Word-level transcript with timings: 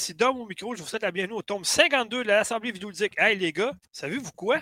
ici 0.00 0.14
Dom 0.14 0.40
au 0.40 0.46
micro. 0.46 0.74
Je 0.74 0.80
vous 0.80 0.88
souhaite 0.88 1.02
la 1.02 1.10
bienvenue 1.10 1.34
au 1.34 1.42
tome 1.42 1.62
52 1.62 2.22
de 2.22 2.28
l'Assemblée 2.28 2.72
vidéoludique. 2.72 3.12
Hey 3.18 3.36
les 3.38 3.52
gars, 3.52 3.72
savez-vous 3.92 4.30
quoi? 4.34 4.60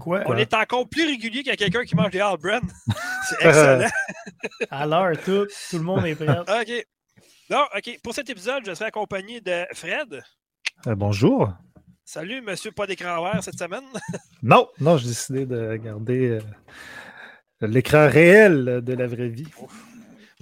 Quoi? 0.00 0.22
On 0.26 0.36
est 0.36 0.52
encore 0.52 0.88
plus 0.88 1.06
régulier 1.06 1.44
qu'à 1.44 1.54
quelqu'un 1.54 1.84
qui 1.84 1.94
mange 1.94 2.10
des 2.10 2.18
Albrand. 2.18 2.58
C'est 3.28 3.46
excellent. 3.46 3.88
L'heure, 4.88 5.16
tout, 5.24 5.46
tout 5.70 5.78
le 5.78 5.84
monde 5.84 6.04
est 6.06 6.16
prêt. 6.16 6.38
OK. 6.40 6.86
Non, 7.50 7.64
OK. 7.76 8.00
Pour 8.02 8.14
cet 8.14 8.30
épisode, 8.30 8.64
je 8.66 8.74
serai 8.74 8.86
accompagné 8.86 9.40
de 9.40 9.64
Fred. 9.74 10.22
Euh, 10.88 10.94
bonjour. 10.96 11.52
Salut, 12.04 12.40
monsieur 12.40 12.72
pas 12.72 12.88
d'écran 12.88 13.22
vert 13.22 13.44
cette 13.44 13.58
semaine. 13.58 13.84
Non, 14.42 14.68
non, 14.80 14.96
j'ai 14.96 15.08
décidé 15.08 15.46
de 15.46 15.76
garder 15.76 16.40
euh, 17.62 17.66
l'écran 17.66 18.08
réel 18.08 18.80
de 18.82 18.92
la 18.92 19.06
vraie 19.06 19.28
vie. 19.28 19.46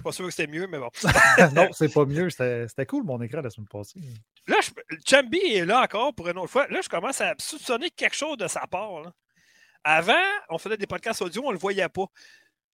Pas 0.07 0.13
sûr 0.13 0.23
que 0.23 0.31
c'était 0.31 0.49
mieux, 0.49 0.67
mais 0.67 0.79
bon. 0.79 0.89
non, 1.53 1.67
c'est 1.73 1.93
pas 1.93 2.05
mieux. 2.05 2.29
C'était 2.29 2.85
cool 2.85 3.03
mon 3.03 3.21
écran 3.21 3.41
la 3.41 3.49
semaine 3.49 3.67
passée. 3.67 3.99
Là, 4.47 4.55
je, 4.63 4.69
Chambi 5.05 5.37
est 5.37 5.65
là 5.65 5.81
encore 5.81 6.15
pour 6.15 6.29
une 6.29 6.37
autre 6.37 6.49
fois. 6.49 6.65
Là, 6.69 6.79
je 6.81 6.87
commence 6.87 7.19
à 7.19 7.33
soupçonner 7.37 7.89
quelque 7.89 8.15
chose 8.15 8.37
de 8.37 8.47
sa 8.47 8.65
part. 8.67 9.01
là. 9.01 9.11
Avant, 9.83 10.13
on 10.47 10.57
faisait 10.57 10.77
des 10.77 10.87
podcasts 10.87 11.21
audio, 11.21 11.41
on 11.43 11.51
le 11.51 11.57
voyait 11.57 11.89
pas. 11.89 12.05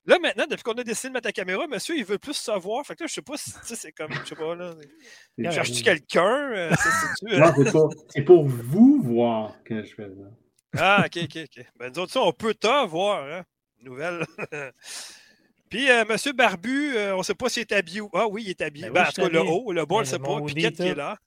Là, 0.06 0.20
maintenant, 0.20 0.46
depuis 0.48 0.62
qu'on 0.62 0.74
a 0.74 0.84
décidé 0.84 1.08
de 1.08 1.14
mettre 1.14 1.28
la 1.28 1.32
caméra, 1.32 1.66
monsieur, 1.66 1.98
il 1.98 2.06
veut 2.06 2.20
plus 2.20 2.36
se 2.36 2.52
voir. 2.52 2.86
Fait 2.86 2.96
que 2.96 3.02
là, 3.02 3.08
je 3.08 3.14
sais 3.16 3.24
pas 3.24 3.36
si, 3.36 3.52
tu 3.52 3.60
sais, 3.64 3.76
c'est 3.76 3.92
comme, 3.94 4.14
je 4.14 4.30
sais 4.30 4.36
pas, 4.36 4.54
là. 4.54 4.76
Cherches-tu 5.50 5.82
quelqu'un? 5.82 6.52
Euh, 6.52 6.72
euh, 7.32 7.40
Non, 7.40 7.52
c'est 7.58 7.72
pas. 7.72 7.90
C'est 8.10 8.22
pour 8.22 8.48
vous 8.48 9.02
voir 9.02 9.56
que 9.64 9.84
je 9.84 9.96
fais 9.96 10.08
ça. 10.08 10.78
Ah, 10.78 11.04
ok, 11.08 11.24
ok, 11.24 11.46
ok. 11.46 11.66
Ben, 11.78 11.92
nous 11.92 12.00
autres, 12.04 12.14
ça, 12.14 12.22
on 12.22 12.32
peut 12.32 12.54
t'en 12.54 12.86
voir, 12.86 13.24
hein. 13.24 13.44
Nouvelle. 13.82 14.24
Puis, 15.74 15.90
euh, 15.90 16.06
monsieur 16.08 16.34
Barbu, 16.34 16.96
euh, 16.96 17.16
on 17.16 17.18
ne 17.18 17.24
sait 17.24 17.34
pas 17.34 17.50
s'il 17.50 17.62
est 17.62 17.72
habillé 17.72 18.00
ou. 18.00 18.10
Ah 18.14 18.28
oui, 18.28 18.44
il 18.44 18.52
est 18.52 18.62
habillé. 18.62 18.92
Ben 18.92 18.94
Ben, 18.94 19.08
en 19.08 19.12
tout 19.12 19.22
cas, 19.24 19.30
le 19.30 19.42
haut, 19.42 19.72
le 19.72 19.88
bas, 19.88 19.96
on 19.96 20.00
ne 20.02 20.04
Ben, 20.04 20.10
sait 20.12 20.20
pas. 20.20 20.42
Piquette 20.46 20.76
qui 20.76 20.84
est 20.84 20.94
là. 20.94 21.18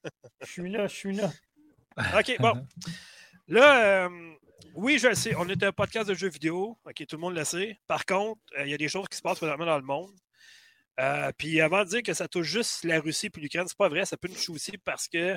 Je 0.40 0.46
suis 0.46 0.70
là, 0.70 0.86
je 0.86 0.94
suis 0.94 1.12
là. 1.16 1.32
OK, 2.16 2.36
bon. 2.38 2.52
Là, 3.48 4.06
euh, 4.06 4.34
oui, 4.74 4.98
je 5.00 5.08
le 5.08 5.14
sais, 5.16 5.34
on 5.36 5.48
est 5.48 5.62
un 5.64 5.72
podcast 5.72 6.08
de 6.08 6.14
jeux 6.14 6.28
vidéo. 6.28 6.78
OK, 6.84 6.94
tout 6.94 7.16
le 7.16 7.20
monde 7.20 7.34
le 7.34 7.42
sait. 7.42 7.80
Par 7.88 8.06
contre, 8.06 8.40
il 8.60 8.68
y 8.68 8.74
a 8.74 8.76
des 8.76 8.88
choses 8.88 9.08
qui 9.08 9.16
se 9.16 9.22
passent 9.22 9.38
présentement 9.38 9.66
dans 9.66 9.78
le 9.78 9.84
monde. 9.84 10.12
Puis 11.38 11.60
avant 11.60 11.82
de 11.82 11.88
dire 11.88 12.02
que 12.04 12.14
ça 12.14 12.28
touche 12.28 12.46
juste 12.46 12.84
la 12.84 13.00
Russie 13.00 13.30
puis 13.30 13.42
l'Ukraine, 13.42 13.66
c'est 13.66 13.76
pas 13.76 13.88
vrai, 13.88 14.04
ça 14.04 14.16
peut 14.16 14.28
nous 14.28 14.34
toucher 14.34 14.52
aussi 14.52 14.78
parce 14.78 15.08
que 15.08 15.36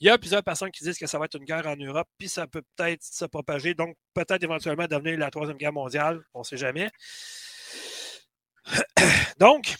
il 0.00 0.06
y 0.06 0.10
a 0.10 0.18
plusieurs 0.18 0.42
personnes 0.42 0.70
qui 0.70 0.84
disent 0.84 0.98
que 0.98 1.06
ça 1.06 1.18
va 1.18 1.26
être 1.26 1.38
une 1.38 1.44
guerre 1.44 1.66
en 1.66 1.76
Europe, 1.76 2.08
puis 2.18 2.28
ça 2.28 2.46
peut 2.46 2.62
peut-être 2.76 3.02
se 3.02 3.24
propager, 3.24 3.74
donc 3.74 3.96
peut-être 4.12 4.42
éventuellement 4.42 4.86
devenir 4.86 5.18
la 5.18 5.30
troisième 5.30 5.56
guerre 5.56 5.72
mondiale, 5.72 6.22
on 6.34 6.40
ne 6.40 6.44
sait 6.44 6.56
jamais. 6.56 6.90
donc, 9.38 9.74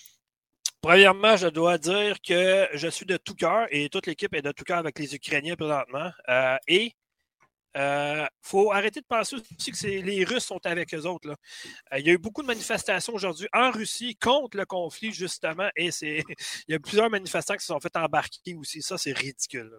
premièrement, 0.81 1.37
je 1.37 1.49
dois 1.49 1.79
dire 1.79 2.17
que 2.27 2.69
je 2.75 2.89
suis 2.89 3.07
de 3.07 3.17
tout 3.17 3.35
cœur 3.35 3.67
et 3.71 3.89
toute 3.89 4.07
l'équipe 4.07 4.35
est 4.35 4.43
de 4.43 4.53
tout 4.53 4.65
cœur 4.65 4.79
avec 4.79 4.99
les 4.99 5.15
Ukrainiens 5.15 5.57
présentement. 5.57 6.11
Euh, 6.29 6.57
et 6.69 6.93
il 7.77 8.29
faut 8.43 8.73
arrêter 8.73 9.01
de 9.01 9.07
penser 9.07 9.37
aussi 9.37 9.71
que 9.71 9.87
les 9.87 10.25
Russes 10.25 10.45
sont 10.47 10.59
avec 10.67 10.93
eux 10.95 11.07
autres. 11.07 11.29
Euh, 11.93 11.99
il 11.99 12.07
y 12.07 12.11
a 12.11 12.13
eu 12.15 12.19
beaucoup 12.19 12.43
de 12.43 12.47
manifestations 12.49 13.15
aujourd'hui 13.15 13.47
en 13.53 13.71
Russie 13.71 14.17
contre 14.17 14.57
le 14.57 14.65
conflit, 14.67 15.13
justement, 15.13 15.69
et 15.77 15.91
il 16.03 16.25
y 16.69 16.75
a 16.75 16.81
plusieurs 16.81 17.09
manifestants 17.11 17.55
qui 17.55 17.61
se 17.61 17.67
sont 17.67 17.79
fait 17.79 17.97
embarquer 17.97 18.55
aussi. 18.57 18.83
Ça, 18.83 18.99
c'est 18.99 19.13
ridicule. 19.17 19.71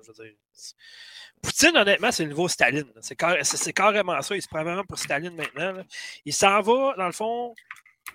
Poutine, 1.41 1.75
honnêtement, 1.77 2.11
c'est 2.11 2.23
le 2.23 2.29
nouveau 2.29 2.47
Staline. 2.47 2.91
C'est 3.01 3.15
car- 3.15 3.37
c'est- 3.45 3.57
c'est 3.57 3.73
carrément 3.73 4.21
ça. 4.21 4.35
Il 4.35 4.41
se 4.41 4.47
prend 4.47 4.63
vraiment 4.63 4.83
pour 4.83 4.99
Staline 4.99 5.35
maintenant. 5.35 5.81
Il 6.25 6.33
s'en 6.33 6.61
va, 6.61 6.93
dans 6.97 7.05
le 7.07 7.11
fond, 7.13 7.53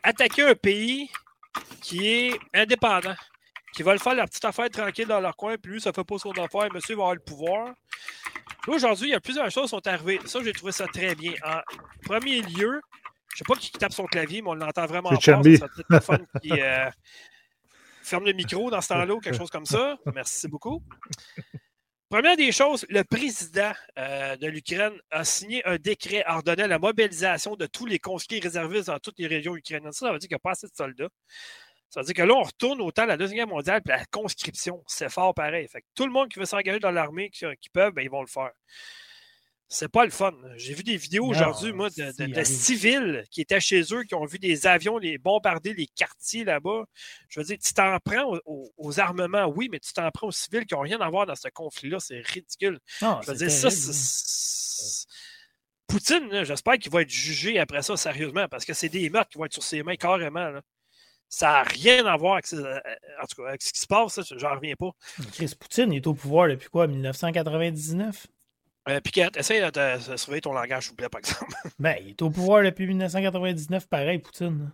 attaquer 0.03 0.43
un 0.43 0.55
pays 0.55 1.11
qui 1.81 2.07
est 2.07 2.39
indépendant, 2.53 3.15
qui 3.73 3.83
veulent 3.83 3.99
faire 3.99 4.15
leur 4.15 4.27
petite 4.27 4.45
affaire 4.45 4.71
tranquille 4.71 5.07
dans 5.07 5.21
leur 5.21 5.37
coin, 5.37 5.57
puis 5.57 5.73
lui, 5.73 5.81
ça 5.81 5.93
fait 5.93 6.05
pas 6.05 6.19
son 6.19 6.33
affaire, 6.33 6.73
monsieur 6.73 6.97
va 6.97 7.03
avoir 7.03 7.15
le 7.15 7.21
pouvoir. 7.21 7.67
Là, 8.67 8.75
aujourd'hui, 8.75 9.09
il 9.09 9.13
y 9.13 9.15
a 9.15 9.21
plusieurs 9.21 9.51
choses 9.51 9.65
qui 9.65 9.71
sont 9.71 9.87
arrivées. 9.87 10.21
Ça, 10.25 10.41
j'ai 10.43 10.53
trouvé 10.53 10.73
ça 10.73 10.87
très 10.87 11.15
bien. 11.15 11.35
En 11.45 11.61
premier 12.05 12.41
lieu, 12.43 12.81
je 13.33 13.39
sais 13.39 13.45
pas 13.47 13.55
qui 13.55 13.71
tape 13.73 13.93
son 13.93 14.07
clavier, 14.07 14.43
mais 14.43 14.51
on 14.51 14.55
l'entend 14.55 14.87
vraiment 14.87 15.11
C'est 15.21 15.33
peut-être 15.35 15.85
le 15.89 16.01
fun 16.01 16.19
qui 16.41 16.53
euh, 16.53 16.91
ferme 18.03 18.25
le 18.25 18.33
micro 18.33 18.71
dans 18.71 18.81
ce 18.81 18.89
temps-là 18.89 19.15
ou 19.15 19.21
quelque 19.21 19.37
chose 19.37 19.51
comme 19.51 19.67
ça. 19.67 19.97
Merci 20.15 20.49
beaucoup. 20.49 20.83
Première 22.15 22.37
des 22.37 22.53
choses, 22.53 22.87
le 22.91 23.03
président 23.03 23.73
euh, 23.99 24.37
de 24.37 24.47
l'Ukraine 24.47 24.93
a 25.11 25.25
signé 25.25 25.67
un 25.67 25.79
décret 25.79 26.23
ordonnant 26.29 26.69
la 26.69 26.79
mobilisation 26.79 27.57
de 27.57 27.67
tous 27.67 27.87
les 27.87 27.99
conscrits 27.99 28.39
réservistes 28.39 28.87
dans 28.87 29.01
toutes 29.01 29.19
les 29.19 29.27
régions 29.27 29.57
ukrainiennes. 29.57 29.91
Ça, 29.91 30.07
ça 30.07 30.13
veut 30.13 30.21
dire 30.21 30.29
qu'il 30.29 30.35
n'y 30.37 30.39
a 30.39 30.39
pas 30.39 30.53
assez 30.53 30.69
de 30.69 30.77
soldats. 30.77 31.09
Ça 31.91 31.99
veut 31.99 32.07
dire 32.07 32.15
que 32.15 32.23
là, 32.23 32.35
on 32.35 32.45
retourne 32.45 32.81
au 32.83 32.93
temps 32.93 33.03
de 33.03 33.09
la 33.09 33.17
Deuxième 33.17 33.39
Guerre 33.39 33.49
mondiale, 33.49 33.83
puis 33.83 33.97
la 33.97 34.05
conscription, 34.05 34.85
c'est 34.87 35.11
fort 35.11 35.35
pareil. 35.35 35.67
Tout 35.97 36.07
le 36.07 36.13
monde 36.13 36.29
qui 36.29 36.39
veut 36.39 36.45
s'engager 36.45 36.79
dans 36.79 36.93
l'armée, 36.93 37.31
qui, 37.31 37.69
peuvent, 37.73 37.93
ben, 37.93 38.03
ils 38.03 38.11
vont 38.11 38.23
le 38.23 38.29
faire. 38.29 38.53
C'est 39.75 39.89
pas 39.89 40.05
le 40.05 40.13
fun. 40.13 40.33
J'ai 40.57 40.73
vu 40.73 40.85
des 40.85 40.97
vidéos 40.97 41.27
aujourd'hui, 41.27 41.73
moi, 41.73 41.89
de, 41.91 41.95
civils 42.45 43.25
qui 43.33 43.41
étaient 43.41 43.59
chez 43.59 43.83
eux, 43.93 44.05
qui 44.05 44.15
ont 44.15 44.25
vu 44.25 44.39
des 44.39 44.69
avions 44.69 44.99
les 44.99 45.19
bombarder 45.19 45.75
les 45.75 45.89
quartiers 45.89 46.45
là-bas. 46.45 46.85
Je 47.29 47.41
veux 47.41 47.47
dire, 47.47 47.59
tu 47.61 47.75
t'en 47.75 47.99
prends 47.99 48.39
aux, 48.47 49.01
armements, 49.01 49.47
oui, 49.47 49.69
mais 49.73 49.81
tu 49.81 49.93
t'en 49.93 50.09
prends 50.13 50.29
aux 50.29 50.33
civils 50.33 50.65
qui 50.65 50.75
n'ont 50.75 50.81
rien 50.81 51.01
à 51.01 51.11
voir 51.11 51.27
dans 51.27 51.35
ce 51.35 51.49
conflit-là. 51.49 51.99
C'est 51.99 52.21
ridicule. 52.21 52.79
Non, 53.03 53.21
Je 53.23 53.33
veux 53.33 53.37
dire, 53.37 53.51
ça, 53.51 53.69
terrible, 53.69 53.83
c'est- 53.83 53.93
c'est- 53.93 55.07
Poutine, 55.89 56.45
j'espère 56.45 56.79
qu'il 56.79 56.93
va 56.93 57.03
être 57.03 57.11
jugé 57.11 57.59
après 57.59 57.83
ça 57.83 57.97
sérieusement, 57.97 58.47
parce 58.49 58.65
que 58.65 58.75
c'est 58.75 58.89
des 58.89 59.11
meurtres 59.11 59.31
qui 59.31 59.39
vont 59.39 59.45
être 59.47 59.53
sur 59.55 59.63
ses 59.65 59.83
mains 59.83 59.97
carrément. 59.97 60.51
là. 60.51 60.63
Ça 61.29 61.47
n'a 61.49 61.63
rien 61.65 62.07
à 62.07 62.17
voir 62.17 62.35
avec, 62.35 62.47
ce- 62.47 62.55
euh, 62.55 62.79
en 63.21 63.27
tout 63.27 63.43
cas, 63.43 63.49
avec 63.49 63.61
ce 63.63 63.73
qui 63.73 63.81
se 63.81 63.87
passe, 63.89 64.21
j'en 64.37 64.55
reviens 64.55 64.77
pas. 64.79 64.91
Chris 65.33 65.53
Poutine 65.59 65.93
est 65.93 66.07
au 66.07 66.15
pouvoir 66.15 66.49
depuis 66.49 66.69
quoi 66.69 66.87
1999 66.87 68.29
Euh, 68.89 69.01
Piquette, 69.01 69.37
essaye 69.39 69.61
de, 69.61 69.67
de- 69.71 70.11
de 70.13 70.17
surveiller 70.17 70.43
ton 70.43 70.53
langage, 70.53 70.83
s'il 70.85 70.91
vous 70.91 70.97
plaît, 70.97 71.09
par 71.09 71.19
exemple. 71.21 71.53
Ben, 71.79 71.97
il 72.03 72.11
est 72.11 72.23
au 72.23 72.31
pouvoir 72.31 72.63
depuis 72.63 72.87
1999, 72.87 73.89
pareil, 73.89 74.19
Poutine. 74.19 74.73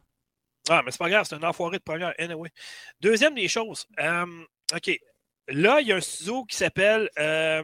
Ah, 0.68 0.82
mais 0.84 0.90
c'est 0.90 0.98
pas 0.98 1.08
grave, 1.08 1.26
c'est 1.28 1.36
un 1.36 1.42
enfoiré 1.42 1.78
de 1.78 1.82
première, 1.82 2.12
anyway. 2.18 2.50
Deuxième 3.00 3.34
des 3.34 3.48
choses, 3.48 3.86
euh, 4.00 4.26
OK. 4.74 5.00
Là, 5.48 5.80
il 5.80 5.88
y 5.88 5.92
a 5.92 5.96
un 5.96 6.00
studio 6.00 6.44
qui 6.44 6.56
s'appelle. 6.56 7.08
euh, 7.18 7.62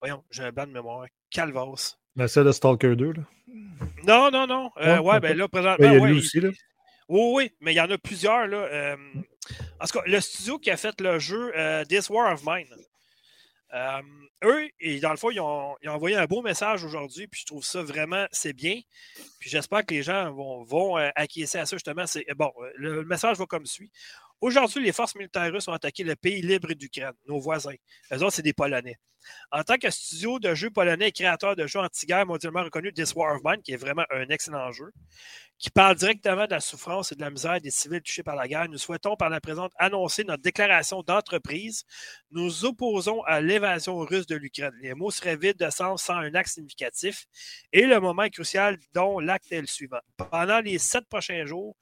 voyons, 0.00 0.22
j'ai 0.30 0.44
un 0.44 0.52
blanc 0.52 0.66
de 0.66 0.72
mémoire. 0.72 1.06
Calvas. 1.30 1.96
Mais 2.14 2.28
c'est 2.28 2.44
de 2.44 2.52
Stalker 2.52 2.94
2. 2.96 3.12
Là. 3.12 3.22
Non, 4.06 4.30
non, 4.30 4.46
non. 4.46 4.70
Euh, 4.78 4.98
Ouais, 4.98 5.12
ouais, 5.14 5.20
ben 5.20 5.36
là, 5.36 5.48
présentement. 5.48 5.86
il 5.86 5.92
y 5.92 5.96
a 5.96 6.00
ouais, 6.00 6.08
lui 6.10 6.18
aussi. 6.18 6.40
Là. 6.40 6.50
Oui, 7.08 7.20
oui, 7.34 7.52
mais 7.60 7.72
il 7.72 7.76
y 7.76 7.80
en 7.80 7.90
a 7.90 7.98
plusieurs. 7.98 8.46
Là. 8.46 8.56
Euh, 8.58 8.96
en 9.80 9.86
tout 9.86 9.98
cas, 9.98 10.04
le 10.06 10.20
studio 10.20 10.58
qui 10.58 10.70
a 10.70 10.76
fait 10.76 10.98
le 11.00 11.18
jeu 11.18 11.52
euh, 11.56 11.84
This 11.84 12.08
War 12.08 12.32
of 12.32 12.42
Mine, 12.46 12.66
euh, 13.74 14.00
eux, 14.44 14.68
et 14.80 15.00
dans 15.00 15.10
le 15.10 15.16
fond, 15.16 15.30
ils 15.30 15.40
ont, 15.40 15.74
envoyé 15.86 16.16
un 16.16 16.26
beau 16.26 16.42
message 16.42 16.84
aujourd'hui, 16.84 17.26
puis 17.26 17.40
je 17.40 17.46
trouve 17.46 17.64
ça 17.64 17.82
vraiment, 17.82 18.26
c'est 18.30 18.52
bien. 18.52 18.80
Puis 19.40 19.50
j'espère 19.50 19.84
que 19.84 19.94
les 19.94 20.02
gens 20.02 20.32
vont, 20.32 20.62
vont 20.64 20.98
euh, 20.98 21.10
acquiescer 21.16 21.58
à 21.58 21.66
ça, 21.66 21.76
justement. 21.76 22.04
Bon, 22.36 22.52
euh, 22.60 22.70
le 22.76 23.04
message 23.04 23.38
va 23.38 23.46
comme 23.46 23.66
suit. 23.66 23.90
Aujourd'hui, 24.40 24.82
les 24.82 24.92
forces 24.92 25.14
militaires 25.14 25.52
russes 25.52 25.68
ont 25.68 25.72
attaqué 25.72 26.04
le 26.04 26.14
pays 26.16 26.42
libre 26.42 26.72
d'Ukraine, 26.74 27.12
nos 27.26 27.40
voisins. 27.40 27.74
Eux 28.12 28.22
autres, 28.22 28.34
c'est 28.34 28.42
des 28.42 28.52
Polonais. 28.52 28.96
En 29.50 29.62
tant 29.62 29.76
que 29.76 29.90
studio 29.90 30.38
de 30.38 30.54
jeux 30.54 30.70
polonais 30.70 31.08
et 31.08 31.12
créateur 31.12 31.56
de 31.56 31.66
jeux 31.66 31.80
anti-guerre 31.80 32.26
mondialement 32.26 32.62
reconnu, 32.62 32.92
This 32.92 33.14
War 33.14 33.36
of 33.36 33.42
Mine, 33.44 33.62
qui 33.62 33.72
est 33.72 33.76
vraiment 33.76 34.04
un 34.10 34.28
excellent 34.28 34.70
jeu, 34.72 34.92
qui 35.58 35.70
parle 35.70 35.96
directement 35.96 36.44
de 36.44 36.50
la 36.50 36.60
souffrance 36.60 37.12
et 37.12 37.14
de 37.14 37.20
la 37.22 37.30
misère 37.30 37.60
des 37.60 37.70
civils 37.70 38.02
touchés 38.02 38.22
par 38.22 38.36
la 38.36 38.46
guerre, 38.46 38.68
nous 38.68 38.78
souhaitons 38.78 39.16
par 39.16 39.30
la 39.30 39.40
présente 39.40 39.72
annoncer 39.78 40.24
notre 40.24 40.42
déclaration 40.42 41.02
d'entreprise. 41.02 41.84
Nous 42.30 42.64
opposons 42.64 43.22
à 43.22 43.40
l'évasion 43.40 43.98
russe 43.98 44.26
de 44.26 44.36
l'Ukraine. 44.36 44.74
Les 44.82 44.94
mots 44.94 45.10
seraient 45.10 45.36
vides 45.36 45.56
de 45.56 45.70
sens 45.70 46.02
sans 46.02 46.16
un 46.16 46.34
acte 46.34 46.50
significatif. 46.50 47.24
Et 47.72 47.86
le 47.86 48.00
moment 48.00 48.24
est 48.24 48.30
crucial 48.30 48.78
dont 48.92 49.18
l'acte 49.18 49.50
est 49.50 49.60
le 49.60 49.66
suivant. 49.66 50.00
Pendant 50.16 50.60
les 50.60 50.78
sept 50.78 51.06
prochains 51.08 51.46
jours, 51.46 51.74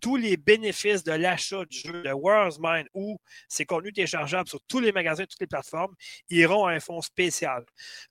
tous 0.00 0.16
les 0.16 0.36
bénéfices 0.36 1.02
de 1.04 1.12
l'achat 1.12 1.64
du 1.64 1.78
jeu 1.78 2.01
de 2.02 2.10
War's 2.12 2.58
Mind 2.60 2.86
ou 2.94 3.18
ses 3.48 3.64
contenus 3.66 3.92
téléchargeables 3.94 4.48
sur 4.48 4.60
tous 4.68 4.80
les 4.80 4.92
magasins, 4.92 5.24
toutes 5.24 5.40
les 5.40 5.46
plateformes, 5.46 5.94
iront 6.30 6.66
à 6.66 6.72
un 6.72 6.80
fonds 6.80 7.00
spécial. 7.00 7.64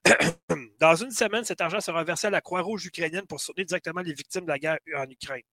Dans 0.79 0.95
une 0.95 1.11
semaine, 1.11 1.43
cet 1.43 1.61
argent 1.61 1.79
sera 1.81 2.03
versé 2.03 2.27
à 2.27 2.29
la 2.29 2.41
Croix-Rouge 2.41 2.85
ukrainienne 2.85 3.25
pour 3.27 3.39
soutenir 3.39 3.65
directement 3.65 4.01
les 4.01 4.13
victimes 4.13 4.43
de 4.43 4.49
la 4.49 4.59
guerre 4.59 4.79
en 4.97 5.09
Ukraine. 5.09 5.43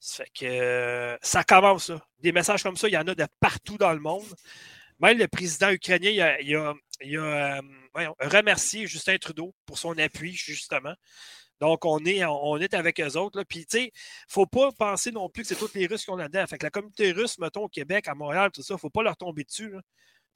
Ça 0.00 0.24
fait 0.24 0.30
que 0.38 0.44
euh, 0.46 1.16
ça 1.22 1.44
commence. 1.44 1.90
Des 2.18 2.32
messages 2.32 2.62
comme 2.62 2.76
ça, 2.76 2.88
il 2.88 2.92
y 2.92 2.98
en 2.98 3.06
a 3.06 3.14
de 3.14 3.26
partout 3.40 3.78
dans 3.78 3.92
le 3.92 4.00
monde. 4.00 4.24
Même 5.00 5.18
le 5.18 5.28
président 5.28 5.70
ukrainien, 5.70 6.10
il 6.10 6.20
a, 6.20 6.40
il 6.40 6.56
a- 6.56 6.74
il 7.00 7.18
a, 7.18 7.58
euh, 7.58 8.10
remercié 8.20 8.86
Justin 8.86 9.16
Trudeau 9.18 9.54
pour 9.66 9.78
son 9.78 9.96
appui, 9.98 10.32
justement. 10.34 10.94
Donc, 11.60 11.84
on 11.84 12.04
est, 12.04 12.24
on 12.24 12.56
est 12.58 12.74
avec 12.74 13.00
eux 13.00 13.16
autres. 13.16 13.38
Là. 13.38 13.44
Puis, 13.44 13.66
tu 13.66 13.78
sais, 13.78 13.92
faut 14.28 14.46
pas 14.46 14.70
penser 14.72 15.12
non 15.12 15.28
plus 15.28 15.42
que 15.42 15.48
c'est 15.48 15.56
tous 15.56 15.74
les 15.74 15.86
Russes 15.86 16.04
qui 16.04 16.10
ont 16.10 16.16
là-dedans. 16.16 16.46
Fait 16.46 16.58
que 16.58 16.66
la 16.66 16.70
communauté 16.70 17.12
russe, 17.12 17.38
mettons, 17.38 17.64
au 17.64 17.68
Québec, 17.68 18.08
à 18.08 18.14
Montréal, 18.14 18.50
tout 18.52 18.62
ça, 18.62 18.76
faut 18.76 18.90
pas 18.90 19.02
leur 19.02 19.16
tomber 19.16 19.44
dessus. 19.44 19.70
Là. 19.70 19.80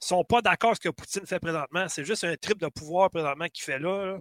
Ils 0.01 0.05
sont 0.05 0.23
pas 0.23 0.41
d'accord 0.41 0.69
avec 0.69 0.81
ce 0.81 0.87
que 0.87 0.93
Poutine 0.93 1.25
fait 1.25 1.39
présentement. 1.39 1.87
C'est 1.89 2.05
juste 2.05 2.23
un 2.23 2.35
trip 2.37 2.57
de 2.57 2.67
pouvoir 2.67 3.09
présentement 3.09 3.47
qu'il 3.47 3.63
fait 3.65 3.79
là. 3.79 4.05
là. 4.05 4.19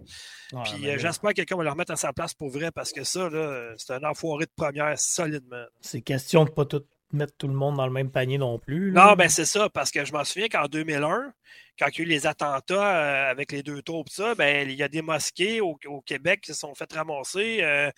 Ouais, 0.52 0.62
Puis 0.64 0.88
euh, 0.88 0.98
j'espère 0.98 1.30
que 1.30 1.36
quelqu'un 1.36 1.56
va 1.56 1.62
le 1.62 1.70
remettre 1.70 1.92
à 1.92 1.96
sa 1.96 2.12
place 2.12 2.34
pour 2.34 2.50
vrai 2.50 2.72
parce 2.72 2.92
que 2.92 3.04
ça, 3.04 3.30
là, 3.30 3.74
c'est 3.76 3.92
un 3.92 4.02
enfoiré 4.02 4.46
de 4.46 4.50
première 4.56 4.98
solidement. 4.98 5.64
C'est 5.80 6.00
question 6.00 6.44
de 6.44 6.50
pas 6.50 6.64
tout 6.64 6.82
mettre 7.12 7.32
tout 7.38 7.48
le 7.48 7.54
monde 7.54 7.76
dans 7.76 7.86
le 7.86 7.92
même 7.92 8.10
panier 8.10 8.38
non 8.38 8.58
plus. 8.58 8.90
là. 8.90 9.06
Non, 9.08 9.12
ben 9.14 9.28
c'est 9.28 9.44
ça, 9.46 9.68
parce 9.68 9.90
que 9.90 10.04
je 10.04 10.12
m'en 10.12 10.24
souviens 10.24 10.48
qu'en 10.48 10.66
2001, 10.66 11.32
quand 11.78 11.86
il 11.92 11.98
y 11.98 12.00
a 12.00 12.04
eu 12.04 12.08
les 12.08 12.26
attentats 12.26 12.96
euh, 12.96 13.30
avec 13.30 13.52
les 13.52 13.62
deux 13.62 13.82
tours, 13.82 14.04
pis 14.04 14.12
ça, 14.14 14.34
ben, 14.34 14.68
il 14.68 14.74
y 14.76 14.82
a 14.82 14.88
des 14.88 15.00
mosquées 15.00 15.60
au, 15.60 15.78
au 15.86 16.00
Québec 16.00 16.40
qui 16.42 16.52
se 16.52 16.58
sont 16.58 16.74
fait 16.74 16.92
ramasser, 16.92 17.58
euh, 17.62 17.88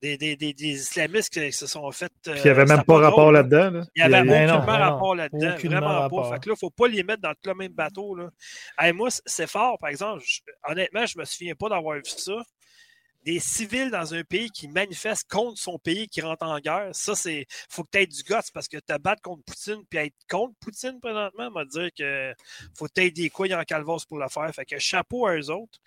des, 0.00 0.16
des, 0.16 0.36
des, 0.36 0.54
des 0.54 0.64
islamistes 0.72 1.30
qui 1.32 1.52
se 1.52 1.66
sont 1.66 1.90
fait. 1.92 2.10
Puis 2.24 2.32
il 2.34 2.42
n'y 2.44 2.48
avait 2.50 2.64
même 2.64 2.82
pas 2.84 2.96
rapport 2.98 3.30
là-dedans. 3.30 3.70
là. 3.70 3.84
Il 3.94 4.00
y 4.00 4.02
avait 4.02 4.22
Ben 4.24 4.50
aucunement 4.50 4.72
non, 4.72 4.78
non. 4.78 4.90
rapport 4.92 5.14
là-dedans, 5.14 5.54
vraiment 5.62 5.86
rapport. 6.00 6.22
pas. 6.30 6.34
Fait 6.36 6.40
que 6.40 6.48
là, 6.48 6.54
il 6.54 6.64
ne 6.64 6.68
faut 6.68 6.70
pas 6.70 6.88
les 6.88 7.02
mettre 7.02 7.20
dans 7.22 7.34
le 7.44 7.54
même 7.54 7.72
bateau. 7.72 8.14
Là. 8.16 8.30
Hey, 8.78 8.92
moi, 8.94 9.08
c'est 9.26 9.48
fort, 9.48 9.78
par 9.78 9.90
exemple. 9.90 10.22
je- 10.24 10.40
honnêtement, 10.66 11.04
je 11.04 11.18
me 11.18 11.24
souviens 11.26 11.54
pas 11.54 11.68
d'avoir 11.68 11.96
vu 11.96 12.02
ça. 12.06 12.32
Des 13.26 13.40
civils 13.40 13.90
dans 13.90 14.14
un 14.14 14.22
pays 14.22 14.50
qui 14.50 14.68
manifestent 14.68 15.28
contre 15.28 15.58
son 15.58 15.78
pays, 15.78 16.08
qui 16.08 16.20
rentre 16.20 16.46
en 16.46 16.60
guerre, 16.60 16.90
ça, 16.92 17.16
c'est. 17.16 17.46
faut 17.68 17.82
que 17.82 17.90
tu 17.92 17.98
aies 17.98 18.06
du 18.06 18.22
guts 18.22 18.50
parce 18.54 18.68
que 18.68 18.78
te 18.78 18.96
battre 18.98 19.20
contre 19.20 19.42
Poutine 19.44 19.84
puis 19.90 19.98
être 19.98 20.14
contre 20.30 20.54
Poutine 20.60 21.00
présentement, 21.00 21.50
m'a 21.50 21.64
dire 21.64 21.90
que 21.98 22.32
faut 22.78 22.86
que 22.86 22.92
tu 22.94 23.10
des 23.10 23.28
couilles 23.28 23.54
en 23.54 23.64
calvos 23.64 23.98
pour 24.08 24.18
le 24.18 24.28
faire. 24.28 24.48
Fait 24.54 24.64
que 24.64 24.78
chapeau 24.78 25.26
à 25.26 25.36
eux 25.36 25.50
autres. 25.50 25.78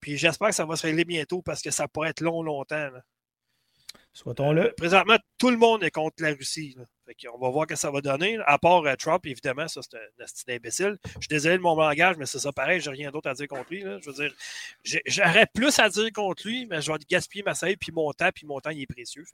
Puis 0.00 0.16
j'espère 0.16 0.48
que 0.48 0.54
ça 0.54 0.64
va 0.64 0.74
se 0.76 0.86
régler 0.86 1.04
bientôt 1.04 1.42
parce 1.42 1.60
que 1.60 1.70
ça 1.70 1.86
pourrait 1.86 2.10
être 2.10 2.22
long, 2.22 2.42
longtemps. 2.42 2.90
là. 2.90 3.02
Souhaitons-le. 4.12 4.72
Présentement, 4.72 5.18
tout 5.38 5.50
le 5.50 5.56
monde 5.56 5.84
est 5.84 5.90
contre 5.90 6.22
la 6.22 6.30
Russie. 6.30 6.74
là. 6.76 6.84
Qu'on 7.14 7.38
va 7.38 7.50
voir 7.50 7.66
ce 7.68 7.74
que 7.74 7.76
ça 7.76 7.90
va 7.90 8.00
donner. 8.00 8.38
À 8.46 8.58
part 8.58 8.84
euh, 8.84 8.94
Trump, 8.96 9.24
évidemment, 9.26 9.68
ça 9.68 9.80
c'est 9.82 9.96
un 9.96 10.24
asti 10.24 10.44
d'imbécile. 10.46 10.98
Je 11.06 11.20
suis 11.20 11.28
désolé 11.28 11.56
de 11.56 11.62
mon 11.62 11.74
langage, 11.74 12.16
mais 12.18 12.26
c'est 12.26 12.38
ça 12.38 12.52
pareil, 12.52 12.80
j'ai 12.80 12.90
rien 12.90 13.10
d'autre 13.10 13.28
à 13.28 13.34
dire 13.34 13.48
contre 13.48 13.66
lui. 13.70 13.80
Je 13.80 14.10
veux 14.10 14.12
dire, 14.12 14.34
j'aurais 15.06 15.46
plus 15.54 15.78
à 15.78 15.88
dire 15.88 16.10
contre 16.12 16.46
lui, 16.46 16.66
mais 16.66 16.80
je 16.80 16.92
vais 16.92 16.98
gaspiller 17.08 17.42
ma 17.44 17.54
salive 17.54 17.78
puis 17.78 17.92
mon 17.92 18.12
temps, 18.12 18.30
puis 18.34 18.46
mon 18.46 18.60
temps 18.60 18.70
il 18.70 18.82
est 18.82 18.86
précieux. 18.86 19.24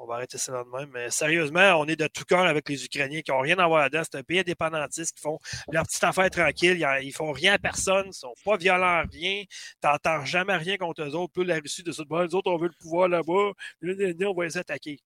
On 0.00 0.06
va 0.06 0.14
arrêter 0.14 0.38
ça 0.38 0.52
là 0.52 0.62
de 0.62 0.68
même. 0.68 0.90
Mais 0.92 1.10
sérieusement, 1.10 1.74
on 1.80 1.86
est 1.86 1.96
de 1.96 2.06
tout 2.06 2.24
cœur 2.24 2.46
avec 2.46 2.68
les 2.68 2.84
Ukrainiens 2.84 3.20
qui 3.20 3.32
n'ont 3.32 3.40
rien 3.40 3.58
à 3.58 3.66
voir 3.66 3.80
là-dedans. 3.80 4.02
C'est 4.04 4.18
un 4.18 4.22
pays 4.22 4.38
indépendantiste 4.38 5.16
qui 5.16 5.20
font 5.20 5.38
leur 5.72 5.84
petite 5.84 6.04
affaire 6.04 6.30
tranquille. 6.30 6.78
Ils, 6.78 7.06
ils 7.06 7.12
font 7.12 7.32
rien 7.32 7.54
à 7.54 7.58
personne. 7.58 8.06
Ils 8.06 8.12
sont 8.12 8.34
pas 8.44 8.56
violents 8.56 9.02
rien. 9.10 9.42
T'entends 9.80 10.24
jamais 10.24 10.56
rien 10.56 10.76
contre 10.76 11.02
eux 11.02 11.14
autres. 11.16 11.32
Plus 11.32 11.44
la 11.44 11.56
Russie 11.56 11.82
de 11.82 11.90
ça. 11.90 12.04
Bon, 12.04 12.20
les 12.20 12.34
autres, 12.34 12.50
on 12.50 12.58
veut 12.58 12.68
le 12.68 12.74
pouvoir 12.78 13.08
là-bas. 13.08 13.52
Là, 13.80 13.94
là, 13.98 14.12
là, 14.16 14.30
on 14.30 14.34
va 14.34 14.44
les 14.44 14.56
attaquer. 14.56 15.00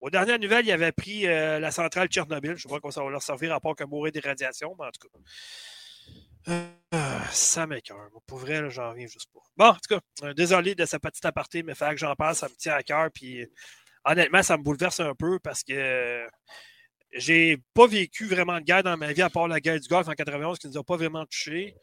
Aux 0.00 0.08
dernières 0.08 0.38
nouvelles, 0.38 0.64
il 0.66 0.72
avait 0.72 0.92
pris 0.92 1.26
euh, 1.26 1.58
la 1.58 1.70
centrale 1.70 2.08
Tchernobyl. 2.08 2.56
Je 2.56 2.66
quoi 2.66 2.90
ça 2.90 3.04
va 3.04 3.10
leur 3.10 3.22
servir 3.22 3.52
à 3.52 3.60
part 3.60 3.76
que 3.76 3.84
mourir 3.84 4.12
des 4.12 4.20
radiations, 4.20 4.74
mais 4.78 4.86
en 4.86 4.90
tout 4.90 5.08
cas. 5.08 6.52
Euh, 6.94 7.18
ça 7.30 7.66
m'écoeure. 7.66 8.08
Moi, 8.10 8.22
Pour 8.26 8.38
vrai, 8.38 8.70
j'en 8.70 8.90
reviens 8.90 9.06
juste 9.06 9.30
pas. 9.32 9.40
Bon, 9.58 9.66
en 9.66 9.74
tout 9.74 9.94
cas, 9.96 10.00
euh, 10.24 10.32
désolé 10.32 10.74
de 10.74 10.86
ce 10.86 10.96
petit 10.96 11.26
aparté, 11.26 11.62
mais 11.62 11.74
fallait 11.74 11.94
que 11.94 12.00
j'en 12.00 12.14
parle, 12.14 12.34
ça 12.34 12.48
me 12.48 12.54
tient 12.54 12.74
à 12.74 12.82
cœur. 12.82 13.10
Puis 13.12 13.46
honnêtement, 14.06 14.42
ça 14.42 14.56
me 14.56 14.62
bouleverse 14.62 15.00
un 15.00 15.14
peu 15.14 15.38
parce 15.38 15.62
que 15.62 16.26
j'ai 17.12 17.58
pas 17.74 17.86
vécu 17.86 18.26
vraiment 18.26 18.58
de 18.58 18.64
guerre 18.64 18.82
dans 18.82 18.96
ma 18.96 19.12
vie, 19.12 19.22
à 19.22 19.28
part 19.28 19.48
la 19.48 19.60
guerre 19.60 19.80
du 19.80 19.88
Golfe 19.88 20.08
en 20.08 20.12
91 20.12 20.58
qui 20.58 20.68
nous 20.68 20.78
a 20.78 20.84
pas 20.84 20.96
vraiment 20.96 21.26
touchés. 21.26 21.74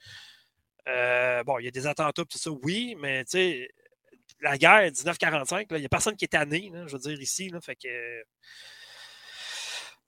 Bon, 0.88 1.60
il 1.60 1.66
y 1.66 1.68
a 1.68 1.72
des 1.72 1.86
attentats, 1.86 2.24
tout 2.24 2.38
ça, 2.38 2.50
oui, 2.64 2.96
mais 3.00 3.26
tu 3.26 3.32
sais, 3.32 3.70
la 4.42 4.58
guerre 4.58 4.84
1945, 4.84 5.72
là, 5.72 5.78
il 5.78 5.82
n'y 5.82 5.86
a 5.86 5.90
personne 5.90 6.16
qui 6.16 6.26
est 6.26 6.30
tanné, 6.30 6.70
là, 6.72 6.86
je 6.88 6.94
veux 6.94 7.00
dire, 7.00 7.20
ici. 7.22 7.50
Là, 7.50 7.60
fait 7.62 7.76
que. 7.76 8.24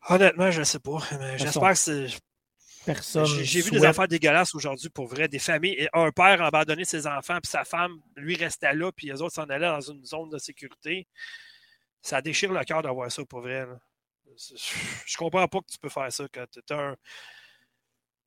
Honnêtement, 0.08 0.52
je 0.52 0.60
ne 0.60 0.66
sais 0.66 0.80
pas. 0.80 1.00
mais 1.20 1.38
J'espère 1.38 1.72
que 1.72 1.76
c'est. 1.76 2.08
Personne. 2.86 3.26
J'ai 3.26 3.62
vu 3.62 3.72
des 3.72 3.86
affaires 3.86 4.08
dégueulasses 4.08 4.56
aujourd'hui 4.56 4.90
pour 4.90 5.08
vrai. 5.08 5.28
Des 5.28 5.40
familles. 5.40 5.76
et 5.78 5.90
Un 5.94 6.12
père 6.12 6.42
abandonné 6.42 6.86
ses 6.86 7.06
enfants, 7.08 7.40
puis 7.42 7.50
sa 7.50 7.66
femme, 7.66 8.00
lui, 8.16 8.36
restait 8.36 8.74
là, 8.74 8.92
puis 8.92 9.08
les 9.08 9.22
autres 9.22 9.36
s'en 9.36 9.44
allaient 9.44 9.68
dans 9.68 9.81
une 9.81 10.04
zone 10.06 10.30
de 10.30 10.38
sécurité. 10.38 11.08
Ça 12.02 12.22
déchire 12.22 12.54
le 12.54 12.64
cœur 12.64 12.82
d'avoir 12.82 13.12
ça 13.12 13.24
pour 13.25 13.42
vrai. 13.42 13.66
là. 13.66 13.78
Je 15.06 15.18
comprends 15.18 15.48
pas 15.48 15.60
que 15.60 15.72
tu 15.72 15.78
peux 15.78 15.90
faire 15.90 16.12
ça 16.12 16.25
quand 16.34 16.46
tu 16.50 16.60
es 16.60 16.74
un, 16.74 16.96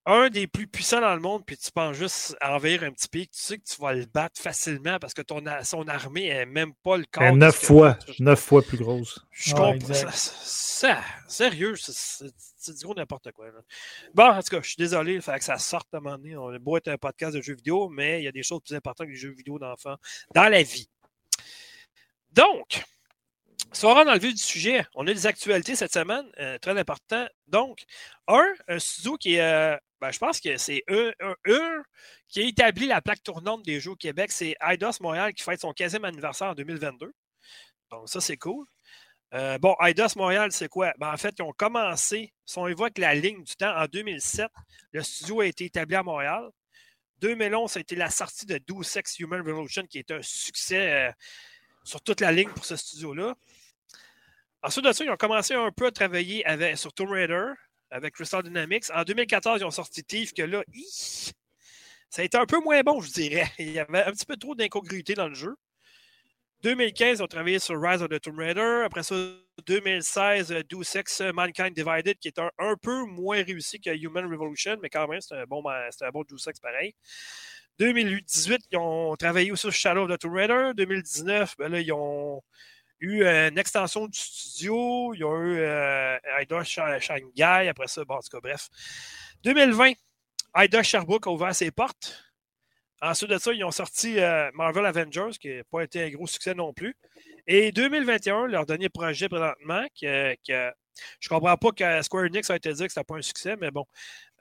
un 0.04 0.30
des 0.30 0.46
plus 0.48 0.66
puissants 0.66 1.00
dans 1.00 1.14
le 1.14 1.20
monde, 1.20 1.44
puis 1.46 1.56
tu 1.56 1.70
penses 1.70 1.96
juste 1.96 2.36
à 2.40 2.54
envahir 2.56 2.82
un 2.82 2.90
petit 2.90 3.08
pays, 3.08 3.28
tu 3.28 3.38
sais 3.40 3.58
que 3.58 3.62
tu 3.64 3.80
vas 3.80 3.92
le 3.92 4.04
battre 4.06 4.40
facilement 4.40 4.98
parce 4.98 5.14
que 5.14 5.22
ton, 5.22 5.42
son 5.62 5.86
armée 5.86 6.28
n'est 6.28 6.44
même 6.46 6.74
pas 6.82 6.96
le 6.96 7.04
corps. 7.10 7.22
Elle 7.22 7.28
est 7.30 7.32
de 7.34 7.38
neuf 7.38 7.54
fois, 7.56 7.98
neuf 8.18 8.40
fois 8.40 8.62
plus 8.62 8.78
grosse. 8.78 9.20
je 9.30 9.54
Ouais, 9.54 9.78
comprends. 9.78 9.94
Ça, 9.94 10.10
ça- 10.12 11.04
sérieux, 11.28 11.74
c'est- 11.76 12.24
du 12.76 12.84
gros 12.84 12.94
n'importe 12.94 13.30
quoi. 13.32 13.46
là. 13.46 13.60
Bon, 14.14 14.24
en 14.30 14.42
tout 14.42 14.50
cas, 14.56 14.60
je 14.62 14.68
suis 14.68 14.76
désolé, 14.76 15.14
il 15.14 15.22
fallait 15.22 15.38
que 15.38 15.44
ça 15.44 15.58
sorte 15.58 15.92
à 15.94 15.98
un 15.98 16.00
moment 16.00 16.16
donné. 16.18 16.36
On 16.36 16.48
a 16.48 16.58
beau 16.58 16.76
être 16.76 16.88
un 16.88 16.96
podcast 16.98 17.34
de 17.36 17.40
jeux 17.40 17.54
vidéo, 17.54 17.88
mais 17.88 18.20
il 18.20 18.24
y 18.24 18.28
a 18.28 18.32
des 18.32 18.42
choses 18.42 18.60
plus 18.66 18.74
importantes 18.76 19.06
que 19.06 19.12
les 19.12 19.18
jeux 19.18 19.32
vidéo 19.32 19.58
d'enfants 19.58 19.96
dans 20.34 20.48
la 20.48 20.62
vie. 20.62 20.88
Donc, 22.32 22.82
si 23.72 23.84
on 23.86 23.88
rentre 23.94 24.06
dans 24.06 24.12
le 24.14 24.18
vif 24.20 24.34
du 24.34 24.42
sujet, 24.42 24.84
on 24.94 25.06
a 25.06 25.12
des 25.12 25.26
actualités 25.26 25.74
cette 25.76 25.92
semaine, 25.92 26.26
euh, 26.38 26.58
très 26.58 26.78
important. 26.78 27.26
Donc, 27.46 27.84
un, 28.28 28.44
un 28.68 28.78
studio 28.78 29.16
qui 29.16 29.34
est, 29.36 29.40
euh, 29.40 29.76
ben, 30.00 30.10
je 30.10 30.18
pense 30.18 30.40
que 30.40 30.56
c'est 30.56 30.82
eux, 30.90 31.12
eux- 31.22 31.36
eux 31.48 31.82
qui 32.28 32.40
a 32.40 32.44
établi 32.46 32.86
la 32.86 33.00
plaque 33.00 33.22
tournante 33.22 33.62
des 33.64 33.80
jeux 33.80 33.92
au 33.92 33.96
Québec, 33.96 34.30
c'est 34.32 34.56
IDOS 34.62 35.00
Montréal 35.00 35.32
qui 35.34 35.42
fête 35.42 35.60
son 35.60 35.72
15e 35.72 36.04
anniversaire 36.04 36.48
en 36.48 36.54
2022. 36.54 37.12
Donc, 37.90 38.08
ça, 38.08 38.20
c'est 38.20 38.36
cool. 38.36 38.66
Euh, 39.34 39.56
bon, 39.58 39.74
IDOS 39.80 40.16
Montréal, 40.16 40.52
c'est 40.52 40.68
quoi? 40.68 40.92
Ben, 40.98 41.12
en 41.12 41.16
fait, 41.16 41.34
ils 41.38 41.42
ont 41.42 41.52
commencé, 41.52 42.32
si 42.44 42.58
on 42.58 42.68
évoque 42.68 42.98
la 42.98 43.14
ligne 43.14 43.42
du 43.42 43.54
temps, 43.56 43.74
en 43.74 43.86
2007, 43.86 44.50
le 44.92 45.02
studio 45.02 45.40
a 45.40 45.46
été 45.46 45.64
établi 45.64 45.94
à 45.96 46.02
Montréal. 46.02 46.50
2011, 47.20 47.70
ça 47.70 47.78
a 47.78 47.80
été 47.80 47.96
la 47.96 48.10
sortie 48.10 48.44
de 48.46 48.58
12 48.58 48.86
Sex 48.86 49.18
Human 49.20 49.40
Revolution, 49.40 49.86
qui 49.86 49.98
est 49.98 50.10
un 50.10 50.20
succès 50.22 51.12
sur 51.84 52.00
toute 52.02 52.20
la 52.20 52.32
ligne 52.32 52.50
pour 52.50 52.64
ce 52.64 52.76
studio-là. 52.76 53.34
Ensuite 54.62 54.84
de 54.84 54.92
ça, 54.92 55.04
ils 55.04 55.10
ont 55.10 55.16
commencé 55.16 55.54
un 55.54 55.70
peu 55.72 55.86
à 55.86 55.90
travailler 55.90 56.44
sur 56.76 56.92
Tomb 56.92 57.10
Raider, 57.10 57.46
avec 57.90 58.14
Crystal 58.14 58.42
Dynamics. 58.42 58.84
En 58.94 59.02
2014, 59.02 59.60
ils 59.60 59.64
ont 59.64 59.70
sorti 59.70 60.04
Thief, 60.04 60.32
que 60.32 60.42
là, 60.42 60.62
ça 62.10 62.22
a 62.22 62.24
été 62.24 62.36
un 62.36 62.46
peu 62.46 62.60
moins 62.60 62.82
bon, 62.82 63.00
je 63.00 63.10
dirais. 63.10 63.50
Il 63.58 63.72
y 63.72 63.78
avait 63.78 64.04
un 64.04 64.12
petit 64.12 64.26
peu 64.26 64.36
trop 64.36 64.54
d'incongruité 64.54 65.14
dans 65.14 65.28
le 65.28 65.34
jeu. 65.34 65.54
2015, 66.62 67.18
ils 67.18 67.22
ont 67.24 67.26
travaillé 67.26 67.58
sur 67.58 67.80
Rise 67.80 68.02
of 68.02 68.08
the 68.08 68.20
Tomb 68.20 68.38
Raider. 68.38 68.82
Après 68.84 69.02
ça, 69.02 69.16
2016, 69.66 70.52
euh, 70.52 70.62
Deus 70.68 70.96
Ex 70.96 71.20
euh, 71.20 71.32
Mankind 71.32 71.72
Divided, 71.74 72.16
qui 72.20 72.28
est 72.28 72.38
un, 72.38 72.50
un 72.58 72.76
peu 72.80 73.04
moins 73.04 73.42
réussi 73.42 73.80
que 73.80 73.90
Human 73.90 74.24
Revolution, 74.30 74.76
mais 74.80 74.88
quand 74.88 75.08
même, 75.08 75.20
c'est 75.20 75.34
un 75.34 75.44
bon, 75.44 75.60
c'est 75.90 76.04
un 76.04 76.10
bon 76.10 76.22
pareil. 76.62 76.94
2018, 77.80 78.60
ils 78.70 78.78
ont 78.78 79.16
travaillé 79.16 79.50
aussi 79.50 79.62
sur 79.62 79.72
Shadow 79.72 80.04
of 80.04 80.10
the 80.10 80.18
Tomb 80.20 80.34
Raider. 80.34 80.70
2019, 80.76 81.56
ben 81.58 81.68
là, 81.68 81.80
ils 81.80 81.92
ont 81.92 82.40
eu 83.02 83.24
euh, 83.24 83.50
une 83.50 83.58
extension 83.58 84.06
du 84.06 84.18
studio. 84.18 85.12
Ils 85.14 85.24
ont 85.24 85.38
eu 85.40 85.58
euh, 85.58 86.18
Shanghai. 86.64 87.68
Après 87.68 87.88
ça, 87.88 88.04
bon, 88.04 88.14
en 88.14 88.20
tout 88.20 88.28
cas, 88.30 88.40
bref. 88.40 88.68
2020, 89.42 89.92
Ida 90.56 90.82
Sherbrooke 90.82 91.26
a 91.26 91.30
ouvert 91.30 91.54
ses 91.54 91.70
portes. 91.70 92.22
Ensuite 93.02 93.30
de 93.30 93.38
ça, 93.38 93.52
ils 93.52 93.64
ont 93.64 93.72
sorti 93.72 94.20
euh, 94.20 94.50
Marvel 94.54 94.86
Avengers, 94.86 95.32
qui 95.40 95.48
n'a 95.48 95.64
pas 95.64 95.82
été 95.82 96.04
un 96.04 96.10
gros 96.10 96.28
succès 96.28 96.54
non 96.54 96.72
plus. 96.72 96.96
Et 97.48 97.72
2021, 97.72 98.46
leur 98.46 98.64
dernier 98.64 98.88
projet 98.88 99.28
présentement, 99.28 99.84
que, 100.00 100.36
que 100.46 100.72
je 101.18 101.28
comprends 101.28 101.56
pas 101.56 101.72
que 101.72 102.02
Square 102.02 102.24
Enix 102.24 102.48
a 102.50 102.56
été 102.56 102.72
dit 102.72 102.84
que 102.84 102.88
c'était 102.88 103.02
pas 103.04 103.16
un 103.16 103.22
succès, 103.22 103.56
mais 103.60 103.72
bon. 103.72 103.84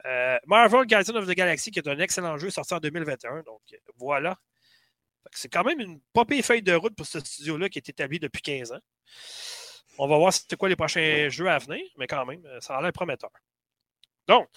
Euh, 0.06 0.38
Marvel 0.46 0.86
Guardian 0.86 1.16
of 1.16 1.28
the 1.28 1.36
Galaxy, 1.36 1.72
qui 1.72 1.80
est 1.80 1.88
un 1.88 1.98
excellent 2.00 2.38
jeu 2.38 2.52
sorti 2.52 2.74
en 2.74 2.80
2021. 2.80 3.42
Donc 3.44 3.62
voilà. 3.98 4.38
C'est 5.32 5.50
quand 5.50 5.64
même 5.64 5.80
une 5.80 6.02
pas 6.14 6.26
feuille 6.42 6.62
de 6.62 6.74
route 6.74 6.96
pour 6.96 7.06
ce 7.06 7.20
studio-là 7.20 7.70
qui 7.70 7.80
est 7.80 7.90
établi 7.90 8.20
depuis 8.20 8.42
15 8.42 8.72
ans. 8.72 8.80
On 9.98 10.08
va 10.08 10.18
voir 10.18 10.34
c'était 10.34 10.56
quoi 10.56 10.70
les 10.70 10.76
prochains 10.76 11.30
jeux 11.30 11.50
à 11.50 11.58
venir, 11.58 11.84
mais 11.98 12.08
quand 12.08 12.26
même, 12.26 12.42
ça 12.60 12.78
a 12.78 12.82
l'air 12.82 12.92
prometteur. 12.94 13.30
Donc, 14.28 14.50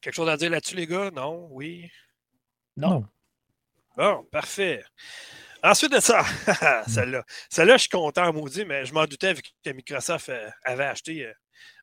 quelque 0.00 0.14
chose 0.14 0.28
à 0.28 0.36
dire 0.36 0.50
là-dessus, 0.50 0.74
les 0.76 0.86
gars? 0.86 1.10
Non? 1.10 1.48
Oui? 1.50 1.90
Non. 2.76 3.06
Bon, 3.96 4.24
parfait. 4.24 4.84
Ensuite 5.62 5.92
de 5.92 6.00
ça, 6.00 6.22
celle-là. 6.86 7.24
Celle-là, 7.50 7.76
je 7.76 7.82
suis 7.82 7.88
content, 7.88 8.32
maudit, 8.32 8.64
mais 8.64 8.84
je 8.84 8.92
m'en 8.92 9.06
doutais 9.06 9.32
vu 9.34 9.42
que 9.42 9.70
Microsoft 9.70 10.28
euh, 10.28 10.50
avait 10.64 10.84
acheté. 10.84 11.24
euh, 11.24 11.32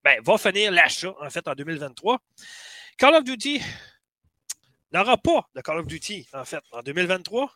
ben, 0.03 0.21
va 0.23 0.37
finir 0.37 0.71
l'achat, 0.71 1.13
en 1.19 1.29
fait, 1.29 1.47
en 1.47 1.53
2023. 1.53 2.19
Call 2.97 3.15
of 3.15 3.23
Duty 3.23 3.61
n'aura 4.91 5.17
pas 5.17 5.49
de 5.55 5.61
Call 5.61 5.79
of 5.79 5.87
Duty, 5.87 6.27
en 6.33 6.45
fait, 6.45 6.63
en 6.71 6.81
2023. 6.81 7.51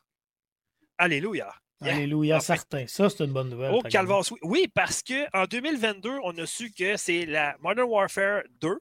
Alléluia. 0.98 1.54
Yeah. 1.82 1.94
Alléluia, 1.94 2.40
certain. 2.40 2.88
Ça, 2.88 3.10
c'est 3.10 3.24
une 3.24 3.34
bonne 3.34 3.50
nouvelle. 3.50 3.70
Oh, 3.72 3.78
exemple. 3.86 3.92
Calvas, 3.92 4.30
oui. 4.32 4.40
Oui, 4.42 4.68
parce 4.74 5.04
qu'en 5.04 5.46
2022, 5.46 6.18
on 6.24 6.36
a 6.40 6.46
su 6.48 6.72
que 6.72 6.98
c'est 6.98 7.26
la 7.26 7.56
Modern 7.60 7.88
Warfare 7.88 8.42
2, 8.62 8.80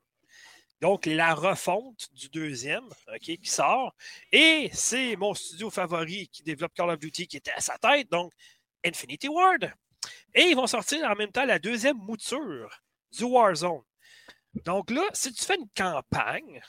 donc 0.80 1.04
la 1.04 1.34
refonte 1.34 2.08
du 2.12 2.28
deuxième, 2.30 2.84
OK, 3.08 3.20
qui 3.20 3.38
sort. 3.44 3.94
Et 4.32 4.70
c'est 4.72 5.14
mon 5.16 5.34
studio 5.34 5.70
favori 5.70 6.28
qui 6.28 6.42
développe 6.42 6.72
Call 6.74 6.90
of 6.90 6.98
Duty 6.98 7.26
qui 7.26 7.36
était 7.36 7.52
à 7.52 7.60
sa 7.60 7.76
tête, 7.76 8.10
donc 8.10 8.32
Infinity 8.84 9.28
Ward. 9.28 9.70
Et 10.34 10.42
ils 10.44 10.56
vont 10.56 10.66
sortir 10.66 11.04
en 11.10 11.14
même 11.14 11.32
temps 11.32 11.44
la 11.44 11.58
deuxième 11.58 11.98
mouture 11.98 12.82
du 13.12 13.24
Warzone. 13.24 13.82
Donc 14.64 14.90
là, 14.90 15.02
si 15.12 15.32
tu 15.32 15.44
fais 15.44 15.56
une 15.56 15.68
campagne, 15.76 16.62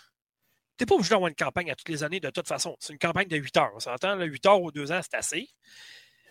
tu 0.77 0.83
n'es 0.83 0.85
pas 0.85 0.95
obligé 0.95 1.09
d'avoir 1.09 1.29
une 1.29 1.35
campagne 1.35 1.71
à 1.71 1.75
toutes 1.75 1.89
les 1.89 2.03
années 2.03 2.19
de 2.19 2.29
toute 2.29 2.47
façon. 2.47 2.75
C'est 2.79 2.93
une 2.93 2.99
campagne 2.99 3.27
de 3.27 3.37
8 3.37 3.57
heures. 3.57 3.71
On 3.75 3.79
s'entend, 3.79 4.15
là, 4.15 4.25
8 4.25 4.45
heures 4.45 4.61
ou 4.61 4.71
2 4.71 4.91
ans, 4.91 4.99
c'est 5.01 5.17
assez. 5.17 5.49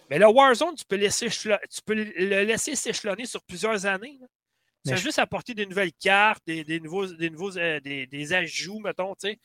Mais 0.08 0.18
le 0.18 0.26
Warzone, 0.26 0.76
tu 0.76 0.84
peux, 0.84 0.96
laisser, 0.96 1.28
tu 1.28 1.82
peux 1.84 1.94
le 1.94 2.42
laisser 2.44 2.76
s'échelonner 2.76 3.26
sur 3.26 3.42
plusieurs 3.42 3.86
années. 3.86 4.18
C'est 4.86 4.92
Mais 4.92 4.96
je- 4.98 5.02
juste 5.02 5.18
apporter 5.18 5.52
des 5.54 5.66
nouvelles 5.66 5.92
cartes, 5.92 6.42
des, 6.46 6.62
des 6.64 6.78
nouveaux, 6.80 7.06
des, 7.06 7.28
nouveaux 7.30 7.56
euh, 7.58 7.80
des, 7.80 8.06
des 8.06 8.32
ajouts, 8.32 8.78
mettons, 8.78 9.14
tu 9.14 9.28
sais. 9.28 9.38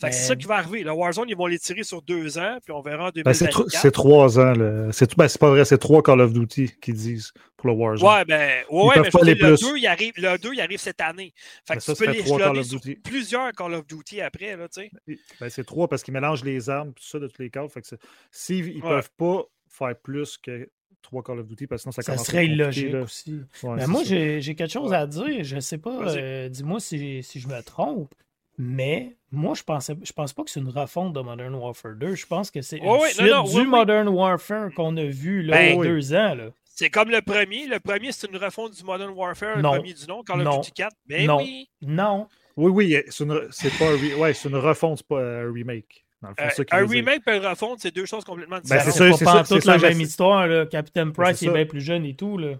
Fait 0.00 0.10
que 0.10 0.14
c'est 0.14 0.24
ça 0.28 0.36
qui 0.36 0.46
va 0.46 0.56
arriver. 0.56 0.82
Le 0.82 0.92
Warzone, 0.92 1.28
ils 1.28 1.36
vont 1.36 1.46
les 1.46 1.58
tirer 1.58 1.82
sur 1.82 2.02
deux 2.02 2.38
ans, 2.38 2.58
puis 2.62 2.72
on 2.72 2.80
verra 2.82 3.08
en 3.08 3.10
Ben, 3.24 3.32
c'est, 3.32 3.48
tro- 3.48 3.62
2024. 3.64 3.80
c'est 3.82 3.90
trois 3.90 4.38
ans. 4.38 4.52
C'est, 4.92 5.16
ben, 5.16 5.28
c'est 5.28 5.40
pas 5.40 5.50
vrai, 5.50 5.64
c'est 5.64 5.78
trois 5.78 6.02
Call 6.02 6.20
of 6.20 6.32
Duty 6.32 6.70
qu'ils 6.80 6.94
disent 6.94 7.32
pour 7.56 7.68
le 7.68 7.74
Warzone. 7.74 8.08
Ouais, 8.08 8.24
ben, 8.24 8.64
ouais, 8.70 9.00
mais 9.00 9.04
je 9.10 9.10
dire, 9.10 9.24
le 9.24 9.56
plus. 9.56 9.60
2, 9.60 9.76
il 9.78 9.86
arrive, 9.86 10.12
le 10.16 10.36
2, 10.36 10.50
il 10.52 10.60
arrive 10.60 10.78
cette 10.78 11.00
année. 11.00 11.32
Fait 11.66 11.74
Mais 11.74 11.76
que 11.76 11.82
ça, 11.82 11.94
tu 11.94 11.98
peux 12.00 12.04
ça 12.06 12.12
les 12.12 12.24
trois 12.24 12.38
Call 12.38 12.64
sur 12.64 12.80
plusieurs 13.02 13.52
Call 13.52 13.74
of 13.74 13.86
Duty 13.86 14.20
après, 14.20 14.56
là, 14.56 14.68
tu 14.68 14.82
sais. 15.06 15.16
Ben, 15.40 15.48
c'est 15.48 15.64
trois 15.64 15.88
parce 15.88 16.02
qu'ils 16.02 16.14
mélangent 16.14 16.44
les 16.44 16.68
armes, 16.68 16.92
tout 16.92 17.04
ça, 17.04 17.18
de 17.18 17.28
tous 17.28 17.40
les 17.40 17.50
cas. 17.50 17.66
Fait 17.68 17.80
que 17.80 17.88
s'ils 18.30 18.66
ne 18.78 18.82
Ouais. 18.82 18.88
peuvent 18.90 19.10
pas 19.16 19.42
faire 19.68 19.94
plus 20.02 20.36
que 20.36 20.68
trois 21.02 21.22
Call 21.22 21.40
of 21.40 21.46
Duty, 21.46 21.66
parce 21.66 21.80
que 21.80 21.82
sinon 21.82 21.92
ça, 21.92 22.02
Ça 22.02 22.12
commence 22.12 22.28
à 22.28 22.30
serait 22.32 22.46
illogique 22.46 22.92
là. 22.92 23.02
aussi. 23.02 23.40
Ouais, 23.62 23.74
Mais 23.76 23.80
c'est 23.82 23.86
moi, 23.88 24.04
ça. 24.04 24.38
j'ai 24.40 24.54
quelque 24.54 24.70
chose 24.72 24.92
à 24.92 25.06
dire. 25.06 25.44
Je 25.44 25.60
sais 25.60 25.78
pas, 25.78 26.14
euh, 26.16 26.48
dis-moi 26.48 26.80
si, 26.80 27.22
si 27.22 27.40
je 27.40 27.48
me 27.48 27.60
trompe, 27.62 28.14
mais 28.58 29.16
moi, 29.30 29.54
je 29.54 29.62
pensais, 29.62 29.96
je 30.02 30.12
pense 30.12 30.32
pas 30.32 30.44
que 30.44 30.50
c'est 30.50 30.60
une 30.60 30.68
refonte 30.68 31.12
de 31.14 31.20
Modern 31.20 31.54
Warfare 31.54 31.94
2. 31.96 32.14
Je 32.14 32.26
pense 32.26 32.50
que 32.50 32.60
c'est 32.62 32.78
non, 32.80 32.98
non, 33.20 33.42
du 33.44 33.56
oui, 33.56 33.62
oui. 33.62 33.66
Modern 33.66 34.08
Warfare 34.08 34.70
qu'on 34.74 34.96
a 34.96 35.04
vu 35.04 35.42
là, 35.42 35.56
Ben, 35.56 35.64
il 35.64 35.70
y 35.70 35.72
a 35.74 35.76
oui. 35.78 35.88
deux 35.88 36.14
ans. 36.14 36.34
Là. 36.34 36.44
C'est 36.64 36.90
comme 36.90 37.10
le 37.10 37.20
premier. 37.22 37.66
Le 37.66 37.80
premier, 37.80 38.12
c'est 38.12 38.30
une 38.30 38.36
refonte 38.36 38.74
du 38.76 38.84
Modern 38.84 39.10
Warfare, 39.10 39.58
Non. 39.58 39.72
le 39.72 39.78
premier 39.78 39.94
du 39.94 40.06
nom, 40.06 40.22
Call 40.22 40.40
of 40.40 40.44
Non. 40.44 40.56
Duty 40.60 40.72
4. 40.72 40.96
Ben 41.06 41.26
Non. 41.26 41.38
oui. 41.38 41.68
Non. 41.82 42.28
Oui, 42.56 42.70
oui, 42.70 42.96
c'est, 43.08 43.24
une, 43.24 43.40
c'est 43.50 43.70
pas 43.78 43.86
un, 43.86 43.96
re- 43.96 44.14
ouais, 44.16 44.34
c'est 44.34 44.48
une 44.50 44.56
refonte, 44.56 44.98
c'est 44.98 45.06
pas 45.06 45.20
un 45.22 45.50
remake. 45.52 46.04
Dans 46.22 46.28
le 46.28 46.34
fond, 46.34 46.42
Euh, 46.44 46.48
c'est 46.54 46.70
ça 46.70 46.76
un 46.76 46.86
remake 46.86 47.22
et 47.26 47.36
une 47.36 47.46
refonte, 47.46 47.80
c'est 47.80 47.90
deux 47.94 48.06
choses 48.06 48.24
complètement 48.24 48.56
Ben, 48.56 48.62
différentes. 48.62 48.84
c'est 48.84 48.92
c'est 48.92 49.24
ça, 49.24 49.24
pas 49.32 49.44
c'est 49.44 49.54
toute 49.54 49.64
c'est 49.64 49.70
la 49.70 49.78
même 49.90 50.00
histoire. 50.00 50.46
Là. 50.46 50.66
Captain 50.66 51.10
Price 51.10 51.38
c'est 51.38 51.46
est 51.46 51.52
bien 51.52 51.66
plus 51.66 51.80
jeune 51.80 52.04
et 52.04 52.14
tout. 52.14 52.38
Là. 52.38 52.54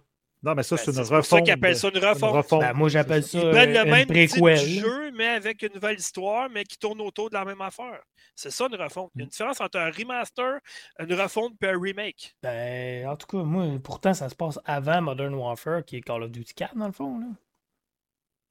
Non, 0.44 0.56
mais 0.56 0.64
ça, 0.64 0.74
Ben, 0.74 0.82
c'est 0.82 0.90
une 0.90 0.92
c'est 0.94 0.98
pour 1.02 1.06
ça 1.08 1.16
refonte. 1.36 1.44
qu'ils 1.44 1.52
appellent 1.52 1.76
ça 1.76 1.88
une 1.88 1.96
une 1.98 2.04
refonte. 2.04 2.34
refonte. 2.34 2.60
Ben, 2.62 2.72
moi, 2.72 2.88
j'appelle 2.88 3.22
C'est 3.22 3.38
ça 3.38 3.44
Ils 3.46 3.50
prennent 3.52 3.76
euh, 3.76 3.84
le 3.84 3.90
même 3.92 4.00
une 4.00 4.06
préquel. 4.28 4.58
de 4.58 4.64
jeu, 4.66 5.10
mais 5.12 5.28
avec 5.28 5.62
une 5.62 5.68
nouvelle 5.72 5.96
histoire, 5.98 6.50
mais 6.50 6.64
qui 6.64 6.76
tourne 6.78 7.00
autour 7.00 7.28
de 7.30 7.34
la 7.34 7.44
même 7.44 7.60
affaire. 7.60 8.00
C'est 8.34 8.50
ça 8.50 8.66
une 8.68 8.74
refonte. 8.74 9.12
Il 9.14 9.18
y 9.20 9.22
a 9.22 9.24
une 9.24 9.30
différence 9.30 9.60
entre 9.60 9.78
un 9.78 9.90
remaster, 9.92 10.58
une 10.98 11.14
refonte 11.14 11.52
et 11.62 11.68
un 11.68 11.80
remake. 11.80 12.34
Ben, 12.42 13.06
en 13.06 13.14
tout 13.14 13.28
cas, 13.28 13.44
moi, 13.44 13.66
pourtant, 13.84 14.12
ça 14.14 14.28
se 14.28 14.34
passe 14.34 14.58
avant 14.64 15.00
Modern 15.00 15.32
Warfare, 15.34 15.84
qui 15.84 15.98
est 15.98 16.00
Call 16.00 16.24
of 16.24 16.32
Duty 16.32 16.54
4, 16.54 16.76
dans 16.76 16.86
le 16.86 16.92
fond. 16.92 17.20
Là. 17.20 17.26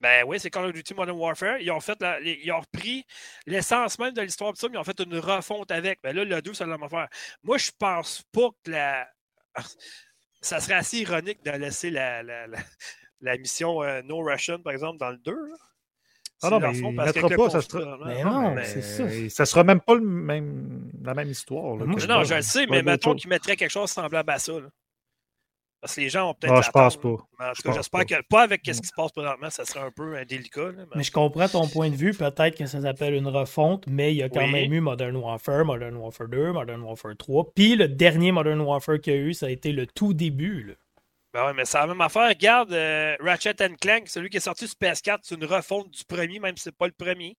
Ben 0.02 0.24
oui, 0.26 0.38
c'est 0.40 0.50
Call 0.50 0.64
of 0.66 0.72
Duty 0.72 0.94
Modern 0.94 1.16
Warfare. 1.16 1.58
Ils 1.60 1.70
ont, 1.70 1.78
fait 1.80 1.98
la- 2.02 2.18
les- 2.20 2.40
ils 2.42 2.50
ont 2.52 2.58
repris 2.60 3.06
l'essence 3.46 3.98
même 4.00 4.12
de 4.12 4.20
l'histoire 4.20 4.52
de 4.52 4.58
ça, 4.58 4.68
mais 4.68 4.74
ils 4.74 4.78
ont 4.80 4.84
fait 4.84 4.98
une 5.00 5.16
refonte 5.18 5.70
avec. 5.70 6.00
Ben 6.02 6.14
là, 6.14 6.24
le 6.24 6.42
2, 6.42 6.52
c'est 6.54 6.64
la 6.66 6.70
même 6.76 6.82
affaire. 6.82 7.08
Moi, 7.44 7.56
je 7.58 7.70
pense 7.78 8.22
pas 8.32 8.48
que 8.64 8.70
la. 8.72 9.08
Ça 10.44 10.58
serait 10.58 10.74
assez 10.74 10.98
ironique 10.98 11.44
de 11.44 11.52
laisser 11.52 11.90
la, 11.90 12.22
la, 12.24 12.48
la- 12.48 12.58
la 13.20 13.38
mission 13.38 13.80
euh, 13.84 14.02
No 14.02 14.18
Russian, 14.24 14.58
par 14.60 14.72
exemple, 14.72 14.98
dans 14.98 15.10
le 15.10 15.18
2. 15.18 15.30
là. 15.30 15.54
Ah 16.44 16.50
non, 16.50 16.58
mais 16.58 16.76
il 16.90 16.96
le 17.30 17.36
pas, 17.36 17.50
ça 17.50 17.60
sera- 17.62 17.96
vraiment, 17.96 18.04
Mais 18.06 18.24
non, 18.24 18.42
non, 18.42 18.54
mais- 18.56 18.64
c'est 18.64 18.82
ça. 18.82 19.04
Ça 19.30 19.46
sera 19.46 19.62
même 19.62 19.80
pas 19.80 19.94
le 19.94 20.00
même, 20.00 20.90
la 21.00 21.14
même 21.14 21.28
histoire. 21.30 21.76
là, 21.76 21.84
je- 21.96 22.06
Non, 22.08 22.24
je 22.24 22.34
le 22.34 22.42
sais, 22.42 22.66
mais 22.66 22.82
mettons 22.82 23.10
qu'ils 23.20 23.30
mettraient 23.30 23.54
quelque 23.54 23.70
chose 23.70 23.88
semblable 23.92 24.28
à 24.32 24.40
ça. 24.40 24.52
là. 24.54 24.66
Parce 25.82 25.96
que 25.96 26.00
les 26.00 26.08
gens 26.10 26.30
ont 26.30 26.34
peut-être. 26.34 26.54
Ah, 26.56 26.62
je 26.62 26.70
pense 26.70 26.96
pas. 26.96 27.16
Mais 27.40 27.46
en 27.46 27.52
tout 27.54 27.62
cas, 27.62 27.72
j'espère 27.72 28.00
pas. 28.00 28.04
que. 28.04 28.22
Pas 28.30 28.42
avec 28.42 28.60
ce 28.64 28.80
qui 28.80 28.86
se 28.86 28.92
passe 28.96 29.10
présentement, 29.10 29.50
ça 29.50 29.64
serait 29.64 29.80
un 29.80 29.90
peu 29.90 30.16
indélicat. 30.16 30.66
là, 30.66 30.72
mais- 30.76 30.84
Mais 30.94 31.02
je 31.02 31.10
comprends 31.10 31.48
ton 31.48 31.66
point 31.66 31.90
de 31.90 31.96
vue. 31.96 32.14
Peut-être 32.14 32.56
que 32.56 32.66
ça 32.66 32.80
s'appelle 32.80 33.14
une 33.14 33.26
refonte, 33.26 33.84
mais 33.88 34.12
il 34.14 34.18
y 34.18 34.22
a 34.22 34.28
quand 34.28 34.44
Oui. 34.44 34.52
même 34.52 34.72
eu 34.72 34.80
Modern 34.80 35.16
Warfare, 35.16 35.64
Modern 35.64 35.96
Warfare 35.96 36.28
2, 36.28 36.52
Modern 36.52 36.80
Warfare 36.82 37.16
3. 37.18 37.52
Puis 37.52 37.74
le 37.74 37.88
dernier 37.88 38.30
Modern 38.30 38.60
Warfare 38.60 39.00
qu'il 39.00 39.12
y 39.12 39.16
a 39.16 39.18
eu, 39.18 39.34
ça 39.34 39.46
a 39.46 39.50
été 39.50 39.72
le 39.72 39.86
tout 39.88 40.14
début. 40.14 40.62
là. 40.62 40.74
Ben 41.34 41.46
ouais, 41.46 41.52
mais 41.54 41.64
c'est 41.64 41.78
la 41.78 41.86
même 41.88 42.00
affaire. 42.00 42.28
Regarde 42.28 42.72
euh, 42.72 43.16
Ratchet 43.18 43.54
Clank, 43.80 44.06
celui 44.06 44.28
qui 44.28 44.36
est 44.36 44.40
sorti 44.40 44.68
sur 44.68 44.76
PS4, 44.78 45.20
c'est 45.22 45.34
une 45.34 45.46
refonte 45.46 45.90
du 45.90 46.04
premier, 46.04 46.38
même 46.38 46.56
si 46.56 46.62
c'est 46.64 46.76
pas 46.76 46.86
le 46.86 46.92
premier. 46.92 47.36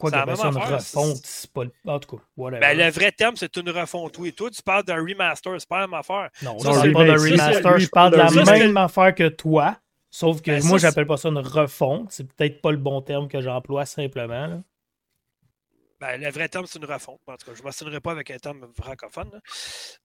Pourquoi 0.00 0.36
ça 0.36 0.50
même 0.50 0.56
une 0.56 0.74
refonte? 0.74 1.20
C'est 1.24 1.52
pas 1.52 1.64
le... 1.64 1.72
En 1.86 1.98
tout 2.00 2.16
cas, 2.16 2.22
whatever. 2.36 2.60
Ben, 2.60 2.78
le 2.78 2.90
vrai 2.90 3.12
terme, 3.12 3.36
c'est 3.36 3.54
une 3.56 3.70
refonte. 3.70 4.16
Oui, 4.18 4.32
toi, 4.32 4.50
tu 4.50 4.62
parles 4.62 4.84
d'un 4.84 4.96
remaster, 5.00 5.60
c'est 5.60 5.68
pas 5.68 5.80
la 5.80 5.86
même 5.86 5.98
affaire. 6.00 6.30
Non, 6.42 6.58
ça, 6.58 6.72
je 6.72 6.80
c'est 6.80 6.92
parle 6.92 7.06
pas. 7.06 7.18
Ça, 7.18 7.24
c'est- 7.24 7.30
remaster, 7.32 7.78
je 7.78 7.88
parle 7.88 8.12
de 8.12 8.16
la 8.16 8.28
ça, 8.28 8.44
même 8.52 8.76
affaire 8.76 9.14
que 9.14 9.28
toi. 9.28 9.76
Sauf 10.10 10.40
que 10.42 10.50
Ben, 10.50 10.64
moi, 10.64 10.78
ça, 10.78 10.88
j'appelle 10.88 11.06
pas 11.06 11.16
ça 11.16 11.28
une 11.28 11.38
refonte. 11.38 12.10
C'est 12.10 12.24
peut-être 12.24 12.60
pas 12.60 12.70
le 12.72 12.78
bon 12.78 13.00
terme 13.02 13.28
que 13.28 13.40
j'emploie 13.40 13.86
simplement. 13.86 14.46
là. 14.48 14.60
Ben, 16.00 16.18
le 16.20 16.30
vrai 16.30 16.48
terme, 16.48 16.64
c'est 16.66 16.78
une 16.78 16.86
refonte. 16.86 17.20
En 17.26 17.36
tout 17.36 17.46
cas, 17.46 17.52
je 17.54 17.60
ne 17.60 17.64
m'assinerai 17.66 18.00
pas 18.00 18.12
avec 18.12 18.30
un 18.30 18.38
terme 18.38 18.66
francophone. 18.74 19.28
là. 19.32 19.38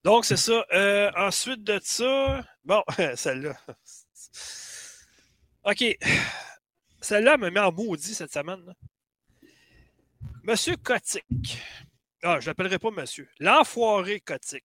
Donc, 0.04 0.26
c'est 0.26 0.36
ça. 0.36 0.64
Euh, 0.74 1.10
ensuite 1.16 1.64
de 1.64 1.80
ça, 1.82 2.44
bon, 2.64 2.82
celle-là. 3.16 3.54
OK. 5.64 5.96
Celle-là 7.00 7.36
me 7.36 7.50
met 7.50 7.60
en 7.60 7.72
maudit 7.72 8.14
cette 8.14 8.32
semaine. 8.32 8.60
là. 8.66 8.72
Monsieur 10.42 10.76
Kotick. 10.76 11.60
Ah, 12.22 12.40
je 12.40 12.46
l'appellerai 12.46 12.78
pas 12.78 12.90
monsieur. 12.90 13.28
L'enfoiré 13.40 14.20
Kotick. 14.20 14.64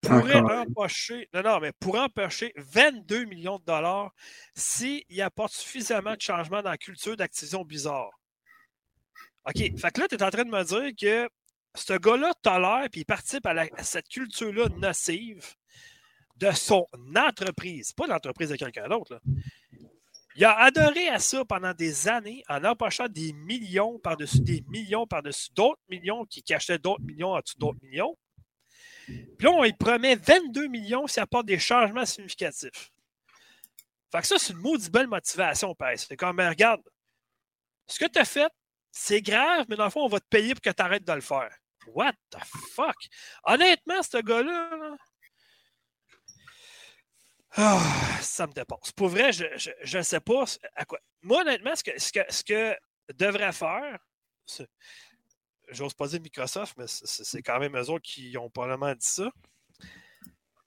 Pourrait 0.00 0.40
empocher, 0.40 1.28
non, 1.34 1.42
non, 1.42 1.60
mais 1.60 1.72
pourrait 1.72 2.00
empocher 2.00 2.52
22 2.56 3.24
millions 3.24 3.58
de 3.58 3.64
dollars 3.64 4.12
s'il 4.54 5.02
apporte 5.20 5.52
suffisamment 5.52 6.14
de 6.14 6.20
changements 6.20 6.62
dans 6.62 6.70
la 6.70 6.78
culture 6.78 7.16
d'Activision 7.16 7.64
Bizarre. 7.64 8.10
OK. 9.46 9.56
Fait 9.56 9.90
que 9.90 10.00
là, 10.00 10.08
tu 10.08 10.14
es 10.14 10.22
en 10.22 10.30
train 10.30 10.44
de 10.44 10.50
me 10.50 10.62
dire 10.62 10.92
que 10.98 11.28
ce 11.74 11.94
gars-là 11.94 12.32
tolère 12.42 12.84
et 12.84 12.90
il 12.98 13.04
participe 13.04 13.44
à, 13.46 13.54
la- 13.54 13.66
à 13.76 13.82
cette 13.82 14.08
culture-là 14.08 14.68
nocive 14.76 15.44
de 16.36 16.50
son 16.52 16.86
entreprise, 17.16 17.92
pas 17.92 18.06
l'entreprise 18.06 18.50
de 18.50 18.56
quelqu'un 18.56 18.88
d'autre. 18.88 19.20
Il 20.38 20.44
a 20.44 20.56
adoré 20.56 21.08
à 21.08 21.18
ça 21.18 21.44
pendant 21.44 21.74
des 21.74 22.06
années 22.06 22.44
en 22.48 22.62
empochant 22.62 23.08
des 23.08 23.32
millions 23.32 23.98
par-dessus 23.98 24.38
des 24.38 24.62
millions 24.68 25.04
par-dessus 25.04 25.50
d'autres 25.52 25.82
millions 25.88 26.24
qui 26.26 26.44
cachaient 26.44 26.78
d'autres 26.78 27.02
millions 27.02 27.32
en 27.32 27.40
dessous 27.40 27.58
d'autres 27.58 27.80
millions. 27.82 28.16
Puis 29.06 29.26
là, 29.40 29.50
on 29.50 29.64
lui 29.64 29.72
promet 29.72 30.14
22 30.14 30.68
millions 30.68 31.08
s'il 31.08 31.24
apporte 31.24 31.46
des 31.46 31.58
changements 31.58 32.06
significatifs. 32.06 32.92
Fait 34.12 34.20
que 34.20 34.28
ça, 34.28 34.38
c'est 34.38 34.52
une 34.52 34.60
maudite 34.60 34.92
belle 34.92 35.08
motivation, 35.08 35.74
Père. 35.74 35.98
C'est 35.98 36.16
comme, 36.16 36.36
ben, 36.36 36.50
regarde, 36.50 36.82
ce 37.88 37.98
que 37.98 38.08
tu 38.08 38.20
as 38.20 38.24
fait, 38.24 38.52
c'est 38.92 39.20
grave, 39.20 39.66
mais 39.68 39.74
dans 39.74 39.86
le 39.86 39.90
fond, 39.90 40.04
on 40.04 40.08
va 40.08 40.20
te 40.20 40.28
payer 40.30 40.54
pour 40.54 40.62
que 40.62 40.70
tu 40.70 40.82
arrêtes 40.82 41.04
de 41.04 41.12
le 41.14 41.20
faire. 41.20 41.50
What 41.88 42.12
the 42.30 42.38
fuck? 42.44 42.96
Honnêtement, 43.42 44.04
ce 44.04 44.18
gars-là, 44.18 44.76
là, 44.76 44.96
ah, 47.56 47.80
ça 48.20 48.46
me 48.46 48.52
dépasse. 48.52 48.92
Pour 48.92 49.08
vrai, 49.08 49.32
je 49.32 49.98
ne 49.98 50.02
sais 50.02 50.20
pas 50.20 50.44
à 50.74 50.84
quoi. 50.84 50.98
Moi, 51.22 51.40
honnêtement, 51.42 51.74
ce 51.74 51.82
que, 51.82 51.98
ce 52.00 52.12
que, 52.12 52.20
ce 52.28 52.44
que 52.44 52.76
devrait 53.14 53.52
faire, 53.52 53.98
j'ose 55.70 55.94
pas 55.94 56.06
dire 56.08 56.20
Microsoft, 56.20 56.74
mais 56.78 56.84
c'est- 56.86 57.42
quand 57.42 57.58
même 57.58 57.76
eux 57.76 57.90
autres 57.90 58.04
qui 58.04 58.36
ont 58.38 58.50
probablement 58.50 58.92
dit 58.94 59.06
ça. 59.06 59.30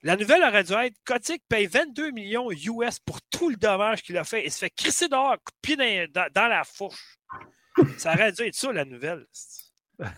La 0.04 0.16
nouvelle 0.18 0.42
aurait 0.44 0.64
dû 0.64 0.74
être 0.74 0.98
Kotick 1.06 1.44
paye 1.48 1.68
22 1.68 2.10
millions 2.12 2.50
US 2.52 2.98
pour 3.00 3.22
tout 3.30 3.50
le 3.50 3.56
dommage 3.56 4.02
qu'il 4.02 4.18
a 4.18 4.24
fait 4.24 4.44
et 4.46 4.50
se 4.50 4.58
fait 4.58 4.72
crisser 4.72 5.08
dehors, 5.08 5.38
coup 5.38 5.76
dans- 5.76 6.32
dans 6.34 6.48
la 6.48 6.64
fourche. 6.64 7.20
Ça 8.00 8.14
aurait 8.14 8.32
dû 8.32 8.42
être 8.44 8.56
ça, 8.56 8.72
la 8.74 8.84
nouvelle. 8.86 9.28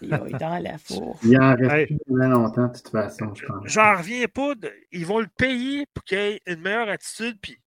Il 0.02 0.14
est 0.14 0.38
dans 0.40 0.60
la 0.60 0.78
fourche. 0.78 1.20
Il 1.24 1.38
en 1.40 1.56
reste 1.56 1.72
Hey. 1.72 1.86
plus 1.88 2.00
longtemps, 2.08 2.68
de 2.68 2.74
toute 2.78 2.90
façon, 2.90 3.34
je 3.36 3.46
pense. 3.46 3.64
J'en 3.66 3.98
reviens 3.98 4.28
pas. 4.28 4.56
de- 4.56 4.74
Ils 4.92 5.06
vont 5.06 5.20
le 5.20 5.28
payer 5.28 5.86
pour 5.94 6.04
qu'il 6.04 6.18
ait 6.18 6.42
une 6.46 6.62
meilleure 6.62 6.90
attitude. 6.90 7.40
Puis... 7.42 7.58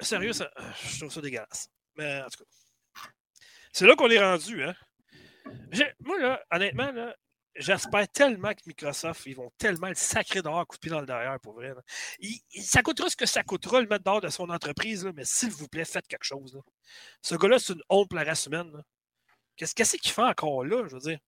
Sérieux, 0.00 0.32
ça... 0.32 0.50
je 0.84 0.98
trouve 0.98 1.12
ça 1.12 1.20
dégueulasse. 1.20 1.68
Mais 1.96 2.20
en 2.22 2.28
tout 2.28 2.44
cas, 2.44 3.08
c'est 3.72 3.86
là 3.86 3.94
qu'on 3.96 4.10
est 4.10 4.18
rendu. 4.18 4.62
Hein? 4.62 4.74
Moi, 6.00 6.18
là, 6.18 6.42
honnêtement, 6.50 6.90
là, 6.92 7.14
j'espère 7.54 8.08
tellement 8.08 8.52
que 8.52 8.60
Microsoft, 8.66 9.24
ils 9.26 9.36
vont 9.36 9.50
tellement 9.58 9.88
le 9.88 9.94
sacrer 9.94 10.42
dehors, 10.42 10.66
coup 10.66 10.76
de 10.76 10.80
pied 10.80 10.90
dans 10.90 11.00
le 11.00 11.06
derrière, 11.06 11.38
pour 11.40 11.54
vrai. 11.54 11.72
il- 12.18 12.40
ça 12.62 12.82
coûtera 12.82 13.08
ce 13.08 13.16
que 13.16 13.26
ça 13.26 13.42
coûtera 13.42 13.80
le 13.80 13.86
mettre 13.86 14.04
dehors 14.04 14.20
de 14.20 14.28
son 14.28 14.48
entreprise, 14.50 15.04
là, 15.04 15.12
mais 15.14 15.24
s'il 15.24 15.50
vous 15.50 15.68
plaît, 15.68 15.84
faites 15.84 16.06
quelque 16.08 16.24
chose. 16.24 16.54
là. 16.54 16.60
Ce 17.22 17.34
gars-là, 17.36 17.58
c'est 17.58 17.74
une 17.74 17.82
honte 17.88 18.08
pour 18.08 18.18
la 18.18 18.24
race 18.24 18.46
humaine. 18.46 18.70
là. 18.72 18.82
Qu'est-ce 19.56 19.74
qu'est-ce 19.74 19.96
qu'il 19.96 20.12
fait 20.12 20.22
encore 20.22 20.64
là, 20.64 20.84
je 20.88 20.94
veux 20.94 21.00
dire? 21.00 21.18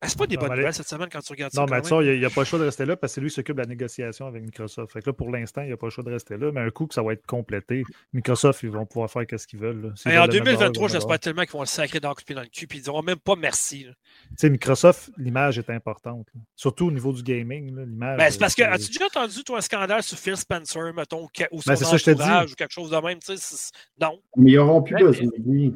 Ah, 0.00 0.08
C'est 0.08 0.18
pas 0.18 0.26
des 0.26 0.36
Non, 0.36 0.42
bonnes 0.42 0.56
nouvelles 0.58 0.74
cette 0.74 0.88
semaine 0.88 1.08
quand 1.10 1.20
tu 1.22 1.32
regardes 1.32 1.52
ça. 1.54 1.60
Non, 1.62 1.66
mais 1.70 1.82
ça, 1.82 2.02
il 2.02 2.18
n'y 2.18 2.24
a, 2.26 2.28
pas 2.28 2.42
le 2.42 2.44
choix 2.44 2.58
de 2.58 2.64
rester 2.64 2.84
là 2.84 2.94
parce 2.94 3.12
que 3.12 3.14
c'est 3.14 3.20
lui 3.22 3.30
qui 3.30 3.36
s'occupe 3.36 3.56
de 3.56 3.62
la 3.62 3.66
négociation 3.66 4.26
avec 4.26 4.42
Microsoft. 4.42 4.92
Fait 4.92 5.00
que 5.00 5.08
là, 5.08 5.14
pour 5.14 5.30
l'instant, 5.30 5.62
il 5.62 5.68
n'y 5.68 5.72
a 5.72 5.78
pas 5.78 5.86
le 5.86 5.90
choix 5.90 6.04
de 6.04 6.10
rester 6.10 6.36
là. 6.36 6.52
Mais 6.52 6.60
un 6.60 6.68
coup 6.68 6.86
que 6.86 6.92
ça 6.92 7.02
va 7.02 7.14
être 7.14 7.24
complété, 7.24 7.84
Microsoft, 8.12 8.62
ils 8.64 8.68
vont 8.70 8.84
pouvoir 8.84 9.10
faire 9.10 9.22
ce 9.38 9.46
qu'ils 9.46 9.60
veulent. 9.60 9.94
Et 10.04 10.18
en 10.18 10.26
veulent 10.26 10.34
le 10.34 10.42
mettre 10.42 10.44
dehors, 10.44 10.44
2023, 10.44 10.68
ils 10.68 10.76
vont 10.78 10.84
le 10.84 10.92
j'espère 10.92 11.18
tellement 11.20 11.42
qu'ils 11.44 11.52
vont 11.52 11.60
le 11.60 11.66
sacrer 11.66 12.00
dans 12.00 12.10
le 12.10 12.34
dans 12.34 12.42
le 12.42 12.46
cul 12.48 12.64
et 12.70 12.76
ils 12.76 12.82
diront 12.82 13.02
même 13.02 13.18
pas 13.18 13.34
merci. 13.34 13.86
Tu 13.86 13.94
sais, 14.36 14.50
Microsoft, 14.50 15.10
l'image 15.16 15.58
est 15.58 15.70
importante. 15.70 16.26
là. 16.34 16.40
Surtout 16.54 16.88
au 16.88 16.90
niveau 16.90 17.14
du 17.14 17.22
gaming. 17.22 17.74
L'image. 17.74 18.18
Ben, 18.18 18.30
c'est 18.30 18.38
parce 18.38 18.54
que, 18.54 18.62
euh, 18.62 18.72
as-tu 18.72 18.88
déjà 18.88 19.06
entendu, 19.06 19.42
toi, 19.42 19.56
un 19.56 19.62
scandale 19.62 20.02
sur 20.02 20.18
Phil 20.18 20.36
Spencer, 20.36 20.92
mettons, 20.92 21.22
ou 21.50 21.62
son 21.62 21.70
Ben, 21.70 21.76
c'est 21.76 21.84
ça 21.84 21.92
que 21.92 21.96
je 21.96 22.04
te 22.04 22.10
dis. 22.10 22.20
entourage, 22.20 22.52
ou 22.52 22.54
quelque 22.56 22.72
chose 22.72 22.90
de 22.90 22.96
même, 22.98 23.20
tu 23.20 23.34
sais? 23.34 23.36
c'est- 23.38 23.72
Non. 23.98 24.20
Mais 24.36 24.50
ils 24.52 24.56
n'auront 24.56 24.82
plus 24.82 24.96
Ouais, 24.96 25.02
besoin 25.04 25.28
de 25.28 25.50
lui. 25.50 25.74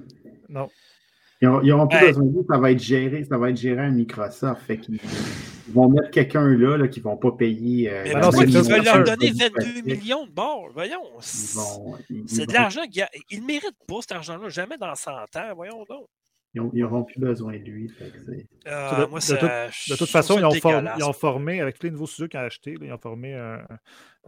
Non. 0.49 0.69
Ils 1.41 1.47
n'auront 1.49 1.87
plus 1.87 2.01
besoin 2.01 2.25
de 2.25 2.31
lui, 2.39 2.45
ça 2.51 2.59
va 2.59 2.71
être 2.73 2.83
géré, 2.83 3.25
ça 3.25 3.39
va 3.39 3.51
être 3.51 3.57
géré 3.57 3.83
à 3.83 3.91
Microsoft. 3.91 4.63
Fait 4.63 4.79
qu'ils 4.79 4.97
ils 5.69 5.75
vont 5.75 5.89
mettre 5.89 6.11
quelqu'un 6.11 6.49
là, 6.49 6.77
là 6.79 6.89
qui 6.89 6.99
ne 6.99 7.05
vont 7.05 7.17
pas 7.17 7.31
payer. 7.33 7.91
euh, 7.93 8.03
Mais 8.07 8.15
non, 8.15 8.33
Phil 8.33 8.47
veux 8.51 8.83
leur 8.83 9.05
donner 9.05 9.05
produit 9.05 9.31
22 9.33 9.51
pratique. 9.51 9.85
millions 9.85 10.27
de 10.27 10.31
balles? 10.33 10.71
Voyons. 10.73 11.03
Ils 11.19 11.23
C'est 11.23 11.61
ils- 12.11 12.25
ils 12.41 12.47
de 12.47 12.53
l'argent. 12.53 12.81
Il 13.31 13.41
ne 13.43 13.47
mérite 13.47 13.77
pas 13.87 14.01
cet 14.01 14.13
argent-là, 14.13 14.49
jamais 14.49 14.79
dans 14.79 14.95
100 14.97 15.13
ans. 15.37 15.53
Voyons 15.55 15.85
donc. 15.89 16.07
Ils 16.55 16.81
n'auront 16.81 17.05
plus 17.05 17.21
besoin 17.21 17.53
de 17.53 17.59
lui. 17.59 17.89
fait 17.91 18.11
Euh, 18.67 19.05
De- 19.05 19.11
moi, 19.11 19.19
de 19.21 19.25
ça, 19.25 19.37
toute- 19.37 19.91
De 19.91 19.97
façon, 20.11 20.39
ils 20.39 20.45
ont, 20.45 20.51
formé, 20.55 20.77
dégueulasse. 20.79 20.97
ils 20.99 21.05
ont 21.05 21.13
formé, 21.13 21.61
avec 21.61 21.79
tous 21.79 21.87
les 21.87 21.93
nouveaux 21.93 22.07
studios 22.07 22.27
qu'ils 22.29 22.41
ont 22.41 22.45
achetés, 22.45 22.75
ils 22.81 22.93
ont 22.93 22.99
formé 22.99 23.35
un, 23.35 23.61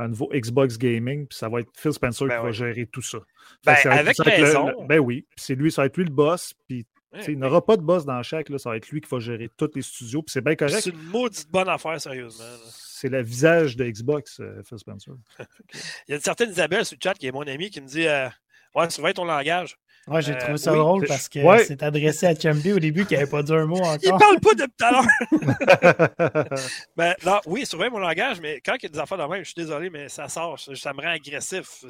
un 0.02 0.08
nouveau 0.08 0.28
Xbox 0.32 0.78
Gaming, 0.78 1.26
puis 1.26 1.36
ça 1.38 1.48
va 1.48 1.60
être 1.60 1.70
Phil 1.76 1.92
Spencer 1.92 2.26
Ben 2.26 2.38
qui 2.38 2.42
va 2.46 2.52
gérer 2.52 2.86
tout 2.86 3.02
ça. 3.02 3.18
Ben, 3.64 3.76
ça 3.76 3.92
avec 3.92 4.16
ça 4.16 4.24
le- 4.24 4.30
raison. 4.30 4.68
le- 4.68 4.86
ben 4.86 4.98
oui, 4.98 5.26
c'est 5.36 5.54
lui, 5.54 5.70
ça 5.70 5.82
va 5.82 5.86
être 5.86 5.96
lui 5.96 6.04
le 6.04 6.10
boss, 6.10 6.54
puis 6.68 6.86
Ouais, 7.12 7.24
il 7.26 7.38
n'aura 7.40 7.64
pas 7.66 7.76
de 7.76 7.82
boss 7.82 8.04
dans 8.04 8.22
chaque, 8.22 8.48
là, 8.50 8.58
ça 8.58 8.70
va 8.70 8.76
être 8.76 8.88
lui 8.90 9.00
qui 9.00 9.08
va 9.10 9.18
gérer 9.18 9.50
tous 9.56 9.68
les 9.74 9.82
studios, 9.82 10.22
puis 10.22 10.30
c'est 10.32 10.44
bien 10.44 10.54
correct. 10.54 10.78
C'est 10.80 10.90
une 10.90 11.02
maudite 11.02 11.50
bonne 11.50 11.68
affaire, 11.68 12.00
sérieusement. 12.00 12.44
C'est 12.72 13.08
le 13.08 13.20
visage 13.20 13.76
de 13.76 13.84
Xbox, 13.84 14.38
euh, 14.38 14.62
Phil 14.62 14.78
Spencer. 14.78 15.14
Il 16.06 16.10
y 16.10 16.12
a 16.12 16.16
une 16.16 16.22
certaine 16.22 16.50
Isabelle 16.50 16.84
sur 16.84 16.96
le 16.96 17.00
chat 17.02 17.14
qui 17.14 17.26
est 17.26 17.32
mon 17.32 17.42
amie 17.42 17.68
qui 17.70 17.80
me 17.80 17.88
dit 17.88 18.06
euh, 18.06 18.28
Ouais, 18.76 18.88
surveille 18.90 19.14
ton 19.14 19.24
langage. 19.24 19.76
Ouais, 20.10 20.22
j'ai 20.22 20.32
Euh, 20.32 20.38
trouvé 20.38 20.58
ça 20.58 20.72
oui. 20.72 20.78
drôle 20.78 21.00
C'est- 21.02 21.06
parce 21.08 21.28
que 21.28 21.38
Ouais. 21.38 21.64
c'est 21.64 21.82
adressé 21.84 22.26
à 22.26 22.34
Champi 22.34 22.72
au 22.72 22.78
début 22.80 23.06
qui 23.06 23.14
n'avait 23.14 23.30
pas 23.30 23.42
dit 23.44 23.52
un 23.54 23.64
mot 23.66 23.76
Il 24.02 24.08
encore. 24.12 24.18
parle 24.18 24.40
pas 24.40 24.54
depuis 24.54 24.74
tout 24.76 24.84
à 24.84 24.90
l'heure. 24.90 25.06
Ben, 26.96 27.14
non, 27.24 27.40
oui, 27.46 27.64
surveille 27.64 27.90
mon 27.90 27.98
langage, 28.00 28.40
mais 28.40 28.60
quand 28.60 28.74
il 28.74 28.82
y 28.82 28.86
a 28.86 28.88
des 28.88 28.98
affaires 28.98 29.18
de 29.18 29.22
même, 29.24 29.44
je 29.44 29.50
suis 29.52 29.54
désolé, 29.62 29.88
mais 29.88 30.08
ça 30.08 30.28
sort. 30.28 30.58
Ça, 30.58 30.74
ça 30.74 30.92
me 30.92 31.00
rend 31.00 31.10
agressif. 31.12 31.84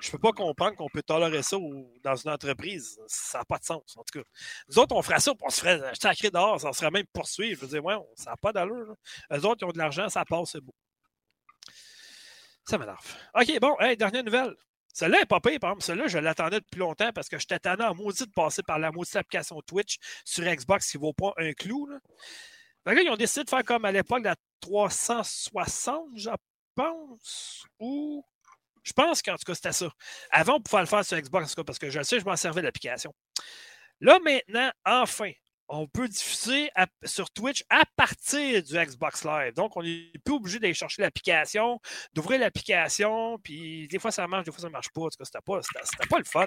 Je 0.00 0.10
peux 0.10 0.18
pas 0.18 0.32
comprendre 0.32 0.76
qu'on 0.76 0.88
peut 0.88 1.02
tolérer 1.02 1.42
ça 1.42 1.56
dans 2.02 2.16
une 2.16 2.30
entreprise. 2.30 2.98
Ça 3.06 3.38
n'a 3.38 3.44
pas 3.44 3.58
de 3.58 3.64
sens, 3.64 3.96
en 3.96 4.02
tout 4.02 4.20
cas. 4.20 4.26
Nous 4.68 4.78
autres, 4.78 4.94
on 4.94 5.02
ferait 5.02 5.20
ça, 5.20 5.32
on 5.42 5.48
se 5.50 5.60
ferait 5.60 5.80
sacrer 6.00 6.30
dehors, 6.30 6.60
ça 6.60 6.72
serait 6.72 6.90
même 6.90 7.06
poursuivre. 7.12 7.60
Je 7.60 7.66
veux 7.66 7.72
dire, 7.72 7.84
ouais, 7.84 7.94
ça 8.14 8.30
n'a 8.32 8.36
pas 8.36 8.52
d'allure. 8.52 8.74
là. 9.30 9.36
Eux 9.38 9.46
autres, 9.46 9.58
ils 9.62 9.64
ont 9.64 9.72
de 9.72 9.78
l'argent, 9.78 10.08
ça 10.08 10.24
passe, 10.24 10.50
c'est 10.52 10.60
beau. 10.60 10.74
Ça 12.66 12.78
m'énerve. 12.78 12.98
OK, 13.34 13.58
bon, 13.60 13.76
hey, 13.80 13.96
dernière 13.96 14.24
nouvelle. 14.24 14.54
Celle-là 14.94 15.20
est 15.22 15.26
pas 15.26 15.40
pire, 15.40 15.58
par 15.60 15.70
exemple. 15.70 15.82
Celle-là, 15.82 16.06
je 16.06 16.18
l'attendais 16.18 16.60
depuis 16.60 16.78
longtemps 16.78 17.10
parce 17.12 17.28
que 17.28 17.36
j'étais 17.38 17.58
tanné 17.58 17.84
en 17.84 17.94
maudit 17.94 18.24
de 18.24 18.30
passer 18.30 18.62
par 18.62 18.78
la 18.78 18.92
maudite 18.92 19.16
application 19.16 19.60
Twitch 19.60 19.98
sur 20.24 20.44
Xbox 20.44 20.90
qui 20.90 20.96
vaut 20.98 21.12
pas 21.12 21.34
un 21.36 21.52
clou. 21.52 21.86
Là. 21.86 21.98
Là, 22.86 23.02
ils 23.02 23.10
ont 23.10 23.16
décidé 23.16 23.42
de 23.44 23.50
faire 23.50 23.64
comme 23.64 23.84
à 23.84 23.92
l'époque 23.92 24.22
la 24.22 24.36
360, 24.60 26.10
je 26.16 26.30
pense. 26.76 27.64
Ou. 27.80 28.24
Je 28.84 28.92
pense 28.92 29.20
qu'en 29.22 29.34
tout 29.36 29.44
cas, 29.44 29.54
c'était 29.54 29.72
ça. 29.72 29.90
Avant, 30.30 30.56
on 30.56 30.60
pouvait 30.60 30.82
le 30.82 30.86
faire 30.86 31.04
sur 31.04 31.18
Xbox, 31.18 31.44
en 31.44 31.48
tout 31.48 31.54
cas, 31.56 31.64
parce 31.64 31.78
que 31.78 31.90
je 31.90 31.98
le 31.98 32.04
sais, 32.04 32.20
je 32.20 32.24
m'en 32.24 32.36
servais 32.36 32.62
l'application. 32.62 33.12
Là, 34.00 34.20
maintenant, 34.20 34.70
enfin, 34.84 35.32
on 35.68 35.86
peut 35.86 36.08
diffuser 36.08 36.70
sur 37.04 37.30
Twitch 37.30 37.64
à 37.70 37.84
partir 37.96 38.62
du 38.62 38.74
Xbox 38.74 39.24
Live. 39.24 39.54
Donc, 39.54 39.76
on 39.76 39.82
n'est 39.82 40.12
plus 40.24 40.34
obligé 40.34 40.58
d'aller 40.58 40.74
chercher 40.74 41.02
l'application, 41.02 41.80
d'ouvrir 42.14 42.40
l'application, 42.40 43.38
puis 43.42 43.88
des 43.88 43.98
fois 43.98 44.10
ça 44.10 44.26
marche, 44.26 44.44
des 44.44 44.52
fois 44.52 44.60
ça 44.60 44.70
marche 44.70 44.90
pas. 44.90 45.02
En 45.02 45.08
tout 45.08 45.18
cas, 45.18 45.24
c'était 45.24 45.40
pas, 45.44 45.60
c'était 45.62 46.08
pas 46.08 46.18
le 46.18 46.24
fun. 46.24 46.46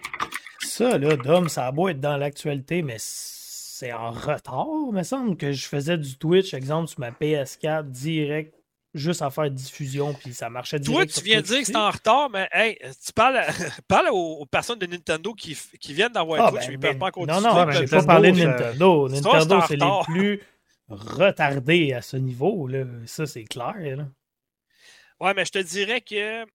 Ça, 0.59 0.97
là, 0.97 1.15
Dom, 1.15 1.49
ça 1.49 1.67
a 1.67 1.71
beau 1.71 1.89
être 1.89 1.99
dans 1.99 2.17
l'actualité, 2.17 2.81
mais 2.81 2.97
c'est 2.99 3.93
en 3.93 4.11
retard, 4.11 4.67
il 4.87 4.93
me 4.93 5.03
semble, 5.03 5.37
que 5.37 5.51
je 5.51 5.67
faisais 5.67 5.97
du 5.97 6.17
Twitch, 6.17 6.53
exemple, 6.53 6.87
sur 6.87 6.99
ma 6.99 7.11
PS4, 7.11 7.89
direct, 7.89 8.56
juste 8.97 9.21
à 9.21 9.29
faire 9.29 9.49
diffusion, 9.49 10.13
puis 10.13 10.33
ça 10.33 10.49
marchait 10.49 10.79
Toi, 10.79 11.05
direct. 11.05 11.09
tu 11.09 11.15
sur 11.15 11.23
viens 11.23 11.41
de 11.41 11.45
dire 11.45 11.59
que 11.59 11.65
c'est 11.65 11.75
en 11.75 11.89
retard, 11.91 12.29
mais 12.29 12.47
hey, 12.51 12.77
tu 13.05 13.13
parles, 13.13 13.37
à- 13.37 13.47
parle 13.87 14.09
aux, 14.09 14.39
aux 14.39 14.45
personnes 14.45 14.79
de 14.79 14.85
Nintendo 14.85 15.33
qui, 15.33 15.57
qui 15.79 15.93
viennent 15.93 16.11
d'avoir 16.11 16.47
Ah, 16.47 16.51
Twitch, 16.51 16.67
ben, 16.67 16.79
peuvent 16.79 16.91
ben, 16.93 16.99
pas 16.99 17.05
encore 17.07 17.27
non, 17.27 17.41
non, 17.41 17.65
mais 17.65 17.73
j'ai 17.73 17.79
peuvent 17.85 18.05
pas 18.05 18.13
parlé 18.13 18.31
de 18.31 18.37
Nintendo. 18.37 19.07
Nintendo, 19.09 19.55
en 19.55 19.67
c'est 19.67 19.75
les 19.77 19.91
plus 20.05 20.41
retardés 20.89 21.93
à 21.93 22.01
ce 22.01 22.17
niveau, 22.17 22.67
là. 22.67 22.83
Ça, 23.05 23.25
c'est 23.25 23.43
clair, 23.43 23.75
là. 23.97 24.07
Ouais, 25.19 25.33
mais 25.33 25.45
je 25.45 25.51
te 25.51 25.59
dirais 25.59 26.01
que. 26.01 26.45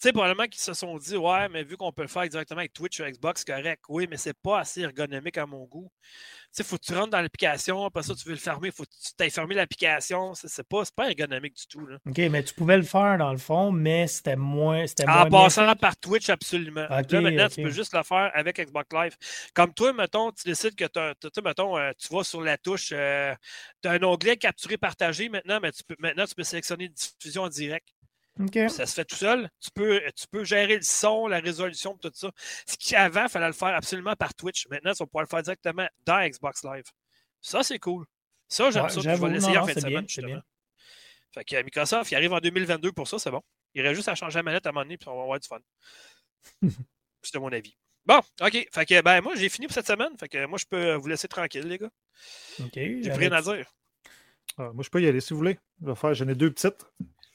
Tu 0.00 0.08
sais, 0.08 0.12
probablement 0.12 0.44
qu'ils 0.48 0.60
se 0.60 0.74
sont 0.74 0.98
dit, 0.98 1.16
ouais, 1.16 1.48
mais 1.48 1.62
vu 1.62 1.76
qu'on 1.76 1.92
peut 1.92 2.02
le 2.02 2.08
faire 2.08 2.28
directement 2.28 2.58
avec 2.58 2.72
Twitch 2.72 2.96
sur 2.96 3.08
Xbox, 3.08 3.44
correct. 3.44 3.82
Oui, 3.88 4.06
mais 4.10 4.16
c'est 4.16 4.36
pas 4.36 4.58
assez 4.58 4.82
ergonomique 4.82 5.38
à 5.38 5.46
mon 5.46 5.64
goût. 5.64 5.90
Tu 6.02 6.08
sais, 6.50 6.64
faut 6.64 6.76
que 6.76 6.82
tu 6.82 6.94
rentres 6.94 7.10
dans 7.10 7.20
l'application, 7.20 7.84
après 7.84 8.02
ça, 8.02 8.14
tu 8.14 8.24
veux 8.26 8.34
le 8.34 8.40
fermer, 8.40 8.70
faut 8.70 8.82
que 8.82 8.90
tu 8.90 9.14
t'ailles 9.16 9.30
fermer 9.30 9.54
l'application. 9.54 10.34
C'est 10.34 10.68
pas, 10.68 10.82
pas 10.94 11.08
ergonomique 11.08 11.54
du 11.56 11.66
tout. 11.68 11.86
Là. 11.86 11.98
OK, 12.06 12.18
mais 12.18 12.42
tu 12.42 12.54
pouvais 12.54 12.76
le 12.76 12.82
faire, 12.82 13.16
dans 13.18 13.30
le 13.32 13.38
fond, 13.38 13.70
mais 13.72 14.06
c'était 14.08 14.36
moins... 14.36 14.84
En 15.06 15.12
moins 15.12 15.28
bien 15.28 15.30
passant 15.30 15.74
par 15.76 15.96
Twitch, 15.96 16.28
absolument. 16.28 16.86
Là, 16.88 17.20
maintenant, 17.20 17.48
tu 17.48 17.62
peux 17.62 17.70
juste 17.70 17.94
le 17.94 18.02
faire 18.02 18.30
avec 18.34 18.60
Xbox 18.60 18.88
Live. 18.92 19.16
Comme 19.54 19.72
toi, 19.72 19.92
mettons, 19.92 20.32
tu 20.32 20.42
décides 20.44 20.74
que 20.74 20.84
tu 20.84 21.42
mettons, 21.42 21.78
euh, 21.78 21.92
tu 21.96 22.12
vas 22.12 22.24
sur 22.24 22.42
la 22.42 22.58
touche, 22.58 22.88
tu 22.88 22.94
as 22.94 23.38
un 23.84 24.02
onglet 24.02 24.36
capturer, 24.36 24.76
partager 24.76 25.28
maintenant, 25.28 25.60
mais 25.62 25.72
tu 25.72 25.84
peux, 25.84 25.96
maintenant, 25.98 26.26
tu 26.26 26.34
peux 26.34 26.44
sélectionner 26.44 26.88
diffusion 26.88 27.44
en 27.44 27.48
direct. 27.48 27.86
Ça 28.68 28.86
se 28.86 28.94
fait 28.94 29.04
tout 29.04 29.16
seul. 29.16 29.48
Tu 29.60 29.70
peux, 29.72 30.00
tu 30.16 30.26
peux 30.30 30.44
gérer 30.44 30.76
le 30.76 30.82
son, 30.82 31.28
la 31.28 31.38
résolution, 31.38 31.96
tout 31.96 32.10
ça. 32.14 32.30
Ce 32.66 32.76
qui 32.76 32.96
avant, 32.96 33.24
il 33.24 33.28
fallait 33.28 33.46
le 33.46 33.52
faire 33.52 33.74
absolument 33.74 34.16
par 34.16 34.34
Twitch. 34.34 34.66
Maintenant, 34.68 34.92
vas 34.98 35.06
pouvoir 35.06 35.24
le 35.24 35.28
faire 35.28 35.42
directement 35.42 35.86
dans 36.04 36.28
Xbox 36.28 36.64
Live. 36.64 36.84
Ça, 37.40 37.62
c'est 37.62 37.78
cool. 37.78 38.06
Ça, 38.48 38.70
j'aime 38.70 38.84
Ouais, 38.84 38.90
ça. 38.90 39.00
Je 39.00 39.08
vais 39.08 39.30
l'essayer 39.30 39.58
en 39.58 39.66
fin 39.66 39.74
de 39.74 39.80
semaine, 39.80 40.06
bien. 40.18 40.42
Fait 41.32 41.44
que 41.44 41.62
Microsoft, 41.62 42.10
il 42.12 42.14
arrive 42.14 42.32
en 42.32 42.38
2022 42.38 42.92
pour 42.92 43.08
ça, 43.08 43.18
c'est 43.18 43.30
bon. 43.30 43.42
Il 43.74 43.84
aurait 43.84 43.94
juste 43.94 44.08
à 44.08 44.14
changer 44.14 44.38
la 44.38 44.44
manette 44.44 44.66
à 44.66 44.70
un 44.70 44.72
moment 44.72 44.84
donné, 44.84 44.96
puis 44.96 45.08
on 45.08 45.16
va 45.16 45.22
avoir 45.22 45.40
du 45.40 45.48
fun. 45.48 45.58
C'était 47.22 47.40
mon 47.40 47.50
avis. 47.52 47.76
Bon, 48.06 48.20
OK. 48.40 48.68
Fait 48.72 48.86
que, 48.86 49.00
ben, 49.00 49.20
moi, 49.20 49.34
j'ai 49.34 49.48
fini 49.48 49.66
pour 49.66 49.74
cette 49.74 49.86
semaine. 49.86 50.16
Fait 50.18 50.28
que 50.28 50.46
moi, 50.46 50.58
je 50.58 50.66
peux 50.66 50.94
vous 50.94 51.08
laisser 51.08 51.26
tranquille, 51.26 51.66
les 51.66 51.78
gars. 51.78 51.90
OK. 52.60 52.74
J'ai 52.74 53.12
rien 53.12 53.32
à 53.32 53.42
dire. 53.42 53.66
Ah, 54.58 54.70
moi, 54.72 54.84
je 54.84 54.90
peux 54.90 55.02
y 55.02 55.08
aller 55.08 55.20
si 55.20 55.32
vous 55.32 55.38
voulez. 55.38 55.58
Je 55.80 55.86
vais 55.86 55.94
faire, 55.96 56.14
j'en 56.14 56.28
ai 56.28 56.34
deux 56.34 56.50
petites. 56.52 56.86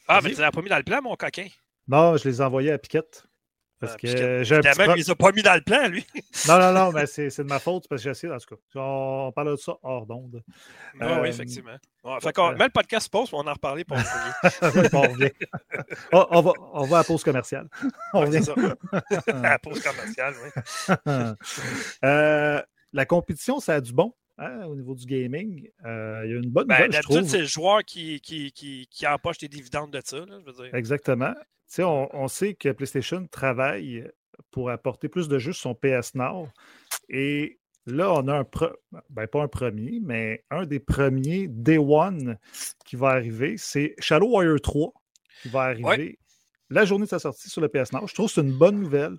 Ah, 0.09 0.19
mais 0.23 0.31
tu 0.33 0.41
l'as 0.41 0.51
pas 0.51 0.61
mis 0.61 0.69
dans 0.69 0.77
le 0.77 0.83
plan, 0.83 1.01
mon 1.01 1.15
coquin? 1.15 1.47
Non, 1.87 2.17
je 2.17 2.27
les 2.27 2.41
ai 2.41 2.43
envoyés 2.43 2.71
à 2.71 2.77
Piquette. 2.77 3.23
Parce 3.79 3.93
Ah, 3.93 3.97
que 3.97 4.07
euh, 4.07 4.43
j'ai 4.43 4.59
pro- 4.59 4.91
il 4.95 4.97
les 4.97 5.09
a 5.09 5.15
pas 5.15 5.31
mis 5.31 5.41
dans 5.41 5.53
le 5.53 5.61
plan, 5.61 5.87
lui. 5.87 6.05
Non, 6.49 6.59
non, 6.59 6.73
non, 6.73 6.91
mais 6.91 7.05
c'est 7.05 7.29
de 7.37 7.43
ma 7.43 7.59
faute 7.59 7.87
parce 7.87 8.01
que 8.01 8.03
j'ai 8.03 8.09
essayé, 8.09 8.33
en 8.33 8.37
tout 8.37 8.55
cas. 8.55 8.61
On, 8.81 9.27
on 9.27 9.31
parle 9.31 9.51
de 9.51 9.55
ça 9.55 9.73
hors 9.83 10.05
d'onde. 10.05 10.43
Oui, 10.95 10.99
Euh, 11.07 11.21
oui, 11.21 11.29
effectivement. 11.29 11.77
Ouais, 12.03 12.17
fait 12.21 12.37
euh, 12.37 12.55
met 12.57 12.65
le 12.65 12.71
podcast 12.71 13.09
pause, 13.09 13.29
on 13.31 13.47
en 13.47 13.53
reparler 13.53 13.85
pour 13.85 13.95
on 14.93 15.01
revient. 15.01 15.31
Oh, 16.11 16.25
on, 16.29 16.41
va, 16.41 16.51
on 16.73 16.83
va 16.87 16.97
à 16.97 16.99
la 17.01 17.03
pause 17.05 17.23
commerciale. 17.23 17.69
On 18.13 18.25
Ouais, 18.29 18.41
ça. 18.41 18.53
À 19.27 19.41
la 19.51 19.59
pause 19.59 19.81
commerciale, 19.81 20.33
oui. 20.43 20.95
Euh, 22.03 22.61
la 22.91 23.05
compétition, 23.05 23.59
ça 23.59 23.75
a 23.75 23.81
du 23.81 23.93
bon? 23.93 24.13
Hein, 24.39 24.63
au 24.65 24.75
niveau 24.75 24.95
du 24.95 25.05
gaming. 25.05 25.69
Euh, 25.85 26.21
Il 26.25 26.31
y 26.31 26.33
a 26.33 26.37
une 26.37 26.49
bonne 26.49 26.65
Ben, 26.67 26.75
nouvelle, 26.75 26.91
je 26.91 26.97
D'habitude, 26.97 27.15
trouve. 27.17 27.29
c'est 27.29 27.39
le 27.41 27.45
joueur 27.45 27.83
qui, 27.83 28.19
qui, 28.21 28.51
qui, 28.51 28.87
qui 28.89 29.05
empoche 29.07 29.39
les 29.41 29.47
dividendes 29.47 29.91
de 29.91 30.01
ça, 30.03 30.17
là, 30.25 30.39
je 30.39 30.45
veux 30.51 30.63
dire. 30.63 30.73
Exactement. 30.75 31.33
On, 31.79 32.07
on 32.13 32.27
sait 32.27 32.55
que 32.55 32.69
PlayStation 32.69 33.27
travaille 33.27 34.09
pour 34.51 34.69
apporter 34.71 35.09
plus 35.09 35.27
de 35.27 35.37
jeux 35.37 35.51
sur 35.53 35.61
son 35.61 35.75
PS 35.75 36.15
Now. 36.15 36.47
Et 37.09 37.59
là, 37.85 38.11
on 38.13 38.27
a 38.27 38.33
un 38.39 38.41
pre- 38.43 38.73
ben, 39.09 39.27
pas 39.27 39.43
un 39.43 39.47
premier, 39.47 39.99
mais 40.01 40.43
un 40.49 40.65
des 40.65 40.79
premiers 40.79 41.47
Day 41.47 41.77
One 41.77 42.37
qui 42.85 42.95
va 42.95 43.09
arriver. 43.09 43.55
C'est 43.57 43.93
Shadow 43.99 44.29
Warrior 44.31 44.59
3 44.61 44.93
qui 45.43 45.49
va 45.49 45.61
arriver 45.63 46.17
la 46.71 46.85
journée 46.85 47.05
de 47.05 47.09
sa 47.09 47.19
sortie 47.19 47.49
sur 47.49 47.61
le 47.61 47.67
PS 47.67 47.91
Now. 47.93 48.07
Je 48.07 48.13
trouve 48.13 48.27
que 48.27 48.33
c'est 48.33 48.41
une 48.41 48.57
bonne 48.57 48.79
nouvelle. 48.79 49.17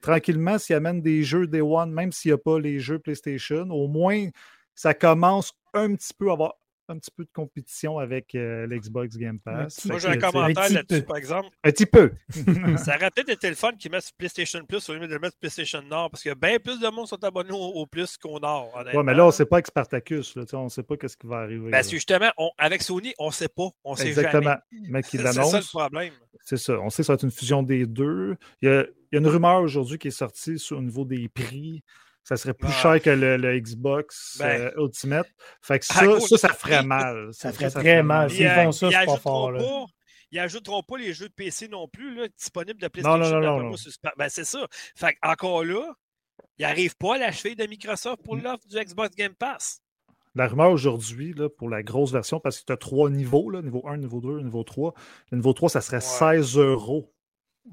Tranquillement, 0.00 0.58
s'ils 0.58 0.74
amènent 0.76 1.00
des 1.02 1.22
jeux 1.22 1.46
Day 1.46 1.60
One, 1.60 1.92
même 1.92 2.10
s'il 2.10 2.30
n'y 2.30 2.34
a 2.34 2.38
pas 2.38 2.58
les 2.58 2.80
jeux 2.80 2.98
PlayStation, 2.98 3.68
au 3.70 3.86
moins 3.86 4.26
ça 4.74 4.94
commence 4.94 5.52
un 5.74 5.94
petit 5.94 6.12
peu 6.14 6.30
à 6.30 6.32
avoir 6.32 6.54
un 6.88 6.98
petit 6.98 7.10
peu 7.10 7.24
de 7.24 7.30
compétition 7.32 7.98
avec 7.98 8.34
euh, 8.34 8.66
l'Xbox 8.66 9.16
Game 9.16 9.38
Pass. 9.38 9.84
Moi, 9.86 9.98
j'ai 9.98 10.08
un 10.08 10.18
commentaire 10.18 10.70
là-dessus, 10.70 11.02
par 11.02 11.16
exemple. 11.16 11.48
Un 11.64 11.70
petit 11.70 11.86
peu. 11.86 12.12
Ça 12.76 12.96
aurait 12.96 13.10
peut-être 13.10 13.30
été 13.30 13.48
le 13.48 13.54
fun 13.54 13.72
qu'ils 13.72 13.90
mettent 13.90 14.04
sur 14.04 14.14
PlayStation 14.14 14.64
Plus 14.64 14.88
au 14.88 14.94
lieu 14.94 15.06
de 15.06 15.14
le 15.14 15.18
mettre 15.18 15.34
sur 15.34 15.40
PlayStation 15.40 15.82
Nord, 15.82 16.10
parce 16.10 16.22
que 16.22 16.34
bien 16.34 16.58
plus 16.58 16.80
de 16.80 16.88
monde 16.88 17.06
sont 17.06 17.22
abonnés 17.24 17.52
au, 17.52 17.56
au 17.56 17.86
Plus 17.86 18.16
qu'au 18.16 18.38
Nord. 18.38 18.74
Ouais, 18.94 19.02
mais 19.02 19.14
là, 19.14 19.24
on 19.24 19.28
ne 19.28 19.32
sait 19.32 19.46
pas 19.46 19.56
avec 19.56 19.66
Spartacus. 19.68 20.36
Là, 20.36 20.44
on 20.54 20.64
ne 20.64 20.68
sait 20.68 20.82
pas 20.82 20.96
qu'est-ce 20.96 21.16
qui 21.16 21.26
va 21.26 21.38
arriver. 21.38 21.70
Ben, 21.70 21.82
justement, 21.82 22.30
on- 22.36 22.50
avec 22.58 22.82
Sony, 22.82 23.14
on 23.18 23.28
ne 23.28 23.32
sait 23.32 23.48
pas. 23.48 23.68
On 23.84 23.94
sait 23.96 24.08
Exactement. 24.08 24.42
jamais. 24.42 24.60
Le 24.72 24.88
mec 24.92 25.06
qui 25.06 25.18
C'est 25.18 25.32
ça 25.32 25.58
le 25.58 25.68
problème. 25.68 26.12
C'est 26.44 26.56
ça. 26.56 26.78
On 26.80 26.90
sait 26.90 27.02
que 27.02 27.06
ça 27.06 27.12
va 27.12 27.14
être 27.14 27.24
une 27.24 27.30
fusion 27.30 27.62
des 27.62 27.86
deux. 27.86 28.36
Il 28.60 28.68
y 28.68 28.72
a, 28.72 28.82
il 28.82 29.12
y 29.12 29.16
a 29.16 29.18
une 29.18 29.28
rumeur 29.28 29.62
aujourd'hui 29.62 29.98
qui 29.98 30.08
est 30.08 30.12
sortie 30.12 30.58
sur, 30.58 30.78
au 30.78 30.82
niveau 30.82 31.04
des 31.04 31.28
prix. 31.28 31.84
Ça 32.24 32.36
serait 32.36 32.54
plus 32.54 32.68
Ah. 32.70 32.82
cher 32.82 33.02
que 33.02 33.10
le, 33.10 33.36
le 33.36 33.58
Xbox 33.58 34.36
Ben. 34.38 34.60
euh, 34.76 34.84
Ultimate. 34.84 35.26
Fait 35.60 35.78
que 35.80 35.86
ça, 35.86 36.20
ça, 36.20 36.38
ça 36.38 36.48
ferait 36.50 36.82
mal. 36.84 37.30
Ça 37.32 37.52
ferait 37.52 37.70
très 37.70 38.02
mal. 38.02 38.28
Puis, 38.28 38.36
S'ils 38.38 38.48
font 38.50 38.72
ça, 38.72 38.86
ils 38.86 38.90
c'est 38.90 38.96
pas 38.96 39.00
ajouteront 39.02 39.16
fort, 39.18 39.50
là. 39.52 39.60
pas- 39.62 39.86
Ils 40.30 40.38
ajouteront 40.38 40.82
pas 40.82 40.98
les 40.98 41.12
jeux 41.12 41.28
de 41.28 41.34
PC 41.34 41.68
non 41.68 41.88
plus, 41.88 42.14
là, 42.14 42.26
disponibles 42.38 42.80
de 42.80 42.88
PlayStation. 42.88 43.18
non, 43.18 43.40
non, 43.40 43.62
non, 43.70 43.74
Ben, 44.16 44.28
c'est 44.28 44.44
ça. 44.44 44.66
Fait 44.96 45.12
que, 45.14 45.18
encore 45.28 45.64
là, 45.64 45.92
ils 46.58 46.62
n'arrivent 46.62 46.96
pas 46.96 47.16
à 47.16 47.18
la 47.18 47.32
cheville 47.32 47.56
de 47.56 47.66
Microsoft 47.66 48.22
pour 48.22 48.36
l'offre 48.36 48.66
du 48.68 48.76
Xbox 48.78 49.14
Game 49.16 49.34
Pass. 49.34 49.80
La 50.34 50.46
rumeur 50.48 50.70
aujourd'hui, 50.70 51.34
là, 51.34 51.50
pour 51.50 51.68
la 51.68 51.82
grosse 51.82 52.12
version, 52.12 52.40
parce 52.40 52.60
que 52.60 52.64
tu 52.64 52.72
as 52.72 52.78
trois 52.78 53.10
niveaux, 53.10 53.50
là, 53.50 53.60
niveau 53.60 53.82
1, 53.86 53.98
niveau 53.98 54.20
2, 54.22 54.40
niveau 54.40 54.62
3. 54.64 54.94
Le 55.30 55.36
niveau 55.36 55.52
3, 55.52 55.68
ça 55.68 55.80
serait 55.82 55.96
Ouais. 55.96 56.00
16 56.00 56.56
euros 56.56 57.12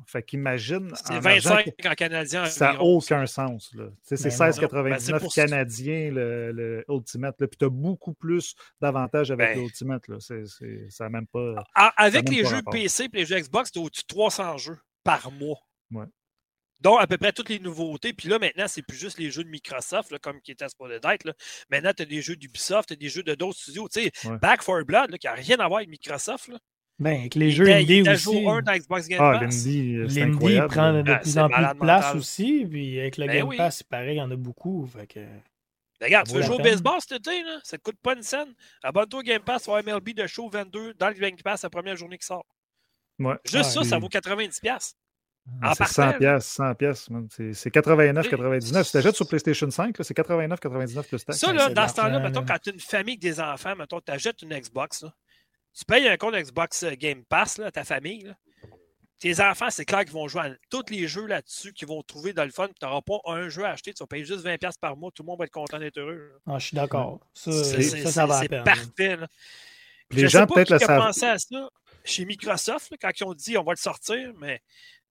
Fait 0.05 0.21
qu'imagine. 0.23 0.91
C'est 0.95 1.13
en 1.15 1.19
25 1.19 1.51
argent, 1.51 1.71
en 1.91 1.93
canadien. 1.95 2.45
ça 2.45 2.73
n'a 2.73 2.81
aucun 2.81 3.25
sens. 3.25 3.71
C'est 4.03 4.21
Ben 4.21 4.29
non. 4.29 4.51
16,99 4.51 4.83
Ben, 4.83 5.29
ça. 5.29 5.41
canadiens, 5.47 6.11
le, 6.11 6.51
le 6.51 6.85
Ultimate. 6.89 7.41
là. 7.41 7.47
Puis 7.47 7.57
tu 7.57 7.65
as 7.65 7.69
beaucoup 7.69 8.13
plus 8.13 8.53
d'avantages 8.79 9.31
avec 9.31 9.47
Ben. 9.49 9.57
le 9.57 9.63
Ultimate. 9.65 10.07
là. 10.07 10.17
C'est- 10.19 10.45
c'est- 10.45 10.89
ça 10.89 11.05
n'a 11.05 11.09
même 11.09 11.27
pas. 11.27 11.63
Avec 11.97 12.29
les 12.29 12.43
pas 12.43 12.49
jeux 12.49 12.55
rapport. 12.57 12.73
PC 12.73 13.05
et 13.05 13.09
les 13.17 13.25
jeux 13.25 13.39
Xbox, 13.39 13.71
tu 13.71 13.79
au-dessus 13.79 14.03
de 14.03 14.07
300 14.07 14.57
jeux 14.57 14.77
par 15.03 15.31
mois. 15.31 15.59
Ouais. 15.91 16.05
Donc, 16.81 17.01
à 17.01 17.07
peu 17.07 17.17
près 17.17 17.33
toutes 17.33 17.49
les 17.49 17.59
nouveautés. 17.59 18.13
Puis 18.13 18.29
là, 18.29 18.39
maintenant, 18.39 18.67
c'est 18.67 18.81
plus 18.83 18.95
juste 18.97 19.17
les 19.17 19.31
jeux 19.31 19.43
de 19.43 19.49
Microsoft, 19.49 20.11
là, 20.11 20.19
comme 20.19 20.39
qui 20.39 20.51
étaient 20.51 20.69
supposés 20.69 20.99
d'être. 21.01 21.25
là. 21.25 21.33
Maintenant, 21.69 21.91
tu 21.93 22.03
as 22.03 22.05
des 22.05 22.21
jeux 22.21 22.35
d'Ubisoft, 22.37 22.87
tu 22.87 22.93
as 22.93 22.95
des 22.95 23.09
jeux 23.09 23.23
de 23.23 23.35
d'autres 23.35 23.59
studios. 23.59 23.89
Tu 23.89 24.03
sais, 24.03 24.29
Ouais. 24.29 24.37
Back 24.37 24.61
4 24.63 24.83
Blood, 24.85 25.11
là, 25.11 25.17
qui 25.17 25.27
n'a 25.27 25.33
rien 25.33 25.57
à 25.59 25.67
voir 25.67 25.79
avec 25.79 25.89
Microsoft. 25.89 26.47
Là. 26.47 26.57
Ben, 26.99 27.19
avec 27.21 27.35
les 27.35 27.45
Il 27.47 27.51
jeux 27.53 27.71
indie 27.71 28.01
aussi. 28.01 28.23
jour 28.23 28.51
1 28.53 28.61
dans 28.61 28.73
Xbox 28.73 29.07
Game 29.07 29.19
Ah, 29.21 29.39
Pass. 29.39 29.65
l'Indie, 29.65 29.95
euh, 29.95 30.09
c'est 30.09 30.19
L'indie 30.19 30.33
incroyable. 30.35 30.67
prend 30.67 30.93
de 31.03 31.11
Ah, 31.11 31.17
plus 31.19 31.37
en 31.37 31.47
plus 31.49 31.65
de 31.65 31.73
place 31.79 32.03
mental. 32.05 32.17
aussi. 32.17 32.67
Puis 32.69 32.99
avec 32.99 33.17
le 33.17 33.25
Ben 33.27 33.37
Game 33.37 33.47
oui. 33.47 33.57
Pass, 33.57 33.77
c'est 33.77 33.87
pareil, 33.87 34.15
il 34.15 34.19
y 34.19 34.21
en 34.21 34.31
a 34.31 34.35
beaucoup. 34.35 34.85
Fait 34.87 35.07
que... 35.07 35.19
Regarde, 36.01 36.27
Ça 36.27 36.33
tu 36.33 36.39
veux 36.39 36.45
jouer 36.45 36.55
au 36.55 36.59
baseball 36.59 36.99
cet 36.99 37.19
été, 37.27 37.43
là? 37.43 37.59
ça 37.63 37.77
te 37.77 37.83
coûte 37.83 37.97
pas 38.01 38.15
une 38.15 38.23
scène. 38.23 38.53
Abonne-toi 38.83 39.19
au 39.19 39.23
Game 39.23 39.41
Pass, 39.41 39.63
tu 39.63 39.69
avoir 39.69 39.83
MLB 39.83 40.13
de 40.13 40.27
show 40.27 40.49
22 40.49 40.93
dans 40.95 41.07
le 41.09 41.13
Game 41.13 41.35
Pass 41.43 41.63
la 41.63 41.69
première 41.69 41.95
journée 41.97 42.17
qui 42.17 42.25
sort. 42.25 42.45
Ouais. 43.19 43.35
Juste 43.45 43.71
ça, 43.71 43.83
ça 43.83 43.95
puis- 43.97 44.01
vaut 44.01 44.09
90$. 44.09 44.95
Ah, 45.61 45.73
c'est 45.75 45.83
100 45.85 45.95
partant, 46.03 46.11
là. 46.11 46.17
piastres, 46.19 46.51
100 46.51 46.75
piastres, 46.75 47.11
man. 47.11 47.27
C'est 47.31 47.53
c'est 47.53 47.71
89, 47.71 48.29
99. 48.29 48.85
Si 48.85 48.91
t'achètes 48.93 49.15
sur 49.15 49.27
PlayStation 49.27 49.69
5, 49.71 49.97
là, 49.97 50.03
c'est 50.03 50.13
89, 50.13 50.59
99 50.59 51.07
plus. 51.07 51.17
Ça, 51.29 51.47
Ouais, 51.47 51.53
là, 51.53 51.69
dans 51.69 51.87
ce 51.87 51.95
temps-là, 51.95 52.19
mettons, 52.19 52.45
quand 52.45 52.57
tu 52.61 52.69
as 52.69 52.73
une 52.73 52.79
famille 52.79 53.13
avec 53.13 53.19
des 53.21 53.39
enfants, 53.39 53.75
mettons, 53.75 53.99
tu 53.99 54.11
achètes 54.11 54.41
une 54.43 54.53
Xbox, 54.57 55.03
là, 55.03 55.13
tu 55.79 55.85
payes 55.85 56.07
un 56.07 56.17
compte 56.17 56.35
Xbox 56.35 56.83
euh, 56.83 56.91
Game 56.97 57.23
Pass 57.25 57.57
là, 57.57 57.67
à 57.67 57.71
ta 57.71 57.83
famille. 57.83 58.23
là. 58.23 58.33
Tes 59.19 59.41
enfants, 59.41 59.69
c'est 59.69 59.83
clair 59.83 60.05
qu'ils 60.05 60.13
vont 60.13 60.29
jouer 60.29 60.41
à 60.43 60.49
tous 60.69 60.85
les 60.91 61.05
jeux 61.07 61.25
là-dessus 61.25 61.73
qu'ils 61.73 61.87
vont 61.89 62.01
trouver 62.03 62.31
dans 62.31 62.45
le 62.45 62.51
fun. 62.51 62.67
Tu 62.67 62.85
n'auras 62.85 63.01
pas 63.01 63.19
un 63.25 63.49
jeu 63.49 63.65
à 63.65 63.71
acheter, 63.71 63.93
tu 63.93 64.01
vas 64.01 64.07
payer 64.07 64.23
juste 64.23 64.45
20$ 64.45 64.59
par 64.79 64.95
mois, 64.95 65.11
tout 65.13 65.23
le 65.23 65.27
monde 65.27 65.39
va 65.39 65.45
être 65.45 65.51
content 65.51 65.77
d'être 65.77 65.97
heureux. 65.99 66.31
Ah, 66.47 66.57
je 66.57 66.67
suis 66.67 66.75
d'accord. 66.75 67.19
Ça, 67.33 67.51
C'est- 67.51 67.81
ça, 67.81 68.11
ça, 68.11 68.25
va 68.25 68.39
c'est 68.39 68.47
parfait. 68.47 69.17
là. 69.17 69.27
Je 70.11 70.15
les 70.15 70.21
sais 70.23 70.29
gens, 70.29 70.47
pas 70.47 70.55
peut-être, 70.55 70.67
qui 70.67 70.73
le 70.73 70.83
a 70.83 70.85
savent. 70.85 71.01
pensé 71.01 71.25
à 71.25 71.37
ça 71.37 71.69
chez 72.05 72.23
Microsoft, 72.25 72.91
là, 72.91 72.97
quand 73.01 73.11
ils 73.19 73.23
ont 73.25 73.33
dit 73.33 73.57
on 73.57 73.63
va 73.63 73.73
le 73.73 73.77
sortir, 73.77 74.31
mais 74.39 74.61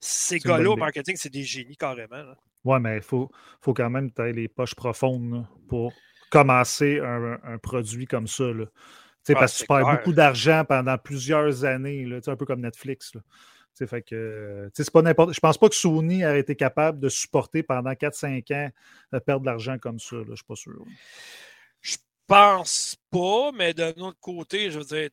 ces 0.01 0.39
gars-là 0.39 0.71
au 0.71 0.77
marketing, 0.77 1.17
c'est 1.19 1.29
des 1.33 1.45
génies 1.45 1.77
carrément. 1.77 2.17
là. 2.17 2.35
Ouais, 2.65 2.81
mais 2.81 2.97
il 2.97 3.03
faut, 3.03 3.31
faut 3.61 3.75
quand 3.75 3.91
même 3.91 4.11
que 4.11 4.17
tu 4.17 4.23
aies 4.29 4.33
les 4.33 4.49
poches 4.49 4.75
profondes 4.75 5.33
là, 5.33 5.49
pour 5.69 5.93
commencer 6.31 6.99
un, 7.01 7.39
un 7.45 7.59
produit 7.59 8.07
comme 8.07 8.27
ça. 8.27 8.45
Là. 8.45 8.65
Sais, 9.29 9.35
Ah, 9.37 9.41
parce 9.41 9.53
que 9.53 9.59
tu 9.59 9.67
perds 9.67 9.97
beaucoup 9.97 10.15
d'argent 10.15 10.65
pendant 10.67 10.97
plusieurs 10.97 11.67
années, 11.67 12.07
là, 12.07 12.19
un 12.27 12.37
peu 12.37 12.47
comme 12.47 12.63
Netflix. 12.63 13.15
Là. 13.15 13.21
Fait 13.87 14.01
que, 14.01 14.15
euh, 14.15 14.71
c'est 14.73 14.91
pas 14.91 15.03
n'importe. 15.03 15.35
Je 15.35 15.41
pense 15.41 15.59
pas 15.59 15.69
que 15.69 15.75
Sony 15.75 16.25
aurait 16.25 16.41
été 16.41 16.57
capable 16.57 16.99
de 16.99 17.11
supporter 17.11 17.63
pendant 17.63 17.95
4-5 17.95 18.51
ans 18.53 18.71
de 19.13 19.19
perdre 19.19 19.43
de 19.43 19.47
l'argent 19.47 19.77
comme 19.79 19.99
ça. 19.99 20.17
Je 20.27 20.35
suis 20.35 20.45
pas 20.45 20.57
sûr. 20.57 20.83
Je 21.83 21.97
pense 22.27 22.97
pas, 23.11 23.53
mais 23.53 23.75
d'un 23.75 23.93
autre 23.99 24.19
côté, 24.19 24.71
je 24.71 24.79
veux 24.79 24.85
dire, 24.87 25.11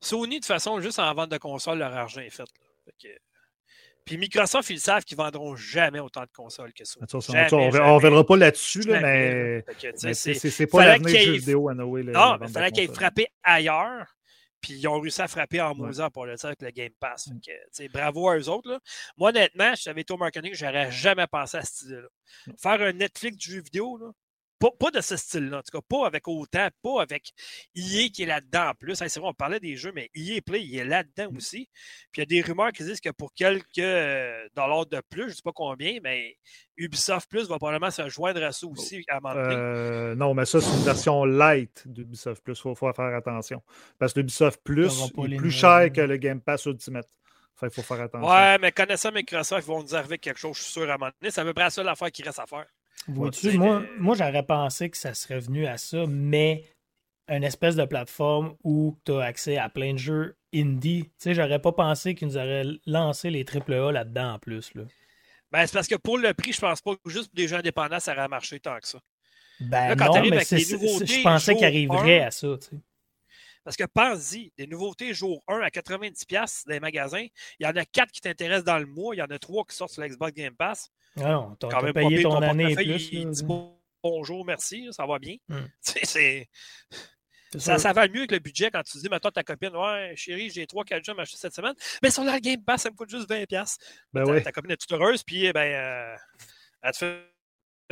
Sony, 0.00 0.34
de 0.34 0.40
toute 0.40 0.46
façon, 0.46 0.80
juste 0.82 0.98
en 0.98 1.14
vente 1.14 1.30
de 1.30 1.38
consoles, 1.38 1.78
leur 1.78 1.96
argent 1.96 2.20
est 2.20 2.28
fait. 2.28 2.44
Puis 4.10 4.18
Microsoft, 4.18 4.68
ils 4.70 4.80
savent 4.80 5.04
qu'ils 5.04 5.16
vendront 5.16 5.54
jamais 5.54 6.00
autant 6.00 6.22
de 6.22 6.30
consoles 6.34 6.72
que 6.72 6.84
ça. 6.84 6.98
Jamais, 7.20 7.80
on 7.80 7.96
ne 7.96 8.00
verra 8.02 8.26
pas 8.26 8.36
là-dessus, 8.36 8.80
là, 8.80 9.00
mais, 9.00 9.64
mais 10.02 10.14
c'est- 10.14 10.66
pas 10.66 10.84
l'avenir 10.84 11.06
du 11.06 11.24
jeu 11.26 11.32
vidéo 11.38 11.68
à 11.68 11.74
Noé. 11.74 12.02
Non, 12.02 12.36
il 12.42 12.48
fallait 12.48 12.72
qu'ils 12.72 12.84
aient 12.90 12.94
frappé 12.94 13.28
ailleurs. 13.44 14.06
Puis 14.60 14.74
ils 14.74 14.88
ont 14.88 15.00
réussi 15.00 15.22
à 15.22 15.28
frapper 15.28 15.60
en 15.60 15.74
Mozart 15.76 16.10
pour 16.10 16.26
le 16.26 16.34
dire 16.34 16.46
avec 16.46 16.60
le 16.60 16.70
Game 16.70 16.92
Pass. 16.98 17.28
Mm. 17.28 17.38
Que, 17.40 17.88
bravo 17.92 18.28
à 18.28 18.36
eux 18.36 18.48
autres. 18.48 18.68
là. 18.68 18.80
Moi, 19.16 19.30
honnêtement, 19.30 19.74
si 19.76 19.84
j'avais 19.84 20.00
été 20.02 20.12
au 20.12 20.16
marketing, 20.18 20.52
j'aurais 20.54 20.90
jamais 20.90 21.26
pensé 21.28 21.56
à 21.56 21.62
ce 21.62 21.72
style-là. 21.76 22.08
Faire 22.60 22.82
un 22.82 22.92
Netflix 22.92 23.36
du 23.38 23.52
jeu 23.52 23.60
vidéo, 23.62 23.96
là, 23.96 24.10
pas, 24.60 24.70
pas 24.78 24.90
de 24.90 25.00
ce 25.00 25.16
style-là. 25.16 25.58
En 25.58 25.62
tout 25.62 25.76
cas, 25.76 25.84
pas 25.88 26.06
avec 26.06 26.28
autant, 26.28 26.68
pas 26.82 27.02
avec 27.02 27.32
EA 27.74 28.08
qui 28.10 28.22
est 28.22 28.26
là-dedans 28.26 28.68
en 28.68 28.74
plus. 28.74 28.94
C'est 28.94 29.18
vrai, 29.18 29.30
on 29.30 29.34
parlait 29.34 29.58
des 29.58 29.76
jeux, 29.76 29.90
mais 29.94 30.10
EA 30.14 30.40
Play, 30.42 30.62
il 30.62 30.78
est 30.78 30.84
là-dedans 30.84 31.34
aussi. 31.34 31.68
Puis 32.12 32.18
il 32.18 32.20
y 32.20 32.22
a 32.22 32.26
des 32.26 32.42
rumeurs 32.42 32.70
qui 32.70 32.84
disent 32.84 33.00
que 33.00 33.10
pour 33.10 33.32
quelques 33.32 33.78
euh, 33.78 34.46
dollars 34.54 34.86
de 34.86 35.00
plus, 35.08 35.22
je 35.22 35.28
ne 35.28 35.32
sais 35.32 35.42
pas 35.42 35.52
combien, 35.52 35.98
mais 36.02 36.36
Ubisoft 36.76 37.28
Plus 37.28 37.48
va 37.48 37.58
probablement 37.58 37.90
se 37.90 38.08
joindre 38.10 38.44
à 38.44 38.52
ça 38.52 38.66
aussi 38.66 39.02
à 39.08 39.16
un 39.16 39.20
moment 39.20 39.34
donné. 39.34 39.54
Euh, 39.56 40.14
non, 40.14 40.34
mais 40.34 40.44
ça, 40.44 40.60
c'est 40.60 40.76
une 40.76 40.84
version 40.84 41.24
light 41.24 41.82
d'Ubisoft 41.86 42.44
Plus. 42.44 42.58
Il 42.58 42.60
faut, 42.60 42.74
faut 42.74 42.92
faire 42.92 43.14
attention. 43.14 43.62
Parce 43.98 44.12
que 44.12 44.20
l'Ubisoft 44.20 44.60
Plus 44.62 45.02
est 45.02 45.36
plus 45.36 45.50
cher 45.50 45.90
que 45.90 46.02
le 46.02 46.18
Game 46.18 46.40
Pass 46.40 46.66
Ultimate. 46.66 47.08
Fait 47.54 47.68
qu'il 47.68 47.82
faut 47.82 47.94
faire 47.94 48.04
attention. 48.04 48.30
Ouais, 48.30 48.58
mais 48.58 48.72
connaissant 48.72 49.10
Microsoft, 49.12 49.66
ils 49.66 49.68
vont 49.68 49.82
nous 49.82 49.94
arriver 49.94 50.18
quelque 50.18 50.38
chose, 50.38 50.56
je 50.56 50.62
suis 50.62 50.72
sûr, 50.72 50.90
à 50.90 50.94
un 50.94 50.98
moment 50.98 51.10
donné. 51.20 51.30
C'est 51.30 51.40
à 51.40 51.44
peu 51.44 51.52
près 51.54 51.64
la 51.64 51.70
seule 51.70 51.88
affaire 51.88 52.10
qui 52.10 52.22
reste 52.22 52.38
à 52.38 52.46
faire. 52.46 52.66
Vois-tu, 53.08 53.58
Ouais, 53.58 53.80
moi, 53.98 54.14
j'aurais 54.16 54.44
pensé 54.44 54.90
que 54.90 54.96
ça 54.96 55.14
serait 55.14 55.40
venu 55.40 55.66
à 55.66 55.78
ça, 55.78 56.04
mais 56.08 56.64
une 57.28 57.44
espèce 57.44 57.76
de 57.76 57.84
plateforme 57.84 58.56
où 58.64 58.98
tu 59.04 59.12
as 59.12 59.20
accès 59.20 59.56
à 59.56 59.68
plein 59.68 59.92
de 59.94 59.98
jeux 59.98 60.36
indie. 60.54 61.04
Tu 61.04 61.10
sais, 61.18 61.34
j'aurais 61.34 61.60
pas 61.60 61.72
pensé 61.72 62.14
qu'ils 62.14 62.28
nous 62.28 62.36
auraient 62.36 62.64
lancé 62.86 63.30
les 63.30 63.44
AAA 63.44 63.92
là-dedans 63.92 64.34
en 64.34 64.38
plus. 64.38 64.74
Là. 64.74 64.82
Ben, 65.52 65.66
c'est 65.66 65.72
parce 65.72 65.86
que 65.88 65.94
pour 65.96 66.18
le 66.18 66.34
prix, 66.34 66.52
je 66.52 66.60
pense 66.60 66.80
pas 66.80 66.94
que 66.96 67.10
juste 67.10 67.28
pour 67.28 67.36
des 67.36 67.48
jeux 67.48 67.56
indépendants, 67.56 68.00
ça 68.00 68.12
aurait 68.12 68.28
marché 68.28 68.58
tant 68.60 68.78
que 68.78 68.86
ça. 68.86 68.98
Ben 69.60 69.88
Là, 69.90 69.96
quand 69.96 70.14
non, 70.14 70.22
mais 70.22 70.32
avec 70.36 70.46
c'est- 70.46 70.56
les 70.56 70.72
nouveautés 70.72 71.06
je 71.06 71.22
pensais 71.22 71.52
qu'il 71.54 71.60
jour 71.60 71.66
arriverait 71.96 72.20
un, 72.22 72.26
à 72.26 72.30
ça. 72.30 72.48
tu 72.60 72.68
sais. 72.68 72.76
Parce 73.62 73.76
que 73.76 73.84
pense-y, 73.84 74.52
des 74.56 74.66
nouveautés 74.66 75.12
jour 75.12 75.42
1 75.48 75.60
à 75.60 75.68
90$ 75.70 76.64
dans 76.66 76.72
les 76.72 76.80
magasins, 76.80 77.26
il 77.58 77.64
y 77.64 77.66
en 77.66 77.76
a 77.76 77.84
4 77.84 78.10
qui 78.10 78.20
t'intéressent 78.22 78.64
dans 78.64 78.78
le 78.78 78.86
mois, 78.86 79.14
il 79.14 79.18
y 79.18 79.22
en 79.22 79.26
a 79.26 79.38
3 79.38 79.64
qui 79.66 79.76
sortent 79.76 79.92
sur 79.92 80.02
l'Xbox 80.02 80.32
Game 80.32 80.54
Pass. 80.56 80.90
Ah 81.22 81.32
non, 81.32 81.56
t'as 81.58 81.68
Quand 81.68 81.82
même 81.82 81.92
payé 81.92 82.16
pire, 82.18 82.28
ton 82.30 82.42
année 82.42 82.64
et 82.64 82.74
portefeuille, 82.74 82.94
plus. 82.96 83.08
il 83.12 83.24
là. 83.26 83.30
dit 83.32 83.44
bonjour, 84.02 84.44
merci, 84.44 84.88
ça 84.92 85.06
va 85.06 85.18
bien. 85.18 85.36
Hmm. 85.48 85.66
C'est- 85.80 86.04
C'est 87.52 87.58
Ça, 87.58 87.78
ça 87.78 87.92
va 87.92 88.06
mieux 88.06 88.26
que 88.26 88.34
le 88.34 88.38
budget 88.40 88.70
quand 88.70 88.82
tu 88.84 88.96
dis, 88.98 89.08
maintenant 89.08 89.30
ta 89.32 89.42
copine, 89.42 89.74
ouais, 89.74 90.12
chérie, 90.16 90.50
j'ai 90.50 90.66
3-4 90.66 91.04
jeux 91.04 91.12
à 91.12 91.14
m'acheter 91.16 91.36
cette 91.36 91.54
semaine. 91.54 91.74
Mais 92.02 92.10
sur 92.10 92.22
le 92.22 92.38
Game 92.38 92.62
Pass, 92.64 92.82
ça 92.82 92.90
me 92.90 92.94
coûte 92.94 93.10
juste 93.10 93.28
20$. 93.28 93.76
Ben 94.12 94.24
ta, 94.24 94.30
ouais. 94.30 94.40
ta 94.42 94.52
copine 94.52 94.70
est 94.70 94.76
toute 94.76 94.92
heureuse, 94.92 95.24
puis 95.24 95.46
eh 95.46 95.52
ben, 95.52 95.60
euh, 95.66 96.16
elle 96.82 96.92
te 96.92 96.96
fait 96.98 97.20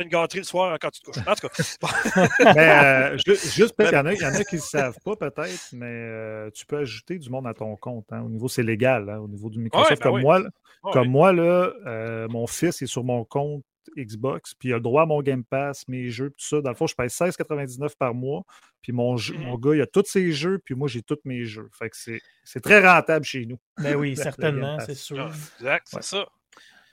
une 0.03 0.09
gâterie 0.09 0.39
le 0.39 0.45
soir 0.45 0.77
quand 0.79 0.89
tu 0.91 1.01
te 1.01 1.11
couches. 1.11 1.27
En 1.27 1.35
tout 1.35 1.47
cas, 1.47 2.27
Mais, 2.55 2.69
euh, 3.13 3.17
ju- 3.25 3.35
juste 3.51 3.75
peut-être, 3.75 3.91
il 3.91 3.95
y 3.95 3.99
en 3.99 4.05
a, 4.05 4.13
il 4.13 4.21
y 4.21 4.25
en 4.25 4.33
a 4.33 4.43
qui 4.43 4.55
ne 4.55 4.59
le 4.61 4.65
savent 4.65 4.97
pas 5.03 5.15
peut-être, 5.15 5.69
mais 5.73 5.85
euh, 5.87 6.49
tu 6.51 6.65
peux 6.65 6.77
ajouter 6.77 7.17
du 7.19 7.29
monde 7.29 7.47
à 7.47 7.53
ton 7.53 7.75
compte. 7.75 8.05
hein. 8.11 8.21
Au 8.21 8.29
niveau, 8.29 8.47
c'est 8.47 8.63
légal. 8.63 9.09
hein, 9.09 9.17
au 9.19 9.27
niveau 9.27 9.49
du 9.49 9.59
Microsoft. 9.59 9.91
Ouais, 9.91 9.95
ben 9.97 10.03
comme 10.03 10.15
oui. 10.15 10.21
moi, 10.21 10.39
là, 10.39 10.49
Ouais, 10.83 10.91
comme 10.93 11.07
moi 11.09 11.33
là, 11.33 11.73
euh, 11.87 12.27
mon 12.29 12.47
fils 12.47 12.81
est 12.81 12.87
sur 12.87 13.03
mon 13.03 13.25
compte 13.25 13.63
Xbox, 13.97 14.53
puis 14.53 14.69
il 14.69 14.73
a 14.73 14.75
le 14.75 14.81
droit 14.81 15.01
à 15.01 15.05
mon 15.05 15.21
Game 15.21 15.43
Pass, 15.43 15.87
mes 15.87 16.09
jeux, 16.09 16.29
tout 16.29 16.45
ça. 16.45 16.61
Dans 16.61 16.69
le 16.69 16.75
fond, 16.75 16.85
je 16.87 16.93
paye 16.95 17.07
16,99 17.09 17.95
par 17.97 18.13
mois, 18.13 18.43
puis 18.81 18.91
mon, 18.93 19.17
jeu- 19.17 19.33
Mhm. 19.35 19.43
mon 19.45 19.57
gars, 19.57 19.75
il 19.75 19.81
a 19.81 19.87
tous 19.87 20.05
ses 20.05 20.31
jeux, 20.31 20.59
puis 20.63 20.75
moi, 20.75 20.87
j'ai 20.87 21.01
tous 21.01 21.17
mes 21.25 21.43
jeux. 21.43 21.69
Fait 21.77 21.89
que 21.89 21.97
c'est 21.97 22.21
c'est 22.43 22.61
très 22.61 22.85
rentable 22.87 23.25
chez 23.25 23.45
nous. 23.45 23.57
Ben 23.77 23.95
oui, 23.95 24.15
certainement, 24.75 24.79
c'est 24.85 24.93
sûr. 24.95 25.29
Ah, 25.31 25.35
exact, 25.59 25.87
c'est 25.89 25.95
Ouais. 25.97 26.01
ça. 26.03 26.25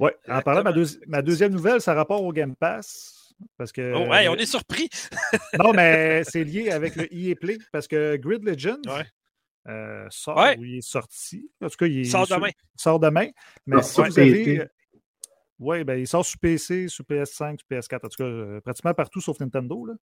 Ouais. 0.01 0.15
En 0.29 0.41
parlant, 0.43 0.63
ma, 0.63 0.73
deuxi- 0.73 0.99
ma 1.07 1.23
deuxième 1.23 1.53
nouvelle, 1.53 1.81
ça 1.81 1.95
rapport 1.95 2.23
au 2.23 2.33
Game 2.33 2.55
Pass. 2.57 3.35
Parce 3.59 3.71
que. 3.73 3.93
Oh, 3.95 4.13
hey, 4.15 4.29
on 4.29 4.35
est 4.37 4.47
surpris. 4.47 4.89
Non, 5.63 5.73
mais 5.73 6.23
c'est 6.25 6.45
lié 6.45 6.71
avec 6.71 6.97
le 6.97 7.07
EA 7.15 7.35
Play 7.35 7.59
parce 7.73 7.87
que 7.87 8.17
Grid 8.17 8.43
Legends 8.45 8.81
Ouais. 8.87 9.05
euh, 9.69 10.07
sort 10.11 10.37
Ouais. 10.39 10.57
ou 10.59 10.65
il 10.65 10.79
est 10.79 10.81
sorti. 10.81 11.51
En 11.63 11.69
tout 11.69 11.77
cas, 11.77 11.87
il, 11.87 12.07
Sort 12.07 12.27
demain. 12.27 12.49
il 12.49 12.81
sort 12.81 12.99
demain. 12.99 13.29
Mais 13.67 13.77
Ah, 13.79 13.83
si 13.83 14.01
vous 14.01 14.19
avez. 14.19 14.69
Oui, 15.59 15.85
ben, 15.85 15.99
il 15.99 16.07
sort 16.07 16.25
sur 16.25 16.39
PC, 16.39 16.89
sur 16.89 17.05
PS5, 17.05 17.59
sur 17.59 17.67
PS4, 17.71 18.05
en 18.05 18.09
tout 18.09 18.17
cas, 18.19 18.25
euh, 18.25 18.61
pratiquement 18.61 18.93
partout 18.93 19.21
sauf 19.23 19.41
Nintendo. 19.41 19.87
Là. 19.87 19.95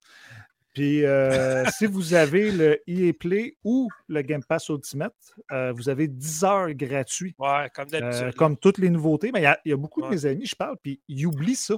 Puis, 0.75 1.03
euh, 1.05 1.63
si 1.77 1.87
vous 1.87 2.13
avez 2.13 2.51
le 2.51 2.79
EA 2.85 3.13
Play 3.13 3.57
ou 3.63 3.89
le 4.07 4.21
Game 4.21 4.43
Pass 4.43 4.69
Ultimate, 4.69 5.15
euh, 5.51 5.71
vous 5.71 5.89
avez 5.89 6.07
10 6.07 6.43
heures 6.43 6.73
gratuits, 6.73 7.33
Ouais, 7.39 7.69
comme 7.73 7.87
euh, 7.93 7.99
d'habitude. 7.99 8.35
comme 8.35 8.57
toutes 8.57 8.77
les 8.77 8.89
nouveautés. 8.91 9.31
Mais 9.33 9.39
il 9.39 9.43
y 9.43 9.47
a, 9.47 9.59
il 9.65 9.69
y 9.69 9.73
a 9.73 9.77
beaucoup 9.77 10.01
Ouais. 10.01 10.09
de 10.09 10.13
mes 10.13 10.25
amis, 10.27 10.45
je 10.45 10.55
parle, 10.55 10.75
puis 10.83 11.01
ils 11.07 11.25
oublient 11.25 11.55
ça. 11.55 11.75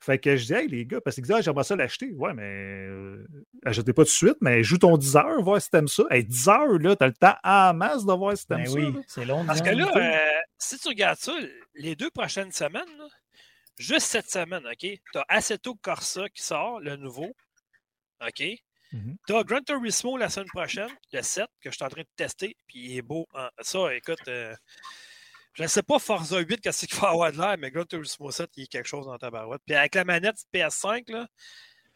Fait 0.00 0.18
que 0.18 0.36
je 0.36 0.44
dis, 0.44 0.52
hey 0.52 0.68
les 0.68 0.84
gars, 0.86 1.00
parce 1.00 1.14
qu'ils 1.16 1.24
disent, 1.24 1.34
ah, 1.36 1.40
j'aimerais 1.40 1.64
ça 1.64 1.74
l'acheter. 1.74 2.12
Ouais, 2.12 2.34
mais 2.34 2.42
euh, 2.44 3.26
achetez 3.64 3.92
pas 3.94 4.02
tout 4.02 4.08
de 4.10 4.14
suite, 4.14 4.36
mais 4.42 4.62
joue 4.62 4.76
ton 4.78 4.96
10 4.98 5.16
heures, 5.16 5.42
voir 5.42 5.60
si 5.60 5.70
t'aimes 5.70 5.88
ça. 5.88 6.04
Hey, 6.10 6.24
10 6.24 6.48
heures, 6.48 6.78
là, 6.78 6.94
t'as 6.94 7.06
le 7.06 7.14
temps 7.14 7.34
en 7.42 7.72
masse 7.74 8.04
de 8.04 8.12
voir 8.12 8.36
si 8.36 8.46
t'aimes 8.46 8.58
Ben 8.64 8.66
ça. 8.66 8.78
oui, 8.78 8.94
c'est 9.08 9.24
long. 9.24 9.44
Parce 9.46 9.62
que 9.62 9.70
là, 9.70 9.90
euh, 9.96 10.28
si 10.58 10.78
tu 10.78 10.88
regardes 10.88 11.18
ça, 11.18 11.32
les 11.74 11.96
deux 11.96 12.10
prochaines 12.10 12.52
semaines, 12.52 12.84
là, 12.98 13.06
juste 13.78 14.06
cette 14.06 14.30
semaine, 14.30 14.62
OK? 14.66 14.78
Tu 14.78 15.00
as 15.16 15.24
Assetto 15.28 15.74
Corsa 15.76 16.28
qui 16.28 16.42
sort, 16.42 16.78
le 16.80 16.96
nouveau. 16.96 17.34
OK? 18.26 18.42
Mhm. 18.92 19.16
Tu 19.26 19.34
as 19.34 19.42
Gran 19.44 19.60
Turismo 19.62 20.16
la 20.16 20.28
semaine 20.28 20.48
prochaine, 20.48 20.90
le 21.12 21.22
7, 21.22 21.46
que 21.60 21.70
je 21.70 21.74
suis 21.76 21.84
en 21.84 21.88
train 21.88 22.02
de 22.02 22.08
tester, 22.16 22.56
puis 22.66 22.78
il 22.80 22.96
est 22.98 23.02
beau. 23.02 23.26
en- 23.34 23.48
Ça, 23.60 23.94
écoute, 23.94 24.20
euh, 24.28 24.54
je 25.54 25.62
ne 25.64 25.68
sais 25.68 25.82
pas 25.82 25.98
Forza 25.98 26.38
8 26.38 26.60
qu'est-ce 26.60 26.86
qu'il 26.86 26.96
va 26.98 27.10
avoir 27.10 27.32
de 27.32 27.38
l'air, 27.38 27.56
mais 27.58 27.70
Gran 27.70 27.84
Turismo 27.84 28.30
7, 28.30 28.50
il 28.56 28.60
y 28.62 28.64
a 28.64 28.66
quelque 28.66 28.86
chose 28.86 29.06
dans 29.06 29.18
ta 29.18 29.30
barouette. 29.30 29.62
Puis 29.66 29.74
avec 29.74 29.94
la 29.94 30.04
manette 30.04 30.36
PS5, 30.52 31.08
là, 31.10 31.26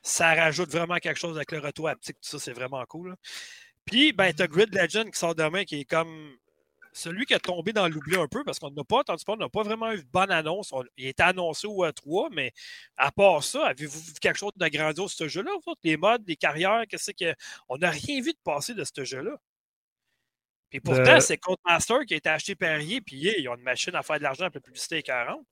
ça 0.03 0.35
rajoute 0.35 0.71
vraiment 0.71 0.97
quelque 0.99 1.19
chose 1.19 1.37
avec 1.37 1.53
le 1.53 1.59
retour 1.59 1.89
haptique, 1.89 2.17
tout 2.21 2.29
ça, 2.31 2.39
c'est 2.39 2.53
vraiment 2.53 2.85
cool. 2.87 3.11
là. 3.11 3.17
Puis, 3.85 4.13
ben, 4.13 4.33
tu 4.35 4.43
as 4.43 4.47
Grid 4.49 4.75
Legend 4.75 5.11
qui 5.11 5.19
sort 5.19 5.35
demain, 5.35 5.65
qui 5.65 5.81
est 5.81 5.85
comme 5.85 6.37
celui 6.99 7.25
qui 7.27 7.35
a 7.35 7.39
tombé 7.39 7.73
dans 7.73 7.89
l'oubli 7.89 8.17
un 8.17 8.27
peu, 8.29 8.45
parce 8.45 8.59
qu'on 8.59 8.71
n'a 8.71 8.85
pas 8.85 8.99
entendu 8.99 9.25
parler, 9.25 9.43
on 9.43 9.45
n'a 9.47 9.49
pas 9.51 9.63
vraiment 9.63 9.93
eu 9.93 9.99
de 10.03 10.09
bonne 10.13 10.31
annonce. 10.31 10.73
On- 10.73 10.85
il 10.97 11.07
était 11.07 11.23
annoncé 11.23 11.67
au 11.67 11.85
E3, 11.85 12.29
mais 12.33 12.53
à 12.97 13.11
part 13.13 13.43
ça, 13.45 13.67
avez-vous 13.69 14.01
vu 14.01 14.13
quelque 14.21 14.37
chose 14.39 14.53
de 14.57 14.69
grandiose 14.69 15.13
ce 15.13 15.29
jeu-là? 15.29 15.53
Les 15.85 15.97
modes, 15.97 16.23
les 16.27 16.37
carrières, 16.37 16.85
qu'est-ce 16.89 17.13
que. 17.13 17.35
On 17.69 17.79
n'a 17.79 17.91
rien 17.91 18.21
vu 18.21 18.33
de 18.33 18.39
passer 18.45 18.75
de 18.75 18.85
ce 18.85 19.05
jeu-là. 19.05 19.37
Puis 20.71 20.81
pourtant, 20.81 21.15
De- 21.17 21.21
c'est 21.21 21.39
Codemaster 21.39 22.05
qui 22.07 22.15
a 22.15 22.17
été 22.19 22.29
acheté 22.29 22.55
par 22.55 22.77
Rier, 22.77 23.01
puis 23.01 23.17
yeah, 23.17 23.39
ils 23.39 23.49
ont 23.49 23.55
une 23.57 23.63
machine 23.63 23.95
à 23.95 24.03
faire 24.03 24.19
de 24.19 24.23
l'argent 24.25 24.47
pour 24.47 24.57
la 24.57 24.61
publicité 24.61 25.03
40. 25.03 25.47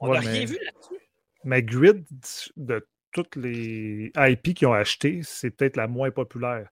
On 0.00 0.08
Ouais, 0.08 0.14
n'a 0.14 0.20
rien 0.20 0.32
mais- 0.40 0.44
vu 0.46 0.58
là-dessus. 0.64 1.08
Mais 1.44 1.62
Grid, 1.62 2.04
de 2.56 2.88
toutes 3.10 3.36
les 3.36 4.10
IP 4.16 4.54
qu'ils 4.54 4.68
ont 4.68 4.72
achetés, 4.72 5.20
c'est 5.24 5.50
peut-être 5.50 5.76
la 5.76 5.88
moins 5.88 6.10
populaire. 6.10 6.70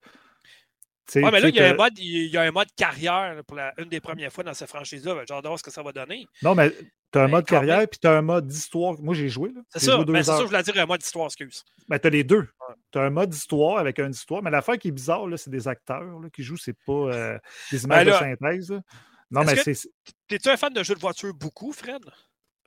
Tu 1.07 1.13
sais- 1.13 1.23
Ouais, 1.25 1.31
mais 1.31 1.39
là, 1.39 1.49
il 1.49 1.55
y, 1.55 1.59
a 1.59 1.69
un 1.69 1.73
mode, 1.73 1.97
il 1.99 2.27
y 2.27 2.37
a 2.37 2.41
un 2.43 2.51
mode 2.51 2.67
carrière 2.75 3.41
pour 3.45 3.57
la, 3.57 3.73
une 3.77 3.89
des 3.89 3.99
premières 3.99 4.31
fois 4.31 4.43
dans 4.43 4.53
cette 4.53 4.69
franchise-là. 4.69 5.15
Ben, 5.15 5.23
de 5.41 5.47
voir 5.47 5.57
ce 5.59 5.63
que 5.63 5.71
ça 5.71 5.81
va 5.83 5.91
donner. 5.91 6.25
Non, 6.43 6.55
mais 6.55 6.71
tu 7.11 7.19
as 7.19 7.23
un 7.23 7.25
Mais 7.25 7.31
mode 7.31 7.45
quand 7.47 7.59
même. 7.59 7.67
carrière 7.67 7.87
puis 7.89 7.99
tu 7.99 8.07
as 8.07 8.11
un 8.17 8.21
mode 8.21 8.47
d'histoire. 8.47 8.93
Moi, 9.01 9.13
j'ai 9.15 9.27
joué. 9.27 9.49
là. 9.53 9.61
C'est 9.69 9.79
ça. 9.79 9.97
Ben, 9.97 10.15
c'est 10.23 10.23
ça, 10.31 10.39
je 10.41 10.45
voulais 10.45 10.63
dire 10.63 10.77
un 10.77 10.85
mode 10.85 11.03
histoire, 11.03 11.25
excuse. 11.25 11.63
Ben, 11.89 11.99
tu 11.99 12.07
as 12.07 12.09
les 12.11 12.23
deux. 12.23 12.47
Tu 12.91 12.99
as 12.99 13.01
un 13.01 13.09
mode 13.09 13.33
histoire 13.33 13.77
avec 13.79 13.99
un 13.99 14.09
histoire, 14.09 14.41
mais 14.43 14.51
l'affaire 14.51 14.77
qui 14.77 14.87
est 14.89 14.91
bizarre, 14.91 15.27
là, 15.27 15.37
c'est 15.37 15.49
des 15.49 15.67
acteurs 15.67 16.03
là, 16.19 16.29
qui 16.31 16.43
jouent, 16.43 16.57
c'est 16.57 16.77
pas 16.85 16.93
euh, 16.93 17.37
des 17.71 17.83
images 17.83 18.05
Ben 18.05 18.11
là, 18.11 18.19
de 18.19 18.23
synthèse. 18.39 18.71
là. 18.71 18.81
Non, 19.31 19.43
mais 19.43 19.55
c'est. 19.55 19.89
T'es-tu 20.27 20.49
un 20.49 20.57
fan 20.57 20.71
de 20.73 20.83
jeux 20.83 20.95
de 20.95 20.99
voiture 20.99 21.33
beaucoup, 21.33 21.73
Fred? 21.73 22.01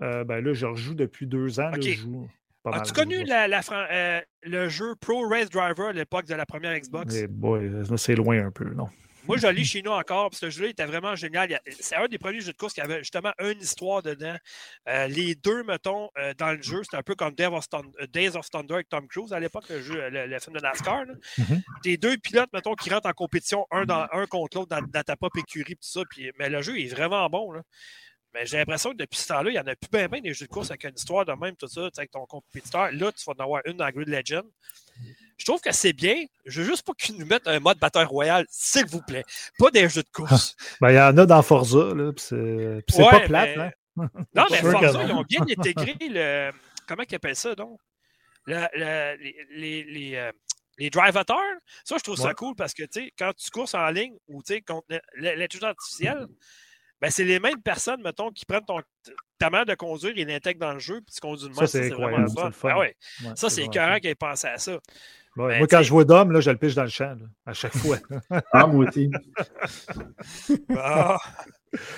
euh, 0.02 0.24
ben 0.24 0.44
là, 0.44 0.52
je 0.54 0.66
rejoue 0.66 0.94
depuis 0.94 1.26
deux 1.26 1.60
ans. 1.60 1.70
là, 1.70 1.78
je 1.80 1.92
joue 1.92 2.28
As-tu 2.72 2.92
connu 2.92 3.24
la, 3.24 3.46
la 3.48 3.60
euh, 3.70 4.20
le 4.42 4.68
jeu 4.68 4.94
Pro 5.00 5.28
Race 5.28 5.50
Driver 5.50 5.88
à 5.88 5.92
l'époque 5.92 6.26
de 6.26 6.34
la 6.34 6.46
première 6.46 6.78
Xbox? 6.78 7.14
Eh 7.14 7.26
c'est 7.96 8.14
loin 8.14 8.46
un 8.46 8.50
peu, 8.50 8.64
non. 8.64 8.88
Moi, 9.26 9.38
je 9.38 9.46
l'ai 9.46 9.64
chez 9.64 9.80
nous 9.82 9.90
encore. 9.90 10.28
puis 10.30 10.38
Ce 10.38 10.50
jeu-là 10.50 10.68
était 10.68 10.84
vraiment 10.84 11.14
génial. 11.14 11.58
C'est 11.80 11.96
un 11.96 12.06
des 12.08 12.18
premiers 12.18 12.40
jeux 12.40 12.52
de 12.52 12.56
course 12.58 12.74
qui 12.74 12.80
avait 12.82 12.98
justement 12.98 13.32
une 13.40 13.58
histoire 13.60 14.02
dedans. 14.02 14.36
Euh, 14.88 15.06
les 15.06 15.34
deux, 15.34 15.62
mettons, 15.62 16.10
euh, 16.18 16.34
dans 16.36 16.52
le 16.52 16.60
jeu, 16.62 16.82
c'était 16.82 16.98
un 16.98 17.02
peu 17.02 17.14
comme 17.14 17.34
Days 17.34 17.46
of, 17.46 17.66
Thun- 17.68 17.90
Days 18.12 18.36
of 18.36 18.50
Thunder 18.50 18.74
avec 18.74 18.88
Tom 18.90 19.06
Cruise 19.08 19.32
à 19.32 19.40
l'époque, 19.40 19.64
le, 19.70 19.80
jeu, 19.80 20.10
le, 20.10 20.26
le 20.26 20.38
film 20.40 20.56
de 20.56 20.60
NASCAR. 20.60 21.04
là. 21.06 21.14
Mhm. 21.38 21.62
Tes 21.82 21.96
deux 21.96 22.16
pilotes, 22.18 22.50
mettons, 22.52 22.74
qui 22.74 22.90
rentrent 22.90 23.08
en 23.08 23.12
compétition 23.14 23.66
un, 23.70 23.84
dans, 23.86 24.06
un 24.12 24.26
contre 24.26 24.58
l'autre 24.58 24.68
dans, 24.78 24.82
dans 24.86 25.02
ta 25.02 25.16
propre 25.16 25.38
écurie. 25.38 25.74
Tout 25.76 25.78
ça, 25.88 26.02
puis, 26.10 26.30
mais 26.38 26.50
le 26.50 26.60
jeu 26.60 26.78
est 26.78 26.88
vraiment 26.88 27.26
bon. 27.30 27.52
Là. 27.52 27.62
Mais 28.34 28.44
j'ai 28.46 28.56
l'impression 28.58 28.90
que 28.90 28.96
depuis 28.96 29.18
ce 29.20 29.28
temps-là, 29.28 29.50
il 29.50 29.52
n'y 29.52 29.58
en 29.60 29.66
a 29.66 29.76
plus 29.76 29.88
bien 29.90 30.08
bien 30.08 30.20
des 30.20 30.34
jeux 30.34 30.46
de 30.46 30.50
course 30.50 30.70
avec 30.70 30.84
une 30.84 30.94
histoire 30.96 31.24
de 31.24 31.32
même, 31.32 31.54
tout 31.56 31.68
ça, 31.68 31.88
avec 31.96 32.10
ton 32.10 32.26
compétiteur. 32.26 32.90
Là, 32.92 33.12
tu 33.12 33.24
vas 33.26 33.32
en 33.38 33.44
avoir 33.44 33.62
une 33.64 33.76
dans 33.76 33.88
Grid 33.90 34.08
Legend. 34.08 34.44
Je 35.36 35.44
trouve 35.44 35.60
que 35.60 35.72
c'est 35.72 35.92
bien. 35.92 36.16
Je 36.44 36.60
veux 36.62 36.66
juste 36.68 36.82
pas 36.84 36.92
qu'ils 36.98 37.16
nous 37.16 37.26
mettent 37.26 37.46
un 37.48 37.60
mode 37.60 37.78
bataille 37.78 38.04
royale, 38.06 38.44
s'il 38.50 38.86
vous 38.86 39.02
plaît. 39.02 39.24
Pas 39.58 39.70
des 39.70 39.88
jeux 39.88 40.02
de 40.02 40.10
course. 40.10 40.56
Ben, 40.80 40.90
il 40.90 40.96
y 40.96 41.00
en 41.00 41.16
a 41.16 41.26
dans 41.26 41.42
Forza, 41.42 41.94
là, 41.94 42.12
puis 42.12 42.24
c'est 42.28 42.34
Ouais, 42.98 43.10
pas 43.10 43.20
plate, 43.20 43.56
mais- 43.56 43.62
hein? 43.62 43.70
Non, 44.34 44.44
mais 44.50 44.58
Forza, 44.58 45.02
ils 45.04 45.12
ont 45.12 45.22
bien 45.22 45.40
intégré 45.58 45.96
le. 46.00 46.50
Comment 46.88 47.04
ils 47.08 47.14
appellent 47.14 47.36
ça, 47.36 47.54
donc? 47.54 47.78
Le- 48.46 48.66
le- 48.74 49.16
les, 49.22 49.46
les, 49.54 49.84
les, 49.84 50.16
euh, 50.16 50.32
les 50.78 50.90
drivateurs. 50.90 51.38
Ça, 51.84 51.96
je 51.98 52.02
trouve 52.02 52.16
ça 52.16 52.34
cool 52.34 52.54
parce 52.56 52.74
que, 52.74 52.82
tu 52.82 53.04
sais, 53.04 53.12
quand 53.18 53.32
tu 53.36 53.48
courses 53.50 53.74
en 53.74 53.88
ligne 53.90 54.14
ou, 54.28 54.42
tu 54.42 54.54
sais, 54.54 54.60
contre 54.60 54.86
l'intelligence 55.16 55.70
artificielle, 55.70 56.26
ben, 57.04 57.10
c'est 57.10 57.24
les 57.24 57.38
mêmes 57.38 57.60
personnes, 57.60 58.00
mettons, 58.02 58.30
qui 58.30 58.46
prennent 58.46 58.64
ton, 58.64 58.80
ta 59.38 59.50
manière 59.50 59.66
de 59.66 59.74
conduire 59.74 60.14
et 60.16 60.24
l'intègrent 60.24 60.60
dans 60.60 60.72
le 60.72 60.78
jeu, 60.78 61.02
puis 61.02 61.14
tu 61.14 61.20
conduis 61.20 61.50
de 61.50 61.52
Ça, 61.52 61.60
même. 61.60 61.66
c'est 61.68 61.90
vraiment 61.90 62.16
incroyable, 62.16 62.30
le 62.46 62.52
c'est. 62.52 62.72
Ah 62.72 62.78
ouais. 62.78 62.96
Ouais, 63.24 63.36
Ça, 63.36 63.50
c'est 63.50 63.62
écœurant 63.62 63.98
qu'ils 63.98 64.16
pensé 64.16 64.46
à 64.46 64.56
ça. 64.56 64.78
Ouais, 65.36 65.48
Ben, 65.48 65.58
moi, 65.58 65.66
quand 65.68 65.82
je 65.82 65.90
vois 65.90 66.04
d'homme, 66.04 66.30
là, 66.30 66.40
je 66.40 66.50
le 66.50 66.56
piche 66.56 66.74
dans 66.76 66.84
le 66.84 66.88
champ, 66.88 67.06
là, 67.16 67.26
à 67.46 67.52
chaque 67.52 67.76
fois. 67.76 67.96
Ah, 68.52 68.66
moi 68.66 68.86
aussi. 68.86 69.10
Ah, 70.76 71.18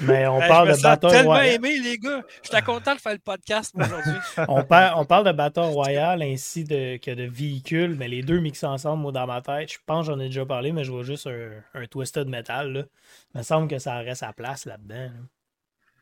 Mais 0.01 0.27
on 0.27 0.39
ben, 0.39 0.49
parle 0.49 0.69
je 0.69 0.73
me 0.73 0.77
de 0.79 0.83
Battle 0.83 1.09
tellement 1.11 1.37
aimé, 1.43 1.79
les 1.79 1.99
gars. 1.99 2.23
J'étais 2.43 2.63
content 2.63 2.95
de 2.95 3.01
faire 3.01 3.13
le 3.13 3.19
podcast 3.19 3.75
moi, 3.75 3.87
aujourd'hui. 3.87 4.15
On, 4.49 4.63
par- 4.65 4.99
on 4.99 5.05
parle 5.05 5.27
de 5.27 5.33
Battle 5.33 5.61
Royale 5.61 6.23
ainsi 6.23 6.65
de, 6.65 6.97
que 6.97 7.11
de 7.11 7.25
véhicules, 7.25 7.95
mais 7.95 8.09
les 8.09 8.23
deux 8.23 8.41
mixés 8.41 8.65
ensemble, 8.67 9.03
moi, 9.03 9.13
dans 9.13 9.27
ma 9.27 9.43
tête, 9.43 9.71
je 9.71 9.79
pense 9.85 10.07
que 10.07 10.13
j'en 10.15 10.19
ai 10.21 10.27
déjà 10.29 10.47
parlé, 10.47 10.73
mais 10.73 10.85
je 10.85 10.93
vois 10.93 11.03
juste 11.03 11.27
un, 11.27 11.51
un 11.75 11.87
Twisted 11.87 12.29
Metal. 12.29 12.73
Là. 12.73 12.83
Il 13.35 13.39
me 13.39 13.43
semble 13.43 13.69
que 13.69 13.79
ça 13.79 14.01
aurait 14.01 14.15
sa 14.15 14.33
place 14.33 14.65
là-dedans. 14.65 14.95
là. 14.95 15.11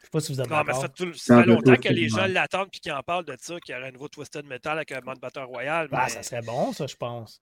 Je 0.04 0.08
sais 0.08 0.10
pas 0.10 0.20
si 0.20 0.32
vous 0.34 0.40
êtes 0.42 0.48
Non, 0.50 0.62
mais 0.64 0.74
ça 0.74 0.82
fait, 0.82 0.88
tout- 0.94 1.14
ça 1.14 1.44
longtemps 1.46 1.74
tout, 1.74 1.80
que 1.80 1.88
les 1.88 2.08
gens 2.10 2.26
l'attendent 2.26 2.68
et 2.72 2.78
qu'ils 2.78 2.92
en 2.92 3.02
parlent 3.02 3.24
de 3.24 3.34
ça, 3.40 3.58
qu'il 3.60 3.74
y 3.74 3.78
aurait 3.78 3.88
un 3.88 3.90
nouveau 3.90 4.08
Twisted 4.08 4.44
Metal 4.44 4.76
avec 4.76 4.92
un 4.92 5.00
mode 5.00 5.18
Battle 5.18 5.44
Royale. 5.44 5.88
Ah, 5.92 6.08
ça 6.10 6.22
serait 6.22 6.42
bon, 6.42 6.72
ça, 6.72 6.86
je 6.86 6.94
pense. 6.96 7.40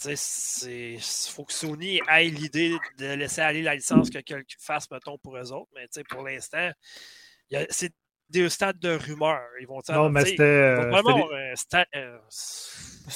tu 0.00 0.16
sais, 0.16 0.92
Il 0.94 1.00
faut 1.00 1.44
que 1.44 1.52
Sony 1.52 2.00
ait 2.08 2.24
l'idée 2.30 2.76
de 2.98 3.06
laisser 3.14 3.40
aller 3.40 3.62
la 3.62 3.74
licence 3.74 4.08
que 4.08 4.20
quelqu'un 4.20 4.42
fasse, 4.60 4.88
mettons, 4.90 5.18
pour 5.18 5.36
eux 5.36 5.52
autres. 5.52 5.70
Mais 5.74 5.82
tu 5.88 5.94
sais, 5.94 6.04
pour 6.04 6.22
l'instant, 6.22 6.70
il 7.50 7.58
y 7.58 7.62
a- 7.62 7.66
c'est 7.70 7.92
des 8.30 8.48
stades 8.48 8.78
de 8.78 8.90
rumeurs. 8.96 9.42
Ils 9.60 9.66
vont 9.66 9.80
Non, 9.90 10.08
mais 10.08 10.24
c'était. 10.24 10.42
euh, 10.42 10.92
euh, 11.96 12.18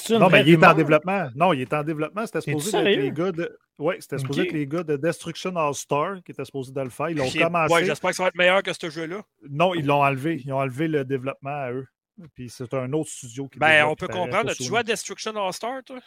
une 0.09 0.17
Non, 0.19 0.29
mais 0.29 0.41
il 0.41 0.49
est 0.53 0.65
en 0.65 0.73
développement. 0.73 1.29
Non, 1.35 1.53
il 1.53 1.61
est 1.61 1.73
en 1.73 1.83
développement. 1.83 2.25
C'était 2.25 2.41
supposé 2.41 2.77
être 2.77 2.83
les 2.83 3.11
gars 3.11 3.31
de. 3.31 3.57
Oui, 3.77 3.95
c'était 3.99 4.17
supposé 4.17 4.43
être 4.43 4.51
les 4.53 4.67
gars 4.67 4.83
de 4.83 4.95
Destruction 4.95 5.55
All 5.57 5.73
Star 5.73 6.23
qui 6.23 6.31
étaient 6.31 6.45
supposés 6.45 6.71
de 6.71 6.81
le 6.81 6.89
faire. 6.89 7.09
Ils 7.09 7.17
l'ont 7.17 7.29
commencé. 7.29 7.73
ouais, 7.73 7.85
J'espère 7.85 8.11
que 8.11 8.15
ça 8.15 8.23
va 8.23 8.29
être 8.29 8.35
meilleur 8.35 8.63
que 8.63 8.73
ce 8.73 8.89
jeu-là. 8.89 9.21
non, 9.49 9.73
ils 9.73 9.85
l'ont 9.85 10.03
enlevé. 10.03 10.41
Ils 10.43 10.51
ont 10.53 10.59
enlevé 10.59 10.87
le 10.87 11.03
développement 11.05 11.49
à 11.49 11.71
eux. 11.71 11.87
Puis 12.33 12.49
c'est 12.49 12.73
un 12.73 12.91
autre 12.93 13.09
studio 13.09 13.47
qui 13.49 13.59
Ben, 13.59 13.85
on 13.85 13.95
peut 13.95 14.07
comprendre. 14.07 14.53
Tu 14.53 14.63
joues 14.63 14.77
à 14.77 14.83
Destruction 14.83 15.35
All-Star, 15.35 15.83
toi? 15.83 15.99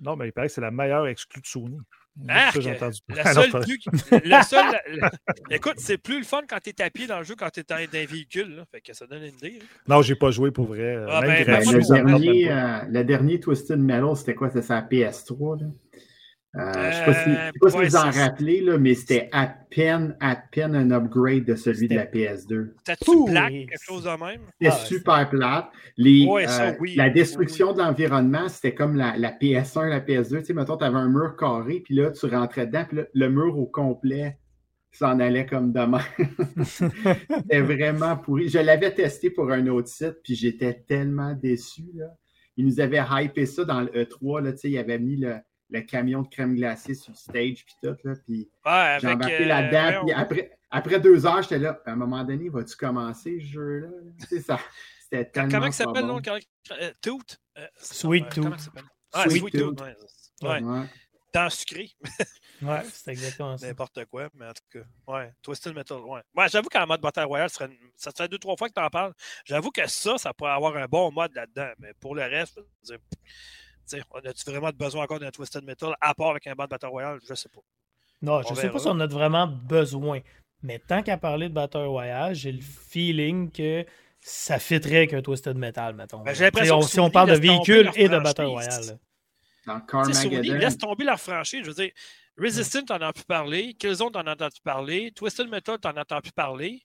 Non, 0.00 0.16
mais 0.16 0.28
il 0.28 0.32
paraît 0.32 0.46
que 0.46 0.52
c'est 0.54 0.60
la 0.60 0.70
meilleure 0.70 1.06
exclue 1.08 1.42
de 1.42 1.46
Sony. 1.46 1.78
Ça, 2.26 2.50
Ah, 3.24 3.34
non, 3.34 3.42
seul, 3.42 3.50
pas- 3.50 3.60
plus, 3.60 3.78
le 4.24 4.42
seul 4.42 4.64
le- 4.88 5.54
écoute, 5.54 5.74
c'est 5.78 5.96
plus 5.96 6.18
le 6.18 6.24
fun 6.24 6.40
quand 6.48 6.58
t'es 6.62 6.82
à 6.82 6.90
pied 6.90 7.06
dans 7.06 7.18
le 7.18 7.24
jeu 7.24 7.34
quand 7.38 7.48
t'es 7.50 7.62
dans 7.62 7.76
un 7.76 7.86
véhicule. 8.06 8.56
Là. 8.56 8.64
Fait 8.70 8.80
que 8.80 8.92
ça 8.92 9.06
donne 9.06 9.22
une 9.22 9.34
idée. 9.34 9.58
là. 9.60 9.64
non, 9.96 10.02
j'ai 10.02 10.16
pas 10.16 10.30
joué 10.30 10.50
pour 10.50 10.66
vrai. 10.66 10.96
euh, 10.96 11.06
Ah, 11.08 11.20
ben, 11.22 11.44
Ben, 11.46 11.72
le, 11.72 11.82
ça 11.82 11.94
dernier, 12.02 12.50
euh, 12.50 12.78
le 12.90 13.04
dernier 13.04 13.40
Twisted 13.40 13.78
Metal, 13.78 14.16
c'était 14.16 14.34
quoi? 14.34 14.48
C'était 14.48 14.62
sa 14.62 14.80
PS3. 14.82 15.60
Là? 15.62 15.66
Euh, 16.56 16.72
je 16.72 16.88
ne 16.88 16.92
sais 16.92 17.04
pas 17.04 17.14
si, 17.14 17.30
je 17.30 17.36
sais 17.36 17.52
pas 17.60 17.70
si 17.70 17.76
ouais, 17.76 17.88
vous 17.88 17.96
en 17.96 18.10
rappelez, 18.10 18.60
là, 18.60 18.76
mais 18.76 18.94
c'était 18.94 19.28
à 19.30 19.46
peine, 19.46 20.16
à 20.18 20.34
peine 20.34 20.74
un 20.74 20.90
upgrade 20.90 21.44
de 21.44 21.54
celui 21.54 21.86
de 21.86 21.94
la 21.94 22.06
PS2. 22.06 22.72
T'as-tu 22.84 23.10
Ouh, 23.10 23.26
Black, 23.26 23.52
oui. 23.52 23.66
quelque 23.66 23.84
chose 23.84 24.02
de 24.02 24.08
même? 24.08 24.40
C'était 24.60 24.72
Ah, 24.74 24.84
super 24.84 25.30
plate. 25.30 25.68
Les, 25.96 26.26
Ouais, 26.26 26.48
ça, 26.48 26.70
euh, 26.70 26.72
oui. 26.80 26.96
La 26.96 27.08
destruction 27.08 27.72
de 27.72 27.78
l'environnement, 27.78 28.48
c'était 28.48 28.74
comme 28.74 28.96
la, 28.96 29.16
la 29.16 29.30
PS1, 29.30 29.88
la 29.88 30.00
PS2. 30.00 30.40
Tu 30.40 30.46
sais, 30.46 30.52
mettons, 30.52 30.76
tu 30.76 30.84
avais 30.84 30.98
un 30.98 31.08
mur 31.08 31.36
carré, 31.36 31.82
puis 31.84 31.94
là, 31.94 32.10
tu 32.10 32.26
rentrais 32.26 32.66
dedans, 32.66 32.84
puis 32.88 32.96
là, 32.96 33.04
le 33.14 33.28
mur 33.30 33.56
au 33.56 33.66
complet 33.66 34.36
s'en 34.90 35.20
allait 35.20 35.46
comme 35.46 35.72
demain. 35.72 36.02
c'était 36.64 37.60
vraiment 37.60 38.16
pourri. 38.16 38.48
Je 38.48 38.58
l'avais 38.58 38.92
testé 38.92 39.30
pour 39.30 39.52
un 39.52 39.68
autre 39.68 39.86
site, 39.86 40.16
puis 40.24 40.34
j'étais 40.34 40.82
tellement 40.88 41.32
déçu. 41.34 41.84
Là. 41.94 42.06
Ils 42.56 42.66
nous 42.66 42.80
avaient 42.80 43.00
hypé 43.22 43.46
ça 43.46 43.64
dans 43.64 43.82
le 43.82 43.88
E3. 43.92 44.42
Là, 44.42 44.52
tu 44.52 44.58
sais, 44.58 44.70
ils 44.70 44.78
avaient 44.78 44.98
mis 44.98 45.16
le, 45.16 45.36
le 45.70 45.80
camion 45.82 46.22
de 46.22 46.28
crème 46.28 46.54
glacée 46.54 46.94
sur 46.94 47.12
le 47.12 47.16
stage, 47.16 47.64
puis 47.64 47.74
tout. 47.82 47.96
Là, 48.04 48.14
puis 48.26 48.50
Ouais, 48.64 48.98
j'ai 49.00 49.08
embarqué 49.08 49.50
euh, 49.50 49.70
voyons. 49.70 50.04
Puis 50.04 50.12
après, 50.14 50.58
après 50.70 51.00
deux 51.00 51.26
heures, 51.26 51.42
j'étais 51.42 51.58
là. 51.58 51.80
À 51.86 51.92
un 51.92 51.96
moment 51.96 52.24
donné, 52.24 52.48
vas-tu 52.48 52.76
commencer 52.76 53.38
ce 53.40 53.44
jeu-là? 53.46 53.88
Sais, 54.28 54.40
ça, 54.40 54.58
c'était 55.02 55.24
tellement. 55.30 55.50
Comment 55.50 55.66
il 55.66 55.68
pas 55.68 55.72
s'appelle, 55.72 56.02
bon. 56.06 56.14
non? 56.14 56.22
Comment- 56.22 56.80
euh, 56.80 56.92
Tooth? 57.00 57.38
Euh, 57.58 57.66
Sweet 57.76 58.24
euh, 58.24 58.42
comment 58.42 58.58
s'appelle? 58.58 58.84
Ah, 59.12 59.24
Sweet 59.28 59.40
Sweet, 59.42 59.52
Tooth. 59.54 59.78
Tooth. 59.78 59.86
ouais. 60.42 60.48
Ouais. 60.48 60.62
Ouais. 60.62 60.86
Dans 61.32 61.48
sucré, 61.48 61.88
Ouais, 62.62 62.82
c'est 62.92 63.12
exactement 63.12 63.56
ça. 63.56 63.66
n'importe 63.68 64.04
quoi, 64.06 64.28
mais 64.34 64.46
en 64.46 64.52
tout 64.52 64.64
cas. 64.80 64.84
Ouais, 65.06 65.32
Twisted 65.42 65.74
Metal, 65.74 65.98
ouais. 66.00 66.20
Ouais, 66.34 66.48
j'avoue 66.48 66.68
qu'en 66.68 66.86
mode 66.88 67.00
Battle 67.00 67.22
Royale, 67.22 67.48
ça, 67.48 67.68
serait 68.10 68.28
deux, 68.28 68.38
trois 68.38 68.56
fois 68.56 68.68
que 68.68 68.74
tu 68.74 68.80
en 68.82 68.90
parles. 68.90 69.14
J'avoue 69.44 69.70
que 69.70 69.88
ça, 69.88 70.18
ça 70.18 70.34
pourrait 70.34 70.50
avoir 70.50 70.76
un 70.76 70.86
bon 70.86 71.12
mode 71.12 71.32
là-dedans, 71.34 71.70
mais 71.78 71.94
pour 72.00 72.16
le 72.16 72.22
reste, 72.22 72.56
je 72.56 72.94
veux 72.94 72.98
dire, 72.98 73.06
on 74.10 74.18
a-tu 74.20 74.50
vraiment 74.50 74.70
besoin 74.70 75.04
encore 75.04 75.18
d'un 75.20 75.30
Twisted 75.30 75.64
Metal 75.64 75.94
à 76.00 76.14
part 76.14 76.30
avec 76.30 76.46
un 76.46 76.54
mode 76.54 76.70
Battle 76.70 76.86
Royale? 76.86 77.18
Je 77.28 77.34
sais 77.34 77.48
pas. 77.48 77.60
Non, 78.22 78.42
je 78.42 78.48
On 78.50 78.54
sais 78.54 78.68
pas 78.68 78.78
si 78.78 78.86
on 78.88 79.00
a 79.00 79.06
vraiment 79.06 79.46
besoin. 79.46 80.20
Mais 80.62 80.78
tant 80.78 81.02
qu'à 81.02 81.16
parler 81.16 81.48
de 81.48 81.54
Battle 81.54 81.78
Royale, 81.86 82.34
j'ai 82.34 82.52
le 82.52 82.60
feeling 82.60 83.50
que 83.50 83.84
ça 84.20 84.58
fitterait 84.58 85.06
qu'un 85.06 85.22
Twisted 85.22 85.56
Metal, 85.56 85.94
mettons. 85.94 86.20
Ben, 86.20 86.34
j'ai 86.34 86.44
l'impression 86.44 86.82
Si 86.82 87.00
on 87.00 87.10
parle 87.10 87.30
de 87.30 87.38
véhicules 87.38 87.90
et 87.96 88.08
de. 88.08 88.18
Battle 88.18 88.42
Royale. 88.42 88.84
là. 88.86 88.94
Dans 89.66 90.12
Sony 90.12 90.40
laisse 90.40 90.78
tomber 90.78 91.04
leur 91.04 91.20
franchise. 91.20 91.60
Je 91.62 91.70
veux 91.70 91.74
dire, 91.74 91.92
Resistance, 92.38 92.86
t'en 92.86 92.96
as 92.96 93.12
plus 93.12 93.24
parlé. 93.24 93.74
Killzone, 93.74 94.10
t'en 94.12 94.26
as 94.26 94.32
entendu 94.32 94.60
parler. 94.64 95.12
Twisted 95.12 95.48
Metal, 95.48 95.78
t'en 95.78 95.90
as 95.90 96.00
entendu 96.00 96.32
parler. 96.32 96.82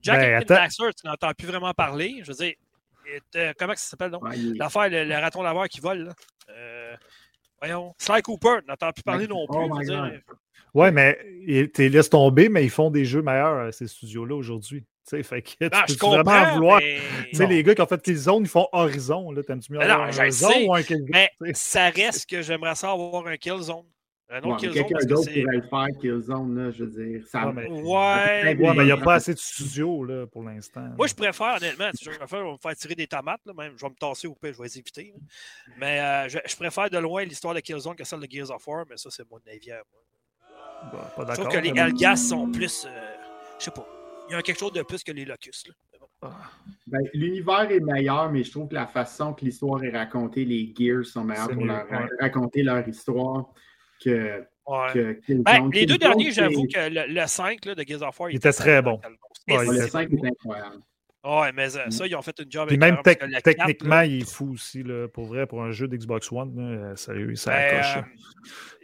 Jack 0.00 0.20
Ben, 0.20 0.42
and. 0.42 0.44
Daxter, 0.46 0.90
tu 0.94 1.06
n'entends 1.06 1.32
plus 1.34 1.46
vraiment 1.46 1.74
parler. 1.74 2.20
Je 2.22 2.32
veux 2.32 2.36
dire, 2.38 2.54
euh, 3.36 3.52
comment 3.58 3.74
ça 3.76 3.90
s'appelle 3.90 4.10
donc? 4.10 4.22
Ouais, 4.24 4.36
L'affaire, 4.56 4.88
le, 4.88 5.04
le 5.04 5.14
raton 5.16 5.42
laveur 5.42 5.68
qui 5.68 5.80
vole. 5.80 6.04
Là. 6.04 6.12
Euh, 6.50 6.94
voyons. 7.60 7.94
Sly 7.98 8.22
Cooper, 8.22 8.56
tu 8.62 8.66
n'entends 8.68 8.92
plus 8.92 9.02
parler 9.02 9.26
non 9.26 9.46
plus. 9.46 9.58
Oh 9.58 9.80
dire. 9.82 10.10
Ouais, 10.74 10.90
mais 10.90 11.18
ils 11.46 11.70
te 11.70 11.80
les 11.82 11.88
laissent 11.88 12.10
tomber, 12.10 12.48
mais 12.48 12.62
ils 12.64 12.70
font 12.70 12.90
des 12.90 13.04
jeux 13.04 13.22
meilleurs, 13.22 13.66
euh, 13.66 13.70
ces 13.72 13.86
studios-là, 13.88 14.34
aujourd'hui. 14.34 14.82
Tu 15.08 15.16
sais, 15.16 15.22
fait 15.22 15.40
que 15.40 15.48
tu 15.50 15.68
Ah, 15.72 15.84
je 15.88 15.94
peux 15.94 16.06
vraiment 16.06 16.54
vouloir. 16.54 16.80
mais... 16.80 16.98
Tu 17.30 17.36
sais, 17.36 17.44
Non. 17.44 17.48
les 17.48 17.62
gars 17.62 17.74
qui 17.74 17.80
ont 17.80 17.86
fait 17.86 18.02
Killzone, 18.02 18.42
ils 18.42 18.48
font 18.48 18.68
Horizon. 18.72 19.34
T'aimes-tu 19.46 19.72
mieux 19.72 19.78
non, 19.78 19.84
je 19.86 19.90
un 19.90 20.06
le 20.10 20.18
Horizon 20.18 20.48
sais, 20.50 20.66
ou 20.66 20.74
un 20.74 20.82
Killzone? 20.82 21.08
mais 21.10 21.30
tu 21.40 21.52
ça 21.54 21.88
reste 21.88 22.28
que 22.28 22.42
j'aimerais 22.42 22.74
ça 22.74 22.90
avoir 22.92 23.26
un 23.26 23.36
Killzone. 23.38 23.86
Ouais, 24.30 24.56
Quelqu'un 24.60 24.98
d'autre 25.06 25.30
pourrait 25.30 25.56
le 25.56 25.62
faire, 25.62 25.86
Killzone, 26.00 26.54
là, 26.54 26.70
je 26.70 26.84
veux 26.84 26.90
dire. 26.90 27.26
Ça... 27.26 27.46
Ouais, 27.46 27.52
mais- 27.54 27.70
Ouais. 27.70 27.82
Ouais, 27.82 28.74
mais 28.76 28.82
il 28.82 28.84
n'y 28.86 28.92
a 28.92 28.96
pas 28.98 29.14
assez 29.14 29.32
de 29.32 29.38
studios 29.38 30.04
là, 30.04 30.26
pour 30.26 30.42
l'instant. 30.42 30.86
Moi, 30.98 31.06
je 31.06 31.14
préfère, 31.14 31.56
honnêtement, 31.56 31.88
si 31.94 32.04
je 32.04 32.10
préfère 32.10 32.44
me 32.44 32.56
faire 32.58 32.76
tirer 32.76 32.94
des 32.94 33.06
tomates, 33.06 33.40
là, 33.46 33.54
même. 33.56 33.72
Je 33.76 33.82
vais 33.82 33.88
me 33.90 33.94
tasser 33.94 34.26
au 34.26 34.34
pire, 34.34 34.52
je 34.52 34.58
vais 34.58 34.64
les 34.68 34.78
éviter. 34.78 35.14
là. 35.14 35.20
Mais 35.78 36.00
euh, 36.00 36.28
je, 36.28 36.38
je 36.46 36.56
préfère 36.56 36.90
de 36.90 36.98
loin 36.98 37.24
l'histoire 37.24 37.54
de 37.54 37.60
Killzone 37.60 37.96
que 37.96 38.04
celle 38.04 38.20
de 38.20 38.26
Gears 38.30 38.50
of 38.50 38.66
War, 38.68 38.84
mais 38.90 38.98
ça, 38.98 39.08
c'est 39.10 39.24
mon 39.30 39.38
avis. 39.50 39.72
à 39.72 39.76
moi. 39.90 40.92
Bon, 40.92 41.24
pas 41.24 41.34
Je 41.34 41.40
trouve 41.40 41.52
que 41.52 41.58
les 41.58 41.70
Helgas 41.70 42.16
sont 42.16 42.50
plus. 42.50 42.86
euh, 42.86 43.14
je 43.58 43.64
sais 43.64 43.70
pas. 43.70 43.86
Il 44.28 44.32
y 44.32 44.36
a 44.36 44.42
quelque 44.42 44.58
chose 44.58 44.72
de 44.72 44.82
plus 44.82 45.02
que 45.02 45.10
les 45.12 45.24
Locus. 45.24 45.64
Bon. 46.20 46.28
Ben, 46.86 46.98
L'univers 47.14 47.70
est 47.70 47.80
meilleur, 47.80 48.30
mais 48.30 48.44
je 48.44 48.50
trouve 48.50 48.68
que 48.68 48.74
la 48.74 48.86
façon 48.86 49.32
que 49.32 49.44
l'histoire 49.44 49.82
est 49.84 49.90
racontée, 49.96 50.44
les 50.44 50.74
Gears 50.78 51.06
sont 51.06 51.24
meilleurs 51.24 51.48
pour 51.48 51.64
leur- 51.64 51.90
ouais. 51.90 52.06
raconter 52.20 52.62
leur 52.62 52.86
histoire 52.86 53.46
que, 54.02 54.44
Ouais. 54.66 54.92
que 54.92 55.12
Killzone. 55.24 55.42
Ben, 55.44 55.70
les 55.72 55.86
deux 55.86 55.96
derniers, 55.98 56.30
j'avoue 56.30 56.66
que 56.66 56.88
le, 56.90 57.06
le 57.12 57.26
5 57.26 57.64
là, 57.64 57.74
de 57.74 57.82
Gears 57.86 58.02
of 58.02 58.20
War, 58.20 58.30
Il 58.30 58.36
était 58.36 58.52
très 58.52 58.82
bon. 58.82 59.00
Ouais, 59.48 59.64
Le 59.66 59.74
était- 59.76 59.88
5 59.88 60.10
est 60.12 60.26
incroyable. 60.26 60.76
Ouais, 61.24 61.52
mais 61.52 61.76
euh, 61.76 61.90
ça, 61.90 62.06
ils 62.06 62.14
ont 62.14 62.22
fait 62.22 62.38
une 62.38 62.50
job 62.50 62.68
Puis 62.68 62.78
même 62.78 62.96
tec- 63.02 63.18
que 63.18 63.24
le 63.26 63.32
4, 63.32 63.42
techniquement, 63.42 63.96
là, 63.96 64.06
il 64.06 64.22
est 64.22 64.30
fou 64.30 64.52
aussi, 64.52 64.82
là, 64.82 65.08
pour 65.08 65.26
vrai, 65.26 65.46
pour 65.46 65.62
un 65.62 65.72
jeu 65.72 65.88
d'Xbox 65.88 66.30
One. 66.30 66.54
là, 66.56 66.90
euh, 66.90 66.96
sérieux, 66.96 67.34
ça 67.34 67.50
ben, 67.50 67.76
accroche. 67.76 68.04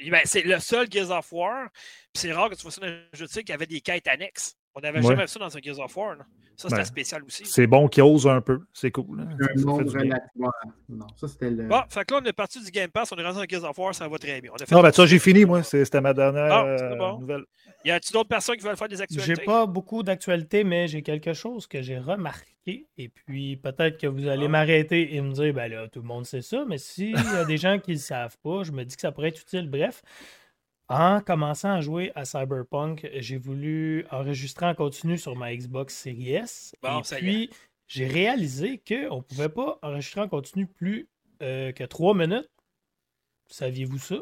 euh, 0.07 0.11
ben, 0.11 0.21
c'est 0.25 0.43
le 0.43 0.59
seul 0.59 0.91
Gears 0.91 1.11
of 1.11 1.31
War. 1.33 1.69
C'est 2.15 2.33
rare 2.33 2.51
que 2.51 2.55
tu 2.57 2.63
vois 2.63 2.71
ça 2.73 2.81
dans 2.81 2.89
un 2.89 2.99
jeu 3.13 3.27
de 3.27 3.31
tir 3.31 3.45
qui 3.45 3.53
avait 3.53 3.67
des 3.67 3.81
quêtes 3.81 4.09
annexes. 4.09 4.57
On 4.77 4.81
n'avait 4.81 4.99
Ouais. 4.99 5.05
jamais 5.07 5.23
vu 5.23 5.29
ça 5.29 5.39
dans 5.39 5.57
un 5.57 5.61
Gears 5.63 5.79
of 5.81 5.97
War. 5.97 6.17
là. 6.17 6.25
Ça, 6.57 6.69
c'était 6.69 6.81
Ben, 6.83 6.85
spécial 6.85 7.23
aussi. 7.25 7.45
C'est 7.47 7.67
bon 7.67 7.89
qu'il 7.89 8.03
ose 8.05 8.27
un 8.29 8.41
peu. 8.41 8.61
C'est 8.73 8.91
cool. 8.93 9.19
là. 9.19 9.25
Ça- 9.41 9.47
Un 9.55 9.57
ça 9.59 9.67
monde 9.67 9.89
ouais. 9.95 10.49
Non, 10.89 11.07
ça 11.17 11.27
c'était 11.29 11.51
le. 11.51 11.65
Bon, 11.65 11.81
fait 11.89 12.05
que 12.05 12.15
là, 12.15 12.21
on 12.23 12.27
est 12.27 12.33
parti 12.33 12.63
du 12.65 12.71
Game 12.71 12.91
Pass, 12.91 13.11
on 13.13 13.17
est 13.17 13.25
rendu 13.25 13.39
dans 13.39 13.45
Gears 13.49 13.69
of 13.71 13.77
War, 13.79 13.95
ça 13.95 14.07
va 14.09 14.19
très 14.19 14.41
bien. 14.41 14.51
On 14.53 14.57
a 14.63 14.67
fait 14.67 14.75
Non, 14.75 14.81
ben 14.83 14.93
ça, 14.93 15.07
j'ai 15.07 15.19
fini, 15.19 15.45
moi. 15.45 15.63
C'était 15.63 16.01
ma 16.01 16.13
dernière 16.15 16.53
Ah, 16.53 16.65
euh, 16.65 17.17
nouvelle. 17.19 17.45
Y 17.85 17.91
a-t-il 17.91 18.13
d'autres 18.13 18.29
personnes 18.29 18.57
qui 18.57 18.65
veulent 18.65 18.77
faire 18.77 18.89
des 18.89 18.97
J'ai 18.97 19.03
actualités? 19.03 19.45
pas 19.45 19.67
beaucoup 19.67 20.03
d'actualités, 20.03 20.65
mais 20.65 20.89
j'ai 20.89 21.03
quelque 21.03 21.33
chose 21.35 21.67
que 21.67 21.83
j'ai 21.83 21.99
remarqué. 21.99 22.87
Et 22.97 23.09
puis 23.11 23.57
peut-être 23.57 24.01
que 24.01 24.07
vous 24.07 24.27
allez 24.27 24.47
Ah. 24.47 24.49
m'arrêter 24.49 25.15
et 25.15 25.21
me 25.21 25.33
dire, 25.33 25.53
ben 25.53 25.71
là, 25.71 25.89
tout 25.89 26.01
le 26.01 26.07
monde 26.07 26.25
sait 26.25 26.41
ça, 26.41 26.65
mais 26.67 26.79
s'il 26.79 27.11
y 27.11 27.17
a 27.37 27.45
des 27.45 27.57
gens 27.59 27.79
qui 27.79 27.91
ne 27.91 27.97
le 27.97 28.01
savent 28.01 28.39
pas, 28.43 28.63
je 28.63 28.73
me 28.73 28.85
dis 28.85 28.95
que 28.97 29.03
ça 29.03 29.13
pourrait 29.13 29.29
être 29.29 29.41
utile. 29.43 29.69
Bref, 29.69 30.03
en 30.89 31.21
commençant 31.21 31.73
à 31.73 31.81
jouer 31.81 32.13
à 32.15 32.25
Cyberpunk, 32.25 33.09
j'ai 33.15 33.39
voulu 33.39 34.07
enregistrer 34.11 34.67
en 34.67 34.75
continu 34.75 35.17
sur 35.17 35.35
ma 35.35 35.55
Xbox 35.55 35.95
Series 35.95 36.35
S. 36.35 36.75
Bon, 36.83 37.01
et 37.01 37.05
ça 37.05 37.17
puis, 37.17 37.51
j'ai 37.87 38.07
réalisé 38.07 38.83
qu'on 38.87 39.17
ne 39.17 39.23
pouvait 39.23 39.49
pas 39.49 39.79
enregistrer 39.83 40.21
en 40.21 40.29
continu 40.29 40.67
plus 40.67 41.09
euh, 41.43 41.73
que 41.73 41.85
trois 41.85 42.15
minutes. 42.15 42.51
Saviez-vous 43.49 43.99
ça? 43.99 44.17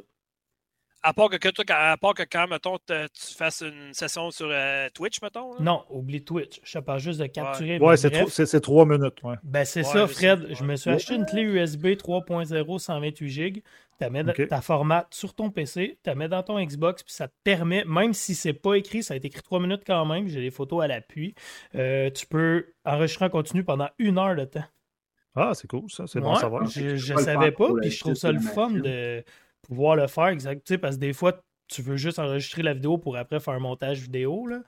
À 1.04 1.12
part 1.12 1.28
que, 1.30 1.36
que 1.36 1.48
toi, 1.48 1.64
à 1.70 1.96
part 1.96 2.14
que 2.14 2.22
quand, 2.22 2.46
mettons, 2.48 2.78
te- 2.78 3.06
tu 3.08 3.34
fasses 3.34 3.62
une 3.66 3.92
session 3.92 4.30
sur 4.30 4.48
euh, 4.50 4.88
Twitch, 4.94 5.20
mettons. 5.20 5.54
là? 5.54 5.60
Non, 5.60 5.84
oublie 5.90 6.22
Twitch. 6.22 6.60
Je 6.62 6.78
te 6.78 6.84
parle 6.84 7.00
juste 7.00 7.18
de 7.20 7.26
capturer. 7.26 7.78
Ouais, 7.78 7.94
mais 8.02 8.26
c'est 8.46 8.60
trois 8.60 8.86
minutes. 8.86 9.20
Ouais. 9.24 9.34
Ben, 9.42 9.64
c'est 9.64 9.80
Ouais, 9.80 9.92
ça, 9.92 10.06
Fred. 10.06 10.46
Je 10.50 10.60
ouais. 10.60 10.66
me 10.66 10.76
suis 10.76 10.90
acheté 10.90 11.14
une 11.16 11.26
clé 11.26 11.42
USB 11.42 11.86
3.0 11.96 12.78
128 12.78 13.28
GB. 13.28 13.62
Tu 14.00 14.10
mets 14.10 14.28
Ok. 14.28 14.48
ta 14.48 14.60
format 14.60 15.06
sur 15.10 15.32
ton 15.34 15.50
PC, 15.50 15.98
tu 16.02 16.14
mets 16.14 16.28
dans 16.28 16.42
ton 16.42 16.60
Xbox, 16.64 17.02
puis 17.04 17.12
ça 17.14 17.28
te 17.28 17.34
permet, 17.44 17.84
même 17.84 18.12
si 18.14 18.34
c'est 18.34 18.52
pas 18.52 18.74
écrit, 18.74 19.02
ça 19.04 19.14
a 19.14 19.16
été 19.16 19.28
écrit 19.28 19.42
3 19.42 19.60
minutes 19.60 19.82
quand 19.86 20.04
même, 20.06 20.26
j'ai 20.26 20.40
les 20.40 20.50
photos 20.50 20.82
à 20.82 20.88
l'appui, 20.88 21.36
euh, 21.76 22.10
tu 22.10 22.26
peux 22.26 22.66
enregistrer 22.84 23.26
en 23.26 23.30
continu 23.30 23.62
pendant 23.62 23.88
une 24.00 24.18
heure 24.18 24.34
de 24.34 24.44
temps. 24.44 24.64
Ah, 25.36 25.52
c'est 25.54 25.68
cool, 25.68 25.88
ça. 25.88 26.04
C'est 26.08 26.18
bon 26.20 26.30
à 26.32 26.34
Ouais, 26.34 26.40
savoir. 26.40 26.66
Je, 26.66 26.80
le 27.14 27.20
savais 27.20 27.52
pas, 27.52 27.68
puis 27.80 27.90
je 27.92 28.00
trouve 28.00 28.14
ça 28.14 28.32
le 28.32 28.40
la 28.40 28.50
fun 28.50 28.70
de 28.70 29.24
pouvoir 29.62 29.96
le 29.96 30.06
faire, 30.06 30.28
exact. 30.28 30.76
Parce 30.78 30.96
que 30.96 31.00
des 31.00 31.12
fois, 31.12 31.40
tu 31.68 31.82
veux 31.82 31.96
juste 31.96 32.18
enregistrer 32.18 32.62
la 32.62 32.74
vidéo 32.74 32.98
pour 32.98 33.16
après 33.16 33.40
faire 33.40 33.54
un 33.54 33.58
montage 33.58 34.00
vidéo. 34.00 34.46
Là. 34.46 34.62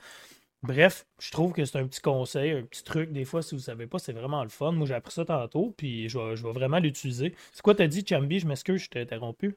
Bref, 0.63 1.07
je 1.21 1.31
trouve 1.31 1.53
que 1.53 1.65
c'est 1.65 1.79
un 1.79 1.87
petit 1.87 2.01
conseil, 2.01 2.53
un 2.53 2.63
petit 2.63 2.83
truc. 2.83 3.13
Des 3.13 3.27
fois, 3.27 3.43
si 3.43 3.55
vous 3.55 3.61
savez 3.61 3.87
pas, 3.87 3.99
c'est 3.99 4.15
vraiment 4.15 4.43
le 4.43 4.49
fun. 4.49 4.73
Moi, 4.73 4.87
j'ai 4.87 4.95
appris 4.95 5.13
ça 5.13 5.25
tantôt, 5.25 5.75
puis 5.77 6.09
je 6.09 6.19
vais, 6.19 6.37
je 6.37 6.43
vais 6.43 6.53
vraiment 6.53 6.79
l'utiliser. 6.79 7.35
C'est 7.53 7.61
quoi 7.63 7.75
t'as 7.75 7.87
dit, 7.87 8.05
Chambi? 8.09 8.41
Je 8.41 8.47
m'excuse, 8.47 8.81
je 8.83 8.89
t'ai 8.89 9.01
interrompu. 9.01 9.57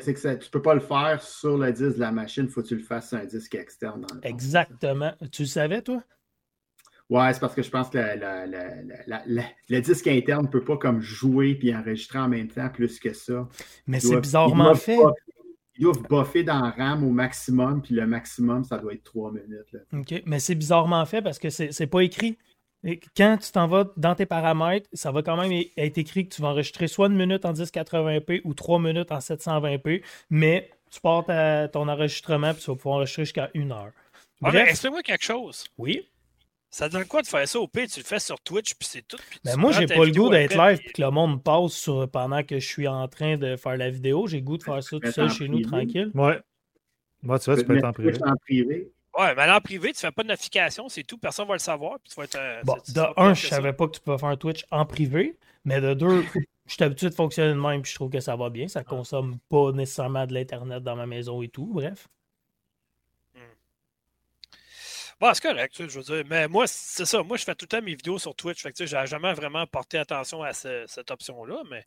C'est 0.00 0.12
que 0.12 0.18
ça, 0.18 0.34
tu 0.34 0.50
peux 0.50 0.60
pas 0.60 0.74
le 0.74 0.80
faire 0.80 1.22
sur 1.22 1.56
le 1.56 1.70
disque 1.70 1.94
de 1.94 2.00
la 2.00 2.10
machine, 2.10 2.48
faut 2.48 2.62
que 2.62 2.66
tu 2.66 2.74
le 2.74 2.82
fasses 2.82 3.10
sur 3.10 3.18
un 3.18 3.24
disque 3.26 3.54
externe. 3.54 4.00
dans 4.00 4.12
le 4.12 4.20
fond. 4.22 4.28
Exactement. 4.28 5.12
Tu 5.30 5.42
le 5.42 5.48
savais, 5.48 5.82
toi? 5.82 6.02
Ouais, 7.10 7.32
c'est 7.34 7.40
parce 7.40 7.54
que 7.54 7.62
je 7.62 7.70
pense 7.70 7.90
que 7.90 7.98
la- 7.98 8.16
la- 8.16 8.46
la- 8.46 8.82
la- 8.82 9.02
la- 9.06 9.22
la- 9.26 9.44
le 9.68 9.80
disque 9.80 10.06
interne 10.06 10.44
ne 10.46 10.50
peut 10.50 10.64
pas 10.64 10.78
comme 10.78 11.00
jouer 11.00 11.54
puis 11.54 11.74
enregistrer 11.74 12.18
en 12.18 12.28
même 12.28 12.48
temps 12.48 12.68
plus 12.70 12.98
que 12.98 13.12
ça. 13.12 13.46
Mais 13.86 14.00
c'est 14.00 14.20
bizarrement 14.20 14.74
fait. 14.74 14.96
buffer- 14.96 15.12
Ils 15.76 15.82
doivent 15.82 16.02
buffer 16.08 16.44
dans 16.44 16.70
RAM 16.70 17.02
au 17.04 17.10
maximum, 17.10 17.82
puis 17.82 17.94
le 17.96 18.06
maximum, 18.06 18.62
ça 18.64 18.78
doit 18.78 18.94
être 18.94 19.02
3 19.02 19.32
minutes. 19.32 19.72
là. 19.72 19.80
OK. 19.92 20.22
Mais 20.24 20.38
c'est 20.38 20.54
bizarrement 20.54 21.04
fait 21.04 21.20
parce 21.20 21.38
que 21.38 21.50
c'est 21.50 21.72
c'est 21.72 21.88
pas 21.88 22.00
écrit. 22.02 22.38
Et 22.84 23.00
quand 23.16 23.38
tu 23.38 23.50
t'en 23.50 23.66
vas 23.66 23.90
dans 23.96 24.14
tes 24.14 24.26
paramètres, 24.26 24.88
ça 24.92 25.10
va 25.10 25.22
quand 25.22 25.36
même 25.36 25.50
être 25.76 25.98
écrit 25.98 26.28
que 26.28 26.34
tu 26.34 26.42
vas 26.42 26.48
enregistrer 26.48 26.86
soit 26.86 27.08
une 27.08 27.16
minute 27.16 27.44
en 27.44 27.52
1080p 27.54 28.40
ou 28.44 28.54
trois 28.54 28.78
minutes 28.78 29.10
en 29.10 29.18
720p, 29.20 30.02
mais 30.30 30.70
tu 30.90 31.00
pars 31.00 31.24
ta- 31.24 31.66
ton 31.68 31.88
enregistrement 31.88 32.52
puis 32.54 32.62
tu 32.62 32.70
vas 32.70 32.76
pouvoir 32.76 32.96
enregistrer 32.96 33.24
jusqu'à 33.24 33.50
une 33.54 33.72
heure. 33.72 33.90
Bref, 34.40 34.68
Explique-moi 34.68 35.02
quelque 35.02 35.24
chose. 35.24 35.64
oui? 35.78 36.06
Ça 36.74 36.88
donne 36.88 37.04
quoi 37.04 37.22
de 37.22 37.26
faire 37.28 37.46
ça? 37.46 37.60
Au 37.60 37.68
pire? 37.68 37.86
Tu 37.88 38.00
le 38.00 38.04
fais 38.04 38.18
sur 38.18 38.40
Twitch, 38.40 38.74
puis 38.74 38.88
c'est 38.90 39.06
tout. 39.06 39.16
Mais 39.44 39.52
Ben, 39.52 39.60
moi, 39.60 39.70
j'ai 39.70 39.86
pas 39.86 40.04
le 40.04 40.10
goût 40.10 40.28
d'être 40.28 40.56
live 40.56 40.78
puis- 40.78 40.88
et 40.88 40.92
que 40.92 41.02
le 41.02 41.10
monde 41.10 41.40
passe 41.40 41.72
sur, 41.74 42.10
pendant 42.10 42.42
que 42.42 42.58
je 42.58 42.66
suis 42.66 42.88
en 42.88 43.06
train 43.06 43.36
de 43.36 43.54
faire 43.54 43.76
la 43.76 43.90
vidéo. 43.90 44.26
J'ai 44.26 44.38
le 44.38 44.42
goût 44.44 44.58
de 44.58 44.64
faire 44.64 44.82
ça 44.82 44.98
tout 44.98 45.12
seul 45.12 45.30
chez 45.30 45.46
nous, 45.48 45.60
tranquille. 45.62 46.10
Ouais. 46.14 46.40
Moi, 47.22 47.38
tu 47.38 47.44
vois, 47.44 47.54
tu 47.54 47.60
Tu 47.60 47.66
peux 47.68 47.76
être 47.76 47.84
en 47.84 47.92
privé. 47.92 48.12
En 48.26 48.34
privé. 48.36 48.92
Ouais, 49.16 49.34
mais 49.36 49.48
en 49.48 49.60
privé, 49.60 49.92
tu 49.92 50.00
fais 50.00 50.10
pas 50.10 50.24
de 50.24 50.28
notification, 50.28 50.88
c'est 50.88 51.04
tout. 51.04 51.16
Personne 51.16 51.46
va 51.46 51.54
le 51.54 51.60
savoir. 51.60 52.00
Puis 52.00 52.10
tu 52.12 52.16
vas 52.16 52.24
être. 52.24 52.36
euh, 52.40 52.60
Bon, 52.64 52.74
de 52.88 53.02
un, 53.20 53.34
je 53.34 53.46
savais 53.46 53.72
pas 53.72 53.86
que 53.86 53.92
tu 53.92 54.00
pouvais 54.00 54.18
faire 54.18 54.28
un 54.30 54.36
Twitch 54.36 54.64
en 54.72 54.84
privé, 54.84 55.38
mais 55.64 55.80
de 55.80 55.94
deux, 55.94 56.22
je 56.66 56.74
suis 56.74 56.82
habitué 56.82 57.08
de 57.08 57.14
fonctionner 57.14 57.50
de 57.54 57.60
même 57.60 57.82
puis 57.82 57.92
je 57.92 57.94
trouve 57.94 58.10
que 58.10 58.18
ça 58.18 58.34
va 58.34 58.50
bien. 58.50 58.66
Ça 58.66 58.82
consomme 58.82 59.38
pas 59.48 59.70
nécessairement 59.70 60.26
de 60.26 60.34
l'Internet 60.34 60.82
dans 60.82 60.96
ma 60.96 61.06
maison 61.06 61.40
et 61.40 61.48
tout. 61.48 61.70
Bref. 61.72 62.08
Bon, 65.20 65.30
c'est 65.32 65.42
correct, 65.42 65.74
je 65.78 65.98
veux 65.98 66.02
dire. 66.02 66.24
Mais 66.28 66.48
moi, 66.48 66.64
c'est 66.66 67.04
ça. 67.04 67.22
Moi, 67.22 67.36
je 67.36 67.44
fais 67.44 67.54
tout 67.54 67.64
le 67.64 67.68
temps 67.68 67.82
mes 67.84 67.94
vidéos 67.94 68.18
sur 68.18 68.34
Twitch. 68.34 68.62
Fait 68.62 68.72
que, 68.72 68.84
j'ai 68.84 69.06
jamais 69.06 69.32
vraiment 69.32 69.66
porté 69.66 69.98
attention 69.98 70.42
à 70.42 70.52
ce- 70.52 70.84
cette 70.86 71.10
option-là. 71.10 71.62
Mais 71.70 71.84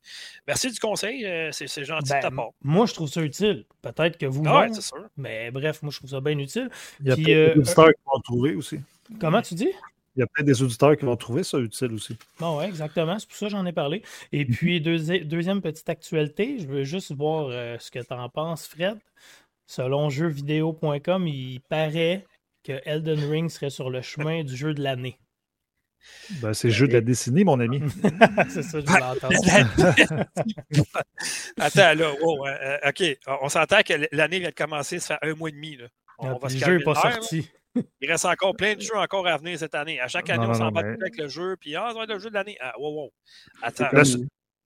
merci 0.47 0.71
du 0.71 0.79
conseil. 0.79 1.25
euh, 1.25 1.51
C'est 1.51 1.67
c'est 1.67 1.85
gentil 1.85 2.09
Ben, 2.09 2.17
de 2.17 2.21
ta 2.21 2.31
part. 2.31 2.49
moi, 2.63 2.85
je 2.85 2.93
trouve 2.93 3.09
ça 3.09 3.21
utile. 3.21 3.65
Peut-être 3.81 4.17
que 4.17 4.25
vous, 4.25 4.43
Ah 4.45 4.61
ouais, 4.61 4.73
c'est 4.73 4.81
sûr. 4.81 5.05
mais 5.17 5.51
bref, 5.51 5.81
moi, 5.83 5.91
je 5.91 5.97
trouve 5.97 6.09
ça 6.09 6.21
bien 6.21 6.37
utile. 6.37 6.69
Il 7.01 7.07
y 7.07 7.11
a 7.11 7.15
Puis, 7.15 7.23
peut-être 7.25 7.37
euh, 7.37 7.53
des 7.53 7.59
auditeurs 7.59 7.87
qui 7.89 8.01
vont 8.05 8.19
trouver 8.21 8.55
aussi. 8.55 8.79
Comment 9.19 9.41
tu 9.41 9.55
dis? 9.55 9.69
Il 10.15 10.21
y 10.21 10.23
a 10.23 10.25
peut-être 10.27 10.47
des 10.47 10.63
auditeurs 10.63 10.97
qui 10.97 11.05
vont 11.05 11.15
trouver 11.15 11.43
ça 11.43 11.59
utile 11.59 11.93
aussi. 11.93 12.17
Bon, 12.39 12.57
ouais, 12.57 12.67
exactement. 12.67 13.19
C'est 13.19 13.27
pour 13.27 13.37
ça 13.37 13.45
que 13.45 13.51
j'en 13.51 13.65
ai 13.67 13.71
parlé. 13.71 14.01
Et 14.31 14.45
puis, 14.45 14.81
deuxi- 14.81 15.23
deuxième 15.25 15.61
petite 15.61 15.87
actualité, 15.89 16.57
je 16.59 16.65
veux 16.65 16.83
juste 16.83 17.11
voir 17.11 17.49
euh, 17.51 17.77
ce 17.79 17.91
que 17.91 17.99
tu 17.99 18.13
en 18.13 18.27
penses, 18.29 18.65
Fred. 18.67 18.97
Selon 19.67 20.09
jeuxvideo.com, 20.09 21.27
il 21.27 21.59
paraît 21.61 22.25
que 22.67 22.81
Elden 22.85 23.19
Ring 23.29 23.49
serait 23.49 23.69
sur 23.69 23.89
le 23.89 24.01
chemin 24.01 24.43
du 24.43 24.55
jeu 24.55 24.73
de 24.73 24.81
l'année. 24.83 25.19
Ben, 26.41 26.53
c'est 26.53 26.67
le 26.69 26.73
jeu 26.73 26.87
de 26.87 26.93
la 26.93 27.01
décennie, 27.01 27.43
mon 27.43 27.59
ami. 27.59 27.81
C'est 28.49 28.61
ça, 28.63 28.79
je 28.79 28.85
voulais 28.85 29.03
entendre. 29.03 30.25
Attends, 31.59 31.93
là, 31.95 32.13
wow, 32.21 32.47
euh, 32.47 32.51
euh, 32.85 32.89
OK. 32.89 33.17
On 33.41 33.49
s'entend 33.49 33.81
que 33.81 33.93
l'année 34.11 34.39
vient 34.39 34.49
de 34.49 34.55
commencer, 34.55 34.99
ça 34.99 35.17
fait 35.21 35.29
un 35.31 35.35
mois 35.35 35.49
et 35.49 35.53
demi. 35.53 35.75
Là. 35.77 35.87
On, 36.19 36.27
Ah, 36.29 36.33
va 36.41 36.47
puis 36.47 36.59
se 36.59 36.65
le 36.65 36.71
jeu 36.73 36.77
n'est 36.77 36.83
pas 36.83 36.93
là. 36.93 37.11
sorti. 37.13 37.49
Il 38.01 38.09
reste 38.09 38.25
encore 38.25 38.55
plein 38.55 38.75
de 38.75 38.81
jeux 38.81 38.95
encore 38.95 39.27
à 39.27 39.37
venir 39.37 39.57
cette 39.59 39.75
année. 39.75 39.99
À 39.99 40.07
chaque 40.07 40.29
année, 40.29 40.45
Non, 40.45 40.51
on 40.51 40.53
s'en 40.55 40.71
bat 40.71 40.83
mais- 40.83 40.93
avec 41.01 41.17
le 41.17 41.27
jeu, 41.27 41.55
puis 41.59 41.75
ah, 41.75 41.89
ça 41.89 41.95
va 41.97 42.03
être 42.03 42.13
le 42.13 42.19
jeu 42.19 42.29
de 42.29 42.35
l'année. 42.35 42.57
Ah, 42.59 42.73
wow, 42.79 42.93
wow. 42.93 43.13
Attends. 43.61 43.89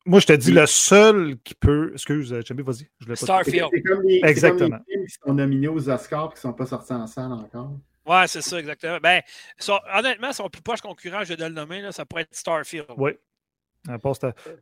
Moi, 0.06 0.20
je 0.20 0.26
te 0.26 0.34
dis, 0.34 0.52
le 0.52 0.66
seul 0.66 1.38
qui 1.44 1.54
peut. 1.54 1.92
Excuse, 1.94 2.34
euh, 2.34 2.42
Chambi, 2.48 2.64
vas-y. 2.64 2.88
Starfield. 3.16 3.68
C'est 3.72 3.82
comme, 3.84 4.02
les, 4.02 4.16
c'est 4.16 4.20
comme 4.22 4.30
Exactement. 4.30 4.78
les 4.88 4.94
films 4.96 5.06
qui 5.06 5.16
sont 5.24 5.34
nominés 5.34 5.68
aux 5.68 5.90
Oscars 5.90 6.26
et 6.26 6.30
qui 6.30 6.36
ne 6.36 6.40
sont 6.40 6.54
pas 6.54 6.66
sortis 6.66 6.94
en 6.94 7.06
salle 7.06 7.32
encore. 7.32 7.78
Ouais, 8.06 8.28
c'est 8.28 8.42
ça, 8.42 8.60
exactement. 8.60 8.98
Ben, 9.02 9.22
son- 9.60 9.80
honnêtement, 9.94 10.34
son 10.34 10.50
plus 10.50 10.62
proche 10.62 10.82
concurrent, 10.82 11.24
je 11.24 11.34
vais 11.34 11.48
le 11.50 11.54
nommer, 11.54 11.82
là, 11.82 11.92
ça 11.92 12.06
pourrait 12.06 12.24
être 12.24 12.36
Starfield. 12.36 12.86
Oui. 12.98 13.12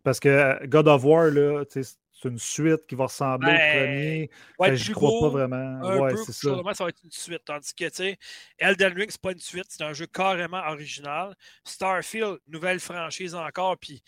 Parce 0.04 0.20
que 0.20 0.30
euh, 0.30 0.56
God 0.68 0.88
of 0.88 1.04
War, 1.04 1.26
là, 1.30 1.64
c'est 1.70 1.84
une 2.30 2.38
suite 2.40 2.86
qui 2.88 2.96
va 2.96 3.06
ressembler 3.06 3.52
Ben, 3.52 3.56
au 3.56 3.86
premier. 3.86 4.30
Que 4.60 4.64
être 4.66 4.76
J'y 4.76 4.86
plus 4.86 4.94
crois 4.96 5.20
pas 5.22 5.30
vraiment. 5.30 5.56
un 5.86 5.98
Ouais, 6.00 6.12
peu, 6.12 6.18
c'est 6.18 6.32
ça. 6.34 6.40
sûrement, 6.40 6.74
ça 6.74 6.84
va 6.86 6.90
être 6.90 7.04
une 7.04 7.12
suite. 7.12 7.42
Tandis 7.46 7.74
que, 7.74 7.86
tu 7.86 7.96
sais, 7.96 8.18
Elden 8.58 8.94
Ring, 8.94 9.08
c'est 9.10 9.22
pas 9.22 9.32
une 9.32 9.40
suite, 9.40 9.66
c'est 9.70 9.84
un 9.84 9.94
jeu 9.94 10.06
carrément 10.08 10.62
original. 10.68 11.36
Starfield, 11.66 12.40
nouvelle 12.48 12.80
franchise 12.80 13.36
encore, 13.36 13.78
puis 13.78 14.02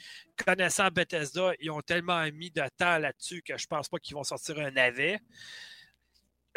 connaissant 0.46 0.88
Bethesda, 0.90 1.52
ils 1.60 1.72
ont 1.72 1.82
tellement 1.82 2.22
mis 2.34 2.52
de 2.52 2.64
temps 2.78 2.98
là-dessus 2.98 3.42
que 3.42 3.58
je 3.58 3.68
pense 3.68 3.88
pas 3.90 3.98
qu'ils 4.00 4.16
vont 4.16 4.24
sortir 4.24 4.60
un 4.60 4.72
navet. 4.72 5.20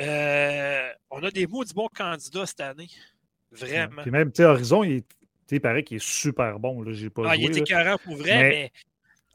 Euh, 0.01 0.89
on 1.11 1.23
a 1.23 1.31
des 1.31 1.47
maudits 1.47 1.75
bons 1.75 1.89
candidats 1.95 2.47
cette 2.47 2.61
année. 2.61 2.89
Vraiment. 3.53 4.03
Puis 4.03 4.11
même, 4.11 4.33
tu 4.33 4.39
sais, 4.39 4.45
Horizon, 4.45 4.83
il, 4.83 5.03
paraît 5.61 5.85
qu'il 5.85 5.99
est 5.99 6.05
super 6.05 6.59
bon. 6.59 6.83
Là, 6.83 6.93
j'ai 6.93 7.11
pas 7.11 7.23
Ah, 7.27 7.35
joué, 7.35 7.45
il 7.45 7.51
est 7.57 7.61
écœurant 7.61 7.97
pour 8.03 8.17
vrai, 8.17 8.31
Mais- 8.37 8.49
mais 8.51 8.73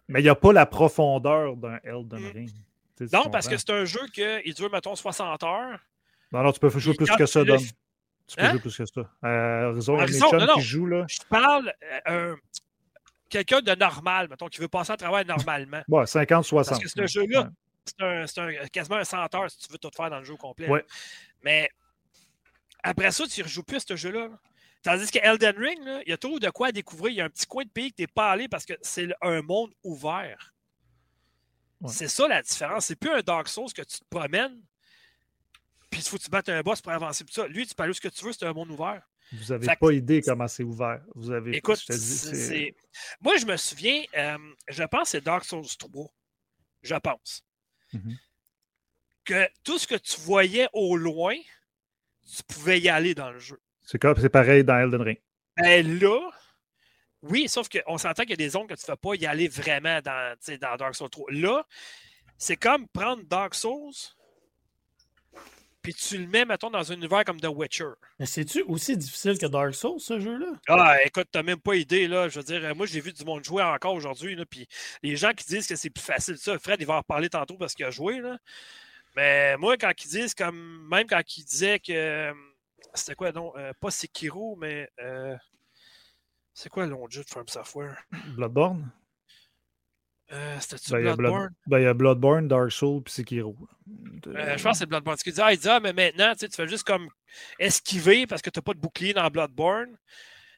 Mais 0.09 0.19
il 0.21 0.23
n'y 0.23 0.29
a 0.29 0.35
pas 0.35 0.51
la 0.51 0.65
profondeur 0.65 1.55
d'un 1.55 1.77
Elden 1.83 2.19
Mm. 2.19 2.31
Ring. 2.33 2.49
Non, 3.13 3.29
parce 3.29 3.47
que 3.47 3.55
c'est 3.57 3.69
un 3.69 3.85
jeu 3.85 4.01
qui 4.13 4.53
dure, 4.53 4.69
mettons, 4.71 4.95
60 4.95 5.43
heures. 5.43 5.79
Non, 6.31 6.43
non, 6.43 6.51
tu 6.51 6.59
peux 6.59 6.69
jouer 6.69 6.95
plus 6.95 7.05
que 7.15 7.25
ça, 7.25 7.43
Dom. 7.45 7.57
Tu 8.27 8.35
peux 8.35 8.41
Hein? 8.43 8.51
jouer 8.51 8.59
plus 8.59 8.75
que 8.77 8.85
ça. 8.85 9.01
Euh, 9.23 9.69
Horizon, 9.71 9.93
Horizon, 9.93 10.31
non, 10.33 10.45
non. 10.47 10.53
qui 10.55 10.61
jouent, 10.61 10.85
là. 10.87 11.05
Je 11.07 11.17
parle 11.29 11.71
euh, 12.09 12.33
un- 12.33 12.37
quelqu'un 13.29 13.61
de 13.61 13.73
normal, 13.75 14.27
mettons, 14.29 14.47
qui 14.47 14.59
veut 14.59 14.67
passer 14.67 14.91
à 14.91 14.97
travers 14.97 15.25
normalement. 15.25 15.81
Bon, 15.87 16.05
50, 16.05 16.43
60. 16.43 16.71
Parce 16.73 16.83
que 16.83 16.89
c'est 16.89 17.01
un 17.01 17.07
jeu-là, 17.07 17.41
Ouais. 17.43 17.47
C'est 18.27 18.39
un, 18.39 18.67
quasiment 18.67 18.97
un 18.97 19.03
100 19.03 19.35
heures 19.35 19.49
si 19.51 19.57
tu 19.59 19.71
veux 19.71 19.77
tout 19.77 19.91
faire 19.95 20.09
dans 20.09 20.19
le 20.19 20.25
jeu 20.25 20.33
au 20.33 20.37
complet. 20.37 20.67
Ouais. 20.69 20.85
Mais 21.43 21.69
après 22.83 23.11
ça, 23.11 23.27
tu 23.27 23.39
ne 23.41 23.45
rejoues 23.45 23.63
plus 23.63 23.77
à 23.77 23.79
ce 23.81 23.95
jeu-là. 23.95 24.27
là. 24.27 24.39
Tandis 24.81 25.11
que 25.11 25.19
Elden 25.21 25.57
Ring, 25.57 25.79
il 26.05 26.09
y 26.09 26.13
a 26.13 26.17
toujours 26.17 26.39
de 26.39 26.49
quoi 26.49 26.67
à 26.67 26.71
découvrir. 26.71 27.11
Il 27.11 27.17
y 27.17 27.21
a 27.21 27.25
un 27.25 27.29
petit 27.29 27.45
coin 27.45 27.63
de 27.65 27.69
pays 27.69 27.91
que 27.91 27.97
tu 27.97 28.03
n'es 28.03 28.07
pas 28.07 28.31
allé 28.31 28.47
parce 28.47 28.65
que 28.65 28.73
c'est 28.81 29.09
un 29.21 29.41
monde 29.41 29.73
ouvert. 29.83 30.53
Ouais. 31.81 31.91
C'est 31.91 32.07
ça 32.07 32.27
la 32.27 32.41
différence. 32.41 32.85
C'est 32.85 32.95
plus 32.95 33.09
un 33.11 33.21
Dark 33.21 33.47
Souls 33.49 33.71
que 33.73 33.81
tu 33.81 33.99
te 33.99 34.05
promènes, 34.09 34.61
puis 35.89 35.99
il 36.01 36.03
faut 36.07 36.17
que 36.17 36.23
tu 36.23 36.29
battes 36.29 36.49
un 36.49 36.61
boss 36.61 36.81
pour 36.81 36.91
avancer. 36.93 37.25
Tout 37.25 37.33
ça. 37.33 37.47
Lui, 37.47 37.67
tu 37.67 37.75
peux 37.75 37.83
aller 37.83 37.91
où 37.91 37.93
ce 37.93 38.01
que 38.01 38.07
tu 38.07 38.23
veux, 38.23 38.31
c'est 38.31 38.45
un 38.45 38.53
monde 38.53 38.71
ouvert. 38.71 39.01
Vous 39.31 39.45
n'avez 39.53 39.67
que- 39.67 39.75
pas 39.79 39.91
idée 39.93 40.21
comment 40.21 40.47
c'est 40.47 40.63
ouvert. 40.63 41.01
Vous 41.13 41.29
avez. 41.31 41.55
Écoute, 41.57 41.79
je 41.87 41.93
dis, 41.93 42.73
moi, 43.21 43.37
je 43.37 43.45
me 43.45 43.57
souviens, 43.57 44.01
euh, 44.17 44.37
je 44.69 44.83
pense 44.85 45.03
que 45.03 45.09
c'est 45.09 45.21
Dark 45.21 45.43
Souls 45.45 45.67
3. 45.77 46.09
Je 46.81 46.95
pense. 46.95 47.43
Mhm. 47.93 48.17
Que 49.25 49.47
tout 49.63 49.77
ce 49.79 49.87
que 49.87 49.95
tu 49.95 50.19
voyais 50.21 50.67
au 50.73 50.97
loin, 50.97 51.35
tu 52.35 52.43
pouvais 52.43 52.79
y 52.79 52.89
aller 52.89 53.13
dans 53.15 53.31
le 53.31 53.39
jeu. 53.39 53.59
c'est 53.81 53.97
comme- 53.99 54.17
c'est 54.19 54.29
pareil 54.29 54.63
dans 54.63 54.77
Elden 54.77 55.01
Ring. 55.01 55.19
Ben 55.57 55.99
là, 55.99 56.29
oui, 57.23 57.49
sauf 57.49 57.67
qu'on 57.69 57.97
s'entend 57.97 58.21
qu'il 58.23 58.31
y 58.31 58.33
a 58.33 58.37
des 58.37 58.49
zones 58.49 58.67
que 58.67 58.75
tu 58.75 58.81
ne 58.81 58.85
fais 58.85 58.95
pas 58.95 59.15
y 59.15 59.25
aller 59.25 59.47
vraiment 59.47 59.99
dans, 60.01 60.35
dans 60.61 60.75
Dark 60.77 60.95
Souls 60.95 61.09
3. 61.09 61.31
Là, 61.31 61.65
c'est 62.37 62.55
comme 62.55 62.87
prendre 62.87 63.23
Dark 63.23 63.55
Souls, 63.55 63.93
puis 65.91 66.07
tu 66.07 66.17
le 66.17 66.27
mets, 66.27 66.45
mettons, 66.45 66.69
dans 66.69 66.91
un 66.91 66.95
univers 66.95 67.23
comme 67.23 67.39
The 67.39 67.47
Witcher. 67.47 67.91
Mais 68.19 68.25
c'est-tu 68.25 68.61
aussi 68.63 68.95
difficile 68.95 69.37
que 69.37 69.45
Dark 69.47 69.73
Souls, 69.73 69.99
ce 69.99 70.19
jeu-là? 70.19 70.53
Ah, 70.67 70.97
écoute, 71.03 71.27
t'as 71.31 71.41
même 71.43 71.59
pas 71.59 71.75
idée, 71.75 72.07
là. 72.07 72.29
Je 72.29 72.39
veux 72.39 72.45
dire, 72.45 72.63
euh, 72.63 72.75
moi, 72.75 72.85
j'ai 72.85 73.01
vu 73.01 73.11
du 73.11 73.23
monde 73.25 73.43
jouer 73.43 73.63
encore 73.63 73.93
aujourd'hui, 73.93 74.35
là. 74.35 74.45
Puis 74.45 74.67
les 75.01 75.15
gens 75.15 75.31
qui 75.33 75.45
disent 75.45 75.67
que 75.67 75.75
c'est 75.75 75.89
plus 75.89 76.03
facile, 76.03 76.37
ça, 76.37 76.57
Fred, 76.59 76.79
il 76.79 76.85
va 76.85 76.95
en 76.95 76.99
reparler 76.99 77.29
tantôt 77.29 77.57
parce 77.57 77.73
qu'il 77.73 77.85
a 77.85 77.91
joué, 77.91 78.19
là. 78.19 78.37
Mais 79.15 79.57
moi, 79.57 79.77
quand 79.77 79.91
ils 80.03 80.09
disent, 80.09 80.33
comme, 80.35 80.87
même 80.89 81.07
quand 81.07 81.21
ils 81.37 81.43
disaient 81.43 81.79
que. 81.79 81.91
euh, 81.91 82.33
C'était 82.93 83.15
quoi, 83.15 83.31
non? 83.31 83.51
Euh, 83.57 83.73
pas 83.79 83.89
Sekiro, 83.91 84.55
mais. 84.55 84.89
euh, 84.99 85.35
c'est 86.53 86.69
quoi 86.69 86.85
de 86.85 86.95
jeu 87.09 87.23
de 87.23 87.29
From 87.29 87.47
Software? 87.47 88.03
Bloodborne? 88.35 88.91
Euh, 90.31 90.57
C'était-tu 90.59 90.91
Ben, 90.91 90.99
il 90.99 91.05
y 91.05 91.07
a 91.07 91.15
Blood- 91.15 91.17
Bloodborne? 91.31 91.49
ben, 91.67 91.79
il 91.79 91.83
y 91.83 91.87
a 91.87 91.93
Bloodborne, 91.93 92.47
Dark 92.47 92.71
Souls 92.71 93.01
puis 93.03 93.13
Sekiro. 93.13 93.55
Euh, 94.27 94.57
je 94.57 94.63
pense 94.63 94.73
que 94.73 94.77
c'est 94.79 94.85
Bloodborne. 94.85 95.17
Ce 95.17 95.23
qu'il 95.23 95.33
dit, 95.33 95.41
ah, 95.41 95.51
il 95.53 95.57
dit, 95.59 95.67
ah, 95.67 95.79
mais 95.79 95.93
maintenant, 95.93 96.33
tu 96.33 96.39
sais, 96.41 96.49
tu 96.49 96.55
fais 96.55 96.67
juste 96.67 96.83
comme 96.83 97.09
esquiver 97.57 98.27
parce 98.27 98.41
que 98.41 98.49
tu 98.49 98.59
n'as 98.59 98.63
pas 98.63 98.73
de 98.73 98.79
bouclier 98.79 99.13
dans 99.13 99.27
Bloodborne. 99.29 99.97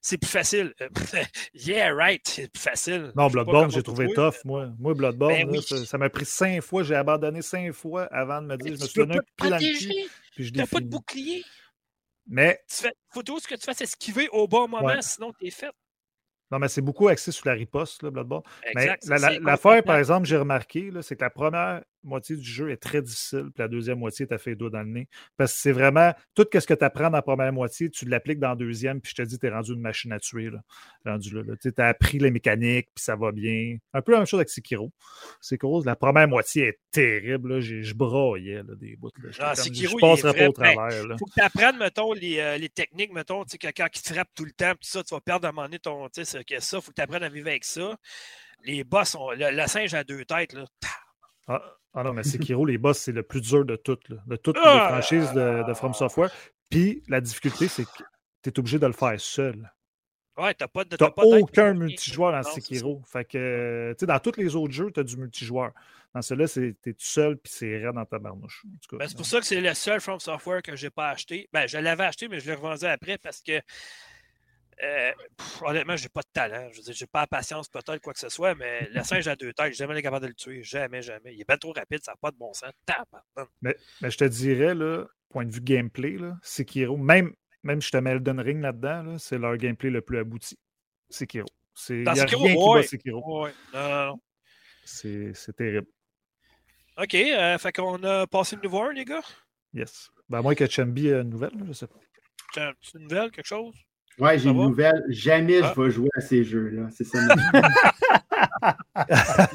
C'est 0.03 0.17
plus 0.17 0.29
facile. 0.29 0.73
Euh, 0.81 0.89
yeah, 1.53 1.93
right, 1.93 2.27
c'est 2.27 2.51
plus 2.51 2.59
facile. 2.61 3.11
Non, 3.15 3.27
Bloodborne, 3.27 3.69
j'ai 3.71 3.83
trouvé 3.83 4.05
jouer. 4.05 4.15
tough, 4.15 4.43
moi. 4.45 4.69
Moi, 4.79 4.93
Bloodborne, 4.95 5.33
Ben 5.33 5.51
là, 5.51 5.59
oui. 5.69 5.85
ça- 5.85 5.97
m'a 5.97 6.09
pris 6.09 6.25
cinq 6.25 6.61
fois. 6.61 6.81
J'ai 6.83 6.95
abandonné 6.95 7.41
cinq 7.43 7.71
fois 7.71 8.05
avant 8.05 8.41
de 8.41 8.47
me 8.47 8.57
dire, 8.57 8.71
Mais 8.71 8.77
je 8.77 8.81
me 8.81 8.85
tu 8.87 8.91
suis 8.91 8.99
donné 8.99 9.17
un 9.17 9.19
pas 9.19 9.21
coup 9.21 9.27
de 9.27 9.35
pied 9.35 9.49
dans 9.49 9.55
le 9.57 9.61
protéger. 9.61 9.89
cul, 10.03 10.09
puis 10.35 10.43
je 10.45 10.53
T'as 10.53 10.61
l'ai 10.63 10.67
pas 10.67 10.79
de 10.79 10.85
bouclier. 10.87 11.43
Mais, 12.27 12.59
Tu 12.69 12.75
fais, 12.83 12.93
faut 13.13 13.21
toujours 13.23 13.41
ce 13.41 13.47
que 13.47 13.55
tu 13.55 13.61
fasses 13.63 13.81
esquiver 13.81 14.27
au 14.31 14.47
bon 14.47 14.67
moment, 14.67 14.85
Ouais. 14.85 15.01
sinon 15.01 15.31
t'es 15.39 15.49
fait. 15.51 15.71
Non, 16.51 16.59
mais 16.59 16.67
c'est 16.67 16.81
beaucoup 16.81 17.07
axé 17.07 17.31
sur 17.31 17.47
la 17.47 17.53
riposte, 17.53 18.03
là, 18.03 18.11
Bloodborne. 18.11 18.43
Mais 18.75 18.81
Exact. 18.83 19.05
la- 19.07 19.17
ça, 19.17 19.31
la- 19.31 19.39
l'affaire, 19.39 19.83
par 19.83 19.97
exemple, 19.97 20.25
j'ai 20.27 20.37
remarqué, 20.37 20.91
c'est 21.01 21.15
que 21.15 21.23
la 21.23 21.29
première 21.29 21.81
moitié 22.03 22.35
du 22.35 22.43
jeu 22.43 22.71
est 22.71 22.77
très 22.77 23.01
difficile, 23.01 23.45
puis 23.53 23.61
la 23.61 23.67
deuxième 23.67 23.99
moitié, 23.99 24.27
tu 24.27 24.33
as 24.33 24.37
fait 24.37 24.55
doigts 24.55 24.69
dans 24.69 24.81
le 24.81 24.89
nez. 24.89 25.07
Parce 25.37 25.53
que 25.53 25.59
c'est 25.59 25.71
vraiment 25.71 26.13
tout 26.35 26.45
ce 26.53 26.59
que 26.65 26.73
tu 26.73 26.83
apprends 26.83 27.09
dans 27.09 27.17
la 27.17 27.21
première 27.21 27.53
moitié, 27.53 27.89
tu 27.89 28.05
l'appliques 28.05 28.39
dans 28.39 28.49
la 28.49 28.55
deuxième, 28.55 29.01
puis 29.01 29.11
je 29.15 29.21
te 29.23 29.27
dis, 29.27 29.37
tu 29.39 29.45
es 29.45 29.49
rendu 29.49 29.73
une 29.73 29.81
machine 29.81 30.11
à 30.11 30.19
tuer. 30.19 30.49
Là, 30.49 30.59
rendu 31.05 31.31
là. 31.33 31.55
Tu 31.61 31.71
as 31.77 31.87
appris 31.87 32.19
les 32.19 32.31
mécaniques, 32.31 32.87
puis 32.95 33.03
ça 33.03 33.15
va 33.15 33.31
bien. 33.31 33.77
Un 33.93 34.01
peu 34.01 34.11
la 34.13 34.19
même 34.19 34.27
chose 34.27 34.39
avec 34.39 34.49
Sekiro. 34.49 34.91
Sekiro, 35.39 35.83
la 35.83 35.95
première 35.95 36.27
moitié 36.27 36.67
est 36.67 36.79
terrible. 36.91 37.55
là. 37.55 37.59
Je 37.61 37.93
broyais 37.93 38.63
là, 38.63 38.75
des 38.75 38.95
bouts. 38.95 39.09
Ah, 39.39 39.53
comme, 39.55 39.63
Sekiro, 39.63 39.97
je 39.99 40.05
il 40.05 40.07
est 40.07 40.09
passerai 40.11 40.37
pas 40.39 40.49
au 40.49 40.53
travers. 40.53 41.07
là. 41.07 41.15
Faut 41.17 41.25
que 41.25 41.33
tu 41.33 41.41
apprennes, 41.41 41.77
mettons, 41.77 42.13
les, 42.13 42.39
euh, 42.39 42.57
les 42.57 42.69
techniques, 42.69 43.13
mettons, 43.13 43.43
tu 43.43 43.51
sais, 43.51 43.57
que 43.57 43.67
quand 43.67 43.87
ils 43.95 44.01
te 44.01 44.13
frappent 44.13 44.33
tout 44.35 44.45
le 44.45 44.51
temps, 44.51 44.71
tout 44.73 44.77
ça, 44.81 45.03
tu 45.03 45.13
vas 45.13 45.21
perdre 45.21 45.45
à 45.45 45.49
un 45.49 45.51
moment 45.53 45.67
donné 45.67 45.79
ton. 45.79 46.07
Tu 46.09 46.23
sais, 46.23 46.25
c'est 46.25 46.43
que 46.43 46.59
ça, 46.59 46.81
faut 46.81 46.91
que 46.91 46.95
tu 46.95 47.01
apprennes 47.01 47.23
à 47.23 47.29
vivre 47.29 47.47
avec 47.47 47.63
ça. 47.63 47.95
Les 48.63 48.83
boss, 48.83 49.15
ont, 49.15 49.31
le, 49.31 49.51
le 49.51 49.67
singe 49.67 49.93
a 49.93 50.03
deux 50.03 50.23
têtes, 50.25 50.53
là. 50.53 50.65
Ah, 51.47 51.61
ah 51.93 52.03
non, 52.03 52.13
mais 52.13 52.23
Sekiro, 52.23 52.65
les 52.65 52.77
boss, 52.77 52.97
c'est 52.99 53.11
le 53.11 53.23
plus 53.23 53.41
dur 53.41 53.65
de 53.65 53.75
toutes. 53.75 54.07
là, 54.09 54.17
De 54.27 54.35
toutes 54.35 54.57
Ah! 54.63 54.73
les 54.73 54.93
franchises 54.93 55.33
de, 55.33 55.67
de 55.67 55.73
From 55.73 55.93
Software. 55.93 56.31
Puis 56.69 57.03
la 57.07 57.19
difficulté, 57.21 57.67
c'est 57.67 57.83
que 57.85 58.03
tu 58.43 58.49
es 58.49 58.59
obligé 58.59 58.79
de 58.79 58.87
le 58.87 58.93
faire 58.93 59.19
seul. 59.19 59.71
Ouais, 60.37 60.53
t'as 60.53 60.67
pas 60.69 60.85
de. 60.85 60.91
Tu 60.91 60.97
t'as 60.97 61.11
pas 61.11 61.23
aucun 61.23 61.73
multijoueur 61.73 62.31
dans 62.31 62.43
Sekiro. 62.43 63.01
Fait 63.05 63.25
que, 63.25 63.91
tu 63.91 63.99
sais, 63.99 64.05
dans 64.05 64.19
tous 64.19 64.37
les 64.37 64.55
autres 64.55 64.73
jeux, 64.73 64.89
tu 64.91 64.99
as 65.01 65.03
du 65.03 65.17
multijoueur. 65.17 65.71
Dans 66.15 66.21
celui-là, 66.21 66.47
tu 66.47 66.75
es 66.89 66.93
tout 66.93 66.99
seul, 66.99 67.37
puis 67.37 67.51
c'est 67.53 67.77
raide 67.85 67.93
dans 67.95 68.05
ta 68.05 68.19
barnouche. 68.19 68.63
Ben, 68.93 69.07
c'est 69.07 69.15
pour 69.15 69.25
ça 69.25 69.39
que 69.39 69.45
c'est 69.45 69.61
le 69.61 69.73
seul 69.73 69.99
From 70.01 70.19
Software 70.19 70.61
que 70.61 70.75
je 70.75 70.85
n'ai 70.85 70.89
pas 70.89 71.09
acheté. 71.09 71.47
Ben, 71.53 71.67
je 71.67 71.77
l'avais 71.77 72.05
acheté, 72.05 72.27
mais 72.29 72.39
je 72.39 72.47
l'ai 72.47 72.55
revendu 72.55 72.85
après 72.85 73.17
parce 73.17 73.41
que 73.41 73.59
euh, 74.83 75.11
pff, 75.37 75.61
honnêtement, 75.61 75.95
j'ai 75.95 76.09
pas 76.09 76.21
de 76.21 76.29
talent. 76.33 76.69
Je 76.71 76.77
veux 76.77 76.83
dire, 76.83 76.93
j'ai 76.93 77.07
pas 77.07 77.21
la 77.21 77.27
patience 77.27 77.69
peut-être 77.69 77.99
quoi 77.99 78.13
que 78.13 78.19
ce 78.19 78.29
soit, 78.29 78.55
mais 78.55 78.87
le 78.93 79.03
singe 79.03 79.27
à 79.27 79.35
deux 79.35 79.53
têtes, 79.53 79.73
j'ai 79.73 79.85
jamais 79.85 80.01
capable 80.01 80.23
de 80.23 80.29
le 80.29 80.35
tuer. 80.35 80.63
Jamais, 80.63 81.01
jamais. 81.01 81.33
Il 81.33 81.41
est 81.41 81.47
bien 81.47 81.57
trop 81.57 81.73
rapide, 81.73 81.99
ça 82.03 82.13
n'a 82.13 82.17
pas 82.17 82.31
de 82.31 82.37
bon 82.37 82.53
sens. 82.53 82.71
Mais, 83.61 83.75
mais 84.01 84.11
je 84.11 84.17
te 84.17 84.25
dirais, 84.25 84.73
là, 84.73 85.05
point 85.29 85.45
de 85.45 85.51
vue 85.51 85.61
gameplay, 85.61 86.17
là, 86.17 86.37
Sekiro, 86.41 86.97
même, 86.97 87.33
même 87.63 87.81
je 87.81 87.91
te 87.91 87.97
mets 87.97 88.11
Elden 88.11 88.39
Ring 88.39 88.61
là-dedans, 88.61 89.03
là, 89.03 89.19
c'est 89.19 89.37
leur 89.37 89.55
gameplay 89.57 89.89
le 89.89 90.01
plus 90.01 90.19
abouti. 90.19 90.57
Sekiro. 91.09 91.47
Dans 91.89 92.11
a 92.11 92.15
Sekiro, 92.15 92.43
rien 92.43 92.55
qui 92.55 92.61
ouais. 92.61 92.81
bat 92.81 92.87
Sekiro. 92.87 93.43
Ouais. 93.43 93.53
Non, 93.73 93.89
non, 93.89 94.05
non. 94.07 94.21
C'est 94.83 95.33
c'est 95.35 95.55
terrible. 95.55 95.87
OK, 96.97 97.13
euh, 97.13 97.57
fait 97.57 97.71
qu'on 97.71 98.03
a 98.03 98.27
passé 98.27 98.55
le 98.55 98.63
nouveau 98.63 98.81
1, 98.81 98.93
les 98.93 99.05
gars? 99.05 99.21
Yes. 99.73 100.09
Ben, 100.27 100.39
à 100.39 100.41
moins 100.41 100.55
que 100.55 100.69
Chambi 100.69 101.07
ait 101.07 101.21
une 101.21 101.29
nouvelle, 101.29 101.53
je 101.67 101.73
sais 101.73 101.87
pas. 101.87 101.99
Tu 102.53 102.59
as 102.59 102.73
une 102.95 103.03
nouvelle, 103.03 103.31
quelque 103.31 103.47
chose? 103.47 103.75
Ouais, 104.19 104.37
j'ai 104.37 104.49
une 104.49 104.57
va? 104.57 104.63
nouvelle. 104.67 105.03
Jamais 105.09 105.61
Ah. 105.63 105.73
je 105.75 105.81
vais 105.81 105.89
jouer 105.91 106.09
à 106.15 106.21
ces 106.21 106.43
jeux-là. 106.43 106.87
C'est 106.91 107.03
ça. 107.05 107.17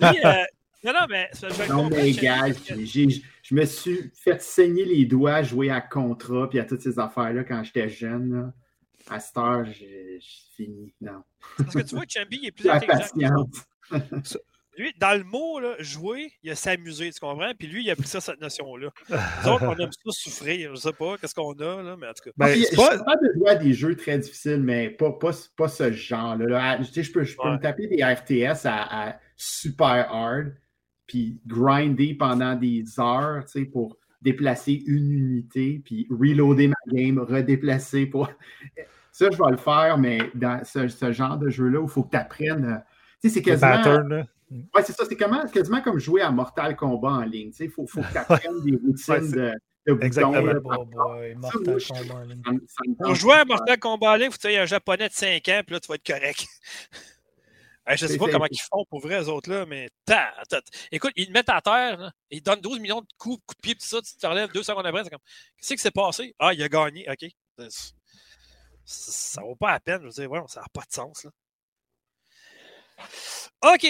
euh, 0.03 0.45
non, 0.85 0.93
non, 0.93 1.07
mais 1.09 1.29
ça, 1.33 1.49
je 1.49 1.73
non, 1.73 1.89
mais 1.91 2.13
gars, 2.13 2.47
je 2.49 3.55
me 3.55 3.65
suis 3.65 4.11
fait 4.15 4.41
saigner 4.43 4.85
les 4.85 5.05
doigts 5.05 5.35
à 5.35 5.43
jouer 5.43 5.71
à 5.71 5.81
Contra 5.81 6.49
puis 6.49 6.59
à 6.59 6.65
toutes 6.65 6.81
ces 6.81 6.99
affaires-là 6.99 7.45
quand 7.45 7.63
j'étais 7.65 7.89
jeune. 7.89 8.33
là. 8.35 8.53
À 9.09 9.21
cette 9.21 9.37
heure, 9.37 9.65
j'ai 9.67 10.19
j'ai 10.19 10.65
fini. 10.65 10.93
Non. 11.01 11.23
Parce 11.59 11.75
que 11.75 11.83
tu 11.83 11.95
vois, 11.95 12.05
Chambi, 12.09 12.39
il 12.43 12.47
est 12.49 12.53
plus 12.53 12.65
La 12.67 12.75
intelligent. 12.77 13.49
Lui, 14.79 14.93
dans 14.99 15.17
le 15.17 15.25
mot, 15.25 15.59
là, 15.61 15.75
jouer, 15.79 16.33
il 16.43 16.51
a 16.51 16.55
s'amuser, 16.55 17.11
tu 17.11 17.21
comprends? 17.21 17.53
Puis 17.59 17.67
lui, 17.69 17.85
il 17.85 17.91
a 17.91 17.97
pris 17.97 18.07
ça, 18.07 18.21
cette 18.21 18.41
notion-là. 18.41 18.89
Autres, 19.47 19.65
on 19.67 19.77
aime 19.77 19.91
ça 19.93 20.11
souffrir. 20.11 20.75
Je 20.75 20.81
sais 20.81 20.93
pas 20.93 21.17
qu'est-ce 21.19 21.35
qu'on 21.35 21.53
a, 21.55 21.83
là, 21.83 21.97
mais 21.99 22.07
en 22.09 22.13
tout 22.13 22.25
cas. 22.25 22.31
Ben, 22.37 22.49
c'est 22.49 22.71
Je 22.73 22.77
pas- 22.77 22.97
de 23.17 23.33
jouer 23.39 23.51
à 23.51 23.55
des 23.57 23.73
jeux 23.73 23.95
très 23.97 24.19
difficiles, 24.19 24.63
mais 24.63 24.91
pas, 24.91 25.13
pas, 25.13 25.31
pas 25.57 25.69
ce 25.69 25.93
genre-là. 25.93 26.47
là. 26.47 26.79
Tu 26.79 26.85
sais, 26.85 27.03
je 27.03 27.13
peux, 27.13 27.25
je 27.25 27.37
peux 27.37 27.49
Ouais. 27.49 27.55
me 27.55 27.59
taper 27.61 27.87
des 27.87 28.03
RTS 28.05 28.67
à, 28.67 29.09
à 29.09 29.21
super 29.37 30.11
hard, 30.13 30.55
puis 31.07 31.41
grinder 31.47 32.15
pendant 32.15 32.55
des 32.55 32.85
heures, 32.99 33.45
tu 33.47 33.61
sais, 33.61 33.65
pour 33.65 33.97
déplacer 34.23 34.83
une 34.87 35.13
unité, 35.13 35.81
puis 35.85 36.07
reloader 36.11 36.69
ma 36.69 36.75
game, 36.93 37.19
redéplacer 37.19 38.07
pour. 38.07 38.29
Ça, 39.13 39.29
je 39.33 39.39
vais 39.39 39.51
le 39.51 39.57
faire, 39.57 39.97
mais 39.97 40.19
dans 40.35 40.63
ce, 40.65 40.89
ce 40.89 41.11
genre 41.13 41.39
de 41.39 41.49
jeu-là 41.49 41.81
où 41.81 41.85
il 41.85 41.91
faut 41.91 42.03
que 42.03 42.11
tu 42.11 42.17
apprennes. 42.19 42.83
Tu 43.23 43.31
sais, 43.31 43.35
c'est 43.35 43.41
le 43.41 43.45
quasiment. 43.47 43.71
pattern, 43.83 44.27
là. 44.51 44.57
Ouais, 44.75 44.83
c'est 44.85 44.93
ça, 44.93 45.05
c'est 45.09 45.17
comment- 45.17 45.47
quasiment 45.49 45.83
comme 45.83 45.99
jouer 45.99 46.23
à 46.23 46.31
Mortal 46.31 46.77
Kombat 46.77 47.09
en 47.09 47.23
ligne. 47.23 47.51
Tu 47.51 47.57
sais, 47.59 47.65
il 47.67 47.71
faut, 47.71 47.87
faut 47.87 48.01
que 48.03 48.11
tu 48.13 48.19
apprennes 48.19 48.63
des 48.63 48.73
routines 48.85 49.31
de, 49.33 49.53
de 49.87 49.93
boutons. 49.93 50.07
Exactement. 50.07 50.33
Ça, 51.53 51.59
moi, 51.65 51.79
je- 51.79 52.95
Pour 53.03 53.15
jouer 53.15 53.35
à. 53.35 53.45
Mortal 53.45 53.79
Kombat 53.79 54.11
en 54.11 54.17
ligne, 54.17 54.31
faut 54.31 54.37
que 54.37 54.41
tu 54.43 54.49
aies 54.49 54.59
un 54.59 54.67
japonais 54.67 55.09
de 55.09 55.15
5 55.15 55.49
ans, 55.49 55.61
puis 55.67 55.75
là, 55.75 55.81
tu 55.81 55.89
vas 55.89 55.95
être 55.97 56.07
correct. 56.07 56.47
Hey, 57.89 57.97
je 57.97 58.05
sais 58.09 58.15
C'est- 58.15 58.19
pas 58.19 58.29
comment 58.29 58.47
ils 58.51 58.59
font 58.69 58.85
pour 58.91 58.99
vrai, 58.99 59.23
eux 59.23 59.29
autres, 59.29 59.49
là, 59.49 59.65
mais 59.65 59.89
ta, 60.05 60.33
ta- 60.49 60.61
ta- 60.61 60.71
écoute, 60.91 61.13
ils 61.15 61.29
te 61.29 61.33
mettent 61.33 61.49
à 61.51 61.61
terre, 61.61 61.97
là, 61.99 62.13
ils 62.33 62.43
te 62.43 62.51
donnent 62.51 62.61
12 62.61 62.81
millions 62.81 63.01
de 63.01 63.07
coups, 63.17 63.37
coups 63.47 63.57
de 63.59 63.61
pied, 63.61 63.75
tout 63.77 63.87
ça, 63.87 64.03
tu 64.03 64.17
te 64.17 64.27
relèves 64.27 64.51
deux 64.51 64.65
secondes 64.65 64.85
après, 64.85 65.05
c'est 65.05 65.11
comme, 65.11 65.21
qu'est-ce 65.57 65.75
qui 65.75 65.79
s'est 65.79 65.93
passé? 65.93 66.35
Ah, 66.41 66.53
il 66.53 66.61
a 66.65 66.69
gagné, 66.69 67.07
ok. 67.09 67.31
Ça, 67.71 67.93
ça 68.85 69.43
vaut 69.43 69.55
pas 69.55 69.71
la 69.71 69.79
peine, 69.79 70.01
je 70.01 70.07
veux 70.07 70.11
dire, 70.11 70.29
ouais, 70.29 70.41
ça 70.49 70.63
n'a 70.63 70.67
pas 70.73 70.81
de 70.81 70.93
sens, 70.93 71.23
là. 71.23 71.31
OK. 73.63 73.87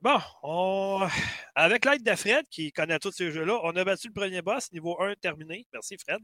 Bon, 0.00 0.18
on- 0.42 1.08
avec 1.54 1.84
l'aide 1.84 2.02
de 2.02 2.14
Fred, 2.14 2.46
qui 2.50 2.72
connaît 2.72 2.98
tous 2.98 3.12
ces 3.12 3.30
jeux-là, 3.32 3.58
on 3.62 3.74
a 3.76 3.84
battu 3.84 4.08
le 4.08 4.12
premier 4.14 4.42
boss, 4.42 4.70
niveau 4.72 5.00
1 5.00 5.14
terminé. 5.16 5.66
Merci, 5.72 5.96
Fred. 5.98 6.20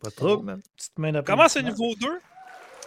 Pas 0.00 0.10
trop, 0.10 0.40
man. 0.42 0.62
Petite 0.76 0.98
main 0.98 1.22
Comment 1.22 1.48
c'est 1.48 1.62
niveau 1.62 1.94
2? 1.96 2.20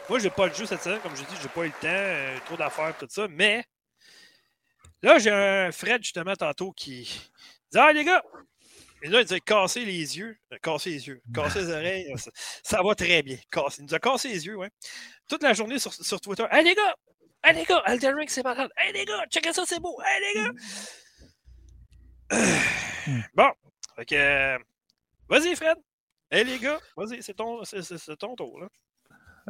Moi, 0.10 0.20
j'ai 0.20 0.30
pas 0.30 0.48
le 0.48 0.54
jeu 0.54 0.66
cette 0.66 0.82
semaine, 0.82 1.00
comme 1.02 1.16
je 1.16 1.22
dis, 1.24 1.36
j'ai 1.42 1.50
pas 1.50 1.62
eu 1.64 1.68
le 1.68 1.72
temps, 1.72 1.88
euh, 1.88 2.38
trop 2.46 2.58
d'affaires, 2.58 2.98
tout 2.98 3.08
ça, 3.10 3.28
mais 3.30 3.64
là, 5.02 5.18
j'ai 5.20 5.30
un 5.32 5.72
Fred, 5.72 6.04
justement, 6.04 6.36
tantôt, 6.36 6.72
qui 6.72 7.04
dit 7.72 7.78
Ah, 7.78 7.94
les 7.94 8.04
gars, 8.04 8.24
Et 9.02 9.08
là, 9.10 9.22
il 9.22 9.34
a 9.34 9.40
cassé 9.42 9.84
les 9.84 10.18
yeux. 10.18 10.38
Cassé 10.62 10.92
les 10.92 11.08
yeux. 11.08 11.22
Cassé 11.34 11.60
les 11.62 11.70
oreilles. 11.72 12.14
Ça, 12.18 12.32
ça 12.64 12.82
va 12.82 12.96
très 12.96 13.22
bien. 13.22 13.38
Cassé. 13.52 13.82
Il 13.82 13.86
nous 13.86 13.94
a 13.94 14.00
cassé 14.00 14.30
les 14.30 14.46
yeux, 14.46 14.56
ouais. 14.56 14.70
Toute 15.28 15.44
la 15.44 15.54
journée 15.54 15.78
sur, 15.80 15.94
sur 15.94 16.22
Twitter. 16.22 16.46
Hey 16.52 16.64
les 16.64 16.74
gars! 16.74 16.96
Hey 17.44 17.56
les 17.56 17.64
gars! 17.66 17.82
Elden 17.88 18.16
Ring, 18.16 18.30
c'est 18.30 18.44
malade! 18.44 18.70
Hey 18.78 18.94
les 18.94 19.06
gars! 19.06 19.26
Checkez 19.30 19.54
ça, 19.54 19.64
c'est 19.66 19.80
beau! 19.82 19.98
Hey 20.06 20.22
les 20.36 20.42
gars! 20.42 20.52
Bon. 23.36 23.50
Fait 23.96 24.06
que. 24.06 24.16
euh, 24.16 24.58
Vas-y, 25.30 25.56
Fred! 25.56 25.78
Hey 26.32 26.46
les 26.46 26.58
gars! 26.60 26.80
Vas-y, 26.96 27.22
c'est 27.22 27.34
ton, 27.34 27.62
ton 28.20 28.36
tour, 28.36 28.60
là. 28.60 28.68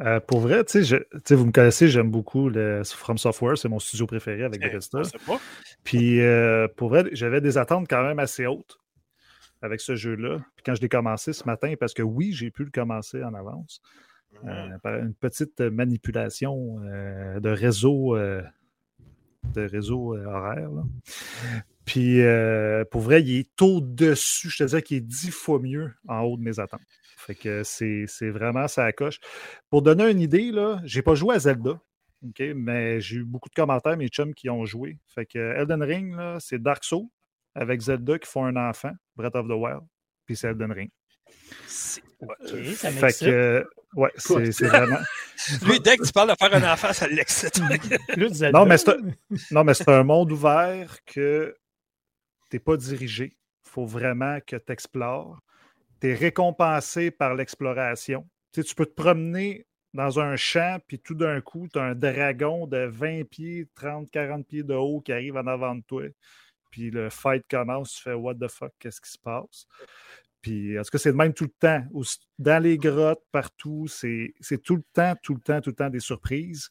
Euh, 0.00 0.18
pour 0.18 0.40
vrai, 0.40 0.64
tu 0.64 0.84
sais, 0.84 1.06
vous 1.36 1.46
me 1.46 1.52
connaissez, 1.52 1.86
j'aime 1.86 2.10
beaucoup 2.10 2.48
le 2.48 2.82
From 2.84 3.16
Software, 3.16 3.56
c'est 3.56 3.68
mon 3.68 3.78
studio 3.78 4.06
préféré 4.08 4.42
avec 4.42 4.60
Eh, 4.60 4.66
Bethesda. 4.68 5.04
je 5.04 5.10
sais 5.10 5.18
pas. 5.24 5.38
Puis 5.84 6.20
euh, 6.20 6.66
pour 6.76 6.88
vrai, 6.88 7.04
j'avais 7.12 7.40
des 7.40 7.58
attentes 7.58 7.86
quand 7.88 8.02
même 8.02 8.18
assez 8.18 8.44
hautes 8.44 8.80
avec 9.62 9.80
ce 9.80 9.94
jeu-là. 9.94 10.38
Puis 10.56 10.64
quand 10.66 10.74
je 10.74 10.80
l'ai 10.80 10.88
commencé 10.88 11.32
ce 11.32 11.44
matin, 11.44 11.74
parce 11.78 11.94
que 11.94 12.02
oui, 12.02 12.32
j'ai 12.32 12.50
pu 12.50 12.64
le 12.64 12.72
commencer 12.72 13.22
en 13.22 13.34
avance, 13.34 13.80
euh, 14.44 15.02
une 15.02 15.14
petite 15.14 15.60
manipulation 15.60 16.80
euh, 16.84 17.40
de 17.40 17.50
réseau, 17.50 18.16
euh, 18.16 18.42
de 19.54 19.62
réseau 19.62 20.14
euh, 20.16 20.24
horaire. 20.26 20.70
là. 20.70 20.82
Puis 21.84 22.22
euh, 22.22 22.84
pour 22.90 23.02
vrai, 23.02 23.22
il 23.22 23.40
est 23.40 23.62
au-dessus, 23.62 24.50
je 24.50 24.64
te 24.64 24.68
dirais 24.68 24.82
qu'il 24.82 24.96
est 24.96 25.00
dix 25.00 25.30
fois 25.30 25.58
mieux 25.60 25.92
en 26.08 26.20
haut 26.22 26.36
de 26.36 26.42
mes 26.42 26.58
attentes. 26.58 26.80
Fait 27.16 27.34
que 27.34 27.62
c'est 27.62 28.04
c'est 28.06 28.30
vraiment 28.30 28.68
ça 28.68 28.90
coche. 28.92 29.18
Pour 29.70 29.82
donner 29.82 30.10
une 30.10 30.20
idée, 30.20 30.50
là, 30.50 30.80
j'ai 30.84 31.02
pas 31.02 31.14
joué 31.14 31.34
à 31.34 31.38
Zelda. 31.38 31.80
OK, 32.26 32.42
mais 32.54 33.00
j'ai 33.00 33.16
eu 33.16 33.24
beaucoup 33.24 33.50
de 33.50 33.54
commentaires, 33.54 33.96
mes 33.98 34.08
chums 34.08 34.32
qui 34.34 34.48
ont 34.48 34.64
joué. 34.64 34.98
Fait 35.06 35.26
que 35.26 35.38
Elden 35.38 35.82
Ring, 35.82 36.16
là, 36.16 36.38
c'est 36.40 36.58
Dark 36.58 36.82
Souls 36.84 37.06
avec 37.54 37.80
Zelda 37.82 38.18
qui 38.18 38.30
font 38.30 38.46
un 38.46 38.56
enfant, 38.56 38.92
Breath 39.14 39.36
of 39.36 39.46
the 39.46 39.52
Wild, 39.52 39.82
puis 40.24 40.36
c'est 40.36 40.48
Elden 40.48 40.72
Ring. 40.72 40.90
Ça 41.66 42.90
fait 42.90 43.24
que, 43.24 43.66
ouais, 43.96 44.10
c'est 44.16 44.52
c'est 44.52 44.66
vraiment. 44.68 44.98
Lui, 45.66 45.80
dès 45.80 45.96
que 45.96 46.04
tu 46.06 46.12
parles 46.12 46.30
de 46.30 46.34
faire 46.38 46.54
un 46.54 46.72
enfant, 46.72 46.92
ça 46.92 47.06
l'excite. 47.08 47.58
Non, 48.52 48.64
mais 48.66 48.78
c'est 48.78 48.90
un- 48.90 49.10
Non, 49.50 49.64
mais 49.64 49.74
c'est 49.74 49.88
un 49.88 50.02
monde 50.04 50.32
ouvert 50.32 50.98
que 51.06 51.54
tu 52.50 52.56
n'es 52.56 52.60
pas 52.60 52.76
dirigé. 52.76 53.36
Il 53.66 53.70
faut 53.70 53.86
vraiment 53.86 54.38
que 54.46 54.56
tu 54.56 54.72
explores. 54.72 55.38
Tu 56.00 56.10
es 56.10 56.14
récompensé 56.14 57.10
par 57.10 57.34
l'exploration. 57.34 58.26
Tu 58.52 58.62
sais, 58.62 58.68
tu 58.68 58.74
peux 58.74 58.86
te 58.86 58.94
promener 58.94 59.66
dans 59.92 60.18
un 60.20 60.36
champ, 60.36 60.78
puis 60.86 60.98
tout 60.98 61.14
d'un 61.14 61.40
coup, 61.40 61.68
tu 61.72 61.78
as 61.78 61.82
un 61.82 61.94
dragon 61.94 62.66
de 62.66 62.78
20 62.86 63.24
pieds, 63.28 63.66
30, 63.74 64.10
40 64.10 64.46
pieds 64.46 64.62
de 64.64 64.74
haut 64.74 65.00
qui 65.00 65.12
arrive 65.12 65.36
en 65.36 65.46
avant 65.46 65.74
de 65.74 65.82
toi. 65.82 66.02
Puis 66.70 66.90
le 66.90 67.08
fight 67.10 67.44
commence, 67.48 67.92
tu 67.94 68.02
fais 68.02 68.14
What 68.14 68.34
the 68.34 68.48
fuck, 68.48 68.72
qu'est-ce 68.80 69.00
qui 69.00 69.10
se 69.10 69.18
passe? 69.18 69.66
Puis, 70.44 70.78
en 70.78 70.82
tout 70.82 70.90
cas, 70.90 70.98
c'est 70.98 71.08
le 71.08 71.16
même 71.16 71.32
tout 71.32 71.44
le 71.44 71.54
temps. 71.58 71.82
Dans 72.38 72.62
les 72.62 72.76
grottes, 72.76 73.22
partout, 73.32 73.86
c'est 73.88 74.34
tout 74.62 74.76
le 74.76 74.82
temps, 74.92 75.14
tout 75.22 75.32
le 75.34 75.40
temps, 75.40 75.62
tout 75.62 75.70
le 75.70 75.74
temps 75.74 75.88
des 75.88 76.00
surprises. 76.00 76.68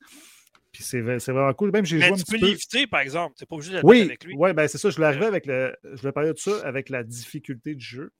Puis 0.71 0.84
c'est 0.84 1.01
c'est 1.19 1.32
vraiment 1.32 1.53
cool. 1.55 1.71
Même 1.71 1.84
j'ai 1.84 1.99
joué 1.99 2.09
un 2.09 2.13
tu 2.15 2.24
petit 2.24 2.32
peux 2.34 2.39
peu. 2.39 2.45
l'éviter, 2.45 2.86
par 2.86 2.99
exemple. 2.99 3.36
Tu 3.36 3.41
n'es 3.43 3.47
pas 3.47 3.55
obligé 3.55 3.71
d'être 3.74 3.84
Oui, 3.84 4.01
avec 4.01 4.24
lui. 4.26 4.36
ouais, 4.36 4.53
ben 4.53 4.67
c'est 4.67 4.78
ça. 4.78 4.91
Je 4.91 4.95
voulais 4.95 5.07
arriver 5.07 5.26
avec 5.26 5.47
le. 5.47 5.76
Je 5.84 6.07
parler 6.09 6.34
de 6.34 6.38
ça 6.38 6.61
avec 6.63 6.89
la 6.89 7.03
difficulté 7.03 7.74
du 7.74 7.84
jeu. 7.84 8.11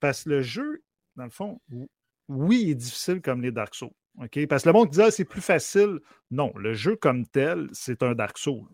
Parce 0.00 0.24
que 0.24 0.30
le 0.30 0.40
jeu, 0.40 0.82
dans 1.16 1.24
le 1.24 1.30
fond, 1.30 1.60
ou- 1.70 1.90
oui, 2.28 2.60
il 2.62 2.70
est 2.70 2.74
difficile 2.74 3.20
comme 3.20 3.42
les 3.42 3.52
Dark 3.52 3.74
Souls. 3.74 3.90
Parce 4.48 4.62
que 4.62 4.68
le 4.70 4.72
monde 4.72 4.88
dit 4.88 5.02
ah, 5.02 5.10
c'est 5.10 5.26
plus 5.26 5.42
facile. 5.42 5.98
Non, 6.30 6.52
le 6.56 6.72
jeu 6.72 6.96
comme 6.96 7.26
tel, 7.26 7.68
c'est 7.72 8.02
un 8.02 8.14
Dark 8.14 8.38
Souls. 8.38 8.66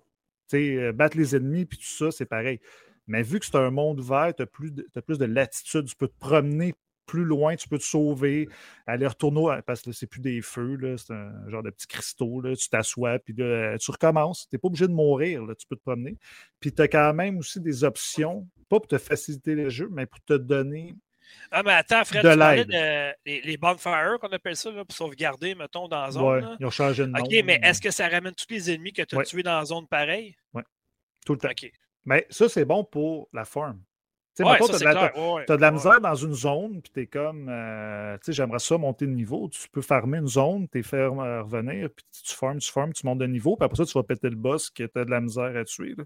Tu 0.49 0.57
sais, 0.59 0.77
euh, 0.77 0.93
battre 0.93 1.17
les 1.17 1.35
ennemis 1.35 1.65
puis 1.65 1.79
tout 1.79 1.85
ça, 1.85 2.13
c'est 2.13 2.27
pareil. 2.27 2.61
Mais 3.07 3.23
vu 3.23 3.41
que 3.41 3.47
c'est 3.47 3.57
un 3.57 3.71
monde 3.71 4.01
ouvert, 4.01 4.33
tu 4.35 4.43
as, 4.43 4.47
plus 4.47 4.73
de- 4.73 4.87
plus 5.05 5.19
de 5.19 5.25
latitude, 5.25 5.87
tu 5.87 5.97
peux 5.97 6.09
te 6.09 6.19
promener 6.19 6.75
plus 7.05 7.25
loin, 7.25 7.57
tu 7.57 7.69
peux 7.69 7.79
te 7.79 7.83
sauver, 7.85 8.49
aller 8.87 9.07
retourner, 9.07 9.59
parce 9.67 9.83
que 9.83 9.91
c'est 9.93 10.07
plus 10.07 10.21
des 10.21 10.41
feux, 10.41 10.79
c'est 10.97 11.13
un 11.13 11.49
genre 11.51 11.63
de 11.63 11.71
petits 11.71 11.89
cristaux, 11.89 12.41
là, 12.41 12.55
tu 12.55 12.69
t'assois, 12.69 13.19
puis 13.19 13.35
là, 13.37 13.77
tu 13.77 13.91
recommences. 13.91 14.47
Tu 14.49 14.55
n'es 14.55 14.59
pas 14.61 14.69
obligé 14.69 14.87
de 14.87 14.93
mourir, 14.93 15.45
là, 15.45 15.55
tu 15.57 15.67
peux 15.67 15.75
te 15.77 15.83
promener. 15.83 16.17
Puis 16.61 16.73
tu 16.73 16.81
as 16.81 16.89
quand 16.89 17.13
même 17.13 17.39
aussi 17.39 17.61
des 17.61 17.83
options, 17.85 18.49
pas 18.69 18.79
pour 18.79 18.87
te 18.87 18.99
faciliter 18.99 19.55
le 19.57 19.69
jeu, 19.69 19.89
mais 19.91 20.07
pour 20.07 20.21
te 20.23 20.35
donner. 20.35 20.95
Ah, 21.51 21.63
mais 21.65 21.73
attends, 21.73 22.05
Fred, 22.05 22.25
De 22.25 22.31
tu 22.33 22.39
parlais 22.39 22.57
l'aide. 22.65 22.69
de 22.69 23.15
les, 23.27 23.41
les 23.43 23.57
bonfires 23.57 24.19
qu'on 24.21 24.29
appelle 24.29 24.57
ça, 24.57 24.71
là, 24.71 24.85
pour 24.85 24.97
sauvegarder, 24.97 25.55
mettons, 25.57 25.89
dans 25.89 26.03
la 26.03 26.11
zone. 26.13 26.23
Ouais, 26.25 26.41
là. 26.41 26.57
ils 26.61 26.67
ont 26.67 26.71
changé 26.71 27.03
de 27.03 27.09
nom. 27.09 27.21
OK, 27.21 27.35
mais 27.45 27.59
est-ce 27.63 27.81
que 27.83 27.91
ça 27.91 28.09
ramène 28.09 28.33
tous 28.35 28.47
les 28.49 28.71
ennemis 28.71 28.93
que 28.93 29.03
tu 29.03 29.17
as 29.17 29.19
Ouais. 29.19 29.25
tués 29.25 29.43
dans 29.43 29.59
la 29.59 29.65
zone 29.65 29.87
pareille? 29.89 30.37
Tout 31.27 31.33
le 31.35 31.39
temps. 31.41 31.51
OK. 31.51 31.71
Mais 32.05 32.27
ça, 32.31 32.49
c'est 32.49 32.65
bon 32.65 32.85
pour 32.85 33.29
la 33.33 33.45
forme. 33.45 33.81
Tu 34.35 34.43
sais, 34.43 34.49
Ouais, 34.49 34.57
clair. 34.57 35.13
Ouais, 35.15 35.45
as 35.47 35.57
de 35.57 35.61
la 35.61 35.69
ouais. 35.69 35.75
misère 35.75 36.01
dans 36.01 36.15
une 36.15 36.33
zone, 36.33 36.81
puis 36.81 36.91
tu 36.95 37.01
es 37.03 37.07
comme, 37.07 37.49
euh, 37.51 38.17
tu 38.17 38.25
sais, 38.25 38.33
j'aimerais 38.33 38.61
ça 38.61 38.79
monter 38.79 39.07
de 39.07 39.11
niveau. 39.13 39.51
Tu 39.51 39.69
peux 39.69 39.83
farmer 39.83 40.19
une 40.19 40.27
zone, 40.27 40.69
tu 40.71 40.83
faire 40.83 41.13
euh, 41.21 41.43
revenir, 41.43 41.91
puis 41.91 42.07
tu 42.25 42.35
farmes, 42.35 42.59
tu 42.59 42.73
farmes, 42.73 42.95
tu 42.95 43.05
montes 43.05 43.19
de 43.19 43.27
niveau, 43.27 43.57
puis 43.57 43.67
après 43.67 43.77
ça, 43.77 43.85
tu 43.85 43.93
vas 43.93 44.03
péter 44.03 44.31
le 44.31 44.37
boss 44.37 44.71
que 44.71 44.85
tu 44.85 44.99
as 44.99 45.05
de 45.05 45.11
la 45.11 45.21
misère 45.21 45.55
à 45.55 45.65
tuer. 45.65 45.95
Tu 45.97 46.05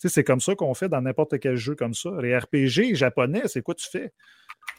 sais, 0.00 0.08
c'est 0.10 0.22
comme 0.24 0.40
ça 0.40 0.54
qu'on 0.54 0.74
fait 0.74 0.90
dans 0.90 1.00
n'importe 1.00 1.40
quel 1.40 1.56
jeu 1.56 1.74
comme 1.74 1.94
ça. 1.94 2.10
Les 2.20 2.36
RPG 2.36 2.94
japonais, 2.94 3.42
c'est 3.46 3.62
quoi 3.62 3.74
tu 3.74 3.88
fais? 3.88 4.12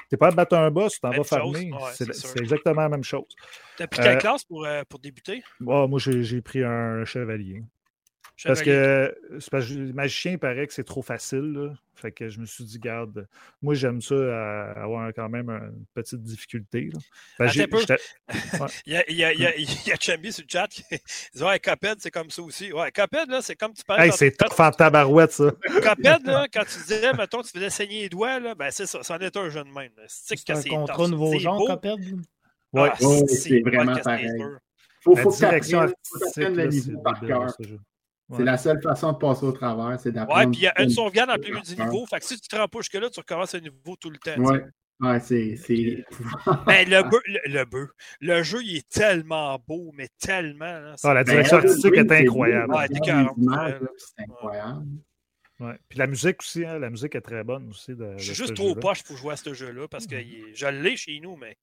Tu 0.10 0.18
pas 0.18 0.28
à 0.28 0.32
battre 0.32 0.56
un 0.56 0.70
boss, 0.70 0.94
tu 0.94 1.00
t'en 1.00 1.10
vas 1.10 1.24
farmer. 1.24 1.72
ouais, 1.72 1.80
c'est 1.94 2.40
exactement 2.40 2.82
la 2.82 2.90
même 2.90 3.04
chose. 3.04 3.26
T'as 3.76 3.88
pris 3.88 4.02
quelle 4.02 4.18
Euh, 4.18 4.20
classe 4.20 4.44
pour, 4.44 4.66
euh, 4.66 4.84
pour 4.88 5.00
débuter? 5.00 5.44
Ah, 5.68 5.88
moi, 5.88 5.98
j'ai 6.00 6.42
pris 6.42 6.64
un 6.64 7.04
chevalier. 7.06 7.64
Parce 8.44 8.62
que, 8.62 9.16
parce 9.52 9.68
que 9.70 9.74
le 9.74 9.94
magicien, 9.94 10.32
il 10.34 10.40
paraît 10.40 10.66
que 10.68 10.74
c'est 10.74 10.84
trop 10.84 11.02
facile. 11.02 11.54
là. 11.54 11.74
Fait 11.96 12.12
que 12.12 12.28
je 12.28 12.40
me 12.40 12.46
suis 12.46 12.64
dit, 12.64 12.80
garde, 12.80 13.28
moi, 13.62 13.76
j'aime 13.76 14.02
ça 14.02 14.16
euh, 14.16 14.74
avoir 14.76 15.14
quand 15.14 15.30
même 15.30 15.50
une 15.50 15.86
petite 15.94 16.22
difficulté. 16.24 16.90
là. 16.92 17.00
Attends 17.48 17.62
un 17.62 17.68
peu. 17.68 17.78
Il 18.86 18.94
y 18.94 18.98
a, 18.98 19.04
il 19.10 19.16
y 19.16 19.24
a, 19.24 19.34
il 19.34 19.40
y 19.40 19.46
a, 19.46 19.56
il 19.56 19.68
y 19.88 19.92
a 19.92 19.96
Chambi 20.00 20.34
sur 20.34 20.44
le 20.44 20.50
chat 20.52 20.68
qui 20.68 20.84
dit 21.36 21.44
Ouais, 21.44 21.60
Cuphead, 21.60 21.98
c'est 22.00 22.12
comme 22.12 22.30
ça 22.32 22.42
aussi. 22.42 22.74
Ouais, 22.74 22.92
Cuphead, 22.92 23.30
là, 23.30 23.42
c'est 23.42 23.56
comme 23.56 23.74
tu 23.74 23.84
parlais. 23.84 24.08
Hey, 24.08 24.12
c'est 24.12 24.36
en 24.42 24.72
tabarouette, 24.72 25.32
ça. 25.32 25.52
Cuphead, 25.66 26.26
là, 26.26 26.48
quand 26.52 26.64
tu 26.66 26.78
disais, 26.80 27.14
mettons, 27.14 27.42
tu 27.44 27.50
faisais 27.52 27.70
saigner 27.70 28.02
les 28.02 28.10
doigts, 28.10 28.40
là, 28.40 28.56
ben 28.56 28.70
c'est 28.72 28.88
ça, 28.88 29.04
c'en 29.04 29.20
est 29.20 29.38
un 29.38 29.50
jeune 29.50 29.72
même. 29.72 29.92
C'est 30.08 30.50
un 30.50 30.62
contrat 30.64 31.08
nouveau. 31.08 31.32
Cuphead. 31.32 32.00
Ouais. 32.74 32.90
Ah, 32.92 32.98
Ouais, 33.02 33.28
c'est 33.28 33.62
vraiment 33.62 33.96
pareil. 33.98 34.28
dur. 34.36 34.58
Faut, 35.02 35.16
La 35.16 35.22
faut 35.22 35.30
que 35.30 35.36
tu 35.36 35.40
direction 35.42 35.80
apprennes 35.82 35.94
c'est 36.34 36.68
niveau 36.68 37.02
par 37.02 37.20
cœur. 37.20 37.56
C'est 38.38 38.44
la 38.44 38.58
seule 38.58 38.82
façon 38.82 39.12
de 39.14 39.18
passer 39.18 39.46
au 39.46 39.52
travers, 39.52 40.00
c'est 40.00 40.12
d'apprendre. 40.12 40.40
Ouais, 40.46 40.52
puis 40.52 40.62
il 40.62 40.64
y 40.64 40.68
a 40.68 40.82
une 40.82 40.90
sauvegarde 40.90 41.30
en 41.30 41.38
milieu 41.38 41.62
du 41.62 41.76
niveau. 41.76 42.06
Fait 42.06 42.20
que 42.20 42.26
si 42.26 42.40
tu 42.40 42.48
te 42.48 42.56
rends 42.56 42.68
pas 42.68 42.80
jusque-là, 42.80 43.10
tu 43.10 43.20
recommences 43.20 43.54
à 43.56 43.60
niveau 43.60 43.96
tout 44.00 44.10
le 44.10 44.18
temps. 44.18 44.38
Ouais, 44.38 44.64
ouais 45.02 45.20
c'est. 45.20 45.56
c'est- 45.58 46.04
Mais 46.68 46.86
le 46.86 47.02
bœuf, 47.10 47.22
le, 47.26 47.40
le 47.46 47.66
bœuf, 47.66 47.90
le 48.22 48.44
jeu, 48.44 48.60
il 48.64 48.78
est 48.78 48.90
tellement 48.90 49.60
beau, 49.68 49.92
mais 49.96 50.08
tellement. 50.20 50.66
là, 50.66 50.94
c'est- 50.98 51.08
Ah, 51.08 51.14
la 51.14 51.24
Ben, 51.24 51.32
direction 51.34 51.58
Elden 51.58 51.70
artistique 51.70 51.94
est 51.94 52.08
c'est 52.08 52.24
incroyable. 52.24 52.68
beau, 52.68 52.78
Ouais, 52.78 52.88
C'est 53.98 54.24
incroyable. 54.24 54.86
Ouais. 55.60 55.78
Puis 55.88 56.00
la 56.00 56.08
musique 56.08 56.42
aussi, 56.42 56.66
hein, 56.66 56.80
la 56.80 56.90
musique 56.90 57.16
est 57.16 57.22
très 57.22 57.44
bonne 57.44 57.70
aussi. 57.70 57.96
De, 57.96 58.14
Je 58.18 58.24
suis 58.24 58.34
juste 58.36 58.56
trop 58.56 58.74
poche 58.76 59.04
pour 59.04 59.16
jouer 59.16 59.34
à 59.34 59.38
ce 59.38 59.54
jeu-là 59.54 59.88
parce 59.88 60.08
que 60.08 60.16
est- 60.16 60.54
je 60.54 60.66
l'ai 60.66 60.98
chez 60.98 61.20
nous, 61.22 61.38
mais 61.38 61.58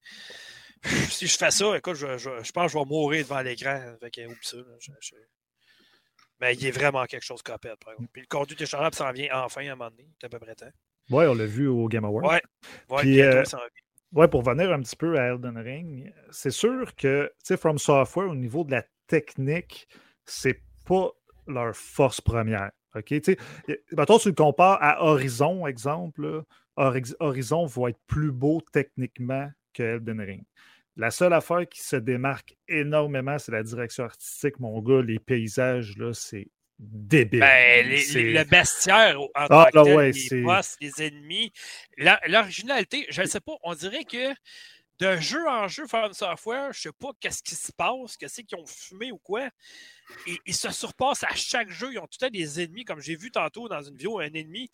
si 1.10 1.26
je 1.26 1.36
fais 1.36 1.50
ça, 1.50 1.76
écoute, 1.76 1.96
je, 1.96 2.16
je- 2.16 2.30
je 2.42 2.52
pense 2.52 2.66
que 2.72 2.72
je 2.72 2.78
vais 2.78 2.84
mourir 2.86 3.24
devant 3.24 3.42
l'écran. 3.42 3.78
Fait 4.00 4.10
que, 4.10 4.26
oublie 4.26 4.36
ça. 4.42 4.56
je- 4.80 4.90
Mais 6.40 6.54
il 6.54 6.66
est 6.66 6.70
vraiment 6.70 7.04
quelque 7.04 7.24
chose 7.24 7.42
copette, 7.42 7.78
par 7.84 7.92
exemple. 7.92 8.10
Puis 8.12 8.22
le 8.22 8.28
conduit 8.28 8.56
téléchargeable 8.56 8.94
s'en 8.94 9.12
vient 9.12 9.28
enfin 9.32 9.66
à 9.66 9.72
un 9.72 9.76
moment 9.76 9.90
donné. 9.90 10.08
C'est 10.20 10.26
à 10.26 10.28
peu 10.30 10.38
près 10.38 10.54
temps. 10.54 10.70
Ouais, 11.10 11.26
on 11.26 11.34
l'a 11.34 11.46
vu 11.46 11.66
au 11.66 11.88
Game 11.88 12.04
Award. 12.04 12.26
Ouais. 12.26 12.42
Ouais, 12.88 13.02
Puis, 13.02 13.20
euh. 13.20 13.42
Ouais, 14.12 14.26
pour 14.26 14.44
revenir 14.44 14.72
un 14.72 14.80
petit 14.80 14.96
peu 14.96 15.18
à 15.18 15.28
Elden 15.28 15.58
Ring, 15.58 16.12
c'est 16.30 16.50
sûr 16.50 16.96
que, 16.96 17.26
tu 17.38 17.44
sais, 17.44 17.56
From 17.56 17.78
Software, 17.78 18.28
au 18.28 18.34
niveau 18.34 18.64
de 18.64 18.72
la 18.72 18.84
technique, 19.06 19.86
c'est 20.24 20.62
pas 20.84 21.10
leur 21.46 21.76
force 21.76 22.20
première. 22.20 22.70
OK? 22.94 23.20
Tu 23.20 23.36
mettons, 23.92 24.18
le 24.24 24.32
compares 24.32 24.78
à 24.80 25.04
Horizon, 25.04 25.66
exemple, 25.66 26.22
là, 26.22 26.42
Horizon 27.20 27.66
va 27.66 27.90
être 27.90 28.00
plus 28.06 28.32
beau 28.32 28.60
techniquement 28.72 29.48
que 29.72 29.82
Elden 29.82 30.20
Ring. 30.20 30.44
La 31.00 31.10
seule 31.10 31.32
affaire 31.32 31.66
qui 31.66 31.80
se 31.80 31.96
démarque 31.96 32.54
énormément, 32.68 33.38
c'est 33.38 33.52
la 33.52 33.62
direction 33.62 34.04
artistique. 34.04 34.60
Mon 34.60 34.78
gars, 34.82 35.00
les 35.00 35.18
paysages, 35.18 35.96
là, 35.96 36.12
c'est 36.12 36.48
débile. 36.78 37.40
Ben, 37.40 37.88
les- 37.88 37.96
C'est- 37.98 38.22
les- 38.22 38.32
le 38.34 38.44
bestiaire 38.44 39.18
en 39.18 39.28
Ah, 39.34 39.48
tant 39.48 39.64
que 39.70 39.76
là, 39.78 39.84
tel, 39.84 39.96
ouais, 39.96 40.10
les 40.12 40.42
boss, 40.42 40.76
les 40.80 41.02
ennemis, 41.06 41.52
l'originalité, 42.26 43.06
je 43.08 43.22
ne 43.22 43.26
sais 43.26 43.40
pas, 43.40 43.52
on 43.62 43.74
dirait 43.74 44.04
que 44.04 44.34
de 45.00 45.16
jeu 45.16 45.48
en 45.48 45.66
jeu, 45.66 45.86
From 45.86 46.12
Software, 46.12 46.72
je 46.72 46.82
sais 46.82 46.92
pas 46.92 47.08
qu'est-ce 47.18 47.42
qui 47.42 47.54
se 47.54 47.72
passe, 47.72 48.16
qu'est-ce 48.18 48.42
qu'ils 48.42 48.58
ont 48.58 48.66
fumé 48.66 49.10
ou 49.10 49.18
quoi. 49.18 49.48
Ils, 50.26 50.38
ils 50.46 50.54
se 50.54 50.70
surpassent 50.70 51.24
à 51.24 51.34
chaque 51.34 51.70
jeu. 51.70 51.92
Ils 51.92 51.98
ont 51.98 52.06
tout 52.06 52.18
temps 52.18 52.28
des 52.28 52.60
ennemis, 52.60 52.84
comme 52.84 53.00
j'ai 53.00 53.16
vu 53.16 53.30
tantôt 53.30 53.68
dans 53.68 53.80
une 53.80 53.92
vidéo, 53.96 54.18
un 54.18 54.32
ennemi 54.32 54.68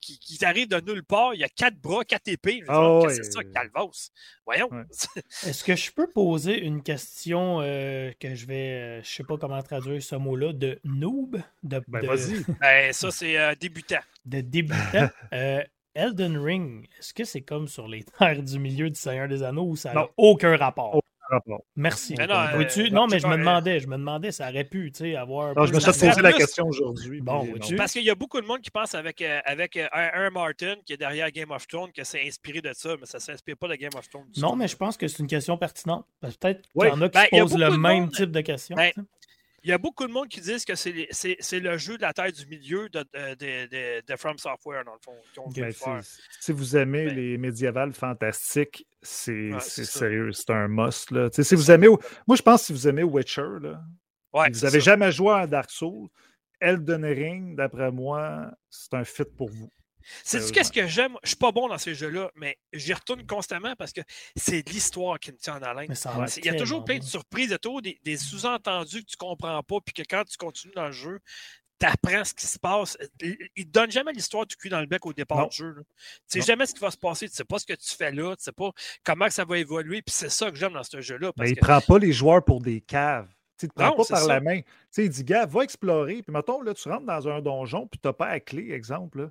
qui, 0.00 0.18
qui 0.18 0.42
arrive 0.44 0.68
de 0.68 0.80
nulle 0.80 1.04
part. 1.04 1.34
Il 1.34 1.40
y 1.40 1.44
a 1.44 1.48
quatre 1.48 1.76
bras, 1.76 2.04
quatre 2.04 2.28
épées. 2.28 2.62
Je 2.66 2.72
me 2.72 2.76
dis, 2.76 2.82
oh, 2.82 3.06
ouais. 3.06 3.14
c'est 3.14 3.30
ça, 3.30 3.44
Calvos? 3.44 4.10
Voyons. 4.44 4.68
Ouais. 4.72 4.84
Est-ce 5.46 5.62
que 5.62 5.76
je 5.76 5.92
peux 5.92 6.08
poser 6.08 6.58
une 6.58 6.82
question 6.82 7.60
euh, 7.60 8.10
que 8.18 8.34
je 8.34 8.46
vais, 8.46 8.72
euh, 8.72 9.02
je 9.02 9.08
sais 9.08 9.24
pas 9.24 9.36
comment 9.36 9.62
traduire 9.62 10.02
ce 10.02 10.16
mot-là, 10.16 10.52
de 10.52 10.80
noob, 10.84 11.40
de, 11.62 11.82
Ben, 11.86 12.00
de, 12.00 12.06
vas-y. 12.06 12.44
ben, 12.60 12.92
ça, 12.92 13.10
c'est 13.10 13.38
euh, 13.38 13.54
débutant. 13.54 14.00
de 14.24 14.40
débutant? 14.40 15.10
Elden 15.94 16.36
Ring, 16.38 16.86
est-ce 16.98 17.12
que 17.14 17.24
c'est 17.24 17.42
comme 17.42 17.68
sur 17.68 17.88
les 17.88 18.04
terres 18.18 18.42
du 18.42 18.58
milieu 18.58 18.88
du 18.90 18.98
Seigneur 18.98 19.28
des 19.28 19.42
Anneaux 19.42 19.66
ou 19.66 19.76
ça 19.76 19.92
n'a 19.92 20.06
aucun 20.16 20.56
rapport? 20.56 20.94
Aucun 20.96 21.02
rapport. 21.30 21.62
Merci. 21.76 22.14
Mais 22.16 22.26
non, 22.26 22.34
Vois-tu? 22.54 22.86
euh, 22.86 22.90
non, 22.90 23.06
mais 23.06 23.16
tu 23.18 23.22
je 23.24 23.26
me 23.26 23.36
demandais, 23.36 23.80
je 23.80 23.86
me 23.86 23.96
demandais, 23.98 24.30
ça 24.32 24.48
aurait 24.48 24.64
pu, 24.64 24.90
tu 24.92 24.98
sais, 25.00 25.16
avoir. 25.16 25.48
un 25.48 25.54
Non, 25.54 25.66
je 25.66 25.74
me 25.74 25.80
suis 25.80 25.90
posé 25.92 26.22
la 26.22 26.32
question 26.32 26.66
aujourd'hui. 26.66 27.20
Bon. 27.20 27.46
Parce 27.76 27.92
qu'il 27.92 28.04
y 28.04 28.08
a 28.10 28.14
beaucoup 28.14 28.40
de 28.40 28.46
monde 28.46 28.60
qui 28.62 28.70
pense 28.70 28.94
avec, 28.94 29.20
euh, 29.20 29.40
avec 29.44 29.76
euh, 29.76 29.86
R. 29.92 30.28
R. 30.28 30.32
Martin, 30.32 30.76
qui 30.86 30.94
est 30.94 30.96
derrière 30.96 31.30
Game 31.30 31.50
of 31.50 31.66
Thrones, 31.66 31.92
que 31.92 32.02
c'est 32.04 32.26
inspiré 32.26 32.60
de 32.62 32.70
ça, 32.72 32.94
mais 32.98 33.04
ça 33.04 33.18
ne 33.18 33.22
s'inspire 33.22 33.56
pas 33.58 33.68
de 33.68 33.74
Game 33.74 33.90
of 33.96 34.08
Thrones. 34.08 34.28
Non, 34.38 34.56
mais 34.56 34.68
je 34.68 34.76
pense 34.76 34.96
que 34.96 35.06
c'est 35.06 35.18
une 35.18 35.26
question 35.26 35.58
pertinente. 35.58 36.06
Parce 36.20 36.34
que 36.34 36.38
Peut-être 36.38 36.62
qu'il 36.72 36.88
y 36.88 36.90
en 36.92 37.02
a 37.02 37.08
qui 37.08 37.18
Ben, 37.18 37.26
se 37.30 37.36
a 37.36 37.40
posent 37.40 37.58
le 37.58 37.70
même 37.76 38.00
monde- 38.04 38.12
type 38.12 38.30
de 38.30 38.40
questions. 38.40 38.76
Ben, 38.76 38.92
tu. 38.94 39.00
Il 39.68 39.72
y 39.72 39.74
a 39.74 39.78
beaucoup 39.78 40.06
de 40.06 40.10
monde 40.12 40.28
qui 40.28 40.40
disent 40.40 40.64
que 40.64 40.74
c'est 40.74 40.92
les- 40.92 41.08
c'est 41.10 41.36
c'est 41.40 41.60
le 41.60 41.76
jeu 41.76 41.98
de 41.98 42.02
la 42.02 42.14
terre 42.14 42.32
du 42.32 42.46
milieu 42.46 42.88
de, 42.88 43.00
de, 43.12 44.00
de, 44.00 44.16
From 44.16 44.38
Software, 44.38 44.82
dans 44.82 44.94
le 44.94 44.98
fond, 45.04 45.14
c'est- 46.02 46.20
si 46.40 46.52
vous 46.52 46.74
aimez 46.74 47.04
Ben- 47.04 47.14
les 47.16 47.36
médiévales 47.36 47.92
fantastiques, 47.92 48.86
c'est 49.02 49.52
Ouais, 49.52 49.60
sérieux, 49.60 50.32
c'est 50.32 50.48
un 50.50 50.68
must. 50.68 51.10
Là. 51.10 51.28
Si 51.30 51.54
vous 51.54 51.70
aimez, 51.70 51.88
moi 52.26 52.34
je 52.36 52.40
pense 52.40 52.62
que 52.62 52.66
si 52.68 52.72
vous 52.72 52.88
aimez 52.88 53.02
Witcher, 53.02 53.42
là, 53.60 53.82
Ouais, 54.32 54.50
vous 54.50 54.60
n'avez 54.60 54.80
jamais 54.80 55.12
joué 55.12 55.34
à 55.34 55.46
Dark 55.46 55.70
Souls, 55.70 56.08
Elden 56.60 57.04
Ring, 57.04 57.54
d'après 57.54 57.92
moi, 57.92 58.50
c'est 58.70 58.94
un 58.94 59.04
fit 59.04 59.24
pour 59.36 59.50
vous. 59.50 59.70
C'est 60.24 60.52
qu'est-ce 60.52 60.72
que 60.72 60.86
j'aime? 60.86 61.16
Je 61.22 61.28
suis 61.28 61.36
pas 61.36 61.52
bon 61.52 61.68
dans 61.68 61.78
ces 61.78 61.94
jeux-là, 61.94 62.30
mais 62.36 62.58
j'y 62.72 62.92
retourne 62.92 63.24
constamment 63.26 63.74
parce 63.76 63.92
que 63.92 64.00
c'est 64.36 64.66
l'histoire 64.68 65.18
qui 65.18 65.32
me 65.32 65.36
tient 65.36 65.56
en 65.58 65.62
haleine. 65.62 65.92
Il 66.38 66.44
y 66.44 66.48
a 66.48 66.54
toujours 66.54 66.84
plein 66.84 66.98
de 66.98 67.04
surprises, 67.04 67.46
il 67.46 67.50
y 67.50 67.54
a 67.54 67.58
toujours 67.58 67.82
des, 67.82 67.98
des 68.04 68.16
sous-entendus 68.16 69.02
que 69.04 69.10
tu 69.10 69.16
comprends 69.16 69.62
pas, 69.62 69.76
puis 69.84 69.94
que 69.94 70.02
quand 70.08 70.24
tu 70.24 70.36
continues 70.36 70.74
dans 70.74 70.86
le 70.86 70.92
jeu, 70.92 71.20
tu 71.80 71.86
apprends 71.86 72.24
ce 72.24 72.34
qui 72.34 72.46
se 72.46 72.58
passe. 72.58 72.98
Il 73.22 73.36
ne 73.56 73.62
te 73.62 73.68
donne 73.68 73.90
jamais 73.90 74.12
l'histoire 74.12 74.44
du 74.46 74.56
cul 74.56 74.68
dans 74.68 74.80
le 74.80 74.86
bec 74.86 75.06
au 75.06 75.12
départ 75.12 75.38
Non. 75.38 75.46
du 75.46 75.56
jeu. 75.56 75.68
là. 75.76 75.82
Tu 75.82 75.84
sais 76.28 76.38
Non. 76.40 76.44
jamais 76.46 76.66
ce 76.66 76.74
qui 76.74 76.80
va 76.80 76.90
se 76.90 76.96
passer, 76.96 77.28
tu 77.28 77.34
sais 77.36 77.44
pas 77.44 77.58
ce 77.60 77.66
que 77.66 77.74
tu 77.74 77.94
fais 77.94 78.10
là, 78.10 78.34
tu 78.36 78.42
sais 78.42 78.52
pas 78.52 78.70
comment 79.04 79.30
ça 79.30 79.44
va 79.44 79.58
évoluer, 79.58 80.02
puis 80.02 80.12
c'est 80.12 80.28
ça 80.30 80.50
que 80.50 80.56
j'aime 80.56 80.72
dans 80.72 80.82
ce 80.82 81.00
jeu-là. 81.00 81.30
Mais 81.36 81.50
il 81.50 81.54
que 81.54 81.60
ne 81.60 81.66
prend 81.66 81.80
pas 81.80 81.98
les 82.00 82.12
joueurs 82.12 82.44
pour 82.44 82.60
des 82.60 82.80
caves. 82.80 83.28
Tu 83.58 83.66
ne 83.66 83.70
te 83.70 83.74
prend 83.74 83.86
Non, 83.90 83.96
pas 83.96 84.04
par 84.04 84.18
ça. 84.20 84.26
la 84.26 84.40
main. 84.40 84.60
Tu 84.60 84.66
sais, 84.90 85.04
il 85.04 85.10
dit, 85.10 85.24
gars, 85.24 85.44
va 85.46 85.62
explorer. 85.62 86.22
Puis 86.22 86.32
mettons, 86.32 86.60
là, 86.62 86.74
tu 86.74 86.88
rentres 86.88 87.06
dans 87.06 87.28
un 87.28 87.40
donjon, 87.40 87.86
puis 87.88 87.98
tu 88.00 88.06
n'as 88.08 88.12
pas 88.12 88.28
la 88.28 88.40
clé, 88.40 88.70
exemple. 88.72 89.22
là. 89.22 89.30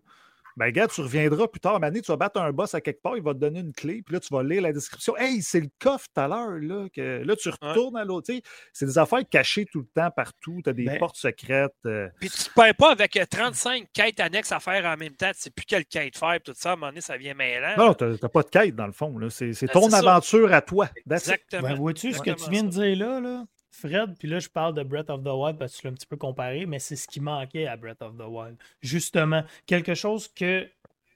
Ben, 0.57 0.71
gars, 0.71 0.87
tu 0.87 1.01
reviendras 1.01 1.47
plus 1.47 1.59
tard, 1.59 1.79
Mané, 1.79 2.01
tu 2.01 2.11
vas 2.11 2.17
battre 2.17 2.41
un 2.41 2.51
boss 2.51 2.73
à 2.73 2.81
quelque 2.81 3.01
part, 3.01 3.15
il 3.15 3.21
va 3.23 3.33
te 3.33 3.39
donner 3.39 3.59
une 3.59 3.73
clé, 3.73 4.01
puis 4.03 4.13
là, 4.15 4.19
tu 4.19 4.33
vas 4.33 4.41
lire 4.41 4.61
la 4.63 4.73
description. 4.73 5.15
Hey, 5.15 5.41
c'est 5.43 5.59
le 5.59 5.69
coffre 5.79 6.07
tout 6.13 6.19
à 6.19 6.27
l'heure, 6.27 6.57
là. 6.59 6.87
Que... 6.93 7.23
Là, 7.23 7.35
tu 7.35 7.49
retournes 7.49 7.95
à 7.95 8.03
l'autre. 8.03 8.33
C'est 8.73 8.85
des 8.87 8.97
affaires 8.97 9.21
cachées 9.29 9.65
tout 9.71 9.79
le 9.81 9.85
temps, 9.93 10.09
partout. 10.09 10.59
Tu 10.63 10.69
as 10.69 10.73
des 10.73 10.85
Ben- 10.85 10.97
portes 10.97 11.15
secrètes. 11.15 11.71
euh, 11.85 12.09
Puis 12.19 12.29
tu 12.29 12.41
ne 12.49 12.53
perds 12.63 12.75
pas 12.75 12.91
avec 12.91 13.15
euh, 13.17 13.25
35 13.29 13.85
quêtes 13.93 14.19
annexes 14.19 14.51
à 14.51 14.59
faire 14.59 14.83
en 14.85 14.97
même 14.97 15.13
temps. 15.13 15.31
Tu 15.31 15.41
sais 15.41 15.49
plus 15.51 15.65
quelle 15.65 15.85
quête 15.85 16.17
faire. 16.17 16.39
Tout 16.43 16.53
ça, 16.55 16.71
à 16.71 16.73
un 16.73 16.75
moment 16.75 16.87
donné, 16.87 17.01
ça 17.01 17.17
vient 17.17 17.35
mêlant. 17.35 17.75
Non, 17.77 17.93
tu 17.93 18.05
n'as 18.05 18.29
pas 18.29 18.41
de 18.41 18.49
quête, 18.49 18.75
dans 18.75 18.87
le 18.87 18.93
fond. 18.93 19.17
là. 19.19 19.29
C'est 19.29 19.51
Ben, 19.61 19.67
ton 19.67 19.89
ça. 19.91 19.97
aventure 19.99 20.51
à 20.51 20.61
toi. 20.61 20.87
That's. 21.07 21.21
Exactement. 21.27 21.61
Ben, 21.69 21.75
vois-tu 21.75 22.13
ce 22.13 22.21
que 22.21 22.31
tu 22.31 22.49
viens 22.49 22.63
de 22.63 22.69
dire 22.69 22.97
là, 22.97 23.19
là, 23.19 23.43
Fred, 23.77 24.15
puis 24.17 24.27
là, 24.27 24.39
je 24.39 24.49
parle 24.49 24.73
de 24.73 24.83
Breath 24.83 25.09
of 25.09 25.23
the 25.23 25.27
Wild 25.27 25.57
parce 25.57 25.75
que 25.75 25.81
tu 25.81 25.87
l'as 25.87 25.91
un 25.91 25.93
petit 25.93 26.07
peu 26.07 26.17
comparé, 26.17 26.65
mais 26.65 26.79
c'est 26.79 26.95
ce 26.95 27.07
qui 27.07 27.19
manquait 27.19 27.67
à 27.67 27.77
Breath 27.77 28.01
of 28.01 28.17
the 28.17 28.27
Wild. 28.27 28.57
Justement, 28.81 29.43
quelque 29.65 29.93
chose 29.93 30.27
que 30.27 30.67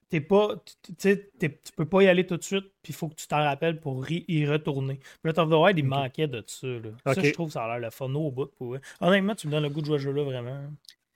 t'es 0.09 0.21
pas, 0.21 0.55
tu 0.83 0.93
sais, 0.97 1.31
t'es- 1.39 1.49
tu 1.63 1.71
peux 1.75 1.85
pas 1.85 2.03
y 2.03 2.07
aller 2.07 2.27
tout 2.27 2.37
de 2.37 2.43
suite, 2.43 2.65
puis 2.83 2.91
il 2.91 2.95
faut 2.95 3.07
que 3.07 3.15
tu 3.15 3.27
t'en 3.27 3.43
rappelles 3.43 3.79
pour 3.79 4.09
y, 4.11 4.25
y 4.27 4.45
retourner. 4.45 4.99
Breath 5.23 5.39
of 5.39 5.49
the 5.49 5.53
Wild, 5.53 5.79
il 5.79 5.85
manquait 5.85 6.27
de 6.27 6.43
ça. 6.45 6.67
Là. 6.67 7.13
Ça, 7.13 7.21
je 7.21 7.31
trouve 7.31 7.47
que 7.47 7.53
ça 7.53 7.63
a 7.63 7.67
l'air 7.69 7.79
le 7.79 7.89
fun 7.89 8.13
au 8.13 8.29
bout. 8.29 8.47
Pour... 8.57 8.69
vrai. 8.69 8.81
Honnêtement, 8.99 9.35
tu 9.35 9.47
me 9.47 9.51
donnes 9.53 9.63
le 9.63 9.69
goût 9.69 9.81
de 9.81 9.85
jouer 9.87 9.95
à 9.95 9.99
ce 9.99 10.03
jeu-là, 10.03 10.23
vraiment. 10.23 10.67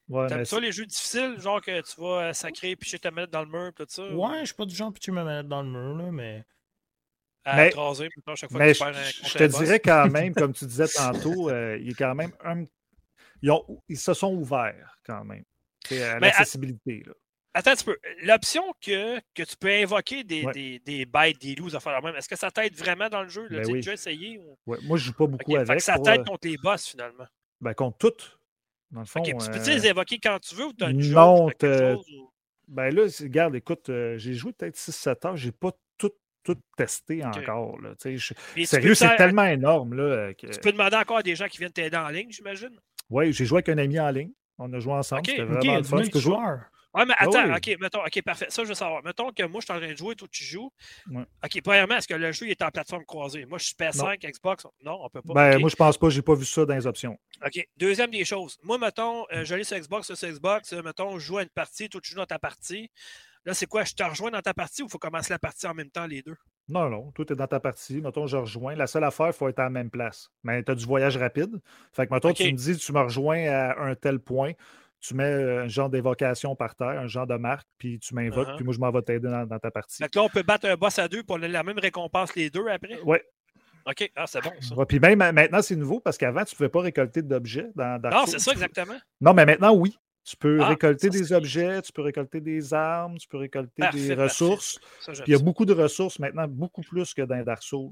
Ouais, 0.07 0.27
T'aimes 0.27 0.45
ça 0.45 0.59
les 0.59 0.71
jeux 0.71 0.85
difficiles, 0.85 1.35
genre 1.39 1.61
que 1.61 1.81
tu 1.81 1.99
vas 1.99 2.29
euh, 2.29 2.33
sacrer, 2.33 2.75
picher 2.75 2.99
ta 2.99 3.09
manette 3.11 3.31
dans 3.31 3.43
le 3.43 3.49
mur, 3.49 3.71
tout 3.75 3.85
ça? 3.87 4.07
Ouais, 4.07 4.39
je 4.41 4.45
suis 4.45 4.55
pas 4.55 4.65
du 4.65 4.75
genre, 4.75 4.93
puis 4.93 4.99
tu 4.99 5.11
me 5.11 5.23
mettre 5.23 5.49
dans 5.49 5.63
le 5.63 5.69
mur, 5.69 5.95
là, 5.95 6.11
mais. 6.11 6.45
À 7.45 7.55
Mais- 7.57 7.71
chaque 8.35 8.49
fois 8.49 8.59
Mais 8.59 8.73
que 8.73 8.77
tu 8.77 8.79
je, 8.79 8.83
perds 8.83 8.97
un 8.97 9.03
je 9.29 9.37
te 9.37 9.43
dirais 9.63 9.79
quand 9.79 10.09
même, 10.09 10.33
comme 10.49 10.53
tu 10.53 10.65
disais 10.65 10.87
tantôt, 10.87 11.49
euh, 11.49 11.77
il 11.79 11.89
est 11.91 11.93
quand 11.93 12.15
même 12.15 12.31
un- 12.43 12.65
ils, 13.41 13.51
ont- 13.51 13.81
ils 13.87 13.97
se 13.99 14.13
sont 14.15 14.33
ouverts 14.33 14.97
quand 15.05 15.23
même. 15.23 15.43
À 15.91 16.13
à- 16.15 16.19
l'accessibilité. 16.19 17.03
Attends 17.53 17.71
un 17.71 17.75
petit 17.75 17.85
peu. 17.85 17.97
L'option 18.23 18.63
que, 18.81 19.19
que 19.33 19.43
tu 19.43 19.55
peux 19.57 19.69
invoquer 19.71 20.23
des, 20.23 20.43
Ouais. 20.43 20.51
des, 20.53 20.79
des 20.79 21.05
bêtes, 21.05 21.39
des 21.39 21.55
loups, 21.55 21.73
à 21.75 21.79
faire 21.79 21.93
la 21.93 22.01
même, 22.01 22.15
est-ce 22.15 22.27
que 22.27 22.35
ça 22.35 22.49
t'aide 22.51 22.75
vraiment 22.75 23.07
dans 23.07 23.21
le 23.23 23.29
jeu? 23.29 23.47
Ben 23.49 23.57
L'as-tu 23.59 23.71
oui. 23.71 23.77
déjà 23.77 23.93
essayé? 23.93 24.39
Ou... 24.39 24.57
Ouais, 24.65 24.77
moi, 24.83 24.97
je 24.97 25.05
joue 25.05 25.13
pas 25.13 25.27
beaucoup 25.27 25.51
fait 25.51 25.57
avec. 25.59 25.77
que 25.77 25.83
ça 25.83 25.97
t'aide 25.99 26.21
euh, 26.21 26.23
contre 26.25 26.47
les 26.47 26.57
boss, 26.57 26.87
finalement. 26.87 27.27
ben, 27.61 27.73
contre 27.73 27.97
toutes. 27.99 28.39
Dans 28.91 28.99
le 29.01 29.05
fond, 29.05 29.21
tu 29.21 29.33
peux 29.35 29.43
euh, 29.43 29.65
les 29.73 29.89
invoquer 29.89 30.19
quand 30.19 30.37
tu 30.39 30.55
veux 30.55 30.65
ou 30.65 30.73
t'as 30.73 30.89
une 30.89 31.09
non, 31.11 31.49
chose? 31.61 32.03
ou- 32.11 32.31
ben 32.67 32.93
là, 32.93 33.03
regarde, 33.21 33.55
écoute, 33.55 33.89
euh, 33.89 34.17
j'ai 34.17 34.33
joué 34.33 34.51
peut-être 34.51 34.75
6-7 34.75 35.25
heures, 35.27 35.37
j'ai 35.37 35.51
pas 35.51 35.71
tout, 36.45 36.53
tout 36.55 36.61
testé 36.77 37.23
encore. 37.25 37.79
Là, 37.81 37.93
je- 38.05 38.33
Sérieux, 38.65 38.95
c'est 38.95 39.15
tellement 39.17 39.45
énorme. 39.45 39.93
Là, 39.95 40.33
que... 40.33 40.47
Tu 40.47 40.59
peux 40.59 40.71
demander 40.71 40.95
encore 40.97 41.17
à 41.17 41.23
des 41.23 41.35
gens 41.35 41.47
qui 41.47 41.57
viennent 41.57 41.71
t'aider 41.73 41.97
en 41.97 42.09
ligne, 42.09 42.31
j'imagine? 42.31 42.77
Ouais, 43.09 43.31
j'ai 43.31 43.45
joué 43.45 43.57
avec 43.57 43.69
un 43.69 43.77
ami 43.77 43.99
en 43.99 44.09
ligne. 44.09 44.31
On 44.57 44.71
a 44.73 44.79
joué 44.79 44.93
ensemble. 44.93 45.19
Ok, 45.21 45.27
C'était 45.29 45.43
vraiment 45.43 45.75
le 45.77 45.83
fun. 45.83 45.89
Jouer- 45.97 46.01
multijoueur. 46.03 46.59
Ouais, 46.93 47.05
mais 47.05 47.13
Ah 47.17 47.23
attends, 47.25 47.43
oui. 47.45 47.51
ok, 47.57 47.77
mettons, 47.81 47.99
ok, 48.05 48.21
parfait. 48.23 48.45
Ça, 48.47 48.63
je 48.63 48.69
veux 48.69 48.73
savoir. 48.73 49.03
Mettons 49.03 49.29
que 49.33 49.43
moi, 49.43 49.59
je 49.59 49.65
suis 49.65 49.73
en 49.73 49.79
train 49.81 49.91
de 49.91 49.97
jouer, 49.97 50.15
toi, 50.15 50.29
tu 50.31 50.45
joues. 50.45 50.71
Ouais. 51.11 51.25
Ok, 51.43 51.61
premièrement, 51.61 51.97
est-ce 51.97 52.07
que 52.07 52.13
le 52.13 52.31
jeu 52.31 52.45
il 52.45 52.51
est 52.51 52.61
en 52.61 52.69
plateforme 52.69 53.03
croisée? 53.03 53.45
Moi, 53.45 53.57
je 53.57 53.65
suis 53.65 53.75
PS5, 53.77 54.17
Xbox. 54.25 54.65
Non, 54.81 54.99
on 55.03 55.09
peut 55.09 55.21
pas. 55.21 55.33
Ben, 55.33 55.59
moi, 55.59 55.69
je 55.69 55.75
pense 55.75 55.97
pas, 55.97 56.09
j'ai 56.09 56.21
pas 56.21 56.35
vu 56.35 56.45
ça 56.45 56.65
dans 56.65 56.73
les 56.73 56.87
options. 56.87 57.19
OK. 57.45 57.67
Deuxième 57.75 58.11
des 58.11 58.23
choses. 58.23 58.57
Moi, 58.63 58.77
mettons, 58.77 59.25
euh, 59.33 59.43
je 59.43 59.55
l'ai 59.55 59.65
sur 59.65 59.77
Xbox, 59.77 60.13
sur 60.13 60.29
Xbox, 60.29 60.71
euh, 60.71 60.81
mettons, 60.83 61.19
je 61.19 61.25
joue 61.25 61.37
à 61.39 61.43
une 61.43 61.49
partie, 61.49 61.89
toi, 61.89 61.99
tu 62.01 62.11
joues 62.11 62.17
dans 62.17 62.25
ta 62.25 62.39
partie. 62.39 62.89
Là, 63.45 63.53
c'est 63.53 63.67
quoi? 63.67 63.83
Je 63.83 63.93
te 63.93 64.03
rejoins 64.03 64.31
dans 64.31 64.41
ta 64.41 64.53
partie 64.53 64.81
ou 64.81 64.87
il 64.87 64.89
faut 64.91 64.97
commencer 64.97 65.31
la 65.31 65.39
partie 65.39 65.67
en 65.67 65.73
même 65.73 65.89
temps, 65.89 66.07
les 66.07 66.21
deux? 66.21 66.35
Non, 66.67 66.89
non, 66.89 67.11
tout 67.11 67.31
est 67.31 67.35
dans 67.35 67.45
ta 67.45 67.59
partie. 67.59 68.01
Mettons, 68.01 68.25
je 68.25 68.37
rejoins. 68.37 68.75
La 68.75 68.87
seule 68.87 69.03
affaire, 69.03 69.27
il 69.27 69.33
faut 69.33 69.47
être 69.47 69.59
à 69.59 69.65
la 69.65 69.69
même 69.69 69.91
place. 69.91 70.29
Mais 70.43 70.63
tu 70.63 70.71
as 70.71 70.75
du 70.75 70.85
voyage 70.85 71.15
rapide. 71.17 71.61
Fait 71.93 72.07
que, 72.07 72.13
mettons, 72.13 72.33
tu 72.33 72.43
me 72.45 72.57
dis, 72.57 72.75
tu 72.77 72.91
me 72.91 73.01
rejoins 73.01 73.45
à 73.47 73.79
un 73.83 73.93
tel 73.93 74.19
point, 74.19 74.53
tu 74.99 75.13
mets 75.13 75.23
euh, 75.25 75.63
un 75.65 75.67
genre 75.67 75.91
d'évocation 75.91 76.55
par 76.55 76.73
terre, 76.75 76.87
un 76.87 77.05
genre 77.05 77.27
de 77.27 77.35
marque, 77.35 77.67
puis 77.77 77.99
tu 77.99 78.15
m'invoques, 78.15 78.47
Uh-huh. 78.47 78.55
puis 78.55 78.65
moi, 78.65 78.73
je 78.73 78.79
m'en 78.79 78.89
vais 78.89 79.03
t'aider 79.03 79.29
dans, 79.29 79.45
dans 79.45 79.59
ta 79.59 79.69
partie. 79.69 79.97
Fait 79.97 80.09
que 80.09 80.17
là, 80.17 80.25
on 80.25 80.29
peut 80.29 80.41
battre 80.41 80.67
un 80.67 80.75
boss 80.75 80.97
à 80.97 81.07
deux 81.07 81.21
pour 81.21 81.37
la 81.37 81.61
même 81.61 81.77
récompense 81.77 82.33
les 82.35 82.49
deux 82.49 82.67
après? 82.67 82.99
Ouais. 83.01 83.23
OK. 83.87 84.11
Ah, 84.15 84.25
c'est 84.25 84.41
bon, 84.43 84.51
ça. 84.59 84.73
Ouais, 84.73 84.85
puis 84.87 84.99
même 84.99 85.19
maintenant, 85.19 85.61
c'est 85.61 85.75
nouveau 85.75 85.99
parce 85.99 86.17
qu'avant, 86.17 86.43
tu 86.43 86.55
ne 86.55 86.57
pouvais 86.57 86.69
pas 86.69 86.81
récolter 86.81 87.21
d'objets 87.21 87.69
dans 87.75 88.01
Dark 88.01 88.15
Non, 88.15 88.25
c'est 88.25 88.39
ça, 88.39 88.51
exactement. 88.51 88.95
Non, 89.21 89.35
mais 89.35 89.45
maintenant, 89.45 89.75
oui. 89.75 89.95
Tu 90.25 90.35
peux 90.35 90.57
Ah, 90.59 90.69
récolter 90.69 91.11
ça, 91.11 91.17
des 91.17 91.33
objets, 91.33 91.81
tu 91.83 91.91
peux 91.91 92.01
récolter 92.01 92.41
des 92.41 92.73
armes, 92.73 93.17
tu 93.19 93.27
peux 93.27 93.37
récolter 93.37 93.71
Parfait, 93.77 93.97
des 93.99 94.07
parfait. 94.09 94.23
ressources. 94.23 94.79
Ça, 94.99 95.13
j'aime 95.13 95.23
Puis 95.23 95.33
il 95.33 95.37
y 95.37 95.39
a 95.39 95.43
beaucoup 95.43 95.65
de 95.65 95.73
ressources 95.73 96.17
maintenant, 96.17 96.47
beaucoup 96.47 96.81
plus 96.81 97.13
que 97.13 97.21
dans 97.21 97.41
Dark 97.43 97.61
Souls. 97.61 97.91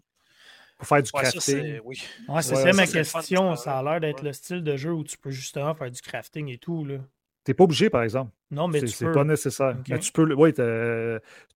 Pour 0.79 0.87
faire 0.87 1.03
du 1.03 1.11
Ouais, 1.13 1.21
crafting. 1.21 1.41
c'est. 1.41 1.79
Oui. 1.85 2.03
Ouais, 2.27 2.41
c'est 2.41 2.55
Ouais, 2.55 2.73
ma 2.73 2.87
fun 2.87 2.91
question. 2.91 3.55
ça, 3.55 3.77
a 3.77 3.83
l'air 3.83 3.99
d'être 4.01 4.21
ouais. 4.23 4.29
le 4.29 4.33
style 4.33 4.63
de 4.63 4.75
jeu 4.75 4.91
où 4.91 5.03
tu 5.03 5.15
peux 5.17 5.29
justement 5.29 5.75
faire 5.75 5.91
du 5.91 6.01
crafting 6.01 6.49
et 6.49 6.57
tout. 6.57 6.83
Là. 6.83 6.97
Tu 7.45 7.51
n'es 7.51 7.53
pas 7.53 7.65
obligé, 7.65 7.91
par 7.91 8.01
exemple. 8.01 8.31
Non, 8.49 8.67
mais 8.67 8.85
C'est 8.87 9.11
pas 9.11 9.23
nécessaire. 9.23 9.77
Mais 9.87 9.99
tu 9.99 10.11
peux. 10.11 10.23
le- 10.25 10.35
Oui, 10.35 10.51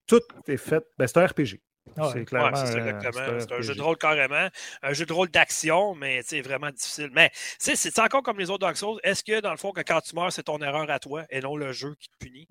tout 0.06 0.22
est 0.48 0.58
fait. 0.58 0.86
Ben, 1.00 1.08
c'est 1.08 1.18
un 1.18 1.26
RPG. 1.26 1.60
Ah 1.96 2.08
ouais. 2.08 2.10
C'est 2.14 2.20
Ouais, 2.20 2.26
clairement. 2.26 2.56
c'est 2.56 2.78
exactement. 2.78 3.40
C'est 3.40 3.52
un 3.52 3.62
jeu 3.62 3.76
de 3.76 3.82
rôle 3.82 3.98
carrément. 3.98 4.48
Un 4.84 4.94
jeu 4.94 5.06
de 5.06 5.14
rôle 5.14 5.30
d'action, 5.30 5.96
mais 5.96 6.22
c'est 6.24 6.42
vraiment 6.42 6.70
difficile. 6.72 7.10
Mais 7.14 7.32
c'est 7.58 8.00
encore 8.00 8.24
comme 8.24 8.40
les 8.40 8.50
autres 8.50 8.60
Dark 8.60 8.78
Souls. 8.78 9.00
Est-ce 9.04 9.24
que, 9.24 9.40
dans 9.42 9.52
le 9.52 9.58
fond, 9.58 9.72
que 9.72 9.82
quand 9.82 10.02
tu 10.02 10.16
meurs, 10.16 10.32
c'est 10.32 10.44
ton 10.44 10.60
erreur 10.60 10.90
à 10.90 11.00
toi 11.00 11.26
et 11.30 11.40
non 11.42 11.56
le 11.56 11.72
jeu 11.72 11.96
qui 12.00 12.10
te 12.10 12.18
punit? 12.18 12.48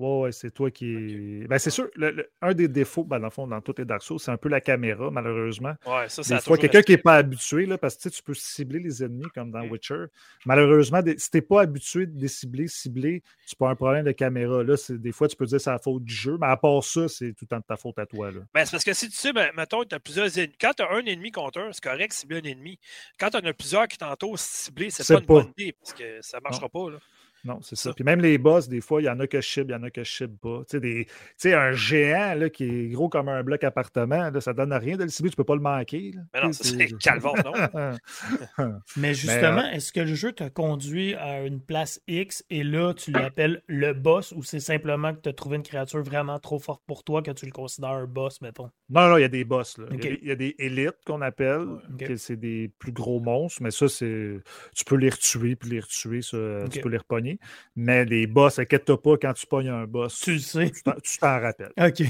Ouais, 0.00 0.20
ouais, 0.22 0.32
c'est 0.32 0.50
toi 0.50 0.70
qui. 0.70 1.44
Ben, 1.46 1.58
c'est 1.58 1.68
sûr, 1.68 1.88
le- 1.94 2.10
le- 2.10 2.30
un 2.40 2.54
des 2.54 2.68
défauts, 2.68 3.04
ben, 3.04 3.18
dans 3.18 3.26
le 3.26 3.30
fond, 3.30 3.46
dans 3.46 3.60
tous 3.60 3.74
les 3.76 3.84
Dark 3.84 4.02
Souls, 4.02 4.18
c'est 4.18 4.30
un 4.30 4.38
peu 4.38 4.48
la 4.48 4.62
caméra, 4.62 5.10
malheureusement. 5.10 5.74
Ouais, 5.86 6.08
ça, 6.08 6.22
ça 6.22 6.36
Des 6.36 6.40
fois, 6.40 6.56
quelqu'un 6.56 6.80
qui 6.80 6.92
n'est 6.92 6.98
pas 6.98 7.16
habitué, 7.16 7.66
là, 7.66 7.76
parce 7.76 7.96
que 7.96 8.08
tu 8.08 8.22
peux 8.22 8.32
cibler 8.32 8.78
les 8.78 9.04
ennemis 9.04 9.26
comme 9.34 9.50
dans 9.50 9.62
Mm. 9.64 9.70
Witcher. 9.70 10.04
Malheureusement, 10.46 11.02
des- 11.02 11.18
si 11.18 11.30
tu 11.30 11.36
n'es 11.36 11.42
pas 11.42 11.60
habitué 11.62 12.06
de 12.06 12.18
les 12.18 12.28
cibler, 12.28 12.66
cibler, 12.66 13.22
tu 13.46 13.54
peux 13.56 13.64
avoir 13.64 13.72
un 13.72 13.76
problème 13.76 14.04
de 14.06 14.12
caméra. 14.12 14.62
Là, 14.64 14.76
c'est- 14.78 14.96
des 14.96 15.12
fois, 15.12 15.28
tu 15.28 15.36
peux 15.36 15.44
dire 15.44 15.58
que 15.58 15.62
c'est 15.64 15.70
la 15.70 15.78
faute 15.78 16.02
du 16.02 16.14
jeu, 16.14 16.38
mais 16.40 16.46
à 16.46 16.56
part 16.56 16.82
ça, 16.82 17.06
c'est 17.08 17.32
tout 17.34 17.42
le 17.44 17.48
temps 17.48 17.58
de 17.58 17.64
ta 17.68 17.76
faute 17.76 17.98
à 17.98 18.06
toi. 18.06 18.30
Là. 18.30 18.40
Ben, 18.54 18.64
c'est 18.64 18.70
parce 18.70 18.84
que 18.84 18.94
si 18.94 19.08
tu 19.10 19.16
sais, 19.16 19.34
ben, 19.34 19.50
mettons, 19.54 19.84
tu 19.84 19.94
as 19.94 20.00
plusieurs 20.00 20.38
ennemis. 20.38 20.54
Quand 20.58 20.72
tu 20.74 20.82
as 20.82 20.90
un 20.90 21.04
ennemi 21.04 21.30
contre 21.30 21.60
un, 21.60 21.72
c'est 21.72 21.84
correct 21.84 22.08
de 22.08 22.14
cibler 22.14 22.38
un 22.38 22.48
ennemi. 22.48 22.78
Quand 23.18 23.28
tu 23.28 23.36
en 23.36 23.40
as 23.44 23.52
plusieurs 23.52 23.86
qui 23.86 23.98
t'entourent, 23.98 24.38
cibler, 24.38 24.88
c'est 24.88 25.02
C'est 25.02 25.12
pas 25.14 25.20
une 25.20 25.26
pas. 25.26 25.34
bonne 25.34 25.52
idée 25.58 25.72
parce 25.78 25.92
que 25.92 26.22
ça 26.22 26.38
ne 26.38 26.42
marchera 26.42 26.68
pas. 26.70 26.90
Là. 26.90 26.96
Non, 27.44 27.60
c'est 27.62 27.76
ça. 27.76 27.90
Ça. 27.90 27.94
Puis 27.94 28.04
même 28.04 28.20
les 28.20 28.36
boss, 28.38 28.68
des 28.68 28.80
fois, 28.80 29.00
il 29.00 29.04
y 29.04 29.08
en 29.08 29.18
a 29.20 29.26
que 29.26 29.40
je 29.40 29.60
il 29.60 29.70
y 29.70 29.74
en 29.74 29.82
a 29.82 29.90
que 29.90 30.04
je 30.04 30.24
pas. 30.26 30.58
Tu 30.60 30.76
sais, 30.76 30.80
des- 30.80 31.04
tu 31.06 31.12
sais, 31.38 31.54
un 31.54 31.72
géant 31.72 32.34
là, 32.34 32.50
qui 32.50 32.64
est 32.64 32.88
gros 32.88 33.08
comme 33.08 33.28
un 33.28 33.42
bloc 33.42 33.64
appartement, 33.64 34.30
là, 34.30 34.40
ça 34.40 34.52
donne 34.52 34.72
rien 34.72 34.96
de 34.96 35.02
le 35.04 35.08
cibler, 35.08 35.30
tu 35.30 35.36
peux 35.36 35.44
pas 35.44 35.54
le 35.54 35.60
manquer. 35.60 36.12
là. 36.14 36.22
Mais 36.34 36.40
non, 36.42 36.52
c'est 36.52 36.96
calvaire, 36.98 37.32
non? 37.44 37.52
Mais 38.96 39.14
justement, 39.14 39.64
euh, 39.64 39.70
est-ce 39.72 39.92
que 39.92 40.00
le 40.00 40.14
jeu 40.14 40.32
te 40.32 40.48
conduit 40.48 41.14
à 41.14 41.44
une 41.44 41.60
place 41.60 42.00
X 42.08 42.44
et 42.50 42.62
là, 42.64 42.94
tu 42.94 43.10
l'appelles 43.12 43.62
le 43.66 43.92
boss 43.92 44.32
ou 44.32 44.42
c'est 44.42 44.60
simplement 44.60 45.14
que 45.14 45.20
tu 45.20 45.28
as 45.28 45.32
trouvé 45.32 45.56
une 45.56 45.62
créature 45.62 46.02
vraiment 46.02 46.38
trop 46.38 46.58
forte 46.58 46.82
pour 46.86 47.04
toi 47.04 47.22
que 47.22 47.30
tu 47.30 47.46
le 47.46 47.52
considères 47.52 47.90
un 47.90 48.06
boss, 48.06 48.40
mettons? 48.40 48.70
Non, 48.88 49.08
non, 49.08 49.16
il 49.16 49.22
y 49.22 49.24
a 49.24 49.28
des 49.28 49.44
boss. 49.44 49.78
Là. 49.78 49.86
Il, 49.92 49.96
y 49.96 49.96
a 49.96 49.96
Ok. 49.96 50.02
des, 50.10 50.18
il 50.22 50.28
y 50.28 50.32
a 50.32 50.34
des 50.36 50.54
élites 50.58 50.96
qu'on 51.06 51.20
appelle, 51.22 51.60
Ok. 51.92 52.06
que 52.06 52.16
c'est 52.16 52.36
des 52.36 52.70
plus 52.78 52.92
gros 52.92 53.20
monstres, 53.20 53.62
mais 53.62 53.70
ça, 53.70 53.88
c'est. 53.88 54.38
Tu 54.74 54.84
peux 54.84 54.96
les 54.96 55.10
retuer, 55.10 55.56
puis 55.56 55.70
les 55.70 55.80
retuer, 55.80 56.22
ça, 56.22 56.36
tu 56.70 56.80
peux 56.80 56.88
les 56.88 56.98
repogner. 56.98 57.29
Mais 57.76 58.04
les 58.04 58.26
boss, 58.26 58.58
inquiète-toi 58.58 59.00
pas, 59.00 59.16
quand 59.18 59.32
tu 59.34 59.46
pognes 59.46 59.68
un 59.68 59.86
boss, 59.86 60.18
Tu 60.20 60.32
le 60.34 60.38
sais. 60.38 60.70
tu 60.70 60.82
t'en- 60.82 61.40
rappelles. 61.40 61.72
OK. 61.80 62.02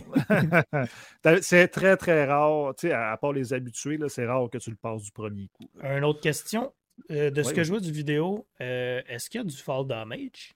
c'est 1.43 1.69
très, 1.69 1.97
très 1.97 2.25
rare. 2.25 2.75
Tu 2.77 2.89
sais, 2.89 2.93
à, 2.93 3.13
à 3.13 3.17
part 3.17 3.33
les 3.33 3.53
habitués, 3.53 3.97
là, 3.97 4.09
c'est 4.09 4.27
rare 4.27 4.49
que 4.51 4.59
tu 4.59 4.71
le 4.71 4.77
passes 4.77 5.03
du 5.03 5.13
premier 5.13 5.49
coup. 5.53 5.69
Une 5.83 6.05
autre 6.05 6.21
question. 6.21 6.73
Euh, 7.11 7.31
de 7.31 7.43
ce 7.43 7.49
Oui, 7.49 7.55
que 7.55 7.65
je 7.65 7.71
vois 7.71 7.81
du 7.81 7.93
vidéo, 7.93 8.47
euh, 8.61 9.01
est-ce 9.09 9.31
qu'il 9.31 9.41
y 9.41 9.43
a 9.43 9.45
du 9.47 9.57
fall 9.57 9.87
damage? 9.87 10.55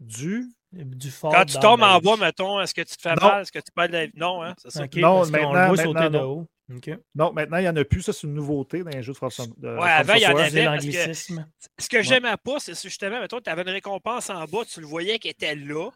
Du. 0.00 0.50
Du 0.72 1.10
fall 1.10 1.32
Quand 1.34 1.44
tu 1.46 1.58
tombes 1.58 1.82
en 1.82 1.98
bas, 1.98 2.16
mettons, 2.16 2.60
est-ce 2.60 2.72
que 2.74 2.82
tu 2.82 2.96
te 2.96 3.02
fais 3.02 3.14
Non. 3.16 3.26
mal? 3.26 3.42
Est-ce 3.42 3.50
que 3.50 3.58
tu 3.58 3.72
perds 3.74 3.88
de 3.88 3.92
la 3.92 4.06
vie? 4.06 4.12
Non, 4.14 4.42
hein, 4.42 4.54
c'est 4.58 4.70
ça. 4.70 4.84
OK, 4.84 4.94
Non, 4.96 5.16
parce 5.18 5.30
maintenant- 5.30 5.52
le 5.52 5.66
voit 5.66 5.76
sauter 5.76 5.92
maintenant, 5.94 6.10
de 6.10 6.18
non. 6.18 6.24
haut. 6.32 6.46
OK. 6.76 6.90
Non, 7.16 7.32
maintenant, 7.32 7.56
il 7.56 7.62
n'y 7.62 7.68
en 7.68 7.76
a 7.76 7.84
plus. 7.84 8.02
Ça, 8.02 8.12
c'est 8.12 8.28
une 8.28 8.34
nouveauté 8.34 8.84
dans 8.84 8.90
les 8.90 9.02
jeux 9.02 9.12
de 9.12 9.60
de 9.60 9.76
Ouais, 9.76 9.90
avant, 9.90 10.14
il 10.14 10.20
y 10.22 10.26
en 10.26 10.30
avait. 10.30 10.40
Parce 10.42 10.52
que- 10.52 10.58
l'anglicisme. 10.60 11.46
Ce 11.78 11.88
que 11.88 12.02
j'aimais 12.02 12.36
pas, 12.44 12.60
c'est 12.60 12.80
justement, 12.80 13.18
mettons, 13.20 13.40
tu 13.40 13.50
avais 13.50 13.62
une 13.62 13.70
récompense 13.70 14.30
en 14.30 14.44
bas, 14.44 14.60
tu 14.72 14.80
le 14.80 14.86
voyais 14.86 15.18
qu'elle 15.18 15.32
était 15.32 15.56
là, 15.56 15.90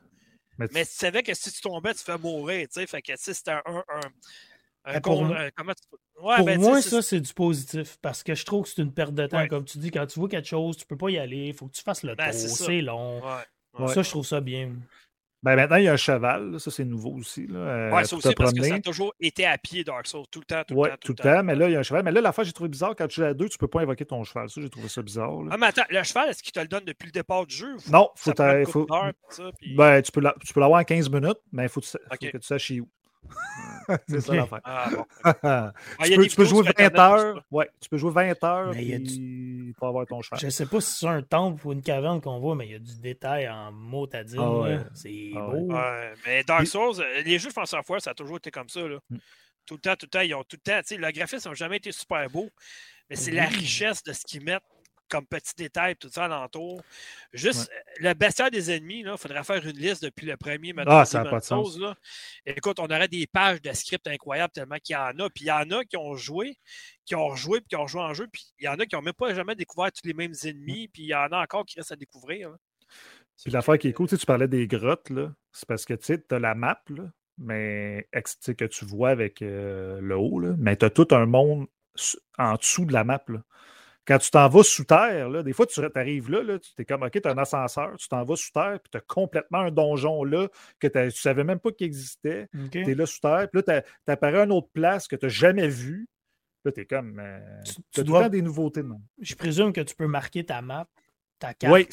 Mais, 0.58 0.66
mais 0.72 0.84
tu 0.84 0.90
savais 0.92 1.22
que 1.22 1.34
si 1.34 1.52
tu 1.52 1.60
tombais, 1.60 1.94
tu 1.94 2.02
fais 2.02 2.18
mourir, 2.18 2.66
tu 2.66 2.80
sais. 2.80 2.86
Fait 2.88 3.02
que, 3.02 3.12
c'était 3.16 3.52
un. 3.52 3.62
un, 3.66 3.76
un- 3.88 4.00
un 4.86 4.92
Ben, 4.94 5.00
pour 5.00 5.18
con- 5.20 5.34
un- 5.34 5.50
comment 5.56 5.72
tu- 5.72 6.22
Ouais, 6.22 6.36
Pour 6.36 6.46
ben, 6.46 6.60
moi, 6.60 6.82
ça, 6.82 7.00
c'est 7.02 7.20
du 7.20 7.32
positif 7.32 7.96
parce 8.02 8.22
que 8.22 8.34
je 8.34 8.44
trouve 8.44 8.64
que 8.64 8.70
c'est 8.70 8.82
une 8.82 8.92
perte 8.92 9.14
de 9.14 9.26
temps. 9.26 9.38
Ouais. 9.38 9.48
Comme 9.48 9.64
tu 9.64 9.78
dis, 9.78 9.90
quand 9.90 10.06
tu 10.06 10.18
vois 10.20 10.28
quelque 10.28 10.46
chose, 10.48 10.76
tu 10.76 10.84
peux 10.86 10.96
pas 10.96 11.10
y 11.10 11.18
aller. 11.18 11.46
Il 11.48 11.54
faut 11.54 11.66
que 11.66 11.72
tu 11.72 11.82
fasses 11.82 12.02
le 12.02 12.14
Ben, 12.16 12.30
tour. 12.32 12.40
C'est 12.56 12.80
long. 12.82 13.20
Ouais. 13.78 13.88
Ça, 13.88 14.02
je 14.02 14.10
trouve 14.10 14.24
ça 14.26 14.40
bien. 14.40 14.70
ben, 15.42 15.56
maintenant, 15.56 15.76
il 15.76 15.84
y 15.84 15.88
a 15.88 15.92
un 15.92 15.96
cheval. 15.96 16.52
là. 16.52 16.58
Ça, 16.58 16.70
c'est 16.70 16.84
nouveau 16.84 17.10
aussi. 17.16 17.46
Là, 17.46 17.58
euh, 17.58 17.90
Ouais, 17.92 18.04
ça 18.04 18.16
aussi, 18.16 18.34
parce 18.34 18.52
que 18.52 18.62
ça 18.62 18.74
a 18.76 18.80
toujours 18.80 19.12
été 19.20 19.44
à 19.44 19.58
pied, 19.58 19.84
Dark 19.84 20.06
Souls, 20.06 20.24
tout 20.30 20.40
le 20.40 20.46
temps, 20.46 20.62
tout 20.66 20.72
le 20.74 20.80
Ouais, 20.80 20.88
temps. 20.90 20.96
tout 21.00 21.12
le 21.18 21.22
temps. 21.22 21.42
Mais 21.42 21.54
là, 21.54 21.68
il 21.68 21.72
y 21.72 21.76
a 21.76 21.80
un 21.80 21.82
cheval. 21.82 22.02
Mais 22.02 22.12
là, 22.12 22.20
la 22.22 22.32
fois, 22.32 22.44
j'ai 22.44 22.52
trouvé 22.52 22.70
bizarre. 22.70 22.94
Quand 22.96 23.06
tu 23.08 23.16
joues 23.20 23.26
à 23.26 23.34
deux, 23.34 23.48
tu 23.48 23.58
peux 23.58 23.68
pas 23.68 23.80
invoquer 23.82 24.06
ton 24.06 24.24
cheval. 24.24 24.48
Ça, 24.48 24.60
j'ai 24.62 24.70
trouvé 24.70 24.88
ça 24.88 25.02
bizarre. 25.02 25.42
là. 25.42 25.50
Ah, 25.52 25.56
mais 25.58 25.66
attends, 25.66 25.82
le 25.90 26.02
cheval, 26.02 26.30
est-ce 26.30 26.42
qu'il 26.42 26.52
te 26.52 26.60
le 26.60 26.68
donne 26.68 26.84
depuis 26.86 27.06
le 27.06 27.12
départ 27.12 27.44
du 27.46 27.54
jeu? 27.54 27.76
Non, 27.90 28.08
faut 28.16 28.32
faut- 28.66 28.86
ça, 29.28 29.50
puis- 29.60 29.74
Ben, 29.76 30.00
tu 30.00 30.10
peux 30.12 30.20
la- 30.20 30.34
tu 30.46 30.54
peux 30.54 30.60
l'avoir 30.60 30.80
en 30.80 30.84
15 30.84 31.10
minutes, 31.10 31.40
mais 31.52 31.64
il 31.64 31.68
faut, 31.68 31.80
que 31.80 31.86
tu 31.86 31.90
faut 31.92 32.16
que 32.16 32.38
tu 32.38 32.46
saches 32.46 32.70
où. 32.80 32.88
c'est 34.08 34.20
ça 34.20 34.34
l'affaire. 34.34 34.60
Ah, 34.64 34.90
bon. 34.90 35.06
Ah, 35.44 35.72
tu, 36.04 36.16
peux, 36.16 36.26
tu 36.26 36.36
jouer 36.36 36.46
sur 36.46 36.62
20 36.62 36.70
Internet 36.70 36.92
pour 36.92 37.02
heures. 37.02 37.44
Ouais, 37.50 37.70
tu 37.80 37.88
peux 37.88 37.96
jouer 37.96 38.10
20 38.12 38.44
heures 38.44 38.72
Mais 38.74 38.82
il 38.82 38.88
y 38.88 38.94
a 38.94 38.98
puis 38.98 39.74
pour 39.76 39.88
avoir 39.88 40.06
ton 40.06 40.22
cheval. 40.22 40.40
Je 40.40 40.48
sais 40.48 40.66
pas 40.66 40.80
si 40.80 40.98
c'est 40.98 41.06
un 41.06 41.22
temple 41.22 41.66
ou 41.66 41.72
une 41.72 41.82
caverne 41.82 42.20
qu'on 42.20 42.38
voit, 42.38 42.54
mais 42.54 42.66
il 42.66 42.72
y 42.72 42.76
a 42.76 42.78
du 42.78 43.00
détail 43.00 43.48
en 43.48 43.72
mots 43.72 44.08
à 44.12 44.22
dire. 44.24 44.42
Ah 44.42 44.58
ouais. 44.60 44.78
C'est 44.94 45.32
Ah 45.36 45.40
beau. 45.40 45.72
Ouais, 45.72 46.12
mais 46.26 46.44
Dark 46.44 46.66
Souls, 46.66 47.00
euh, 47.00 47.22
les 47.22 47.38
jeux 47.38 47.48
de 47.48 47.52
France 47.52 47.70
Software, 47.70 48.00
ça 48.00 48.10
a 48.10 48.14
toujours 48.14 48.36
été 48.36 48.50
comme 48.50 48.68
ça. 48.68 48.80
Là. 48.80 48.98
Mm. 49.10 49.16
Tout 49.66 49.74
le 49.74 49.80
temps, 49.80 49.96
tout 49.96 50.06
le 50.06 50.10
temps, 50.10 50.20
ils 50.20 50.34
ont 50.34 50.44
tout 50.44 50.56
le 50.64 50.72
temps. 50.72 50.80
tu 50.80 50.94
sais, 50.94 50.96
Le 50.96 51.10
graphisme 51.10 51.48
n'a 51.48 51.54
jamais 51.54 51.78
été 51.78 51.90
super 51.92 52.28
beau, 52.28 52.50
mais 53.08 53.16
c'est 53.16 53.32
la 53.32 53.46
richesse 53.46 54.02
de 54.02 54.12
ce 54.12 54.24
qu'ils 54.24 54.44
mettent 54.44 54.62
comme 55.08 55.26
petits 55.26 55.54
détails, 55.56 55.96
tout 55.96 56.08
ça 56.10 56.24
alentour. 56.24 56.82
Juste 57.32 57.70
le 57.98 58.14
bestiaire 58.14 58.50
des 58.50 58.70
ennemis, 58.70 59.00
il 59.00 59.14
faudrait 59.18 59.44
faire 59.44 59.64
une 59.64 59.76
liste 59.76 60.04
depuis 60.04 60.26
le 60.26 60.36
premier 60.36 60.72
mettons, 60.72 60.90
Ah, 60.90 61.04
ça 61.04 61.20
a 61.20 61.24
Demon's 61.24 61.30
pas 61.30 61.40
de 61.40 61.44
sens. 61.44 61.78
Là. 61.78 61.94
Écoute, 62.46 62.78
on 62.80 62.86
aurait 62.86 63.08
des 63.08 63.26
pages 63.26 63.62
de 63.62 63.72
script 63.72 64.06
incroyables 64.06 64.52
tellement 64.52 64.78
qu'il 64.82 64.94
y 64.94 64.98
en 64.98 65.18
a. 65.18 65.30
Puis 65.30 65.44
il 65.44 65.48
y 65.48 65.52
en 65.52 65.70
a 65.70 65.84
qui 65.84 65.96
ont 65.96 66.14
joué, 66.14 66.58
qui 67.04 67.14
ont 67.14 67.28
rejoué, 67.28 67.60
puis 67.60 67.68
qui 67.68 67.76
ont 67.76 67.86
joué 67.86 68.02
en 68.02 68.14
jeu. 68.14 68.26
Puis 68.32 68.44
il 68.58 68.64
y 68.64 68.68
en 68.68 68.78
a 68.78 68.86
qui 68.86 68.94
n'ont 68.94 69.02
même 69.02 69.14
pas 69.14 69.34
jamais 69.34 69.54
découvert 69.54 69.92
tous 69.92 70.06
les 70.06 70.14
mêmes 70.14 70.34
ennemis. 70.44 70.88
Puis 70.88 71.02
il 71.04 71.08
y 71.08 71.14
en 71.14 71.28
a 71.28 71.42
encore 71.42 71.64
qui 71.64 71.78
restent 71.78 71.92
à 71.92 71.96
découvrir. 71.96 72.50
là. 72.50 72.56
Puis 73.42 73.52
l'affaire 73.52 73.78
qui 73.78 73.88
est 73.88 73.92
cool, 73.92 74.06
tu 74.06 74.14
sais, 74.14 74.20
tu 74.20 74.26
parlais 74.26 74.48
des 74.48 74.66
grottes. 74.66 75.10
C'est 75.52 75.66
parce 75.66 75.84
que 75.84 75.94
tu 75.94 76.20
as 76.30 76.38
la 76.38 76.54
map, 76.54 76.80
là, 76.88 77.04
mais 77.38 78.08
que 78.12 78.64
tu 78.64 78.84
vois 78.84 79.10
avec 79.10 79.42
euh, 79.42 80.00
le 80.00 80.16
haut, 80.16 80.40
là, 80.40 80.54
mais 80.58 80.76
tu 80.76 80.84
as 80.84 80.90
tout 80.90 81.08
un 81.10 81.26
monde 81.26 81.66
en 82.38 82.54
dessous 82.54 82.84
de 82.84 82.92
la 82.92 83.04
map. 83.04 83.22
Là. 83.28 83.42
Quand 84.06 84.18
tu 84.18 84.30
t'en 84.30 84.48
vas 84.48 84.62
sous 84.62 84.84
terre, 84.84 85.30
là, 85.30 85.42
des 85.42 85.52
fois, 85.54 85.66
tu 85.66 85.80
arrives 85.94 86.30
là, 86.30 86.42
là 86.42 86.58
tu 86.58 86.70
es 86.78 86.84
comme, 86.84 87.02
OK, 87.02 87.12
tu 87.20 87.26
as 87.26 87.30
un 87.32 87.38
ascenseur, 87.38 87.96
tu 87.96 88.06
t'en 88.08 88.22
vas 88.22 88.36
sous 88.36 88.52
terre, 88.52 88.78
puis 88.82 88.90
tu 88.90 88.98
as 88.98 89.00
complètement 89.00 89.60
un 89.60 89.70
donjon 89.70 90.24
là 90.24 90.48
que 90.78 90.88
tu 90.88 91.10
savais 91.12 91.44
même 91.44 91.58
pas 91.58 91.72
qu'il 91.72 91.86
existait. 91.86 92.48
OK. 92.54 92.70
Tu 92.70 92.90
es 92.90 92.94
là 92.94 93.06
sous 93.06 93.20
terre, 93.20 93.48
puis 93.50 93.62
là, 93.66 93.82
tu 94.04 94.10
apparais 94.12 94.44
une 94.44 94.52
autre 94.52 94.68
place 94.72 95.08
que 95.08 95.16
tu 95.16 95.24
n'as 95.24 95.30
jamais 95.30 95.68
vue. 95.68 96.06
Là, 96.66 96.72
tu 96.72 96.80
es 96.80 96.86
comme. 96.86 97.18
Euh, 97.18 97.38
Tu- 97.92 98.00
as 98.00 98.04
dois- 98.04 98.28
des 98.28 98.42
nouveautés 98.42 98.82
même. 98.82 99.00
Je 99.20 99.34
présume 99.34 99.72
que 99.72 99.80
tu 99.82 99.94
peux 99.94 100.06
marquer 100.06 100.44
ta 100.44 100.60
map, 100.62 100.86
ta 101.46 101.54
carte. 101.54 101.72
Oui, 101.72 101.86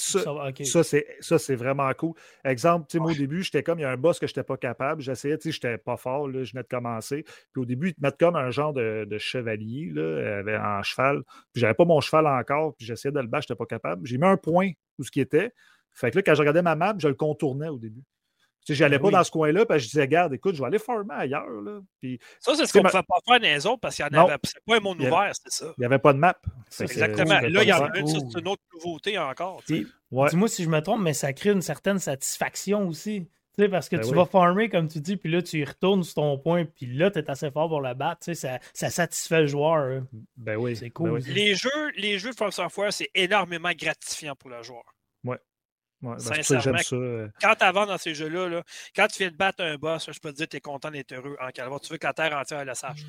ça- 0.66 0.84
c'est, 0.84 1.06
ça, 1.20 1.38
c'est 1.40 1.56
vraiment 1.56 1.92
cool. 1.94 2.14
Exemple, 2.44 2.88
moi, 3.00 3.12
au 3.12 3.16
début, 3.16 3.44
j'étais 3.44 3.64
comme, 3.64 3.80
il 3.80 3.84
y 3.84 3.86
a 3.86 3.90
un 3.92 3.98
boss 3.98 4.20
que 4.20 4.28
je 4.28 4.32
n'étais 4.32 4.44
pas 4.44 4.58
capable. 4.58 5.02
J'essayais, 5.02 5.38
tu 5.38 5.50
sais, 5.50 5.52
j'étais 5.54 5.78
pas 5.78 5.98
fort, 5.98 6.28
là, 6.28 6.44
je 6.44 6.52
venais 6.52 6.64
de 6.64 6.68
commencer. 6.68 7.24
Puis 7.54 7.62
au 7.62 7.66
début, 7.66 7.90
ils 7.90 7.94
te 7.94 8.02
mettent 8.02 8.18
comme 8.20 8.36
un 8.36 8.50
genre 8.52 8.74
de, 8.74 9.06
de 9.10 9.18
chevalier, 9.18 9.92
là, 9.94 10.40
avec- 10.40 10.60
en 10.60 10.82
cheval. 10.84 11.24
Puis 11.54 11.62
j'avais 11.62 11.74
pas 11.74 11.86
mon 11.86 12.00
cheval 12.02 12.28
encore, 12.28 12.76
puis 12.76 12.86
j'essayais 12.86 13.12
de 13.12 13.20
le 13.20 13.28
battre, 13.28 13.48
je 13.48 13.54
n'étais 13.54 13.58
pas 13.60 13.66
capable. 13.66 14.06
J'ai 14.08 14.18
mis 14.18 14.26
un 14.26 14.38
point 14.38 14.72
où 15.00 15.04
ce 15.04 15.12
qui 15.12 15.22
était. 15.22 15.52
Fait 15.94 16.10
que 16.12 16.18
là, 16.18 16.24
quand 16.24 16.34
je 16.36 16.40
regardais 16.40 16.62
ma 16.62 16.76
map, 16.76 16.96
je 16.98 17.08
le 17.08 17.16
contournais 17.16 17.68
au 17.68 17.78
début. 17.78 18.04
J'allais 18.68 18.98
Ben 18.98 19.02
pas 19.02 19.08
oui. 19.08 19.14
dans 19.14 19.24
ce 19.24 19.32
coin-là, 19.32 19.66
puis 19.66 19.80
je 19.80 19.86
disais, 19.86 20.02
regarde, 20.02 20.34
écoute, 20.34 20.56
je 20.56 20.62
vais 20.62 20.68
aller 20.68 20.80
farmer 20.80 21.14
ailleurs, 21.16 21.50
là. 21.50 21.80
Puis 22.02 22.20
Ça, 22.40 22.54
c'est 22.56 22.66
ce 22.66 22.72
qu'on 22.74 22.80
ne 22.80 22.84
ma- 22.84 22.90
pouvait 22.92 23.04
pas 23.04 23.16
faire 23.28 23.40
dans 23.40 23.48
les 23.48 23.66
autres 23.66 23.80
parce 23.80 23.96
qu'il 23.96 24.06
y 24.06 24.08
en 24.08 24.12
Non. 24.12 24.28
avait. 24.28 24.38
C'est 24.44 24.64
pas 24.66 24.78
un 24.78 24.80
monde 24.80 25.02
avait- 25.02 25.10
ouvert, 25.10 25.32
c'est 25.34 25.52
ça. 25.52 25.74
il 25.78 25.80
n'y 25.82 25.86
avait 25.86 26.00
pas 26.00 26.14
de 26.14 26.20
map. 26.20 26.38
Ça, 26.70 26.86
que, 26.86 26.92
Exactement. 26.92 27.40
Là, 27.42 27.64
il 27.64 27.68
y 27.68 27.74
en 27.74 27.84
a 27.86 27.98
une, 27.98 28.08
c'est 28.08 28.40
une 28.40 28.48
autre 28.48 28.62
nouveauté 28.74 29.18
encore. 29.18 29.62
Ouais. 30.12 30.30
Dis-moi 30.30 30.48
si 30.48 30.64
je 30.64 30.70
me 30.70 30.80
trompe, 30.82 31.02
mais 31.02 31.14
ça 31.14 31.34
crée 31.34 31.52
une 31.52 31.62
certaine 31.62 32.00
satisfaction 32.00 32.88
aussi. 32.88 33.28
Tu 33.58 33.64
sais, 33.64 33.70
parce 33.70 33.90
que 33.90 33.98
Ben 33.98 34.04
tu 34.04 34.10
oui. 34.12 34.16
vas 34.16 34.26
farmer, 34.26 34.70
comme 34.70 34.88
tu 34.88 35.02
dis, 35.02 35.18
puis 35.18 35.30
là, 35.30 35.42
tu 35.42 35.60
y 35.60 35.66
retournes 35.66 36.04
sur 36.04 36.14
ton 36.16 36.38
point, 36.38 36.64
puis 36.64 36.86
là, 36.86 37.12
tu 37.12 37.20
es 37.20 37.30
assez 37.30 37.52
fort 37.52 37.68
pour 37.68 37.82
le 37.82 37.94
battre. 37.94 38.22
Tu 38.24 38.34
sais, 38.34 38.36
ça, 38.36 38.60
ça 38.74 38.90
satisfait 38.90 39.42
le 39.42 39.48
joueur. 39.48 39.98
hein. 39.98 40.08
Ben 40.38 40.56
oui. 40.56 40.76
C'est 40.78 40.86
ben 40.86 40.92
cool. 40.92 41.12
oui. 41.12 41.22
Les 41.28 41.56
jeux, 41.56 41.90
les 41.98 42.18
jeux 42.18 42.30
de 42.32 42.36
From 42.36 42.52
Software, 42.52 42.94
c'est 42.94 43.10
énormément 43.14 43.72
gratifiant 43.78 44.36
pour 44.38 44.50
le 44.52 44.64
joueur. 44.64 44.84
Ouais, 46.02 46.16
ben, 46.16 46.42
ça 46.42 46.56
euh, 46.96 47.28
Quand 47.40 47.54
tu 47.56 47.64
avances 47.64 47.88
dans 47.88 47.98
ces 48.00 48.16
jeux-là, 48.16 48.50
là, 48.50 48.64
quand 48.96 49.06
tu 49.08 49.20
viens 49.20 49.30
de 49.30 49.36
battre 49.36 49.64
un 49.64 49.76
boss, 49.78 50.10
je 50.12 50.20
peux 50.20 50.32
te 50.32 50.38
dire 50.38 50.48
que 50.48 50.52
tu 50.52 50.58
es 50.58 50.62
content 50.62 50.90
d'être 50.90 51.12
heureux 51.12 51.38
en 51.40 51.50
calvaire. 51.52 51.80
Tu 51.80 51.94
veux 51.94 52.00
que 52.00 52.08
la 52.08 52.14
terre 52.14 52.36
entière 52.36 52.66
le 52.66 52.74
sache. 52.74 53.02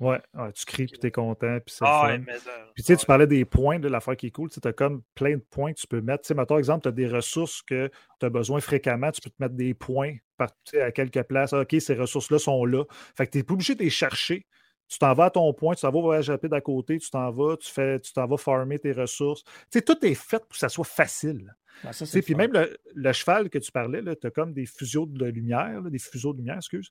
Ouais, 0.00 0.20
ouais, 0.34 0.52
tu 0.52 0.64
cries, 0.64 0.86
puis 0.86 0.98
t'es 0.98 1.10
content, 1.12 1.58
puis 1.64 1.74
c'est 1.74 1.84
Ah 1.86 2.00
fun. 2.02 2.08
ouais, 2.08 2.18
mais. 2.18 2.32
euh, 2.34 2.64
Puis 2.74 2.82
tu 2.82 2.86
sais, 2.86 2.92
ouais. 2.94 2.98
tu 2.98 3.06
parlais 3.06 3.26
des 3.28 3.44
points, 3.44 3.78
de 3.78 3.86
l'affaire 3.86 4.16
qui 4.16 4.26
est 4.26 4.30
cool. 4.30 4.50
Tu 4.50 4.58
as 4.66 4.72
comme 4.72 5.02
plein 5.14 5.36
de 5.36 5.44
points 5.50 5.72
que 5.72 5.78
tu 5.78 5.86
peux 5.86 6.00
mettre. 6.00 6.22
Tu 6.24 6.28
sais, 6.28 6.34
mettons, 6.34 6.58
exemple, 6.58 6.82
tu 6.82 6.88
as 6.88 6.92
des 6.92 7.06
ressources 7.06 7.62
que 7.62 7.88
tu 8.18 8.26
as 8.26 8.30
besoin 8.30 8.60
fréquemment. 8.60 9.12
Tu 9.12 9.20
peux 9.20 9.30
te 9.30 9.36
mettre 9.38 9.54
des 9.54 9.74
points 9.74 10.16
par, 10.36 10.48
tu 10.64 10.80
à 10.80 10.90
quelques 10.90 11.22
places. 11.24 11.52
Ah, 11.52 11.60
OK, 11.60 11.76
ces 11.78 11.94
ressources-là 11.94 12.38
sont 12.40 12.64
là. 12.64 12.84
Fait 13.16 13.26
que 13.26 13.32
tu 13.32 13.38
n'es 13.38 13.44
pas 13.44 13.54
obligé 13.54 13.74
de 13.76 13.82
les 13.82 13.90
chercher. 13.90 14.46
Tu 14.90 14.98
t'en 14.98 15.14
vas 15.14 15.26
à 15.26 15.30
ton 15.30 15.52
point, 15.54 15.74
tu 15.74 15.82
t'en 15.82 15.90
vas 15.92 15.98
au 15.98 16.02
voyage 16.02 16.28
rapide 16.28 16.52
à 16.52 16.60
côté, 16.60 16.98
tu 16.98 17.08
t'en 17.10 17.30
vas, 17.30 17.56
tu 17.56 17.70
fais, 17.70 18.00
tu 18.00 18.12
t'en 18.12 18.26
vas 18.26 18.36
farmer 18.36 18.78
tes 18.78 18.90
ressources. 18.92 19.44
Tu 19.44 19.52
sais, 19.70 19.82
tout 19.82 20.04
est 20.04 20.14
fait 20.14 20.40
pour 20.40 20.48
que 20.48 20.58
ça 20.58 20.68
soit 20.68 20.84
facile. 20.84 21.54
Ben, 21.84 21.92
ça, 21.92 22.04
Puis 22.20 22.34
même 22.34 22.52
le, 22.52 22.76
le 22.94 23.12
cheval 23.12 23.48
que 23.48 23.58
tu 23.58 23.70
parlais, 23.70 24.02
tu 24.16 24.26
as 24.26 24.30
comme 24.30 24.52
des 24.52 24.66
fuseaux 24.66 25.06
de 25.06 25.24
lumière, 25.26 25.80
là, 25.80 25.88
des 25.90 25.98
fuseaux 26.00 26.32
de 26.32 26.38
lumière, 26.38 26.56
excuse, 26.56 26.90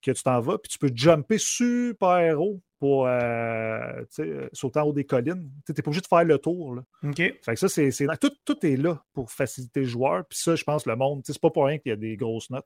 que 0.00 0.12
tu 0.12 0.22
t'en 0.22 0.40
vas, 0.40 0.58
puis 0.58 0.70
tu 0.70 0.78
peux 0.78 0.90
jumper 0.94 1.36
super 1.38 2.40
haut 2.40 2.62
pour 2.78 3.06
euh, 3.06 4.02
euh, 4.20 4.48
sauter 4.52 4.78
en 4.78 4.84
haut 4.84 4.92
des 4.92 5.04
collines. 5.04 5.50
Tu 5.66 5.72
n'es 5.72 5.82
pas 5.82 5.88
obligé 5.88 6.00
de 6.00 6.06
faire 6.06 6.24
le 6.24 6.38
tour. 6.38 6.76
Là. 6.76 6.82
OK. 7.02 7.16
Fait 7.16 7.36
que 7.46 7.56
ça, 7.56 7.68
c'est, 7.68 7.90
c'est- 7.90 8.06
tout, 8.18 8.32
tout 8.44 8.64
est 8.64 8.76
là 8.76 9.04
pour 9.12 9.30
faciliter 9.30 9.80
le 9.80 9.86
joueur. 9.86 10.24
Puis 10.26 10.38
ça, 10.38 10.54
je 10.54 10.64
pense, 10.64 10.86
le 10.86 10.96
monde, 10.96 11.20
c'est 11.26 11.38
pas 11.38 11.50
pour 11.50 11.66
rien 11.66 11.78
qu'il 11.78 11.90
y 11.90 11.92
a 11.92 11.96
des 11.96 12.16
grosses 12.16 12.48
notes. 12.48 12.64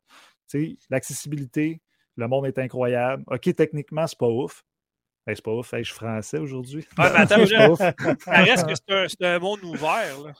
L'accessibilité, 0.91 1.80
le 2.16 2.28
monde 2.28 2.47
est 2.47 2.59
incroyable. 2.59 3.24
OK, 3.26 3.55
techniquement, 3.57 4.07
c'est 4.07 4.18
pas 4.18 4.28
ouf. 4.28 4.62
Hey, 5.27 5.35
c'est 5.37 5.43
pas 5.45 5.53
ouf, 5.53 5.72
Hey, 5.72 5.83
je 5.85 5.89
suis 5.89 5.95
français 5.97 6.39
aujourd'hui. 6.39 6.87
Ouais, 6.99 7.11
mais 7.12 7.20
attends, 7.20 7.41
ouf. 7.72 7.79
Ça 7.79 8.31
reste 8.43 8.66
que 8.87 9.09
c'est 9.09 9.25
un, 9.27 9.39
monde 9.39 9.64
ouvert. 9.64 10.20
là. 10.20 10.33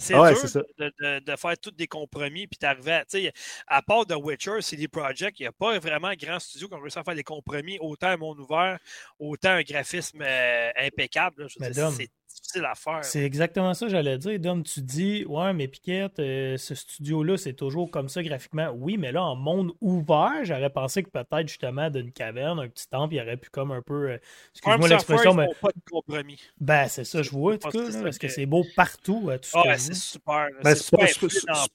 C'est 0.00 0.14
Ah 0.14 0.22
ouais, 0.22 0.28
dur 0.32 0.38
c'est 0.38 0.48
ça. 0.48 0.60
de, 0.78 0.92
de- 1.00 1.18
de 1.24 1.36
faire 1.36 1.58
tous 1.58 1.72
des 1.72 1.88
compromis 1.88 2.46
puis 2.46 2.56
d'arriver 2.60 2.92
à. 2.92 3.04
tu 3.04 3.18
sais, 3.22 3.32
À 3.66 3.82
part 3.82 4.06
The 4.06 4.14
Witcher, 4.14 4.60
CD 4.60 4.86
Projekt, 4.86 5.40
il 5.40 5.42
n'y 5.44 5.46
a 5.48 5.52
pas 5.52 5.76
vraiment 5.80 6.12
grand 6.14 6.38
studio 6.38 6.68
qui 6.68 6.74
ont 6.74 6.80
réussi 6.80 6.98
à 7.00 7.02
faire 7.04 7.16
des 7.16 7.24
compromis, 7.24 7.78
autant 7.80 8.08
un 8.08 8.16
monde 8.16 8.38
ouvert, 8.38 8.78
autant 9.18 9.50
un 9.50 9.62
graphisme 9.62 10.20
euh, 10.22 10.70
impeccable. 10.76 11.42
là. 11.42 11.48
Je 11.48 11.54
veux 11.58 11.66
Mais 11.66 11.72
dire, 11.72 11.86
Dom, 11.86 11.94
c'est 11.96 12.10
difficile 12.48 12.64
à 12.64 12.74
faire. 12.74 13.04
C'est 13.04 13.22
exactement 13.24 13.74
ça, 13.74 13.88
j'allais 13.88 14.18
dire. 14.18 14.38
Dom, 14.40 14.62
tu 14.62 14.80
dis, 14.80 15.24
ouais, 15.26 15.52
mais 15.52 15.68
Piquette, 15.68 16.18
euh, 16.18 16.56
ce 16.56 16.74
studio-là, 16.74 17.36
c'est 17.36 17.52
toujours 17.52 17.90
comme 17.90 18.08
ça 18.08 18.22
graphiquement. 18.22 18.70
Oui, 18.74 18.96
mais 18.96 19.12
là, 19.12 19.22
en 19.22 19.36
monde 19.36 19.72
ouvert, 19.80 20.32
j'aurais 20.44 20.70
pensé 20.70 21.02
que 21.02 21.10
peut-être 21.10 21.48
justement 21.48 21.90
d'une 21.90 22.12
caverne, 22.12 22.58
un 22.60 22.68
petit 22.68 22.88
temple, 22.88 23.14
il 23.14 23.20
aurait 23.20 23.36
pu 23.36 23.50
comme 23.50 23.70
un 23.72 23.82
peu. 23.82 24.10
euh, 24.10 24.18
Excuse-moi 24.54 24.88
l'expression, 24.88 25.34
mais. 25.34 25.46
pas 25.60 25.68
de 25.68 25.90
compromis. 25.90 26.40
Ben, 26.60 26.88
c'est 26.88 27.04
ça, 27.04 27.22
je 27.22 27.30
vois, 27.30 27.54
en 27.54 27.58
tout 27.58 27.68
cas, 27.70 27.86
que 27.86 28.02
parce 28.02 28.18
que 28.18 28.26
que- 28.26 28.32
c'est 28.32 28.46
beau 28.46 28.64
partout, 28.76 29.28
à 29.30 29.38
tout 29.38 29.48
ce 29.48 29.56
Ah, 29.58 29.74
que 29.74 29.78
c'est 29.80 29.94
super. 29.94 30.48
Ben, 30.62 30.74
c'est 30.74 30.90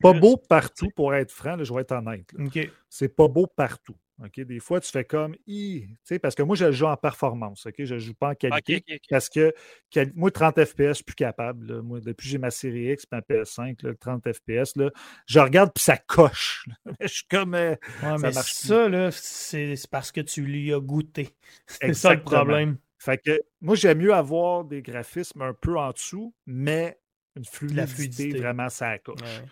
pas, 0.02 0.14
beau 0.14 0.38
partout, 0.38 0.90
pour 0.96 1.14
être 1.14 1.32
franc, 1.32 1.56
là, 1.56 1.64
je 1.64 1.74
vais 1.74 1.82
être 1.82 1.92
honnête. 1.94 2.32
là. 2.34 2.46
OK. 2.46 2.70
c'est 2.90 3.10
pas 3.10 3.28
beau 3.28 3.48
partout. 3.48 3.96
OK? 4.24 4.40
Des 4.42 4.60
fois, 4.60 4.80
tu 4.80 4.92
fais 4.92 5.04
comme 5.06 5.36
sais, 6.04 6.20
parce 6.20 6.36
que 6.36 6.44
moi, 6.44 6.56
je 6.56 6.72
joue 6.72 6.86
en 6.86 6.96
performance. 6.98 7.66
OK? 7.66 7.76
Je 7.80 7.98
joue 7.98 8.14
pas 8.14 8.30
en 8.30 8.36
qualité. 8.36 8.84
Parce 9.10 9.30
que 9.30 9.54
quali- 9.90 10.12
moi, 10.16 10.30
30 10.32 10.64
FPS, 10.64 11.02
plus 11.02 11.16
capable. 11.16 11.66
là. 11.74 11.82
Moi, 11.82 12.00
depuis 12.00 12.26
que 12.26 12.30
j'ai 12.32 12.38
ma 12.38 12.52
série 12.52 12.92
X 12.92 13.04
et 13.04 13.08
ma 13.16 13.22
PS5, 13.22 13.82
là, 13.84 13.94
30 14.00 14.24
FPS, 14.32 14.76
là, 14.76 14.92
je 15.28 15.40
regarde 15.40 15.72
puis 15.74 15.84
ça 15.84 15.98
coche. 15.98 16.66
je 17.02 17.08
suis 17.08 17.28
comme. 17.30 17.56
euh, 17.56 17.72
Ouais, 17.72 17.78
Ça 18.02 18.18
mais 18.20 18.32
marche 18.32 18.54
ça, 18.54 18.90
là, 18.90 19.10
c'est 19.12 19.76
parce 19.90 20.12
que 20.12 20.22
tu 20.22 20.42
lui 20.42 20.74
as 20.74 20.80
goûté. 20.80 21.30
C'est 21.68 21.94
ça 21.94 22.14
le 22.14 22.22
problème. 22.22 22.78
Fait 23.00 23.18
que 23.18 23.40
moi, 23.62 23.76
j'aime 23.76 23.98
mieux 23.98 24.14
avoir 24.14 24.64
des 24.64 24.82
graphismes 24.82 25.42
un 25.42 25.54
peu 25.54 25.78
en 25.78 25.92
dessous, 25.92 26.34
mais 26.46 26.98
une 27.36 27.44
fluidité, 27.46 27.88
fluidité. 27.88 28.38
vraiment 28.40 28.70
ça 28.70 28.98
coche. 29.00 29.20
Ouais. 29.22 29.46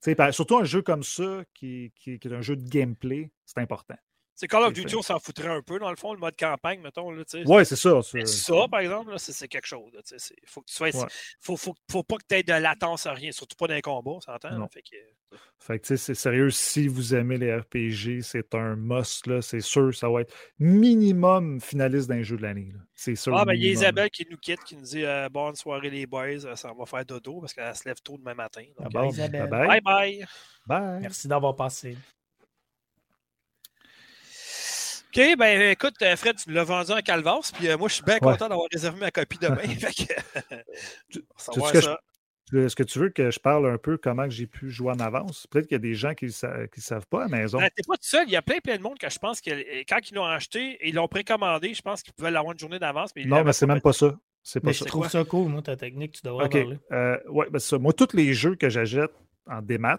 Surtout 0.00 0.58
un 0.58 0.64
jeu 0.64 0.82
comme 0.82 1.02
ça, 1.02 1.44
qui 1.54 1.92
est 2.06 2.26
un 2.26 2.40
jeu 2.40 2.56
de 2.56 2.68
gameplay, 2.68 3.30
c'est 3.44 3.58
important. 3.58 3.96
C'est 4.40 4.46
Call 4.46 4.62
of 4.62 4.72
Duty, 4.72 4.94
on 4.94 5.02
s'en 5.02 5.18
foutrait 5.18 5.48
un 5.48 5.62
peu, 5.62 5.80
dans 5.80 5.90
le 5.90 5.96
fond, 5.96 6.12
le 6.12 6.20
mode 6.20 6.36
campagne, 6.38 6.80
mettons. 6.80 7.10
Là, 7.10 7.24
tu 7.24 7.42
sais. 7.42 7.48
Ouais, 7.50 7.64
c'est 7.64 7.74
ça. 7.74 7.98
Mais 8.14 8.24
ça, 8.24 8.54
par 8.70 8.78
exemple, 8.78 9.10
là, 9.10 9.18
c'est 9.18 9.48
quelque 9.48 9.66
chose. 9.66 9.92
là, 9.92 10.00
tu 10.00 10.10
sais, 10.10 10.18
c'est- 10.20 10.36
faut 10.46 10.60
que 10.60 10.66
tu 10.66 10.74
sois. 10.76 10.94
Ouais. 10.94 11.06
Faut, 11.40 11.56
faut, 11.56 11.74
faut 11.90 12.04
pas 12.04 12.18
que 12.18 12.22
tu 12.28 12.36
aies 12.36 12.44
de 12.44 12.52
latence 12.52 13.06
à 13.06 13.14
rien, 13.14 13.32
surtout 13.32 13.56
pas 13.56 13.66
dans 13.66 13.74
les 13.74 13.82
combats, 13.82 14.12
on 14.12 14.20
s'entend. 14.20 14.68
Fait 14.68 14.82
que, 14.82 14.96
Fait 15.58 15.80
que, 15.80 15.86
tu 15.86 15.88
sais, 15.88 15.96
c'est 15.96 16.14
sérieux, 16.14 16.50
si 16.50 16.86
vous 16.86 17.16
aimez 17.16 17.36
les 17.36 17.52
RPG, 17.52 18.22
c'est 18.22 18.54
un 18.54 18.76
must, 18.76 19.26
là, 19.26 19.42
c'est 19.42 19.60
sûr, 19.60 19.92
ça 19.92 20.08
va 20.08 20.20
être 20.20 20.32
minimum 20.60 21.60
finaliste 21.60 22.08
d'un 22.08 22.22
jeu 22.22 22.36
de 22.36 22.42
l'année. 22.42 22.72
C'est 22.94 23.16
sûr. 23.16 23.36
Ah, 23.36 23.44
ben, 23.44 23.54
il 23.54 23.64
y 23.64 23.68
a. 23.68 23.72
Isabelle 23.72 24.10
qui 24.10 24.24
nous 24.30 24.38
quitte, 24.38 24.62
qui 24.62 24.76
nous 24.76 24.82
dit 24.84 25.04
euh, 25.04 25.28
Bonne 25.28 25.56
soirée, 25.56 25.90
les 25.90 26.06
boys, 26.06 26.44
euh, 26.46 26.54
ça 26.54 26.72
va 26.72 26.86
faire 26.86 27.04
dodo 27.04 27.40
parce 27.40 27.54
qu'elle 27.54 27.74
se 27.74 27.88
lève 27.88 28.00
tôt 28.04 28.16
demain 28.16 28.34
matin. 28.34 28.62
Ah 28.78 28.84
Donc, 28.84 28.92
bon, 28.92 29.10
Isabelle. 29.10 29.48
bye 29.48 29.66
Bye 29.66 29.80
bye. 29.80 30.18
bye. 30.18 30.26
Bye. 30.66 31.00
Merci 31.00 31.26
d'avoir 31.26 31.56
passé. 31.56 31.96
OK, 35.14 35.36
ben 35.38 35.70
écoute, 35.70 35.94
euh, 36.02 36.16
Fred, 36.16 36.36
tu 36.36 36.52
l'as 36.52 36.64
vendu 36.64 36.92
en 36.92 37.00
calvas, 37.00 37.50
puis 37.54 37.68
euh, 37.68 37.78
moi, 37.78 37.88
je 37.88 37.94
suis 37.94 38.04
bien 38.04 38.14
Ouais. 38.16 38.20
content 38.20 38.48
d'avoir 38.48 38.66
réservé 38.72 39.00
ma 39.00 39.10
copie 39.10 39.38
demain. 39.38 39.56
Est-ce 42.54 42.76
que 42.76 42.82
tu 42.82 42.98
veux 42.98 43.10
que 43.10 43.30
je 43.30 43.38
parle 43.38 43.66
un 43.70 43.76
peu 43.76 43.98
comment 43.98 44.24
que 44.24 44.30
j'ai 44.30 44.46
pu 44.46 44.70
jouer 44.70 44.92
en 44.92 45.00
avance? 45.00 45.46
Peut-être 45.46 45.66
qu'il 45.66 45.74
y 45.74 45.76
a 45.76 45.80
des 45.80 45.94
gens 45.94 46.14
qui 46.14 46.26
ne 46.26 46.30
savent 46.80 47.06
pas 47.06 47.24
à 47.24 47.28
la 47.28 47.36
maison. 47.36 47.58
Ben, 47.58 47.68
T'es 47.74 47.82
pas 47.86 47.94
tout 47.96 48.02
seul, 48.08 48.24
il 48.26 48.32
y 48.32 48.36
a 48.36 48.42
plein, 48.42 48.58
plein 48.58 48.76
de 48.76 48.82
monde 48.82 48.98
que 48.98 49.08
je 49.10 49.18
pense 49.18 49.40
que 49.42 49.50
euh, 49.50 49.82
quand 49.88 49.98
ils 50.10 50.14
l'ont 50.14 50.24
acheté, 50.24 50.78
ils 50.82 50.94
l'ont 50.94 51.08
précommandé, 51.08 51.74
je 51.74 51.82
pense 51.82 52.02
qu'ils 52.02 52.14
pouvaient 52.14 52.30
l'avoir 52.30 52.52
une 52.52 52.58
journée 52.58 52.78
d'avance. 52.78 53.10
non, 53.16 53.44
mais 53.44 53.52
c'est 53.52 53.66
pas 53.66 53.74
même 53.74 53.82
pas 53.82 53.92
ça. 53.92 54.18
C'est 54.42 54.60
pas 54.60 54.68
Mais 54.68 54.72
ça. 54.72 54.84
je 54.84 54.88
trouve 54.88 55.08
ça 55.10 55.24
cool, 55.24 55.48
moi, 55.48 55.60
ta 55.60 55.76
technique, 55.76 56.12
tu 56.12 56.22
devrais 56.24 56.44
en 56.44 56.46
OK. 56.46 56.52
parler. 56.52 56.78
Euh, 56.92 57.18
ouais, 57.28 57.46
ben 57.50 57.58
c'est 57.58 57.68
ça. 57.70 57.78
Moi, 57.78 57.92
tous 57.92 58.14
les 58.16 58.32
jeux 58.32 58.54
que 58.54 58.70
j'achète 58.70 59.12
en 59.46 59.60
démat, 59.60 59.98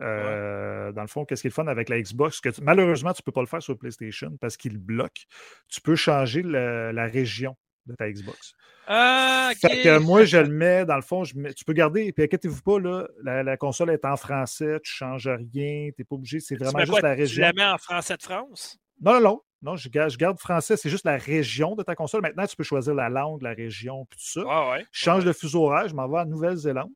euh, 0.00 0.92
dans 0.92 1.02
le 1.02 1.08
fond, 1.08 1.24
qu'est-ce 1.24 1.42
qui 1.42 1.46
est 1.48 1.50
le 1.50 1.54
fun 1.54 1.66
avec 1.66 1.88
la 1.88 2.00
Xbox? 2.00 2.40
Que 2.40 2.48
tu- 2.48 2.62
malheureusement, 2.62 3.12
tu 3.12 3.20
ne 3.20 3.24
peux 3.24 3.32
pas 3.32 3.40
le 3.40 3.46
faire 3.46 3.62
sur 3.62 3.76
PlayStation 3.78 4.36
parce 4.40 4.56
qu'il 4.56 4.78
bloque. 4.78 5.26
Tu 5.68 5.80
peux 5.80 5.96
changer 5.96 6.42
le- 6.42 6.90
la 6.92 7.06
région 7.06 7.56
de 7.86 7.94
ta 7.94 8.10
Xbox. 8.10 8.54
Ah, 8.86 9.50
OK. 9.52 9.58
Fait 9.70 9.82
que 9.82 9.98
moi, 9.98 10.24
je 10.24 10.38
le 10.38 10.48
mets, 10.48 10.84
dans 10.84 10.96
le 10.96 11.02
fond, 11.02 11.24
je 11.24 11.36
mets- 11.36 11.52
tu 11.54 11.64
peux 11.64 11.72
garder, 11.74 12.12
puis 12.12 12.24
inquiétez-vous 12.24 12.62
pas, 12.62 12.78
là, 12.80 13.06
la, 13.22 13.42
la 13.42 13.56
console 13.56 13.90
est 13.90 14.04
en 14.04 14.16
français, 14.16 14.80
tu 14.82 14.90
ne 14.92 15.08
changes 15.08 15.28
rien, 15.28 15.90
tu 15.90 15.94
n'es 15.98 16.04
pas 16.04 16.14
obligé, 16.16 16.40
c'est 16.40 16.56
Tu 16.56 16.62
vraiment 16.64 16.80
juste 16.80 16.90
quoi, 16.90 17.00
la 17.00 17.14
Tu 17.14 17.20
région. 17.22 17.42
la 17.42 17.52
mets 17.52 17.64
en 17.64 17.78
français 17.78 18.16
de 18.16 18.22
France? 18.22 18.78
Non, 19.00 19.14
non, 19.14 19.20
non. 19.20 19.40
Non, 19.62 19.76
je 19.76 19.88
garde, 19.88 20.10
je 20.10 20.18
garde 20.18 20.38
français, 20.38 20.76
c'est 20.76 20.90
juste 20.90 21.06
la 21.06 21.16
région 21.16 21.74
de 21.74 21.82
ta 21.82 21.94
console. 21.94 22.20
Maintenant, 22.20 22.46
tu 22.46 22.54
peux 22.54 22.64
choisir 22.64 22.94
la 22.94 23.08
langue, 23.08 23.40
la 23.40 23.54
région, 23.54 24.04
puis 24.10 24.18
tout 24.18 24.40
ça. 24.40 24.46
Ah 24.46 24.70
ouais. 24.72 24.84
Je 24.92 25.00
change 25.04 25.20
ouais. 25.22 25.28
de 25.28 25.32
fuseau 25.32 25.64
horaire, 25.64 25.88
je 25.88 25.94
m'en 25.94 26.06
vais 26.06 26.18
en 26.18 26.26
Nouvelle-Zélande. 26.26 26.90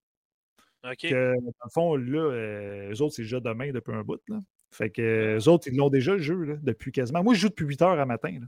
OK. 0.84 0.98
Que, 1.08 1.34
dans 1.40 1.52
le 1.64 1.70
fond, 1.72 1.96
là, 1.96 2.18
euh, 2.18 2.92
eux 2.92 3.02
autres, 3.02 3.14
c'est 3.14 3.22
déjà 3.22 3.40
demain 3.40 3.72
depuis 3.72 3.94
un 3.94 4.02
bout. 4.02 4.20
Là. 4.28 4.40
Fait 4.70 4.90
que 4.90 5.02
euh, 5.02 5.38
eux 5.38 5.48
autres, 5.48 5.68
ils 5.68 5.76
l'ont 5.76 5.88
déjà 5.90 6.12
le 6.12 6.18
jeu 6.18 6.42
là, 6.42 6.54
depuis 6.62 6.92
quasiment. 6.92 7.22
Moi, 7.22 7.34
je 7.34 7.40
joue 7.40 7.48
depuis 7.48 7.66
8 7.66 7.82
heures 7.82 7.98
à 7.98 8.06
matin. 8.06 8.38
là. 8.40 8.46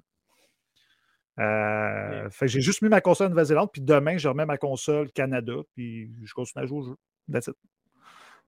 Euh, 1.38 2.30
Fait 2.30 2.46
que 2.46 2.52
j'ai 2.52 2.60
juste 2.60 2.82
mis 2.82 2.88
ma 2.88 3.00
console 3.00 3.28
en 3.28 3.30
Nouvelle-Zélande, 3.30 3.70
puis 3.72 3.80
demain, 3.80 4.18
je 4.18 4.28
remets 4.28 4.46
ma 4.46 4.58
console 4.58 5.10
Canada, 5.12 5.54
puis 5.74 6.12
je 6.22 6.34
continue 6.34 6.62
à 6.62 6.66
jouer 6.66 6.78
au 6.78 6.82
jeu. 6.82 6.96
That's 7.32 7.46
it. 7.46 7.54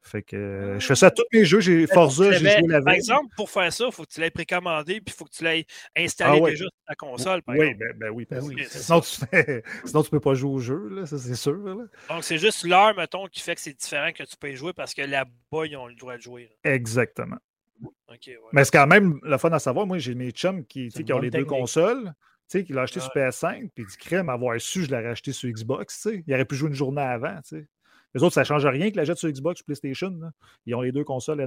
Fait 0.05 0.23
que 0.23 0.37
euh, 0.37 0.81
je 0.81 0.87
fais 0.87 0.95
ça 0.97 1.07
à 1.07 1.11
tous 1.13 1.23
mes 1.33 1.45
jeux. 1.45 1.61
J'ai 1.61 1.87
Forza, 1.87 2.33
j'ai 2.33 2.39
joué 2.59 2.69
la 2.69 2.83
Par 2.83 2.95
exemple, 2.95 3.29
pour 3.37 3.49
faire 3.51 3.73
ça, 3.73 3.85
il 3.87 3.93
faut 3.93 4.03
que 4.05 4.11
tu 4.11 4.21
l'aies 4.21 4.31
précommandé 4.31 5.01
puis 5.01 5.05
il 5.09 5.13
faut 5.13 5.25
que 5.25 5.31
tu 5.31 5.45
l'aies 5.45 5.65
installé 5.97 6.39
Ah 6.39 6.43
ouais. 6.43 6.51
déjà 6.51 6.65
sur 6.65 6.85
ta 6.89 6.95
console. 6.97 7.43
par 7.43 7.55
Oui, 7.57 7.75
ben, 7.75 7.93
ben 7.97 8.11
oui. 8.11 8.27
Ben 8.29 8.41
oui, 8.43 8.57
sinon, 8.69 9.01
tu 9.01 9.11
sinon, 9.85 10.03
tu 10.03 10.11
peux 10.11 10.21
pas 10.21 10.35
jouer 10.35 10.51
au 10.51 10.59
jeu, 10.59 10.89
là, 10.89 11.07
ça 11.07 11.19
c'est 11.19 11.35
sûr. 11.37 11.55
là. 11.57 11.77
Donc, 12.09 12.25
c'est 12.25 12.39
juste 12.39 12.65
l'heure, 12.65 12.95
mettons, 12.97 13.27
qui 13.29 13.41
fait 13.41 13.55
que 13.55 13.61
c'est 13.61 13.79
différent 13.79 14.11
que 14.13 14.25
tu 14.25 14.37
peux 14.37 14.51
y 14.51 14.57
jouer 14.57 14.73
parce 14.73 14.93
que 14.93 15.03
là-bas, 15.03 15.67
ils 15.67 15.77
ont 15.77 15.87
le 15.87 15.95
droit 15.95 16.17
de 16.17 16.23
jouer. 16.23 16.51
là. 16.65 16.73
Exactement. 16.73 17.39
Ouais. 17.81 18.19
Mais 18.53 18.65
c'est 18.65 18.73
quand 18.73 18.87
même 18.87 19.19
le 19.23 19.39
fun 19.39 19.51
à 19.53 19.59
savoir. 19.59 19.87
Moi, 19.87 19.99
j'ai 19.99 20.15
mes 20.15 20.31
chums 20.31 20.65
qui, 20.67 20.89
qui 20.89 21.13
ont 21.13 21.19
les 21.19 21.31
deux 21.31 21.45
consoles. 21.45 22.13
Tu 22.51 22.59
sais, 22.59 22.65
qui 22.65 22.73
l'ont 22.75 22.83
acheté 22.83 23.01
Ouais. 23.01 23.05
sur 23.05 23.13
PS5, 23.15 23.71
puis 23.75 23.87
du 23.87 23.97
crème, 23.97 24.29
avoir 24.29 24.61
su, 24.61 24.85
je 24.85 24.91
l'aurais 24.91 25.09
acheté 25.09 25.33
sur 25.33 25.49
Xbox. 25.49 26.03
Tu 26.03 26.11
sais. 26.11 26.25
Il 26.27 26.35
aurait 26.35 26.45
pu 26.45 26.55
jouer 26.55 26.69
une 26.69 26.75
journée 26.75 27.01
avant. 27.01 27.37
Tu 27.37 27.61
sais. 27.61 27.67
Les 28.15 28.23
autres, 28.23 28.35
ça 28.35 28.41
ne 28.43 28.47
change 28.47 28.67
rien 28.67 28.89
qu'ils 28.89 28.97
l'achètent 28.97 29.19
sur 29.19 29.31
Xbox 29.31 29.61
ou 29.61 29.65
PlayStation. 29.65 30.11
là. 30.21 30.31
Ils 30.67 30.75
ont 30.75 30.83
les 30.83 30.93
deux 30.93 31.05
consoles 31.05 31.39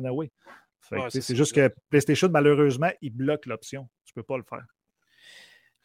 que, 0.89 0.95
Ouais, 0.95 1.09
sais, 1.09 1.21
c'est 1.21 1.35
juste 1.35 1.53
que 1.53 1.73
PlayStation, 1.89 2.29
malheureusement, 2.29 2.91
il 3.01 3.11
bloque 3.11 3.45
l'option. 3.45 3.87
Tu 4.05 4.13
ne 4.15 4.21
peux 4.21 4.25
pas 4.25 4.37
le 4.37 4.43
faire. 4.43 4.65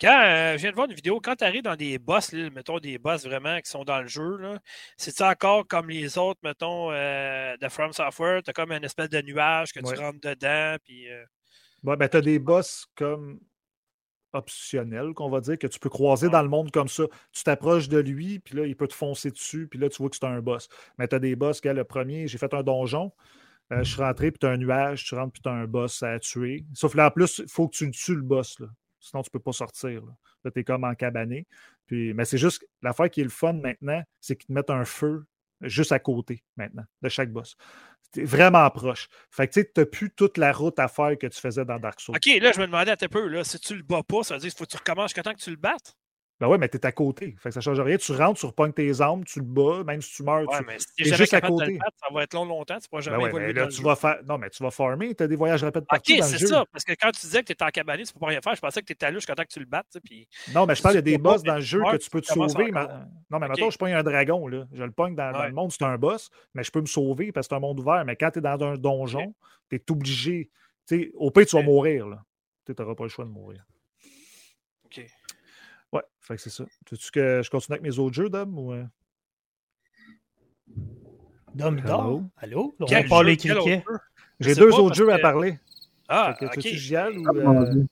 Quand 0.01 0.23
euh, 0.25 0.53
je 0.57 0.63
viens 0.63 0.71
de 0.71 0.75
voir 0.75 0.89
une 0.89 0.95
vidéo, 0.95 1.21
quand 1.21 1.37
tu 1.37 1.45
arrives 1.45 1.63
dans 1.63 1.77
des 1.77 1.99
boss, 1.99 2.33
là, 2.33 2.49
mettons 2.51 2.79
des 2.79 2.97
boss 2.99 3.27
vraiment 3.27 3.59
qui 3.61 3.71
sont 3.71 3.85
dans 3.85 4.01
le 4.01 4.09
jeu, 4.09 4.39
c'est 4.97 5.21
encore 5.21 5.67
comme 5.69 5.91
les 5.91 6.17
autres, 6.17 6.41
mettons, 6.43 6.91
euh, 6.91 7.55
de 7.59 7.69
From 7.69 7.93
Software, 7.93 8.43
tu 8.43 8.49
as 8.49 8.53
comme 8.55 8.73
une 8.73 8.85
espèce 8.85 9.11
de 9.11 9.21
nuage 9.21 9.73
que 9.75 9.81
Ouais. 9.81 9.95
tu 9.95 10.01
rentres 10.01 10.21
dedans, 10.21 10.77
puis 10.85 11.11
euh, 11.11 11.23
Ouais, 11.83 11.97
ben, 11.97 12.09
tu 12.09 12.17
as 12.17 12.21
des 12.23 12.39
boss 12.39 12.87
comme 12.95 13.41
optionnels, 14.33 15.13
qu'on 15.15 15.29
va 15.31 15.41
dire, 15.41 15.59
que 15.59 15.67
tu 15.67 15.79
peux 15.79 15.89
croiser 15.89 16.29
Ouais. 16.29 16.33
dans 16.33 16.43
le 16.43 16.49
monde 16.49 16.71
comme 16.71 16.89
ça. 16.89 17.05
Tu 17.33 17.43
t'approches 17.45 17.89
de 17.89 17.99
lui, 17.99 18.39
puis 18.41 18.57
là, 18.57 18.67
il 18.67 18.77
peut 18.77 18.89
te 18.89 18.95
foncer 18.95 19.31
dessus, 19.31 19.67
puis 19.69 19.79
là, 19.79 19.89
tu 19.89 19.99
vois 19.99 20.11
que 20.11 20.17
c'est 20.17 20.27
un 20.27 20.41
boss. 20.41 20.69
Mais 20.99 21.09
tu 21.09 21.15
as 21.17 21.19
des 21.19 21.37
boss, 21.37 21.61
gars, 21.61 21.73
le 21.73 21.85
premier, 21.85 22.27
j'ai 22.29 22.39
fait 22.39 22.53
un 22.55 22.63
donjon, 22.63 23.13
euh, 23.73 23.85
je 23.85 23.93
suis 23.93 24.03
rentré, 24.03 24.31
puis 24.31 24.39
tu 24.41 24.47
as 24.47 24.51
un 24.51 24.57
nuage, 24.57 25.05
tu 25.05 25.15
rentres, 25.15 25.33
puis 25.33 25.43
tu 25.43 25.49
as 25.49 25.53
un 25.53 25.67
boss 25.67 26.03
à 26.03 26.19
tuer. 26.19 26.65
Sauf 26.75 26.95
là, 26.95 27.09
en 27.09 27.11
plus, 27.11 27.39
il 27.45 27.51
faut 27.51 27.69
que 27.69 27.77
tu 27.77 27.91
tues, 27.91 28.17
le 28.17 28.23
boss, 28.23 28.59
là. 28.61 28.67
Sinon, 29.01 29.23
tu 29.23 29.31
peux 29.31 29.41
pas 29.41 29.53
sortir. 29.53 30.05
Là, 30.05 30.13
là 30.45 30.51
tu 30.51 30.61
es 30.61 30.65
comme 30.65 30.85
encabané. 30.85 31.47
Puis, 31.87 32.13
mais 32.15 32.25
c'est 32.25 32.39
juste, 32.39 32.67
l'affaire 32.83 33.09
qui 33.11 33.21
est 33.23 33.25
le 33.25 33.31
fun 33.31 33.55
maintenant, 33.55 34.03
c'est 34.21 34.37
qu'ils 34.37 34.49
te 34.49 34.53
mettent 34.53 34.71
un 34.71 34.85
feu 34.85 35.25
juste 35.63 35.93
à 35.93 35.99
côté, 35.99 36.43
maintenant, 36.57 36.85
de 37.03 37.09
chaque 37.09 37.33
boss. 37.33 37.57
C'est 38.13 38.25
vraiment 38.25 38.69
proche. 38.71 39.09
Fait 39.31 39.47
que, 39.47 39.61
tu 39.61 39.67
n'as 39.77 39.85
plus 39.85 40.11
toute 40.11 40.37
la 40.37 40.53
route 40.53 40.79
à 40.79 40.89
faire 40.89 41.17
que 41.19 41.29
tu 41.29 41.41
faisais 41.41 41.65
dans 41.65 41.79
Dark 41.79 42.01
Souls. 42.01 42.17
OK, 42.17 42.41
là, 42.41 42.51
je 42.53 42.61
me 42.61 42.67
demandais 42.67 42.91
un 42.91 42.97
peu, 42.97 43.27
là, 43.29 43.45
si 43.45 43.59
tu 43.61 43.77
le 43.77 43.83
bats 43.83 44.03
pas, 44.03 44.23
ça 44.25 44.35
veut 44.35 44.41
dire 44.41 44.51
qu'il 44.51 44.59
faut 44.59 44.65
que 44.65 44.71
tu 44.71 44.77
recommences 44.77 45.11
jusqu'à 45.11 45.23
temps 45.23 45.35
que 45.35 45.41
tu 45.41 45.51
le 45.51 45.57
battes? 45.57 45.97
Ben 46.41 46.49
ouais, 46.49 46.57
mais 46.57 46.69
t'es 46.69 46.87
à 46.87 46.93
côté. 46.93 47.37
Fait 47.39 47.51
que 47.51 47.55
ça 47.55 47.61
change 47.61 47.79
rien. 47.81 47.99
Tu 47.99 48.13
rentres, 48.13 48.41
tu 48.41 48.47
repognes 48.47 48.73
tes 48.73 48.99
armes, 49.03 49.25
tu 49.25 49.41
le 49.41 49.45
bats, 49.45 49.85
même 49.85 50.01
si 50.01 50.17
tu 50.17 50.23
meurs. 50.23 50.49
Ouais, 50.49 50.59
tu... 50.59 50.65
mais 50.65 50.79
si 50.79 50.87
t'es 50.87 50.93
t'es 50.97 51.11
jamais 51.11 51.19
juste 51.19 51.35
à 51.35 51.43
côté. 51.43 51.77
battre, 51.77 51.97
ça 52.01 52.15
va 52.15 52.23
être 52.23 52.33
long, 52.33 52.47
longtemps, 52.47 52.79
tu 52.79 52.89
pourras 52.89 53.01
Ben 53.01 53.05
jamais 53.05 53.23
ouais, 53.25 53.29
évoluer 53.29 53.47
mais 53.49 53.53
là, 53.53 53.67
tu 53.67 53.77
jeu. 53.77 53.83
vas 53.83 53.95
faire. 53.95 54.21
Non, 54.27 54.39
mais 54.39 54.49
tu 54.49 54.63
vas 54.63 54.71
farmer, 54.71 55.15
tu 55.15 55.23
as 55.23 55.27
des 55.27 55.37
voyages 55.37 55.63
rapides 55.63 55.85
partout 55.87 56.13
OK, 56.13 56.25
c'est 56.25 56.47
ça. 56.47 56.65
Parce 56.73 56.85
que 56.85 56.95
quand 56.99 57.11
tu 57.11 57.21
disais 57.21 57.41
que 57.43 57.47
tu 57.49 57.53
étais 57.53 57.65
encabané, 57.65 58.05
tu 58.05 58.15
peux 58.15 58.21
pas 58.21 58.29
rien 58.29 58.41
faire. 58.41 58.55
Je 58.55 58.61
pensais 58.61 58.81
que 58.81 58.87
tu 58.87 58.95
étais 58.95 59.05
allé 59.05 59.17
jusqu'à 59.17 59.35
temps 59.35 59.43
que 59.43 59.53
tu 59.53 59.61
le 59.61 59.67
battes. 59.67 59.99
Puis... 60.03 60.27
Non, 60.55 60.65
mais 60.65 60.75
je 60.75 60.83
parle, 60.83 60.95
il 60.95 60.97
y 60.97 61.01
a 61.01 61.03
des 61.03 61.19
boss 61.19 61.43
dans 61.43 61.57
le 61.57 61.61
jeu 61.61 61.83
que 61.93 61.97
tu 61.99 62.09
peux 62.09 62.23
te 62.23 62.27
sauver. 62.27 62.71
Non, 62.71 63.39
mais 63.39 63.49
maintenant, 63.49 63.69
je 63.69 63.79
pogne 63.79 63.93
un 63.93 64.03
dragon, 64.03 64.49
là. 64.49 64.65
Je 64.73 64.83
le 64.83 64.93
pogne 64.93 65.15
dans, 65.15 65.31
le 65.31 65.53
monde, 65.53 65.71
c'est 65.73 65.85
un 65.85 65.99
boss, 65.99 66.31
mais 66.55 66.65
je 66.65 66.71
peux 66.71 66.81
me 66.81 66.87
sauver 66.87 67.33
parce 67.33 67.49
que 67.49 67.55
c'est 67.55 67.57
un 67.57 67.61
monde 67.61 67.81
ouvert. 67.81 68.03
Mais 68.07 68.17
quand 68.17 68.31
tu 68.31 68.39
es 68.39 68.43
dans 68.43 68.63
un 68.65 68.77
donjon, 68.77 69.35
tu 69.69 69.77
es 69.77 69.91
obligé. 69.91 70.51
Au 71.15 71.31
pire, 71.31 71.45
tu 71.45 71.57
vas 71.57 71.63
mourir, 71.63 72.09
là. 72.09 72.25
Tu 72.65 72.73
n'auras 72.79 72.95
pas 72.95 73.05
le 73.05 73.11
choix 73.11 73.27
de 73.27 73.31
mourir. 73.31 73.65
OK. 74.87 75.05
Ouais, 75.93 76.03
fait 76.21 76.37
que 76.37 76.43
c'est 76.43 76.51
ça. 76.51 76.65
Veux-tu 76.91 77.11
que 77.11 77.43
je 77.43 77.51
continue 77.51 77.75
avec 77.79 77.83
mes 77.83 77.99
autres 77.99 78.15
jeux, 78.15 78.29
Dom? 78.29 78.59
Ou... 78.59 78.73
euh? 78.73 78.85
Dom 81.55 81.79
Hello? 81.79 81.87
dort. 81.89 82.23
Allô? 82.37 82.75
On 82.81 82.85
Quel 82.87 83.09
parle 83.09 83.27
les 83.27 83.33
jeu, 83.35 83.39
quel 83.43 83.53
autre 83.59 83.63
criquets. 83.67 83.85
jeu? 83.89 83.99
Je 84.41 84.49
J'ai 84.49 84.55
deux 84.55 84.73
autres 84.73 84.95
jeux 84.95 85.13
à 85.13 85.19
parler. 85.19 85.59
Ah, 86.09 86.35
Fait 86.39 86.47
que, 86.47 86.53
OK. 86.59 86.61
tu 86.61 87.19
ou. 87.19 87.47
Ah, 87.47 87.63
euh? 87.63 87.85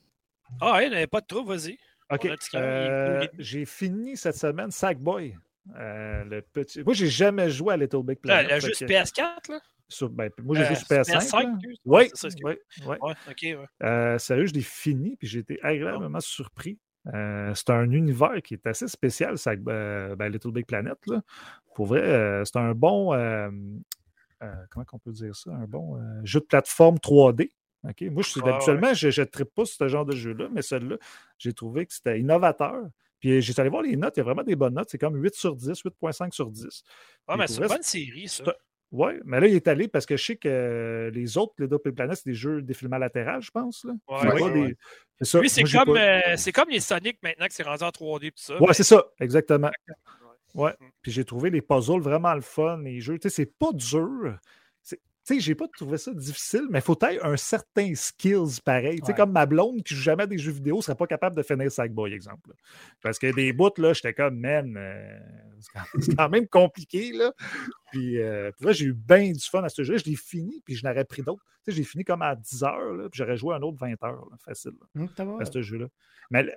Ah, 0.60 0.72
ouais, 0.74 0.86
il 0.86 0.90
n'y 0.90 0.96
avait 0.96 1.06
pas 1.06 1.20
de 1.20 1.26
trop, 1.26 1.44
vas-y. 1.44 1.78
OK. 2.10 2.28
Euh, 2.54 3.26
j'ai 3.38 3.64
fini 3.66 4.16
cette 4.16 4.36
semaine 4.36 4.70
Sackboy. 4.70 5.36
Euh, 5.76 6.24
le 6.24 6.40
petit... 6.40 6.82
Moi, 6.82 6.94
j'ai 6.94 7.08
jamais 7.08 7.50
joué 7.50 7.74
à 7.74 7.76
Little 7.76 8.02
Big 8.02 8.18
Là, 8.24 8.42
Planet. 8.42 8.50
le 8.54 8.60
jeu 8.60 8.68
que- 8.70 8.74
sur 8.76 8.86
PS4, 8.86 9.50
là? 9.50 9.60
sur- 9.90 10.08
ben, 10.08 10.30
moi, 10.42 10.56
j'ai 10.56 10.62
Euh, 10.62 10.66
joué 10.68 10.74
sur 10.76 10.86
sur 10.86 10.96
PS5. 10.96 11.18
PS5, 11.18 11.42
là. 11.42 11.52
excuse. 11.54 11.78
Oui, 11.84 12.10
oui, 12.24 12.54
oui. 12.86 12.96
Ouais, 13.02 13.14
OK, 13.28 13.42
ouais. 13.42 13.66
Euh, 13.86 14.18
sérieux, 14.18 14.46
je 14.46 14.54
l'ai 14.54 14.62
fini, 14.62 15.16
puis 15.16 15.28
j'ai 15.28 15.40
été 15.40 15.58
agréablement 15.62 16.20
surpris. 16.20 16.78
Euh, 17.14 17.54
c'est 17.54 17.70
un 17.70 17.90
univers 17.90 18.42
qui 18.42 18.54
est 18.54 18.66
assez 18.66 18.88
spécial, 18.88 19.38
Sack- 19.38 19.60
euh, 19.68 20.14
ben, 20.16 20.30
Little 20.30 20.52
Big 20.52 20.66
Planet. 20.66 20.98
Là. 21.06 21.22
Pour 21.74 21.86
vrai, 21.86 22.02
euh, 22.02 22.44
c'est 22.44 22.58
un 22.58 22.74
bon. 22.74 23.12
comment 24.70 24.86
on 24.92 24.98
peut 24.98 25.12
dire 25.12 25.34
ça? 25.34 25.50
Un 25.52 25.66
bon 25.66 25.98
jeu 26.24 26.40
de 26.40 26.44
plateforme 26.44 26.98
3D. 26.98 27.50
OK? 27.84 28.02
Moi, 28.10 28.22
je 28.22 28.40
Ouais, 28.40 28.52
habituellement, 28.52 28.92
je 28.92 29.20
ne 29.20 29.24
tripe 29.26 29.54
pas 29.54 29.64
ce 29.64 29.88
genre 29.88 30.04
de 30.04 30.14
jeu-là, 30.14 30.48
mais 30.52 30.62
celui-là, 30.62 30.96
j'ai 31.38 31.52
trouvé 31.52 31.86
que 31.86 31.92
c'était 31.92 32.18
innovateur. 32.20 32.88
Puis 33.20 33.42
j'ai 33.42 33.58
allé 33.58 33.68
voir 33.68 33.82
les 33.82 33.96
notes, 33.96 34.16
il 34.16 34.20
y 34.20 34.22
a 34.22 34.24
vraiment 34.24 34.44
des 34.44 34.54
bonnes 34.54 34.74
notes. 34.74 34.90
C'est 34.90 34.98
comme 34.98 35.16
8 35.20 35.34
sur 35.34 35.56
10, 35.56 35.80
8.5 35.82 36.32
sur 36.32 36.50
10. 36.50 36.82
Ah, 37.26 37.36
mais 37.36 37.46
c'est 37.46 37.60
une 37.60 37.68
bonne 37.68 37.82
série, 37.82 38.28
ça. 38.28 38.44
Oui, 38.90 39.12
mais 39.24 39.38
là, 39.40 39.46
il 39.46 39.54
est 39.54 39.68
allé 39.68 39.86
parce 39.86 40.06
que 40.06 40.16
je 40.16 40.24
sais 40.24 40.36
que 40.36 40.48
euh, 40.48 41.10
les 41.10 41.36
autres, 41.36 41.52
les 41.58 41.66
Big 41.66 41.94
Planet, 41.94 42.16
c'est 42.16 42.26
des 42.30 42.34
jeux 42.34 42.62
défilement 42.62 42.96
latéral, 42.96 43.42
je 43.42 43.50
pense. 43.50 43.84
Là. 43.84 43.92
Ouais, 44.08 44.52
des- 44.52 44.76
ça. 45.24 45.40
Lui, 45.40 45.50
c'est 45.50 45.62
comme, 45.64 45.94
pas- 45.94 46.00
euh, 46.32 46.36
c'est 46.36 46.52
comme 46.52 46.70
les 46.70 46.80
Sonic 46.80 47.18
maintenant 47.22 47.46
que 47.46 47.52
c'est 47.52 47.64
rendu 47.64 47.84
en 47.84 47.90
3D 47.90 48.30
tout 48.30 48.36
ça. 48.36 48.54
Ouais, 48.54 48.60
mais- 48.68 48.72
c'est 48.72 48.84
ça, 48.84 49.04
exactement. 49.20 49.70
Ouais. 50.54 50.72
Mm. 50.80 50.84
Puis 51.02 51.12
j'ai 51.12 51.24
trouvé 51.24 51.50
les 51.50 51.60
puzzles 51.60 52.00
vraiment 52.00 52.32
le 52.34 52.40
fun, 52.40 52.78
les 52.82 53.00
jeux. 53.00 53.18
Tu 53.18 53.28
sais, 53.28 53.34
c'est 53.34 53.58
pas 53.58 53.72
dur. 53.74 54.38
Tu 55.28 55.34
sais, 55.34 55.40
j'ai 55.40 55.54
pas 55.54 55.68
trouvé 55.68 55.98
ça 55.98 56.10
difficile, 56.14 56.62
mais 56.70 56.80
faut 56.80 56.96
être 57.02 57.22
un 57.22 57.36
certain 57.36 57.94
skills 57.94 58.60
pareil. 58.64 58.98
Tu 59.00 59.04
sais, 59.06 59.12
Ouais. 59.12 59.16
comme 59.18 59.32
ma 59.32 59.44
blonde 59.44 59.82
qui 59.82 59.94
joue 59.94 60.00
jamais 60.02 60.22
à 60.22 60.26
des 60.26 60.38
jeux 60.38 60.52
vidéo 60.52 60.80
serait 60.80 60.96
pas 60.96 61.06
capable 61.06 61.36
de 61.36 61.42
finir 61.42 61.70
Sackboy, 61.70 62.14
exemple. 62.14 62.50
Parce 63.02 63.18
que 63.18 63.34
des 63.34 63.52
bouts, 63.52 63.68
là, 63.76 63.92
j'étais 63.92 64.14
comme, 64.14 64.38
man, 64.38 64.74
euh, 64.78 65.18
c'est 66.00 66.16
quand- 66.16 66.28
même 66.30 66.48
compliqué, 66.48 67.12
là. 67.12 67.34
Puis, 67.92 68.18
euh, 68.18 68.50
j'ai 68.70 68.86
eu 68.86 68.94
bien 68.94 69.30
du 69.32 69.44
fun 69.44 69.62
à 69.62 69.68
ce 69.68 69.82
jeu. 69.84 69.98
Je 69.98 70.04
l'ai 70.04 70.16
fini, 70.16 70.62
puis 70.64 70.74
je 70.74 70.86
n'aurais 70.86 71.04
pris 71.04 71.20
d'autres. 71.22 71.44
Tu 71.64 71.70
sais, 71.72 71.76
j'ai 71.76 71.84
fini 71.84 72.04
comme 72.04 72.22
à 72.22 72.34
10 72.34 72.62
heures, 72.64 72.94
là, 72.94 73.08
puis 73.10 73.18
j'aurais 73.18 73.36
joué 73.36 73.54
un 73.54 73.60
autre 73.60 73.76
20 73.78 74.02
heures, 74.04 74.26
là, 74.30 74.36
facile, 74.42 74.72
là, 74.94 75.06
va. 75.24 75.42
à 75.42 75.44
ce 75.44 75.60
jeu-là. 75.60 75.88
Mais 76.30 76.42
le- 76.44 76.52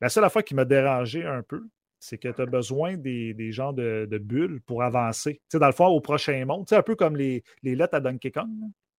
la 0.00 0.08
seule 0.08 0.24
affaire 0.24 0.44
qui 0.44 0.54
m'a 0.54 0.64
dérangé 0.64 1.24
un 1.24 1.42
peu, 1.42 1.64
c'est 2.04 2.18
que 2.18 2.28
tu 2.28 2.42
as 2.42 2.46
besoin 2.46 2.98
des, 2.98 3.32
des 3.32 3.50
genres 3.50 3.72
de, 3.72 4.06
de 4.10 4.18
bulles 4.18 4.60
pour 4.66 4.82
avancer. 4.82 5.40
Dans 5.54 5.66
le 5.66 5.72
fond, 5.72 5.86
au 5.86 6.00
prochain 6.02 6.44
monde, 6.44 6.66
un 6.70 6.82
peu 6.82 6.96
comme 6.96 7.16
les, 7.16 7.42
les 7.62 7.74
lettres 7.74 7.94
à 7.94 8.00
Donkey 8.00 8.30
Kong. 8.30 8.50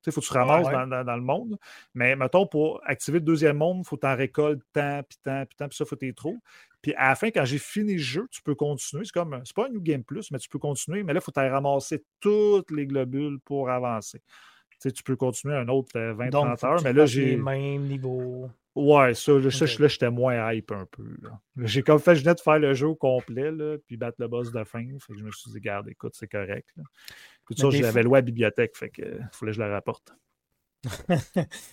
Il 0.07 0.11
faut 0.11 0.21
que 0.21 0.25
tu 0.25 0.33
ramasses 0.33 0.67
ouais. 0.67 0.73
dans, 0.73 0.87
dans- 0.87 1.03
dans 1.03 1.15
le 1.15 1.21
monde. 1.21 1.57
Mais 1.93 2.15
mettons, 2.15 2.45
pour 2.47 2.79
activer 2.85 3.19
le 3.19 3.25
deuxième 3.25 3.57
monde, 3.57 3.79
il 3.81 3.87
faut 3.87 3.95
que 3.95 4.01
tu 4.01 4.07
en 4.07 4.15
récoltes 4.15 4.61
tant, 4.73 5.01
puis 5.07 5.17
tant, 5.23 5.45
puis 5.45 5.55
tant, 5.55 5.67
puis 5.67 5.77
ça, 5.77 5.83
il 5.83 5.87
faut 5.87 5.95
que 5.95 6.05
tu 6.05 6.13
trop. 6.13 6.37
Puis 6.81 6.93
à 6.95 7.09
la 7.09 7.15
fin, 7.15 7.27
quand 7.29 7.45
j'ai 7.45 7.57
fini 7.57 7.93
le 7.93 7.99
jeu, 7.99 8.27
tu 8.31 8.41
peux 8.41 8.55
continuer. 8.55 9.05
C'est 9.05 9.11
comme, 9.13 9.39
c'est 9.43 9.55
pas 9.55 9.65
un 9.65 9.69
New 9.69 9.81
Game 9.81 10.03
Plus, 10.03 10.31
mais 10.31 10.37
tu 10.39 10.49
peux 10.49 10.59
continuer. 10.59 11.03
Mais 11.03 11.13
là, 11.13 11.19
il 11.19 11.23
faut 11.23 11.31
que 11.31 11.39
tu 11.39 11.47
ramasser 11.47 12.03
toutes 12.19 12.71
les 12.71 12.85
globules 12.87 13.39
pour 13.45 13.69
avancer. 13.69 14.21
Tu 14.81 15.03
peux 15.03 15.15
continuer 15.15 15.55
un 15.55 15.67
autre 15.67 15.89
euh, 15.95 16.13
20-30 16.13 16.29
Donc, 16.29 16.47
faut 16.59 16.67
que 16.67 16.71
heures, 16.73 16.83
mais 16.83 16.93
là, 16.93 17.05
j'ai. 17.05 17.37
mêmes 17.37 17.83
niveaux. 17.83 18.49
Ouais, 18.75 19.13
ça, 19.13 19.31
là, 19.31 19.49
ça, 19.51 19.63
Ok. 19.65 19.71
je- 19.71 19.81
là, 19.81 19.87
j'étais 19.87 20.09
moins 20.09 20.51
hype 20.51 20.71
un 20.73 20.85
peu. 20.85 21.03
J'ai 21.63 21.81
comme 21.81 21.99
fait, 21.99 22.15
je 22.15 22.21
venais 22.23 22.35
de 22.35 22.41
faire 22.41 22.59
le 22.59 22.73
jeu 22.73 22.87
au 22.87 22.95
complet, 22.95 23.49
là, 23.51 23.77
puis 23.87 23.95
battre 23.95 24.17
le 24.19 24.27
boss 24.27 24.51
de 24.51 24.63
fin. 24.65 24.83
Fait 24.99 25.13
que 25.13 25.19
je 25.19 25.23
me 25.23 25.31
suis 25.31 25.49
dit, 25.51 25.59
garde, 25.61 25.87
écoute, 25.87 26.13
c'est 26.15 26.27
correct. 26.27 26.67
là. 26.75 26.83
Puis 27.45 27.55
ça, 27.55 27.69
je 27.69 27.81
l'avais 27.83 28.03
loué 28.03 28.17
à 28.17 28.21
la 28.21 28.25
bibliothèque, 28.25 28.75
fait 28.75 28.89
que 28.89 29.01
euh, 29.01 29.19
fallait 29.31 29.51
que 29.53 29.57
je 29.57 29.61
le 29.61 29.71
rapporte. 29.71 30.11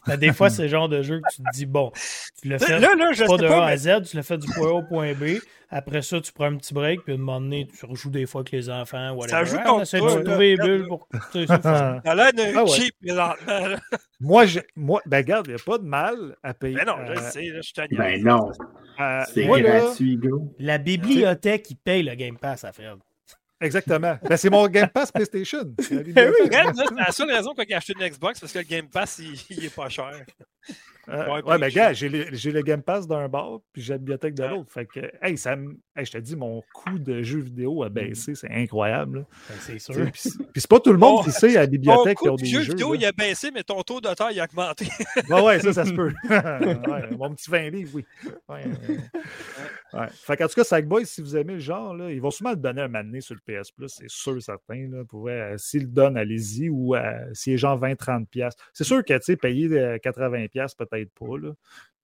Mais 0.07 0.17
des 0.19 0.33
fois, 0.33 0.51
c'est 0.51 0.63
le 0.63 0.69
genre 0.69 0.89
de 0.89 1.03
jeu 1.03 1.21
que 1.21 1.35
tu 1.35 1.43
te 1.43 1.51
dis, 1.53 1.67
bon, 1.67 1.93
tu 2.41 2.49
le 2.49 2.59
fais 2.59 2.79
Là, 2.79 2.95
là, 2.97 3.13
je 3.13 3.25
pas 3.25 3.37
de 3.37 3.47
pas, 3.49 3.63
A 3.65 3.67
mais 3.67 3.73
à 3.73 3.77
Z, 3.77 4.03
tu 4.09 4.17
le 4.17 4.23
fais 4.23 4.39
du 4.39 4.47
point 4.49 4.69
A 4.69 4.73
au 4.73 4.83
point 4.83 5.13
B. 5.15 5.39
Après 5.75 6.03
ça, 6.03 6.21
tu 6.21 6.33
prends 6.33 6.45
un 6.47 6.57
petit 6.59 6.75
break, 6.75 7.01
puis 7.03 7.13
à 7.13 7.17
un 7.17 7.19
moment 7.19 7.41
donné, 7.41 7.67
tu 7.67 7.87
rejoues 7.87 8.11
des 8.11 8.27
fois 8.27 8.43
avec 8.43 8.51
les 8.53 8.69
enfants, 8.69 9.13
whatever. 9.13 9.47
joue 9.47 9.57
Ah, 9.61 9.65
contre 9.71 9.91
toi, 9.99 10.01
de 10.13 10.19
là. 10.19 10.23
trouver 10.31 10.49
les 10.57 10.63
Regarde, 10.63 10.71
bulles 10.71 10.83
là. 10.83 10.87
pour. 10.89 11.09
l'air 12.15 12.33
d'un 12.35 12.53
Ah 12.57 12.63
ouais. 12.65 12.69
cheap 12.71 12.95
présentement. 13.01 13.67
là. 13.69 13.81
moi, 14.21 14.45
j'ai- 14.47 14.67
moi, 14.77 15.01
ben 15.07 15.17
regarde, 15.19 15.47
il 15.47 15.55
n'y 15.55 15.61
a 15.61 15.65
pas 15.65 15.79
de 15.79 15.85
mal 15.85 16.37
à 16.43 16.53
payer. 16.53 16.75
Mais 16.77 16.85
non, 16.85 16.97
je 17.07 17.13
euh, 17.13 17.15
le 17.15 17.21
sais, 17.23 17.43
là, 17.47 17.57
je 17.57 17.63
suis 17.63 17.73
tanné. 17.73 17.89
Ben 17.97 18.23
non, 18.23 18.51
à- 18.99 19.25
c'est 19.33 19.45
là, 19.45 19.61
gratuit. 19.61 20.21
La 20.59 20.77
bibliothèque, 20.77 21.63
qui 21.63 21.75
paye 21.75 22.03
le 22.03 22.15
Game 22.17 22.37
Pass 22.37 22.65
à 22.65 22.73
Fred. 22.73 22.99
Exactement. 23.63 24.19
Ben, 24.23 24.37
c'est 24.37 24.51
mon 24.51 24.67
Game 24.69 24.89
Pass 24.89 25.11
PlayStation. 25.13 25.75
C'est 25.79 25.95
la 25.95 26.01
oui, 26.01 26.07
bibliothèque. 26.13 26.53
Fred, 26.53 26.77
là, 26.77 26.85
c'est 26.89 26.95
la 26.95 27.13
seule 27.13 27.31
raison 27.31 27.55
qu'on 27.55 27.63
a 27.63 27.77
acheté 27.77 27.95
une 27.99 28.09
Xbox, 28.09 28.41
parce 28.41 28.53
que 28.53 28.59
le 28.59 28.65
Game 28.65 28.89
Pass, 28.89 29.19
il, 29.19 29.35
il 29.51 29.65
est 29.65 29.75
pas 29.75 29.89
cher. 29.89 30.25
Euh, 31.13 31.41
Ouais, 31.43 31.59
je- 31.71 31.75
gars, 31.77 31.93
j'ai 31.93 32.09
le, 32.09 32.63
Game 32.63 32.83
Pass 32.83 33.07
d'un 33.07 33.29
bord, 33.29 33.63
puis 33.73 33.83
j'ai 33.83 33.93
la 33.95 33.99
bibliothèque 33.99 34.35
de 34.35 34.45
l'autre. 34.45 34.73
Fait 34.73 34.87
que, 34.87 35.01
hey, 35.23 35.37
ça 35.37 35.57
me- 35.57 35.77
hey, 35.97 36.05
je 36.07 36.13
te 36.13 36.19
dis, 36.19 36.37
mon 36.37 36.63
coût 36.73 36.99
de 36.99 37.23
jeux 37.23 37.41
vidéo 37.41 37.83
a 37.83 37.89
baissé, 37.89 38.35
c'est 38.35 38.51
incroyable. 38.51 39.27
Ben, 39.49 39.57
c'est 39.61 39.79
sûr. 39.79 39.95
Puis 40.11 40.23
c'est- 40.55 40.69
pas 40.69 40.81
tout 40.81 40.93
le 40.93 40.99
monde 40.99 41.25
qui 41.25 41.31
sait 41.33 41.57
à 41.57 41.61
la 41.61 41.67
bibliothèque 41.67 42.19
qui 42.19 42.29
ont 42.29 42.37
des 42.37 42.47
jeu 42.47 42.63
jeux. 42.63 42.73
vidéo, 42.73 42.93
là. 42.95 42.99
il 43.01 43.05
a 43.07 43.13
baissé, 43.13 43.51
mais 43.53 43.63
ton 43.63 43.83
taux 43.83 44.01
de 44.01 44.09
temps, 44.15 44.29
il 44.31 44.41
a 44.41 44.45
augmenté. 44.45 44.87
Ouais, 45.31 45.41
ouais, 45.43 45.61
ça, 45.61 45.73
ça 45.73 45.85
se 45.85 45.93
peut. 45.95 46.13
Ouais, 46.29 47.11
mon 47.17 47.35
petit 47.35 47.51
20 47.51 47.71
livres, 47.71 47.91
oui. 47.95 48.05
Ouais, 48.49 48.63
euh, 48.67 49.99
ouais. 49.99 50.07
Fait 50.13 50.37
qu'en 50.37 50.47
tout 50.47 50.55
cas, 50.55 50.65
Sackboy, 50.65 51.05
si 51.07 51.21
vous 51.21 51.37
aimez 51.37 51.55
le 51.55 51.59
genre, 51.61 51.95
là, 51.95 52.11
ils 52.11 52.21
vont 52.21 52.31
sûrement 52.31 52.51
le 52.51 52.57
donner 52.57 52.83
un 52.83 52.89
donné 52.89 53.21
sur 53.21 53.35
le 53.35 53.41
PS 53.45 53.71
Plus, 53.71 53.89
c'est 53.89 54.09
sûr, 54.09 54.41
certain. 54.43 54.89
Euh, 54.93 55.55
s'ils 55.59 55.83
le 55.83 55.87
donnent, 55.89 56.17
allez-y, 56.17 56.69
ou 56.69 56.95
euh, 56.95 57.03
s'il 57.35 57.55
est 57.55 57.59
genre 57.59 57.79
20-30$. 57.79 58.27
piastres. 58.27 58.63
C'est 58.73 58.85
sûr 58.85 59.05
que, 59.05 59.15
tu 59.15 59.21
sais, 59.25 59.37
payer 59.37 59.69
euh, 59.73 59.99
80$, 59.99 60.49
piastres, 60.49 60.77
peut-être 61.05 61.15
pas, 61.15 61.39
là. 61.39 61.53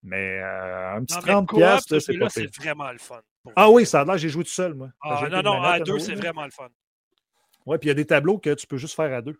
Mais 0.03 0.40
euh, 0.40 0.96
un 0.96 1.05
petit 1.05 1.16
Non, 1.16 1.22
mais 1.26 1.32
30$, 1.32 1.46
coop, 1.46 1.59
piastres, 1.59 2.01
c'est 2.01 2.18
pas 2.18 2.28
c'est 2.28 2.55
vraiment 2.57 2.90
le 2.92 2.99
fun. 2.99 3.20
Ah 3.57 3.68
oui, 3.70 3.84
ça 3.84 4.03
a 4.03 4.05
l'air, 4.05 4.16
j'ai 4.18 4.28
joué 4.28 4.44
tout 4.44 4.51
seul, 4.51 4.74
moi. 4.74 4.90
Ah, 5.03 5.26
non, 5.30 5.42
non, 5.42 5.61
manette 5.61 5.82
à 5.82 5.84
deux, 5.84 5.99
c'est 5.99 6.14
vraiment 6.14 6.44
le 6.44 6.51
fun. 6.51 6.68
Ouais, 7.66 7.78
puis 7.78 7.86
il 7.86 7.90
y 7.90 7.92
a 7.92 7.94
des 7.94 8.07
tableaux 8.07 8.38
que 8.38 8.55
tu 8.55 8.66
peux 8.66 8.76
juste 8.78 8.94
faire 8.94 9.12
à 9.12 9.20
deux. 9.20 9.36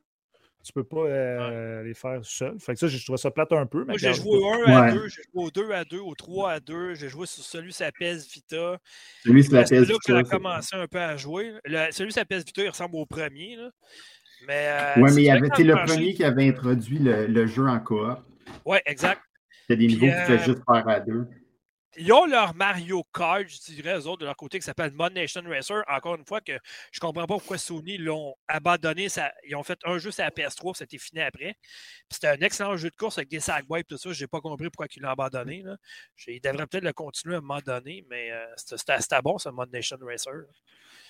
Tu 0.65 0.73
peux 0.73 0.83
pas 0.85 0.99
euh, 1.07 1.83
les 1.85 1.95
faire 1.95 2.19
seul. 2.25 2.59
Fait 2.59 2.75
que 2.75 2.81
ça, 2.81 2.89
j'ai 2.89 2.99
trouvé 3.03 3.17
ça 3.17 3.31
plate 3.31 3.53
un 3.53 3.65
peu. 3.65 3.85
Moi, 3.85 3.97
j'ai 3.97 4.13
joué 4.13 4.37
au 4.37 4.53
1 4.67 4.73
à 4.73 4.81
Ouais. 4.87 4.93
2, 4.93 5.09
j'ai 5.09 5.23
joué 5.23 5.45
au 5.45 5.51
2 5.51 5.71
à 5.71 5.85
2, 5.85 5.99
au 6.01 6.15
3 6.17 6.51
à 6.53 6.61
2, 6.61 6.95
j'ai 6.95 7.09
joué 7.09 7.27
sur 7.27 7.45
celui 7.45 7.73
sur 7.73 7.87
la 7.87 7.93
PS 7.93 8.27
Vita. 8.31 8.79
Celui 9.25 9.45
sur 9.45 9.55
la 9.55 9.65
C'est 9.65 9.77
là 9.81 9.87
que 9.87 9.93
j'ai 10.05 10.17
Vita, 10.19 10.25
commencé 10.37 10.75
un 10.77 10.87
peu 10.89 10.99
à 11.01 11.17
jouer. 11.17 11.53
Le- 11.65 11.91
celui 11.93 12.13
sur 12.13 12.21
la 12.21 12.25
PS 12.25 12.45
Vita, 12.45 12.63
il 12.65 12.69
ressemble 12.71 12.97
au 12.97 13.07
premier. 13.07 13.55
Là. 13.57 13.71
Mais, 14.47 14.67
euh, 14.69 15.01
Ouais, 15.01 15.09
c'est 15.11 15.15
mais 15.15 15.23
il 15.23 15.27
y 15.27 15.31
avait, 15.31 15.41
le 15.49 15.87
premier 15.87 16.15
qui 16.15 16.25
avait 16.25 16.49
introduit 16.49 16.99
le, 16.99 17.27
le 17.27 17.47
jeu 17.47 17.67
en 17.67 17.79
coop. 17.79 18.19
Ouais, 18.67 18.83
exact. 18.85 19.23
C'était 19.69 19.77
des 19.81 19.87
Puis, 19.87 19.95
niveaux 19.97 20.07
que 20.07 20.13
tu 20.27 20.33
euh, 20.33 20.39
fais 20.39 20.45
juste 20.45 20.63
faire 20.65 20.89
à 20.89 21.01
deux. 21.01 21.27
Ils 21.97 22.13
ont 22.13 22.27
leur 22.27 22.55
Mario 22.55 23.03
Kart, 23.13 23.49
je 23.49 23.73
dirais, 23.73 23.99
eux 23.99 24.07
autres, 24.07 24.21
de 24.21 24.27
leur 24.27 24.37
côté, 24.37 24.59
qui 24.59 24.65
s'appelle 24.65 24.93
Mod 24.93 25.13
Nation 25.15 25.43
Racer. 25.47 25.83
Encore 25.89 26.15
une 26.15 26.25
fois, 26.25 26.41
que 26.41 26.53
je 26.93 27.01
comprends 27.01 27.23
pas 27.27 27.35
pourquoi 27.35 27.59
Sony 27.59 27.99
l'ont 27.99 28.35
abandonné. 28.47 29.09
Ça, 29.09 29.33
ils 29.49 29.57
ont 29.57 29.63
fait 29.65 29.79
un 29.85 29.99
jeu 29.99 30.11
sur 30.11 30.23
la 30.23 30.31
PS3, 30.31 30.61
puis 30.73 30.79
c'était 30.79 30.99
fini 30.99 31.23
après. 31.23 31.57
C'était 32.11 32.29
un 32.29 32.37
excellent 32.41 32.77
jeu 32.77 32.91
de 32.91 32.95
course 32.95 33.19
avec 33.19 33.29
des 33.31 33.41
sackboys 33.41 33.81
et 33.81 33.85
tout 33.85 33.97
ça. 33.99 34.13
J'ai 34.13 34.27
pas 34.29 34.41
compris 34.41 34.67
pourquoi 34.71 34.87
ils 34.95 35.03
l'ont 35.03 35.09
abandonné. 35.09 35.63
Là. 35.63 35.77
Ils 36.29 36.41
devraient 36.41 36.67
peut-être 36.67 36.85
le 36.85 36.93
continuer 36.93 37.35
à 37.35 37.39
un 37.39 37.41
moment 37.41 37.61
donné, 37.65 38.07
mais 38.09 38.31
euh, 38.31 38.45
c'était- 38.57 39.23
bon, 39.23 39.39
ce 39.39 39.49
Mod 39.49 39.73
Nation 39.73 39.97
Racer. 40.03 40.33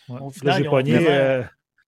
Ouais. 0.09 0.21
Au 0.21 0.27
Là, 0.27 0.31
final, 0.33 0.55
j'ai 0.57 0.63
ils 0.63 0.69
ont 0.69 0.71
pogné. 0.71 0.93
vraiment- 0.95 1.11
euh, 1.11 1.43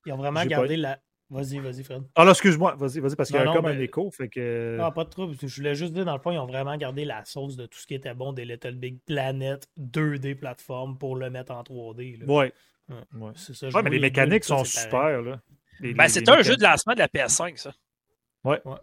Ils 0.07 0.13
ont 0.13 0.17
vraiment 0.19 0.45
gardé 0.45 0.77
la. 0.77 0.99
Vas-y, 1.31 1.61
vas-y, 1.61 1.85
Fred. 1.85 2.03
Ah 2.17 2.25
là, 2.25 2.33
excuse-moi, 2.33 2.75
vas-y, 2.77 2.99
vas-y, 2.99 3.15
parce 3.15 3.31
qu'il 3.31 3.37
y 3.41 3.45
Non, 3.45 3.53
a 3.53 3.55
non, 3.55 3.61
comme 3.63 3.71
mais- 3.71 3.77
un 3.77 3.81
écho. 3.81 4.11
Fait 4.11 4.29
que... 4.29 4.79
Ah, 4.81 4.91
pas 4.91 5.05
de 5.05 5.11
trouble. 5.11 5.37
Je 5.41 5.55
voulais 5.57 5.77
juste 5.77 5.93
dire, 5.93 6.05
dans 6.05 6.15
le 6.17 6.21
fond, 6.21 6.33
ils 6.33 6.39
ont 6.39 6.47
vraiment 6.47 6.77
gardé 6.77 7.05
la 7.05 7.25
sauce 7.25 7.57
de 7.57 7.67
tout 7.67 7.79
ce 7.79 7.87
qui 7.87 7.95
était 7.95 8.15
bon 8.15 8.33
des 8.33 8.45
Little 8.45 8.75
Big 8.75 8.99
Planet 9.07 9.65
2D 9.79 10.35
plateforme 10.35 10.99
pour 10.99 11.15
le 11.15 11.31
mettre 11.31 11.53
en 11.53 11.63
3D. 11.63 12.19
là. 12.19 12.27
Ouais. 12.27 12.53
Ouais. 12.89 12.97
Ouais. 13.15 13.33
C'est 13.37 13.55
ça, 13.55 13.71
je 13.71 13.77
Ouais, 13.77 13.83
mais 13.85 13.91
les 13.91 14.01
mécaniques 14.01 14.43
ça, 14.43 14.59
sont 14.59 14.65
super, 14.65 15.23
là. 15.23 15.41
Les- 15.79 15.95
Ben, 15.95 16.03
les- 16.05 16.09
c'est 16.09 16.21
les 16.21 16.31
un 16.31 16.43
jeu 16.43 16.57
de 16.57 16.63
lancement 16.65 16.95
de 16.95 16.99
la 16.99 17.07
PS5, 17.09 17.57
ça. 17.59 17.73
Ouais. 18.43 18.61
Ouais. 18.65 18.75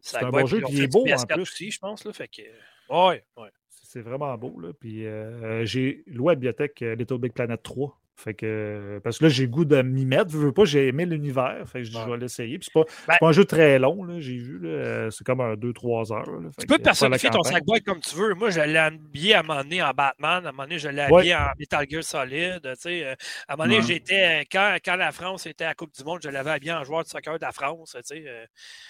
C'est 0.00 0.22
un 0.22 0.30
bon 0.30 0.46
jeu, 0.46 0.60
puis 0.62 0.72
il 0.74 0.82
est 0.84 0.86
beau, 0.92 1.02
en 1.02 1.04
PS4 1.04 1.34
plus. 1.34 1.42
aussi, 1.42 1.70
je 1.70 1.78
pense. 1.78 2.04
Là, 2.06 2.12
fait 2.14 2.28
que... 2.28 2.42
Ouais, 2.88 3.22
ouais. 3.36 3.50
C'est 3.68 4.00
vraiment 4.00 4.36
beau, 4.38 4.58
là. 4.58 4.72
Puis 4.78 5.06
euh, 5.06 5.64
j'ai 5.66 6.02
loué 6.06 6.30
à 6.30 6.32
la 6.32 6.36
bibliothèque 6.36 6.80
euh, 6.82 6.94
Little 6.94 7.18
Big 7.18 7.32
Planet 7.32 7.62
3. 7.62 8.00
Fait 8.16 8.32
que, 8.32 9.00
parce 9.02 9.18
que 9.18 9.24
là, 9.24 9.28
j'ai 9.28 9.42
le 9.44 9.48
goût 9.50 9.64
de 9.64 9.82
m'y 9.82 10.06
mettre. 10.06 10.30
Je 10.30 10.38
veux 10.38 10.52
pas, 10.52 10.64
j'ai 10.64 10.86
aimé 10.86 11.04
l'univers. 11.04 11.62
Fait 11.66 11.80
que 11.80 11.84
je 11.84 11.90
dis, 11.90 11.98
je 12.04 12.10
vais 12.10 12.16
l'essayer. 12.16 12.58
Puis 12.58 12.68
c'est 12.72 12.80
pas, 12.80 12.84
Ben- 13.08 13.16
pas 13.18 13.26
un 13.28 13.32
jeu 13.32 13.44
très 13.44 13.78
long, 13.80 14.04
là. 14.04 14.20
J'ai 14.20 14.36
vu, 14.36 14.60
là. 14.60 14.68
euh, 14.68 15.10
C'est 15.10 15.24
comme 15.24 15.40
un 15.40 15.54
2-3 15.54 16.12
heures. 16.12 16.30
là. 16.40 16.48
Tu 16.58 16.66
peux 16.66 16.78
personnifier 16.78 17.28
ton 17.30 17.42
sackboy 17.42 17.80
comme 17.82 17.98
tu 18.00 18.14
veux. 18.14 18.34
Moi, 18.34 18.50
je 18.50 18.60
l'ai 18.60 18.76
habillé 18.78 19.34
à 19.34 19.40
un 19.40 19.42
moment 19.42 19.62
donné 19.62 19.82
en 19.82 19.90
Batman, 19.90 20.46
à 20.46 20.48
un 20.48 20.52
moment 20.52 20.62
donné, 20.62 20.78
je 20.78 20.88
l'ai 20.88 21.02
Ouais. 21.06 21.18
habillé 21.18 21.34
en 21.34 21.48
Metal 21.58 21.86
Gear 21.90 22.04
Solid. 22.04 22.60
Tu 22.80 22.88
euh, 22.88 23.14
à 23.48 23.54
un 23.54 23.56
moment 23.56 23.64
donné, 23.68 23.78
Ouais. 23.80 23.86
j'étais, 23.86 24.40
euh, 24.40 24.44
quand, 24.50 24.76
quand 24.84 24.96
la 24.96 25.10
France 25.10 25.46
était 25.46 25.64
à 25.64 25.68
la 25.68 25.74
Coupe 25.74 25.92
du 25.96 26.04
Monde, 26.04 26.20
je 26.22 26.28
l'avais 26.28 26.50
habillé 26.50 26.72
en 26.72 26.84
joueur 26.84 27.02
de 27.02 27.08
soccer 27.08 27.36
de 27.38 27.44
la 27.44 27.50
France. 27.52 27.96
Tu 28.08 28.22
euh, 28.28 28.44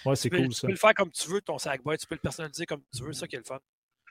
Ouais, 0.05 0.15
c'est 0.15 0.29
tu, 0.29 0.35
peux, 0.35 0.37
cool, 0.37 0.49
tu 0.49 0.53
ça. 0.53 0.67
peux 0.67 0.73
le 0.73 0.77
faire 0.79 0.93
comme 0.93 1.09
tu 1.11 1.27
veux, 1.29 1.41
ton 1.41 1.57
sackboy. 1.57 1.97
Tu 1.97 2.05
peux 2.05 2.15
le 2.15 2.19
personnaliser 2.21 2.65
comme 2.67 2.81
tu 2.95 3.03
veux. 3.03 3.11
C'est 3.11 3.21
ça 3.21 3.27
qui 3.27 3.35
est 3.37 3.39
le 3.39 3.43
fun. 3.45 3.57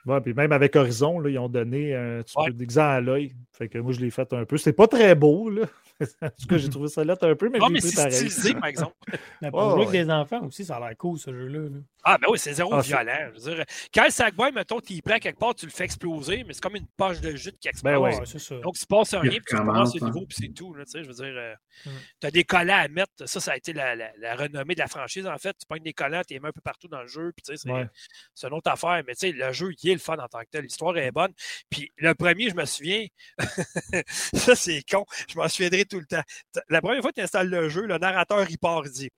Ouais, 0.06 0.20
puis 0.20 0.34
même 0.34 0.52
avec 0.52 0.76
Horizon, 0.76 1.18
là, 1.20 1.30
ils 1.30 1.38
ont 1.38 1.48
donné, 1.48 1.96
tu 2.26 2.38
Ouais. 2.38 2.46
peux 2.48 2.52
déguiser 2.52 2.80
à 2.80 3.00
l'œil. 3.00 3.34
Fait 3.52 3.68
que 3.68 3.78
moi, 3.78 3.92
je 3.92 4.00
l'ai 4.00 4.10
fait 4.10 4.32
un 4.32 4.44
peu. 4.44 4.56
C'est 4.58 4.72
pas 4.74 4.86
très 4.86 5.14
beau, 5.14 5.48
là. 5.50 5.62
En 6.00 6.28
tout 6.28 6.46
cas, 6.48 6.58
j'ai 6.58 6.68
trouvé 6.68 6.88
ça 6.88 7.04
lettre 7.04 7.26
un 7.28 7.36
peu, 7.36 7.48
mais 7.48 7.58
je 7.60 7.72
mais 7.72 7.80
c'est 7.80 8.10
stylisé, 8.10 8.54
par 8.54 8.66
exemple. 8.66 8.94
Mais 9.42 9.50
pour 9.50 9.60
Ouais, 9.60 9.70
jouer 9.70 9.78
ouais. 9.80 9.86
avec 9.88 10.06
des 10.06 10.10
enfants 10.12 10.44
aussi, 10.46 10.64
ça 10.64 10.76
a 10.76 10.80
l'air 10.80 10.96
cool, 10.98 11.18
ce 11.18 11.30
jeu-là. 11.32 11.58
là. 11.68 11.78
Ah, 12.06 12.18
ben 12.18 12.26
oui, 12.30 12.38
c'est 12.38 12.52
zéro 12.52 12.74
Ah, 12.74 12.80
violent. 12.80 13.30
Je 13.34 13.40
veux 13.40 13.54
dire, 13.56 13.64
quand 13.94 14.04
le 14.04 14.10
sackboy, 14.10 14.52
mettons, 14.52 14.80
tu 14.80 14.92
y 14.94 15.02
prends 15.02 15.18
quelque 15.18 15.38
part, 15.38 15.54
tu 15.54 15.64
le 15.66 15.70
fais 15.72 15.84
exploser, 15.84 16.44
mais 16.44 16.52
c'est 16.52 16.60
comme 16.62 16.76
une 16.76 16.86
poche 16.96 17.20
de 17.20 17.34
jute 17.36 17.58
qui 17.58 17.68
explose. 17.68 17.92
Ben 17.94 17.98
ouais. 17.98 18.18
Ouais, 18.18 18.26
c'est 18.26 18.38
ça. 18.38 18.56
Donc, 18.58 18.74
il 18.76 18.80
se 18.80 18.86
passe 18.86 19.14
rien, 19.14 19.30
puis 19.30 19.40
tu 19.48 19.56
recommences 19.56 19.94
le 19.94 20.02
hein. 20.02 20.06
niveau, 20.06 20.26
puis 20.26 20.36
c'est 20.40 20.52
tout. 20.52 20.74
Là, 20.74 20.84
tu 20.84 20.90
sais, 20.90 21.02
je 21.02 21.08
veux 21.08 21.14
dire, 21.14 21.24
euh, 21.26 21.54
Mm. 21.86 21.90
tu 22.20 22.26
as 22.26 22.30
des 22.30 22.44
collants 22.44 22.76
à 22.84 22.88
mettre. 22.88 23.12
Ça, 23.26 23.40
ça 23.40 23.52
a 23.52 23.56
été 23.56 23.72
la, 23.72 23.94
la- 23.96 24.12
la 24.18 24.36
renommée 24.36 24.74
de 24.74 24.80
la 24.80 24.86
franchise, 24.86 25.26
en 25.26 25.36
fait. 25.38 25.52
Tu 25.58 25.66
pognes 25.68 25.82
des 25.82 25.92
collants, 25.92 26.22
tu 26.26 26.34
les 26.34 26.40
mets 26.40 26.48
un 26.48 26.52
peu 26.52 26.60
partout 26.60 26.86
dans 26.88 27.00
le 27.02 27.08
jeu, 27.08 27.32
puis 27.36 27.42
tu 27.44 27.52
sais, 27.52 27.60
c'est 27.62 27.70
Ouais. 27.72 27.86
c'est 28.34 28.46
une 28.46 28.54
autre 28.54 28.70
affaire. 28.70 29.02
Mais 29.06 29.14
tu 29.14 29.26
sais, 29.28 29.32
le 29.32 29.52
jeu, 29.52 29.70
il 29.82 29.90
est 29.90 29.94
le 29.94 29.98
fun 29.98 30.16
en 30.18 30.28
tant 30.28 30.40
que 30.40 30.48
tel. 30.50 30.62
L'histoire 30.64 30.96
est 30.98 31.10
bonne. 31.10 31.32
Puis 31.70 31.90
le 31.98 32.14
premier, 32.14 32.48
je 32.50 32.54
me 32.54 32.64
souviens, 32.64 33.06
ça, 34.08 34.54
c'est 34.54 34.82
con. 34.90 35.04
Je 35.28 35.36
m'en 35.36 35.48
souviendrai 35.48 35.83
tout 35.86 36.00
le 36.00 36.06
temps. 36.06 36.22
La 36.68 36.80
première 36.80 37.00
fois 37.02 37.10
que 37.10 37.16
tu 37.16 37.22
installes 37.22 37.48
le 37.48 37.68
jeu, 37.68 37.82
le 37.86 37.98
narrateur, 37.98 38.48
il 38.50 38.58
part, 38.58 38.84
il 38.86 38.92
dit 38.92 39.10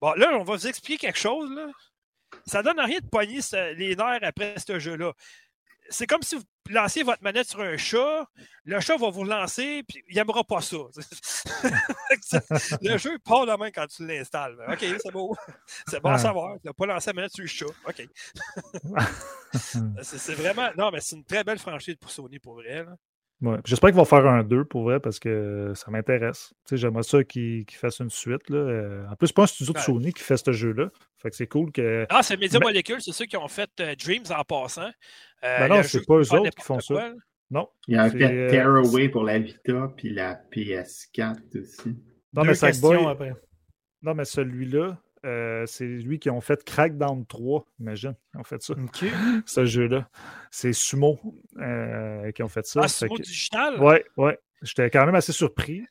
Bon, 0.00 0.12
là, 0.14 0.30
on 0.34 0.44
va 0.44 0.56
vous 0.56 0.66
expliquer 0.66 1.06
quelque 1.06 1.18
chose, 1.18 1.50
là. 1.50 1.66
Ça 2.46 2.62
donne 2.62 2.80
rien 2.80 2.98
de 3.00 3.06
pogner 3.06 3.40
les 3.76 3.94
nerfs 3.94 4.20
après 4.22 4.54
ce 4.58 4.78
jeu-là. 4.78 5.12
C'est 5.90 6.06
comme 6.06 6.22
si 6.22 6.36
vous 6.36 6.42
lanciez 6.70 7.02
votre 7.02 7.22
manette 7.22 7.48
sur 7.48 7.60
un 7.60 7.76
chat, 7.76 8.26
le 8.64 8.80
chat 8.80 8.96
va 8.96 9.10
vous 9.10 9.24
lancer, 9.24 9.82
puis 9.86 10.02
il 10.08 10.16
n'aimera 10.16 10.42
pas 10.42 10.62
ça. 10.62 10.76
le 12.80 12.96
jeu 12.98 13.18
part 13.18 13.44
la 13.46 13.56
main 13.56 13.70
quand 13.70 13.86
tu 13.88 14.06
l'installes. 14.06 14.56
OK, 14.68 14.78
c'est 14.80 15.12
beau. 15.12 15.36
C'est 15.86 16.00
bon 16.00 16.10
à 16.10 16.14
Ah. 16.14 16.18
savoir. 16.18 16.54
Tu 16.60 16.66
n'as 16.68 16.72
pas 16.72 16.86
lancé 16.86 17.10
la 17.10 17.14
manette 17.14 17.32
sur 17.32 17.42
le 17.42 17.48
chat. 17.48 17.66
OK. 17.86 18.08
c'est 20.02 20.18
c'est 20.18 20.34
vraiment. 20.34 20.70
Non, 20.78 20.90
mais 20.90 21.00
c'est 21.00 21.16
une 21.16 21.24
très 21.24 21.44
belle 21.44 21.58
franchise 21.58 21.96
pour 22.00 22.10
Sony 22.10 22.38
pour 22.38 22.54
vrai. 22.54 22.84
là. 22.84 22.94
Ouais. 23.42 23.58
J'espère 23.64 23.90
qu'ils 23.90 23.96
vont 23.98 24.04
faire 24.04 24.24
un 24.26 24.44
2 24.44 24.64
pour 24.64 24.84
vrai 24.84 25.00
parce 25.00 25.18
que 25.18 25.72
ça 25.74 25.90
m'intéresse. 25.90 26.54
J'aimerais 26.70 27.02
ça 27.02 27.24
qu'ils 27.24 27.66
fassent 27.70 27.98
une 27.98 28.08
suite. 28.10 28.48
Là. 28.48 28.56
Euh, 28.58 29.06
en 29.10 29.16
plus, 29.16 29.26
c'est 29.26 29.34
pas 29.36 29.42
un 29.42 29.46
studio 29.48 29.72
de 29.72 29.78
Ben. 29.78 29.84
Sony 29.84 30.12
qui 30.12 30.22
fait 30.22 30.36
ce 30.36 30.52
jeu-là. 30.52 30.90
Fait 31.20 31.28
que 31.30 31.36
c'est 31.36 31.48
cool 31.48 31.72
que. 31.72 32.06
Ah, 32.08 32.22
c'est 32.22 32.36
Media 32.38 32.60
Mais- 32.60 32.66
Molecule, 32.66 33.00
c'est 33.00 33.10
ceux 33.12 33.26
qui 33.26 33.36
ont 33.36 33.48
fait 33.48 33.68
euh, 33.80 33.94
Dreams 33.96 34.24
en 34.30 34.44
passant. 34.44 34.82
Euh, 35.44 35.58
Ben 35.58 35.68
non, 35.68 35.82
c'est 35.82 36.06
pas 36.06 36.14
eux 36.14 36.32
autres 36.34 36.50
qui 36.50 36.62
font 36.64 36.78
ça. 36.80 36.94
là. 36.94 37.12
Non. 37.50 37.68
Il 37.88 37.94
y 37.94 37.98
a 37.98 38.04
un 38.04 38.10
fait 38.10 38.24
euh, 38.32 38.48
Tearaway 38.50 39.08
pour 39.08 39.24
la 39.24 39.38
Vita 39.40 39.92
puis 39.96 40.10
la 40.14 40.36
PS4 40.52 41.60
aussi. 41.60 41.88
Non, 42.32 42.42
Deux 42.42 42.48
mais 42.48 42.54
Sackboy- 42.54 42.90
questions 42.92 43.08
après. 43.08 43.34
Non, 44.02 44.14
mais 44.14 44.24
celui-là, 44.24 44.98
euh, 45.24 45.64
c'est 45.66 45.86
lui 45.86 46.18
qui 46.18 46.30
ont 46.30 46.40
fait 46.40 46.64
Crackdown 46.64 47.24
3, 47.26 47.64
imagine. 47.80 48.14
Ils 48.34 48.40
ont 48.40 48.44
fait 48.44 48.62
ça, 48.62 48.74
ce 49.46 49.64
jeu-là. 49.66 50.08
C'est 50.50 50.72
Sumo 50.72 51.18
euh, 51.58 52.30
qui 52.32 52.42
ont 52.42 52.48
fait 52.48 52.66
ça. 52.66 52.80
Ah, 52.84 53.06
mot 53.06 53.14
que- 53.16 53.22
digital? 53.22 53.80
Ouais, 53.80 54.04
ouais. 54.16 54.38
J'étais 54.62 54.90
quand 54.90 55.04
même 55.06 55.14
assez 55.14 55.32
surpris. 55.32 55.82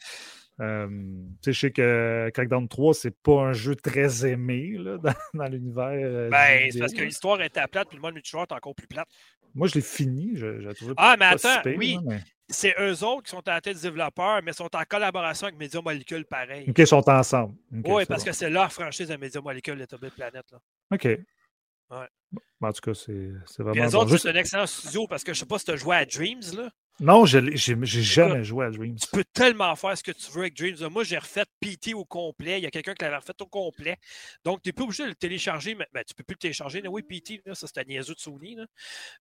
Euh, 0.60 0.88
tu 0.88 1.36
sais, 1.46 1.54
je 1.54 1.60
sais 1.60 1.72
que 1.72 2.30
Crackdown 2.34 2.68
3, 2.68 2.94
c'est 2.94 3.16
pas 3.24 3.42
un 3.42 3.54
jeu 3.54 3.76
très 3.76 4.26
aimé 4.30 4.76
là, 4.78 4.98
dans, 5.04 5.14
dans 5.34 5.46
l'univers. 5.48 5.90
euh, 5.92 6.30
Ben, 6.30 6.70
c'est 6.72 6.80
parce 6.80 6.94
que 6.94 7.02
l'histoire 7.02 7.42
était 7.42 7.66
plate, 7.72 7.88
puis 7.88 7.98
le 7.98 8.02
mode 8.02 8.14
multijoueur 8.14 8.44
est 8.50 8.54
encore 8.54 8.76
plus 8.76 8.88
plate. 8.88 9.08
Moi, 9.56 9.68
je 9.68 9.76
l'ai 9.76 9.82
fini. 9.82 10.32
Je, 10.36 10.62
je 10.62 10.70
Ah, 10.98 11.16
mais 11.20 11.26
attends, 11.26 11.62
oui. 11.78 11.96
là, 11.96 12.02
mais- 12.06 12.20
C'est 12.52 12.76
eux 12.80 13.04
autres 13.04 13.24
qui 13.24 13.32
sont 13.32 13.48
à 13.48 13.54
la 13.54 13.62
tête 13.62 13.76
des 13.78 13.82
développeurs, 13.84 14.42
mais 14.44 14.54
sont 14.54 14.70
en 14.76 14.84
collaboration 14.88 15.48
avec 15.48 15.58
Media 15.60 15.82
Molecule 15.82 16.26
pareil. 16.26 16.66
OK, 16.70 16.78
ils 16.78 16.88
sont 16.88 17.10
ensemble. 17.10 17.56
Oui, 17.72 18.06
parce 18.06 18.24
bon. 18.24 18.30
que 18.30 18.36
c'est 18.36 18.50
leur 18.50 18.72
franchise 18.72 19.08
de 19.08 19.16
Media 19.16 19.42
Molecule, 19.42 19.76
Little 19.80 20.00
Big 20.00 20.12
Planet. 20.12 20.46
Là. 20.52 20.60
OK. 20.92 21.08
Ben, 21.90 22.08
en 22.70 22.72
tout 22.72 22.82
cas, 22.82 22.94
c'est 22.94 23.12
Puis 23.14 23.64
vraiment 23.64 23.86
bon. 23.90 23.98
autres, 24.00 24.12
Juste- 24.12 24.24
c'est 24.24 24.30
un 24.30 24.36
excellent 24.36 24.66
studio 24.68 25.08
parce 25.08 25.24
que 25.24 25.34
je 25.34 25.40
sais 25.40 25.46
pas 25.46 25.58
si 25.60 25.66
tu 25.66 25.72
as 25.72 25.76
joué 25.76 25.96
à 25.96 26.06
Dreams. 26.06 26.42
Là. 26.56 26.70
Non, 27.02 27.26
je 27.26 27.40
j'ai 27.56 28.04
jamais 28.04 28.44
joué 28.44 28.68
à 28.68 28.70
Dreams. 28.70 28.96
Tu 28.96 29.08
peux 29.12 29.24
tellement 29.24 29.76
faire 29.76 29.98
ce 29.98 30.04
que 30.04 30.12
tu 30.12 30.32
veux 30.32 30.42
avec 30.42 30.56
Dreams. 30.56 30.88
Moi, 30.92 31.04
j'ai 31.04 31.18
refait 31.18 31.46
PT 31.60 31.96
au 31.96 32.06
complet. 32.06 32.60
Il 32.60 32.64
y 32.64 32.68
a 32.68 32.70
quelqu'un 32.70 32.94
qui 32.94 33.04
l'avait 33.04 33.16
refait 33.18 33.34
au 33.42 33.48
complet. 33.48 33.98
Donc, 34.46 34.62
tu 34.62 34.70
n'es 34.70 34.74
pas 34.74 34.84
obligé 34.84 35.04
de 35.06 35.10
le 35.10 35.16
télécharger. 35.16 35.74
Mais 35.74 35.88
ben, 35.92 36.04
tu 36.08 36.14
peux 36.14 36.24
plus 36.24 36.36
le 36.36 36.40
télécharger. 36.40 36.84
Oui, 36.88 37.02
PT, 37.02 37.42
là, 37.44 37.56
ça 37.56 37.66
c'était 37.66 37.86
niaiseux 37.86 38.14
de 38.14 38.20
Sony. 38.20 38.54
là. 38.54 38.66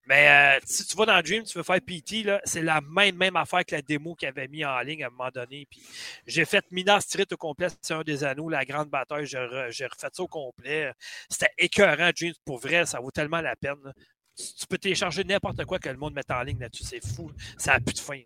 Mais 0.06 0.58
euh, 0.58 0.60
si 0.66 0.84
tu 0.86 0.94
vas 0.94 1.06
dans 1.06 1.22
Dreams, 1.22 1.44
tu 1.44 1.56
veux 1.56 1.64
faire 1.64 1.80
PT, 1.80 2.26
c'est 2.44 2.62
la 2.62 2.82
même, 2.82 3.16
même 3.16 3.36
affaire 3.36 3.64
que 3.64 3.74
la 3.74 3.82
démo 3.82 4.14
qu'il 4.14 4.28
avait 4.28 4.48
mis 4.48 4.62
en 4.64 4.78
ligne 4.80 5.04
à 5.04 5.06
un 5.06 5.10
moment 5.10 5.30
donné. 5.34 5.66
Puis 5.70 5.80
j'ai 6.26 6.44
fait 6.44 6.64
Minas 6.72 7.06
Tirith 7.08 7.32
au 7.32 7.38
complet. 7.38 7.68
C'est 7.80 7.94
un 7.94 8.02
des 8.02 8.24
anneaux, 8.24 8.50
la 8.50 8.66
grande 8.66 8.90
bataille. 8.90 9.26
J'ai 9.26 9.38
re- 9.38 9.70
j'ai 9.70 9.86
refait 9.86 10.08
ça 10.12 10.22
au 10.22 10.28
complet. 10.28 10.92
C'était 11.30 11.52
écœurant, 11.56 12.10
Dreams. 12.14 12.34
Pour 12.44 12.58
vrai, 12.58 12.84
ça 12.84 13.00
vaut 13.00 13.10
tellement 13.10 13.40
la 13.40 13.56
peine. 13.56 13.78
là. 13.84 13.92
Tu 14.58 14.66
peux 14.66 14.78
télécharger 14.78 15.24
n'importe 15.24 15.64
quoi 15.64 15.78
que 15.78 15.88
le 15.88 15.96
monde 15.96 16.14
mette 16.14 16.30
en 16.30 16.42
ligne 16.42 16.58
là-dessus. 16.60 16.84
C'est 16.84 17.04
fou. 17.04 17.30
Ça 17.56 17.72
n'a 17.74 17.80
plus 17.80 17.94
de 17.94 17.98
fin. 17.98 18.20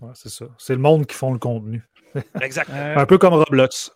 Ouais, 0.00 0.12
c'est 0.14 0.28
ça. 0.28 0.46
C'est 0.58 0.74
le 0.74 0.80
monde 0.80 1.06
qui 1.06 1.14
font 1.16 1.32
le 1.32 1.38
contenu. 1.38 1.82
Exactement. 2.40 2.76
Euh, 2.78 2.96
Un 2.98 3.06
peu 3.06 3.18
comme 3.18 3.34
Roblox. 3.34 3.90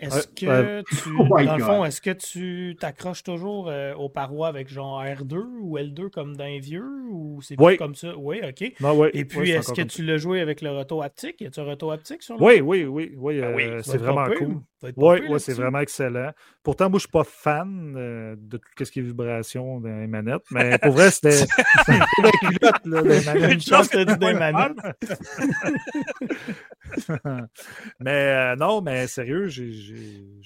Est-ce 0.00 0.26
que 0.28 0.82
tu. 0.82 1.16
Oh 1.18 1.28
dans 1.44 1.56
le 1.56 1.64
fond, 1.64 1.84
est-ce 1.84 2.00
que 2.00 2.10
tu 2.10 2.76
t'accroches 2.78 3.22
toujours 3.22 3.68
euh, 3.68 3.94
aux 3.94 4.08
parois 4.08 4.48
avec 4.48 4.68
genre 4.68 5.02
R2 5.02 5.36
ou 5.60 5.78
L2 5.78 6.10
comme 6.10 6.36
dans 6.36 6.44
les 6.44 6.60
vieux 6.60 6.84
ou 7.10 7.40
c'est 7.42 7.54
Oui. 7.58 7.72
plus 7.76 7.78
comme 7.78 7.94
ça? 7.94 8.16
Oui, 8.16 8.40
OK. 8.42 8.72
Non, 8.80 8.96
ouais, 8.96 9.10
Et 9.14 9.24
puis, 9.24 9.50
est-ce 9.50 9.72
que 9.72 9.82
tu 9.82 10.02
l'as 10.04 10.18
joué 10.18 10.40
avec 10.40 10.60
le 10.60 10.70
retour 10.70 11.02
haptique? 11.02 11.40
Y 11.40 11.46
a-tu 11.46 11.60
un 11.60 11.64
retour 11.64 11.92
haptique 11.92 12.22
sur 12.22 12.36
le 12.36 12.42
Oui, 12.42 12.60
oui, 12.60 12.84
oui. 12.84 13.12
oui, 13.16 13.40
Ah 13.42 13.52
oui, 13.54 13.64
euh, 13.64 13.80
c'est 13.82 13.98
vraiment 13.98 14.26
cool. 14.36 14.60
Oui, 14.96 15.20
ouais, 15.28 15.38
c'est 15.38 15.54
vraiment 15.54 15.80
excellent. 15.80 16.32
Pourtant, 16.62 16.90
moi, 16.90 16.98
je 16.98 17.06
ne 17.06 17.08
suis 17.08 17.10
pas 17.10 17.24
fan 17.24 17.94
euh, 17.96 18.36
de 18.38 18.58
tout 18.58 18.84
ce 18.84 18.90
qui 18.92 18.98
est 18.98 19.02
vibration 19.02 19.80
dans 19.80 19.88
les 19.88 20.06
manettes, 20.06 20.44
mais 20.50 20.78
pour 20.78 20.92
vrai, 20.92 21.10
c'était 21.10 21.30
là, 22.84 23.02
manettes. 23.02 23.52
Une 23.52 23.60
chance 23.60 23.88
que 23.88 24.04
tu 24.04 24.16
des 24.18 24.34
manettes. 24.34 24.76
mais 28.00 28.10
euh, 28.52 28.56
non, 28.56 28.80
mais 28.80 29.06
sérieux, 29.06 29.46
j'ai- 29.46 29.70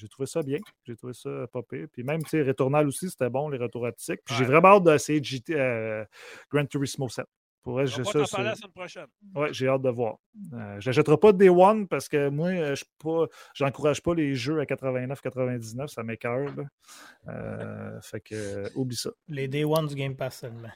trouvé 0.09 0.27
ça 0.27 0.43
bien. 0.43 0.59
J'ai 0.85 0.97
trouvé 0.97 1.13
ça 1.13 1.47
pire. 1.63 1.87
Puis 1.93 2.03
même, 2.05 2.23
tu 2.23 2.31
sais, 2.31 2.43
Returnal 2.43 2.87
aussi, 2.87 3.11
c'était 3.11 3.31
bon, 3.31 3.49
les 3.49 3.59
retours 3.59 3.87
haptiques. 3.87 4.21
Puis 4.25 4.35
j'ai 4.37 4.45
vraiment 4.45 4.77
hâte 4.77 4.85
d'essayer 4.85 5.23
GT, 5.23 5.55
euh, 5.55 6.05
Gran 6.51 6.67
Turismo 6.67 7.09
7. 7.09 7.25
Pour 7.63 7.75
vrai, 7.75 7.83
On 7.83 7.87
j'ai 7.87 8.03
va 8.03 8.05
ça. 8.13 8.19
t'en 8.21 8.43
la 8.43 8.55
semaine 8.55 8.73
prochaine. 8.73 9.07
Ouais, 9.35 9.53
j'ai 9.53 9.69
hâte 9.69 9.83
de 9.83 9.91
voir. 9.91 10.17
Euh, 10.55 10.81
je 10.81 10.89
n'achèterai 10.89 11.19
pas 11.19 11.33
Day 11.33 11.51
One 11.51 11.87
parce 11.89 12.09
que 12.09 12.31
moi, 12.31 12.49
euh, 12.49 12.75
je 12.75 12.85
pas, 12.99 13.27
j'encourage 13.55 14.03
pas 14.03 14.15
les 14.15 14.35
jeux 14.35 14.61
à 14.61 14.65
89-99, 14.65 15.89
ça. 15.89 16.03
Euh, 17.29 18.01
fait 18.01 18.21
que, 18.21 18.67
oublie 18.77 18.97
ça. 18.97 19.11
Les 19.29 19.47
Day 19.47 19.65
One 19.65 19.87
du 19.87 19.95
Game 19.95 20.17
Pass 20.17 20.39
seulement. 20.41 20.71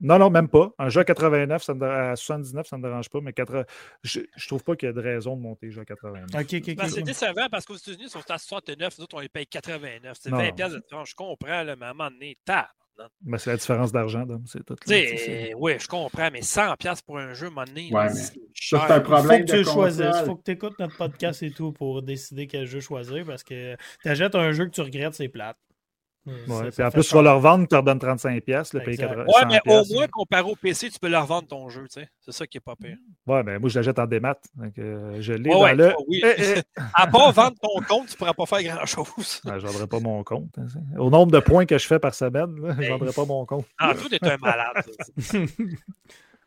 Non, 0.00 0.18
non, 0.18 0.30
même 0.30 0.48
pas. 0.48 0.70
Un 0.78 0.88
jeu 0.88 1.00
à 1.00 1.04
89, 1.04 1.62
ça 1.62 1.74
me, 1.74 1.84
à 1.84 2.14
79, 2.16 2.66
ça 2.66 2.76
ne 2.76 2.82
me 2.82 2.88
dérange 2.88 3.08
pas, 3.08 3.20
mais 3.20 3.32
80 3.32 3.64
je, 4.02 4.20
je 4.36 4.46
trouve 4.46 4.62
pas 4.62 4.76
qu'il 4.76 4.86
y 4.86 4.90
a 4.90 4.92
de 4.92 5.00
raison 5.00 5.36
de 5.36 5.42
monter 5.42 5.66
les 5.66 5.72
jeux 5.72 5.80
à 5.82 5.84
89. 5.84 6.28
OK, 6.34 6.54
OK, 6.54 6.76
Ben, 6.76 6.88
c'est 6.88 7.02
décevant 7.02 7.48
parce 7.50 7.64
qu'aux 7.66 7.76
États-Unis, 7.76 8.04
ils 8.04 8.10
sont 8.10 8.30
à 8.30 8.38
69, 8.38 8.98
nous 8.98 9.04
autres, 9.04 9.16
on 9.16 9.20
les 9.20 9.28
paye 9.28 9.46
89. 9.46 10.16
C'est 10.20 10.30
Non. 10.30 10.38
20 10.38 10.52
piastres 10.54 10.76
de 10.76 10.82
différence. 10.82 11.10
Je 11.10 11.14
comprends, 11.14 11.62
là, 11.62 11.74
mais 11.76 11.86
à 11.86 11.90
un 11.90 11.94
moment 11.94 12.10
donné, 12.10 12.36
tard. 12.44 12.72
Mais 13.24 13.38
c'est 13.38 13.50
la 13.50 13.56
différence 13.56 13.92
d'argent, 13.92 14.26
c'est 14.46 14.64
tout. 14.64 14.74
Oui, 14.88 15.74
je 15.78 15.86
comprends, 15.86 16.30
mais 16.32 16.42
100 16.42 16.74
piastres 16.76 17.04
pour 17.04 17.18
un 17.18 17.32
jeu, 17.32 17.46
à 17.46 17.48
un 17.48 17.50
moment 17.52 17.64
donné, 17.64 17.90
Ouais, 17.92 18.06
là, 18.06 18.10
mais 18.12 18.18
c'est 18.20 18.32
Ça, 18.34 18.40
cher. 18.54 18.84
c'est 18.88 18.92
un 18.92 18.96
Il 18.98 19.04
faut 19.04 19.10
problème 19.12 19.44
que 19.44 19.50
tu 19.52 19.56
le 19.58 19.62
choisisses. 19.64 20.16
Il 20.20 20.26
faut 20.26 20.34
que 20.36 20.42
tu 20.42 20.50
écoutes 20.50 20.78
notre 20.80 20.96
podcast 20.96 21.42
et 21.44 21.50
tout 21.52 21.72
pour 21.72 22.02
décider 22.02 22.48
quel 22.48 22.66
jeu 22.66 22.80
choisir 22.80 23.24
parce 23.24 23.44
que 23.44 23.76
tu 24.02 24.08
achètes 24.08 24.34
un 24.34 24.50
jeu 24.50 24.66
que 24.66 24.70
tu 24.70 24.80
regrettes, 24.80 25.14
c'est 25.14 25.28
plate. 25.28 25.56
Ouais, 26.48 26.70
puis 26.70 26.82
en 26.82 26.90
plus, 26.90 27.02
tu 27.02 27.08
vas 27.08 27.12
peur. 27.14 27.22
leur 27.22 27.40
vendre, 27.40 27.66
tu 27.68 27.74
leur 27.74 27.82
donnes 27.82 27.98
35$, 27.98 28.74
le 28.74 28.80
payer 28.80 28.92
Exact. 28.94 29.08
80 29.08 29.24
Ouais, 29.26 29.46
mais 29.46 29.72
au 29.72 29.82
100$. 29.82 29.94
moins, 29.94 30.06
comparé 30.08 30.42
au 30.50 30.56
PC, 30.56 30.90
tu 30.90 30.98
peux 30.98 31.08
leur 31.08 31.26
vendre 31.26 31.48
ton 31.48 31.68
jeu, 31.68 31.82
tu 31.92 32.00
sais. 32.00 32.08
C'est 32.20 32.32
ça 32.32 32.46
qui 32.46 32.58
est 32.58 32.60
pas 32.60 32.74
pire. 32.76 32.96
Ouais, 33.26 33.42
mais 33.42 33.58
moi, 33.58 33.68
je 33.68 33.78
l'achète 33.78 33.98
en 33.98 34.06
démat. 34.06 34.36
Donc, 34.56 34.78
euh, 34.78 35.16
je 35.20 35.32
l'ai 35.32 35.48
Ouais, 35.50 35.54
dans 35.56 35.62
ouais, 35.62 35.74
le. 35.74 35.90
toi, 35.92 36.02
oui. 36.08 36.20
Eh, 36.24 36.42
eh. 36.58 36.62
À 36.94 37.06
part 37.06 37.32
vendre 37.32 37.56
ton 37.60 37.80
compte, 37.88 38.08
tu 38.08 38.16
pourras 38.16 38.34
pas 38.34 38.46
faire 38.46 38.62
grand-chose. 38.62 39.40
Je 39.44 39.50
ne 39.50 39.58
vendrai 39.58 39.86
pas 39.86 40.00
mon 40.00 40.22
compte. 40.24 40.58
hein, 40.58 40.66
Au 40.98 41.10
nombre 41.10 41.32
de 41.32 41.40
points 41.40 41.66
que 41.66 41.78
je 41.78 41.86
fais 41.86 41.98
par 41.98 42.14
semaine, 42.14 42.60
là, 42.60 42.74
je 42.78 42.82
ne 42.84 42.88
vendrai 42.90 43.12
pas 43.12 43.24
mon 43.24 43.44
compte. 43.46 43.66
Ah, 43.78 43.94
toi, 43.94 44.08
t'es 44.10 44.18
un 44.28 44.36
malade. 44.38 44.84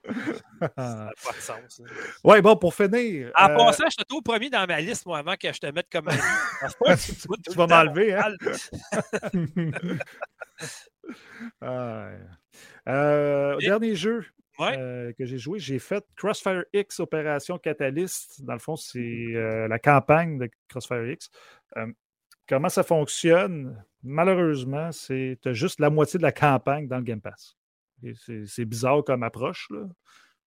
ça. 0.05 0.61
N'a 0.77 1.11
pas 1.23 1.31
de 1.31 1.41
sens. 1.41 1.81
Ouais, 2.23 2.41
bon, 2.41 2.55
pour 2.55 2.73
finir. 2.73 3.31
En 3.35 3.49
euh, 3.49 3.57
passant, 3.57 3.85
je 3.85 3.91
suis 3.91 4.17
au 4.17 4.21
premier 4.21 4.49
dans 4.49 4.65
ma 4.67 4.79
liste, 4.81 5.05
moi, 5.05 5.19
avant 5.19 5.35
que 5.35 5.51
je 5.51 5.59
te 5.59 5.67
mette 5.67 5.87
comme 5.91 6.07
ami. 6.07 6.19
Tu, 6.97 7.13
tu- 7.51 7.57
vas 7.57 7.67
m'enlever, 7.67 8.13
hein? 8.13 8.33
Ah. 11.61 12.09
Euh, 12.87 13.57
Et- 13.59 13.65
Dernier 13.65 13.95
jeu 13.95 14.25
Ouais. 14.59 14.77
euh, 14.77 15.11
que 15.17 15.25
j'ai 15.25 15.37
joué, 15.39 15.57
j'ai 15.59 15.79
fait 15.79 16.05
Crossfire 16.15 16.63
X 16.73 16.99
Opération 16.99 17.57
Catalyst. 17.57 18.43
Dans 18.43 18.53
le 18.53 18.59
fond, 18.59 18.75
c'est 18.75 18.99
euh, 18.99 19.67
la 19.67 19.79
campagne 19.79 20.37
de 20.37 20.49
Crossfire 20.67 21.03
X. 21.09 21.31
Comment 22.47 22.69
ça 22.69 22.83
fonctionne? 22.83 23.83
Malheureusement, 24.03 24.91
c'est 24.91 25.39
juste 25.53 25.79
la 25.79 25.89
moitié 25.89 26.17
de 26.17 26.23
la 26.23 26.31
campagne 26.31 26.87
dans 26.87 26.97
le 26.97 27.03
Game 27.03 27.21
Pass. 27.21 27.55
C'est 28.25 28.45
c'est 28.47 28.65
bizarre 28.65 29.03
comme 29.03 29.23
approche, 29.23 29.67
là. 29.71 29.81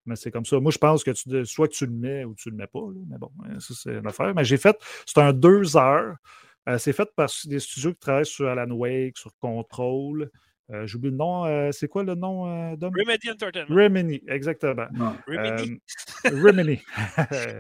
Mais 0.07 0.17
c'est 0.17 0.31
comme 0.31 0.45
ça. 0.45 0.61
Moi, 0.61 0.71
je 0.71 0.77
pense 0.79 1.03
que 1.03 1.11
tu, 1.13 1.29
de- 1.31 1.45
soit 1.45 1.67
que 1.69 1.73
tu 1.73 1.87
le 1.87 1.93
mets 1.93 2.25
ou 2.25 2.35
tu 2.35 2.51
le 2.51 2.57
mets 2.57 2.67
pas. 2.67 2.81
là. 2.81 3.01
Mais 3.09 3.17
bon, 3.19 3.31
hein, 3.45 3.59
ça, 3.59 3.73
c'est 3.75 3.95
une 3.95 4.07
affaire. 4.07 4.35
Mais 4.35 4.45
j'ai 4.45 4.59
fait, 4.59 4.77
c'est 5.07 5.19
un 5.21 5.33
deux 5.33 5.77
heures. 5.79 6.17
Euh, 6.69 6.77
c'est 6.79 6.93
fait 6.93 7.09
par 7.17 7.29
des 7.47 7.59
studios 7.59 7.93
qui 7.93 8.01
travaillent 8.01 8.27
sur 8.27 8.47
Alan 8.49 8.71
Wake, 8.71 9.17
sur 9.17 9.31
Control. 9.39 10.31
Euh, 10.71 10.87
J'oublie 10.87 11.11
le 11.11 11.17
nom. 11.17 11.45
euh, 11.45 11.71
c'est 11.73 11.89
quoi 11.89 12.05
le 12.05 12.15
nom, 12.15 12.47
euh, 12.73 12.77
Dom? 12.77 12.93
Remedy 12.99 13.31
Entertainment. 13.31 13.75
Remedy, 13.75 14.23
exactement. 14.29 14.87
Non. 14.93 15.15
Remedy. 15.27 15.79
Euh, 16.27 16.31
Remedy. 16.43 16.83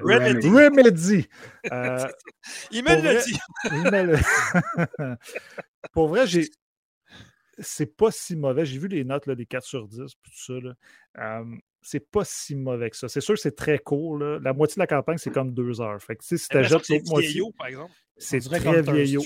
Remedy. 0.03 0.49
Remedy. 0.49 1.29
Euh, 1.73 2.09
Il 2.71 2.83
me 2.85 3.23
dit. 3.25 3.39
il 3.73 3.91
me 3.91 4.03
le- 4.13 5.17
Pour 5.93 6.09
vrai, 6.09 6.27
j'ai. 6.27 6.49
C'est 7.59 7.97
pas 7.97 8.11
si 8.11 8.37
mauvais. 8.37 8.65
J'ai 8.65 8.79
vu 8.79 8.89
les 8.89 9.05
notes 9.05 9.27
là, 9.27 9.35
des 9.35 9.47
4 9.47 9.65
sur 9.65 9.87
10 9.89 9.99
puis 10.23 10.33
tout 10.33 10.45
ça. 10.45 10.53
là. 10.61 10.75
Euh, 11.19 11.45
c'est 11.83 12.11
pas 12.11 12.25
si 12.25 12.55
mauvais 12.57 12.91
que 12.91 12.97
ça. 12.97 13.09
C'est 13.09 13.21
sûr 13.21 13.35
que 13.35 13.41
c'est 13.41 13.55
très 13.57 13.79
court. 13.79 14.19
là. 14.19 14.39
La 14.43 14.53
moitié 14.53 14.75
de 14.77 14.81
la 14.81 14.87
campagne, 14.87 15.19
c'est 15.19 15.31
comme 15.31 15.53
deux 15.53 15.81
heures. 15.81 16.03
Fait 16.03 16.17
que, 16.17 16.25
si 16.25 16.39
c'est 16.39 16.53
vieillot, 17.21 17.53
par 17.57 17.67
exemple. 17.67 17.93
c'est 18.17 18.39
très 18.59 18.83
vieillot. 18.95 19.21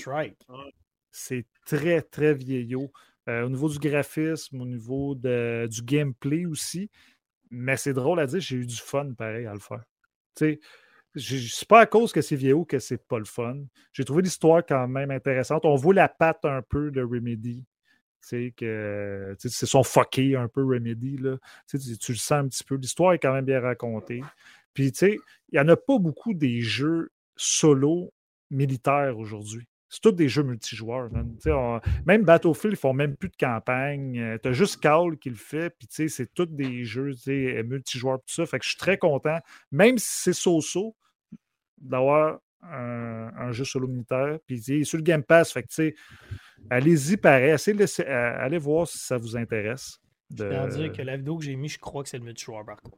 C'est 1.11 1.45
très, 1.65 2.01
très 2.01 2.33
vieillot. 2.33 2.91
Euh, 3.27 3.45
au 3.45 3.49
niveau 3.49 3.69
du 3.69 3.79
graphisme, 3.79 4.61
au 4.61 4.65
niveau 4.65 5.15
de- 5.15 5.67
du 5.69 5.81
gameplay 5.81 6.45
aussi. 6.45 6.89
Mais 7.51 7.77
c'est 7.77 7.93
drôle 7.93 8.19
à 8.19 8.27
dire, 8.27 8.39
j'ai 8.39 8.57
eu 8.57 8.65
du 8.65 8.75
fun 8.75 9.13
pareil 9.13 9.45
à 9.45 9.53
le 9.53 9.59
faire. 9.59 9.83
Tu 10.35 10.59
c'est 11.15 11.67
pas 11.67 11.79
à 11.81 11.85
cause 11.87 12.11
que 12.11 12.21
c'est 12.21 12.35
vieillot 12.35 12.65
que 12.65 12.77
c'est 12.77 13.03
pas 13.07 13.17
le 13.17 13.25
fun. 13.25 13.55
J'ai 13.93 14.05
trouvé 14.05 14.21
l'histoire 14.21 14.63
quand 14.63 14.87
même 14.87 15.09
intéressante. 15.09 15.65
On 15.65 15.73
voit 15.75 15.93
la 15.95 16.07
patte 16.07 16.45
un 16.45 16.61
peu 16.61 16.91
de 16.91 17.01
Remedy. 17.01 17.65
Tu 18.21 18.27
sais, 18.27 18.53
que 18.55 19.35
tu 19.39 19.49
sais, 19.49 19.55
c'est 19.57 19.65
son 19.65 19.83
fucké 19.83 20.35
un 20.35 20.47
peu 20.47 20.63
Remedy. 20.63 21.17
Là. 21.17 21.37
Tu, 21.69 21.79
sais, 21.79 21.91
tu- 21.93 21.97
tu 21.97 22.11
le 22.11 22.17
sens 22.17 22.31
un 22.31 22.47
petit 22.47 22.63
peu. 22.63 22.75
L'histoire 22.75 23.13
est 23.13 23.19
quand 23.19 23.33
même 23.33 23.45
bien 23.45 23.61
racontée. 23.61 24.21
Puis, 24.73 24.91
tu 24.91 24.97
sais, 24.99 25.17
il 25.51 25.55
n'y 25.55 25.59
en 25.59 25.67
a 25.67 25.75
pas 25.75 25.97
beaucoup 25.97 26.33
des 26.33 26.61
jeux 26.61 27.11
solo 27.35 28.13
militaires 28.51 29.17
aujourd'hui. 29.17 29.67
c'est 29.91 30.01
tous 30.01 30.11
des 30.11 30.29
jeux 30.29 30.43
multijoueurs. 30.43 31.09
même 32.05 32.23
Battlefield, 32.23 32.73
ils 32.73 32.79
font 32.79 32.93
même 32.93 33.15
plus 33.15 33.29
de 33.29 33.35
campagne. 33.35 34.19
Euh, 34.19 34.37
tu 34.41 34.49
as 34.49 34.53
juste 34.53 34.79
Call 34.79 35.17
qui 35.17 35.31
le 35.31 35.35
fait, 35.35 35.71
puis 35.71 35.87
c'est 36.09 36.31
tous 36.33 36.45
des 36.45 36.83
jeux 36.83 37.13
multijoueurs, 37.63 38.19
tout 38.19 38.33
ça. 38.33 38.45
Fait 38.45 38.59
que 38.59 38.65
je 38.65 38.69
suis 38.69 38.77
très 38.77 38.99
content, 38.99 39.39
même 39.71 39.97
si 39.97 40.07
c'est 40.09 40.33
so-so, 40.33 40.95
d'avoir 41.79 42.39
un, 42.61 43.51
jeu 43.51 43.65
solo 43.65 43.87
militaire. 43.87 44.37
Puis 44.45 44.85
sur 44.85 44.97
le 44.97 45.03
Game 45.03 45.23
Pass, 45.23 45.51
fait 45.51 45.63
que 45.63 45.93
allez-y 46.69 47.17
pareil, 47.17 47.51
euh, 47.51 48.33
allez 48.39 48.57
voir 48.57 48.87
si 48.87 48.97
ça 48.99 49.17
vous 49.17 49.35
intéresse. 49.35 49.99
De... 50.29 50.51
Je 50.51 50.57
peux 50.57 50.69
dire 50.69 50.91
que 50.91 51.01
la 51.01 51.17
vidéo 51.17 51.37
que 51.37 51.43
j'ai 51.43 51.55
mis, 51.55 51.69
je 51.69 51.79
crois 51.79 52.03
que 52.03 52.09
c'est 52.09 52.17
le 52.17 52.23
multijoueur 52.23 52.65
par 52.65 52.81
contre. 52.81 52.97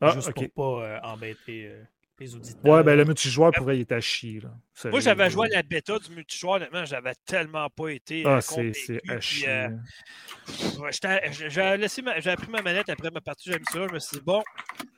Ah, 0.00 0.12
Juste 0.14 0.32
pour 0.32 0.80
pas 0.80 0.86
euh, 0.86 0.98
embêter 1.02 1.72
les 2.18 2.34
auditeurs. 2.34 2.64
Ouais, 2.64 2.82
ben 2.82 2.96
le 2.96 3.04
multijoueur 3.04 3.52
pourrait 3.52 3.78
y 3.78 3.82
être 3.82 3.92
à 3.92 4.00
chier. 4.00 4.40
Moi, 4.86 5.00
j'avais 5.00 5.30
joué 5.30 5.48
à 5.52 5.56
la 5.56 5.62
bêta 5.62 5.98
du 5.98 6.14
multijoueur, 6.14 6.54
honnêtement, 6.54 6.84
j'avais 6.84 7.14
tellement 7.24 7.68
pas 7.70 7.88
été. 7.88 8.22
Ah, 8.26 8.40
c'est 8.40 8.72
à 9.08 9.20
chier. 9.20 9.48
Euh, 9.48 9.70
j'avais 10.90 12.36
pris 12.36 12.50
ma 12.50 12.62
manette 12.62 12.88
après 12.88 13.10
ma 13.10 13.20
partie, 13.20 13.50
j'ai 13.50 13.58
mis 13.58 13.64
ça 13.70 13.78
là, 13.78 13.86
je 13.88 13.94
me 13.94 13.98
suis 13.98 14.18
dit, 14.18 14.22
bon, 14.24 14.42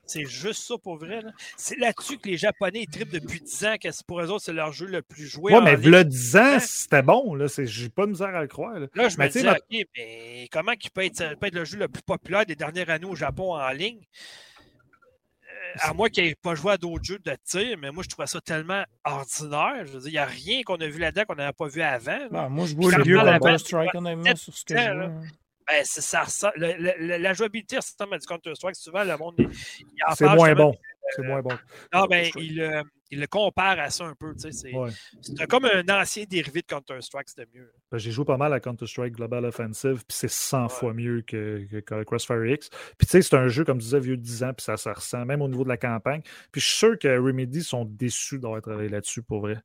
c'est 0.09 0.25
juste 0.25 0.63
ça 0.63 0.75
pour 0.83 0.97
vrai. 0.97 1.21
C'est 1.57 1.79
là-dessus 1.79 2.19
que 2.19 2.29
les 2.29 2.37
Japonais 2.37 2.83
ils 2.83 2.89
trippent 2.89 3.13
depuis 3.13 3.41
10 3.41 3.65
ans, 3.65 3.77
que 3.81 3.89
pour 4.05 4.21
eux 4.21 4.31
autres, 4.31 4.45
c'est 4.45 4.53
leur 4.53 4.73
jeu 4.73 4.87
le 4.87 5.03
plus 5.03 5.27
joué. 5.27 5.55
Ouais, 5.55 5.61
mais 5.61 5.77
le 5.77 6.05
10 6.05 6.37
ans, 6.37 6.59
c'était 6.61 7.03
bon. 7.03 7.37
J'ai 7.47 7.89
pas 7.89 8.07
de 8.07 8.11
misère 8.11 8.35
à 8.35 8.43
le 8.43 8.49
croire. 8.49 8.79
Là, 8.79 9.09
je 9.09 9.19
me 9.19 9.29
dis, 9.29 9.47
OK, 9.47 9.87
mais 9.97 10.49
comment 10.51 10.73
il 10.73 10.91
peut 10.91 11.05
être, 11.05 11.39
peut 11.39 11.47
être 11.47 11.55
le 11.55 11.65
jeu 11.65 11.79
le 11.79 11.89
plus 11.89 12.03
populaire 12.03 12.47
des 12.47 12.57
dernières 12.57 12.91
années 12.91 13.07
au 13.07 13.15
Japon 13.15 13.55
en 13.55 13.71
ligne? 13.71 14.01
à 15.81 15.93
moins 15.93 16.09
qu'il 16.09 16.25
n'ait 16.25 16.35
pas 16.35 16.55
joué 16.55 16.73
à 16.73 16.77
d'autres 16.77 17.05
jeux 17.05 17.19
de 17.19 17.37
tir, 17.45 17.77
mais 17.79 17.91
moi, 17.91 18.03
je 18.03 18.09
trouvais 18.09 18.27
ça 18.27 18.41
tellement 18.41 18.85
ordinaire. 19.05 19.87
Je 19.87 19.93
veux 19.93 20.01
dire, 20.01 20.09
il 20.09 20.13
n'y 20.13 20.19
a 20.19 20.25
rien 20.25 20.63
qu'on 20.63 20.77
a 20.77 20.87
vu 20.87 20.99
là-dedans 20.99 21.25
qu'on 21.29 21.35
n'avait 21.35 21.53
pas 21.53 21.69
vu 21.69 21.83
avant. 21.83 22.19
Ah, 22.33 22.49
moi, 22.49 22.67
je 22.67 22.75
vois 22.75 22.97
le 22.97 23.03
vieux 23.03 23.19
Counter-Strike, 23.19 23.95
honnêtement, 23.95 24.37
sur 24.37 24.55
ce 24.55 24.65
que 24.65 24.77
je 24.77 24.93
vois. 24.93 25.11
Ben, 25.69 25.85
ça, 25.85 26.25
ça, 26.27 26.53
la 26.57 27.33
jouabilité 27.35 27.77
ressemble 27.77 28.15
à 28.15 28.19
du 28.19 28.27
Counter-Strike. 28.27 28.77
Souvent, 28.77 29.05
le 29.05 29.17
monde. 29.17 29.37
C'est 30.17 30.35
moins 30.35 30.55
bon. 30.55 30.75
C'est 31.15 31.23
moins 31.23 31.43
bon. 31.43 31.57
Non, 31.93 32.07
mais 32.09 32.31
il, 32.37 32.61
euh, 32.61 32.83
il, 33.11 33.21
le 33.21 33.27
compare 33.27 33.79
à 33.79 33.91
ça 33.91 34.05
un 34.05 34.15
peu. 34.15 34.35
C'est 34.37 35.47
comme 35.49 35.65
un 35.65 35.89
ancien 35.89 36.25
dérivé 36.25 36.63
de 36.63 36.67
Counter-Strike, 36.67 37.29
c'était 37.29 37.49
mieux. 37.55 37.73
Ben, 37.91 37.99
j'ai 37.99 38.11
joué 38.11 38.25
pas 38.25 38.37
mal 38.37 38.53
à 38.53 38.61
Counter-Strike 38.61 39.15
Global 39.15 39.45
Offensive, 39.45 40.05
puis 40.07 40.17
c'est 40.17 40.31
100 40.31 40.69
fois 40.69 40.93
mieux 40.93 41.23
que, 41.23 41.67
que, 41.81 42.05
Crossfire 42.05 42.45
X. 42.45 42.71
Puis 42.99 43.07
tu 43.07 43.13
sais, 43.13 43.23
c'est 43.23 43.37
un 43.37 43.49
jeu, 43.49 43.65
comme 43.65 43.79
tu 43.79 43.85
disais, 43.85 44.01
vieux 44.01 44.17
de 44.17 44.23
10 44.23 44.45
ans, 44.45 44.53
puis 44.55 44.65
ça, 44.65 44.77
ça 44.77 44.93
ressent, 44.93 45.25
même 45.25 45.43
au 45.43 45.49
niveau 45.49 45.65
de 45.65 45.69
la 45.69 45.77
campagne. 45.77 46.23
Puis 46.53 46.61
je 46.61 46.67
suis 46.67 46.77
sûr 46.77 46.99
que 46.99 47.19
Remedy 47.19 47.63
sont 47.63 47.85
déçus 47.85 48.39
d'avoir 48.39 48.61
travaillé 48.61 48.89
là-dessus, 48.89 49.23
pour 49.23 49.41
vrai. 49.41 49.59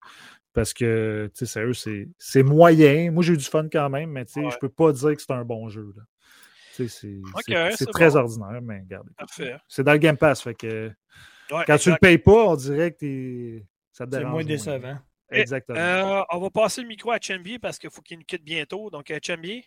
Parce 0.54 0.74
que, 0.74 1.32
tu 1.34 1.46
sais, 1.46 1.52
sérieux, 1.52 1.74
c'est 2.20 2.44
moyen. 2.44 3.12
Moi, 3.12 3.24
j'ai 3.24 3.34
eu 3.34 3.38
du 3.38 3.46
fun 3.46 3.68
quand 3.72 3.90
même, 3.90 4.12
mais 4.12 4.26
tu 4.26 4.34
sais, 4.34 4.50
je 4.52 4.58
peux 4.58 4.70
pas 4.70 4.92
dire 4.92 5.16
que 5.16 5.22
c'est 5.22 5.32
un 5.32 5.44
bon 5.44 5.68
jeu. 5.70 5.94
C'est 6.74 7.92
très 7.92 8.16
ordinaire, 8.16 8.62
mais 8.62 8.82
regardez. 8.82 9.12
C'est 9.68 9.84
dans 9.84 9.94
le 9.94 9.98
Game 9.98 10.18
Pass, 10.18 10.42
fait 10.42 10.56
que 10.56 10.92
quand 11.50 11.78
tu 11.78 11.92
le 11.92 11.98
payes 11.98 12.18
pas, 12.18 12.46
on 12.46 12.56
dirait 12.56 12.92
que 12.92 13.62
ça 13.92 14.06
te 14.06 14.12
dérange. 14.12 14.26
C'est 14.26 14.32
moins 14.32 14.44
décevant. 14.44 14.98
Exactement. 15.30 15.80
Euh, 15.80 16.22
on 16.32 16.40
va 16.40 16.50
passer 16.50 16.82
le 16.82 16.88
micro 16.88 17.12
à 17.12 17.20
Chambier 17.20 17.58
parce 17.58 17.80
qu'il 17.80 17.90
faut 17.90 18.02
qu'il 18.02 18.20
nous 18.20 18.26
quitte 18.26 18.44
bientôt. 18.44 18.90
Donc, 18.90 19.10
euh, 19.10 19.20
Chambier. 19.22 19.66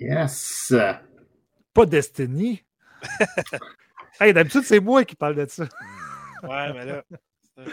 Yes. 0.00 0.72
Pas 1.74 1.86
Destiny. 1.86 2.62
hey, 4.20 4.32
D'habitude, 4.32 4.62
c'est 4.62 4.80
moi 4.80 5.04
qui 5.04 5.16
parle 5.16 5.34
de 5.34 5.46
ça. 5.48 5.64
ouais, 6.42 6.72
mais 6.72 6.84
là. 6.84 7.04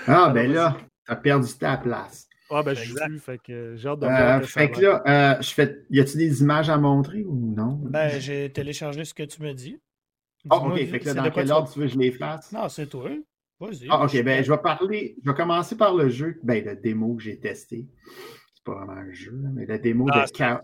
Ah, 0.08 0.30
ben 0.30 0.52
là, 0.52 0.78
t'as 1.06 1.16
perdu 1.16 1.54
ta 1.58 1.78
place. 1.78 2.28
Ah, 2.50 2.62
ben, 2.62 2.76
je 2.76 2.84
suis 2.84 3.20
fait 3.20 3.38
que 3.40 3.76
j'ai 3.76 3.88
hâte 3.88 4.00
de 4.00 4.06
euh, 4.06 4.42
Fait 4.42 4.70
que 4.70 4.82
là, 4.82 5.04
euh, 5.08 5.42
je 5.42 5.50
fais... 5.50 5.86
y 5.90 6.00
a-tu 6.00 6.18
des 6.18 6.42
images 6.42 6.70
à 6.70 6.78
montrer 6.78 7.24
ou 7.24 7.36
non? 7.36 7.80
Ben, 7.84 8.20
j'ai 8.20 8.52
téléchargé 8.52 9.06
ce 9.06 9.14
que 9.14 9.24
tu 9.24 9.42
me 9.42 9.54
dis. 9.54 9.80
Ah, 10.50 10.58
ok. 10.58 10.76
Fait 10.86 11.00
que 11.00 11.06
là, 11.06 11.14
dans 11.14 11.32
quel 11.32 11.52
ordre 11.52 11.72
tu 11.72 11.80
veux 11.80 11.86
que 11.86 11.94
je 11.94 12.00
les 12.00 12.12
fasse? 12.12 12.52
Non, 12.52 12.70
c'est 12.70 12.88
toi. 12.88 13.10
Vas-y. 13.60 13.88
Ah, 13.90 14.04
ok. 14.04 14.24
Ben, 14.24 14.44
je 14.44 14.52
vais 14.52 14.58
parler. 14.58 15.16
Je 15.24 15.30
vais 15.30 15.36
commencer 15.36 15.78
par 15.78 15.96
le 15.96 16.10
jeu, 16.10 16.40
ben, 16.44 16.64
le 16.64 16.76
démo 16.76 17.16
que 17.16 17.24
j'ai 17.24 17.40
testé. 17.40 17.88
C'est 18.54 18.64
pas 18.64 18.76
vraiment 18.76 18.94
un 18.94 19.14
jeu, 19.14 19.40
mais 19.54 19.66
le 19.66 19.80
démo 19.80 20.08
ah, 20.12 20.26
de 20.26 20.32
Chaos. 20.32 20.60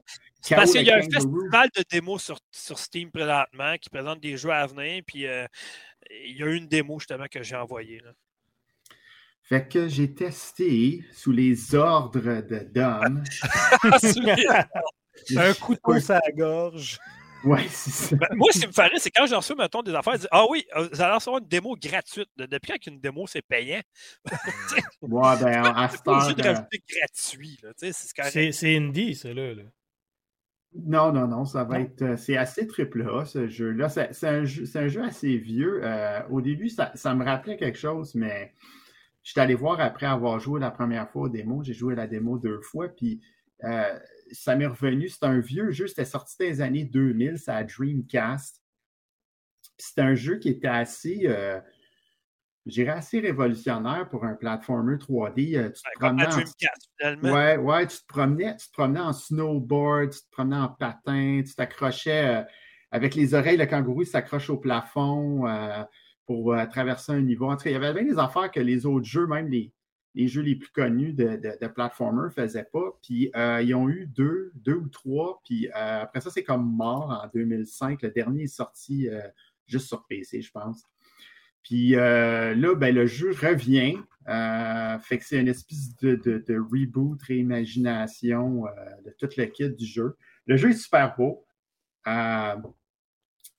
Parce 0.50 0.72
qu'il 0.72 0.84
y 0.84 0.92
a 0.92 0.98
un 0.98 1.02
festival 1.02 1.70
de 1.76 1.84
démos 1.90 2.24
sur, 2.24 2.38
sur 2.52 2.80
Steam 2.80 3.12
présentement 3.12 3.76
qui 3.80 3.90
présente 3.90 4.22
des 4.22 4.38
jeux 4.38 4.52
à 4.52 4.66
venir. 4.66 5.04
Puis 5.06 5.28
euh, 5.28 5.46
il 6.10 6.38
y 6.38 6.44
a 6.44 6.48
une 6.48 6.68
démo 6.68 7.00
justement 7.00 7.26
que 7.30 7.44
j'ai 7.44 7.56
envoyée. 7.56 8.00
Là. 8.00 8.12
Fait 9.44 9.68
que 9.68 9.88
j'ai 9.88 10.14
testé 10.14 11.04
sous 11.12 11.32
les 11.32 11.74
ordres 11.76 12.20
de 12.20 12.60
Dom. 12.72 13.24
un 15.38 15.54
couteau 15.56 16.00
sur 16.00 16.14
la 16.14 16.32
gorge. 16.32 17.00
Ouais, 17.44 17.66
c'est 17.70 17.92
ça. 17.92 18.16
Ben, 18.16 18.28
moi, 18.36 18.50
ce 18.52 18.60
qui 18.60 18.68
me 18.68 18.72
ferait, 18.72 18.90
c'est 18.98 19.12
quand 19.12 19.26
j'ai 19.26 19.36
reçu, 19.36 19.56
mettons, 19.56 19.82
des 19.82 19.94
affaires, 19.94 20.16
Ah 20.32 20.46
oui, 20.50 20.66
euh, 20.76 20.90
vous 20.92 21.02
allez 21.02 21.14
recevoir 21.14 21.42
une 21.42 21.48
démo 21.48 21.76
gratuite. 21.82 22.30
Depuis 22.38 22.72
quand 22.72 22.88
une 22.88 23.00
démo, 23.00 23.28
c'est 23.28 23.42
payant? 23.42 23.82
ouais, 25.02 25.38
ben, 25.42 25.64
à 25.64 25.90
ce 25.90 25.98
temps. 26.02 26.20
C'est 26.22 26.38
gratuit, 26.38 27.60
C'est 27.78 28.52
C'est 28.52 28.76
indie, 28.76 29.16
ça, 29.16 29.34
là. 29.34 29.54
Non, 30.74 31.12
non, 31.12 31.28
non, 31.28 31.46
ça 31.46 31.64
va 31.64 31.80
être. 31.80 32.02
Euh, 32.04 32.16
c'est 32.16 32.38
assez 32.38 32.68
triple 32.68 33.08
A, 33.10 33.26
ce 33.26 33.48
jeu-là. 33.48 33.90
C'est 33.90 34.28
un, 34.28 34.44
un, 34.44 34.88
jeu 34.88 35.04
assez 35.04 35.38
vieux. 35.38 35.82
Euh, 35.84 36.22
au 36.30 36.42
début, 36.42 36.70
ça, 36.70 36.92
ça, 36.94 37.16
me 37.16 37.26
rappelait 37.26 37.58
quelque 37.58 37.78
chose, 37.78 38.14
mais 38.14 38.54
je 39.24 39.32
suis 39.32 39.40
allé 39.40 39.56
voir 39.56 39.80
après 39.80 40.06
avoir 40.06 40.40
joué 40.40 40.60
la 40.60 40.70
première 40.70 41.10
fois 41.10 41.24
au 41.24 41.30
démo. 41.30 41.64
J'ai 41.64 41.74
joué 41.74 41.96
la 41.96 42.06
démo 42.06 42.38
deux 42.38 42.62
fois, 42.62 42.88
puis 42.88 43.20
euh, 43.64 44.00
ça 44.32 44.56
m'est 44.56 44.68
revenu. 44.68 45.10
C'est 45.10 45.24
un 45.24 45.40
vieux 45.40 45.72
jeu, 45.72 45.88
c'était 45.88 46.06
sorti 46.06 46.36
dans 46.40 46.46
les 46.46 46.62
années 46.62 46.86
2000, 46.86 47.38
c'est 47.38 47.52
à 47.52 47.64
Dreamcast. 47.64 48.62
C'est 49.78 50.00
un 50.00 50.16
jeu 50.16 50.38
qui 50.38 50.50
était 50.50 50.68
assez, 50.68 51.22
euh, 51.26 51.60
assez 52.88 53.20
révolutionnaire 53.20 54.10
pour 54.10 54.26
un 54.26 54.36
platformer 54.36 54.96
3D. 54.96 55.56
Euh, 55.58 55.70
tu 55.70 55.82
te 55.82 56.00
promenais 56.00 56.28
en... 56.28 57.32
ouais, 57.32 57.58
ouais, 57.58 57.88
tu 57.88 57.98
te 57.98 58.08
promenais, 58.08 58.56
tu 58.58 58.68
te 58.68 58.74
promenais 58.74 59.00
en 59.00 59.14
snowboard, 59.14 60.12
tu 60.12 60.20
te 60.20 60.32
promenais 60.32 60.58
en 60.58 60.70
patin, 60.70 61.42
tu 61.46 61.56
t'accrochais 61.56 62.46
avec 62.92 63.16
les 63.16 63.34
oreilles, 63.34 63.58
le 63.58 63.66
kangourou 63.66 64.04
s'accroche 64.04 64.50
au 64.50 64.58
plafond 64.58 65.46
pour 66.30 66.54
euh, 66.54 66.64
traverser 66.68 67.12
un 67.12 67.22
niveau. 67.22 67.50
En 67.50 67.58
il 67.58 67.72
y 67.72 67.76
avait 67.76 67.92
bien 67.92 68.04
des 68.04 68.20
affaires 68.20 68.52
que 68.52 68.60
les 68.60 68.86
autres 68.86 69.08
jeux, 69.08 69.26
même 69.26 69.48
les, 69.48 69.74
jeux 70.16 70.42
les 70.42 70.56
plus 70.56 70.72
connus 70.72 71.14
de, 71.14 71.38
de, 71.38 71.68
platformer 71.68 72.24
ne 72.24 72.30
faisaient 72.30 72.68
pas. 72.72 72.98
Puis 73.02 73.32
euh, 73.36 73.62
ils 73.62 73.74
ont 73.76 73.90
eu 73.90 74.08
deux, 74.08 74.52
deux 74.56 74.76
ou 74.76 74.90
trois. 74.90 75.42
Puis 75.46 75.68
euh, 75.68 76.02
après 76.02 76.22
ça, 76.22 76.30
c'est 76.30 76.44
comme 76.44 76.66
mort 76.66 77.22
en 77.24 77.30
2005. 77.34 78.02
Le 78.02 78.10
dernier 78.10 78.44
est 78.44 78.48
sorti 78.48 79.08
juste 79.68 79.88
sur 79.88 80.06
PC, 80.08 80.42
je 80.42 80.52
pense. 80.52 80.84
Puis 81.64 81.92
là, 81.92 82.76
ben, 82.76 82.94
le 82.94 83.06
jeu 83.06 83.32
revient. 83.32 83.98
fait 85.02 85.18
que 85.18 85.26
c'est 85.26 85.40
une 85.40 85.48
espèce 85.48 85.96
de, 85.98 86.16
de 86.16 86.58
reboot, 86.58 87.22
réimagination 87.22 88.66
de 89.06 89.14
tout 89.18 89.30
le 89.38 89.46
kit 89.46 89.70
du 89.70 89.86
jeu. 89.86 90.18
Le 90.48 90.58
jeu 90.58 90.70
est 90.70 90.74
super 90.74 91.16
beau. 91.16 91.46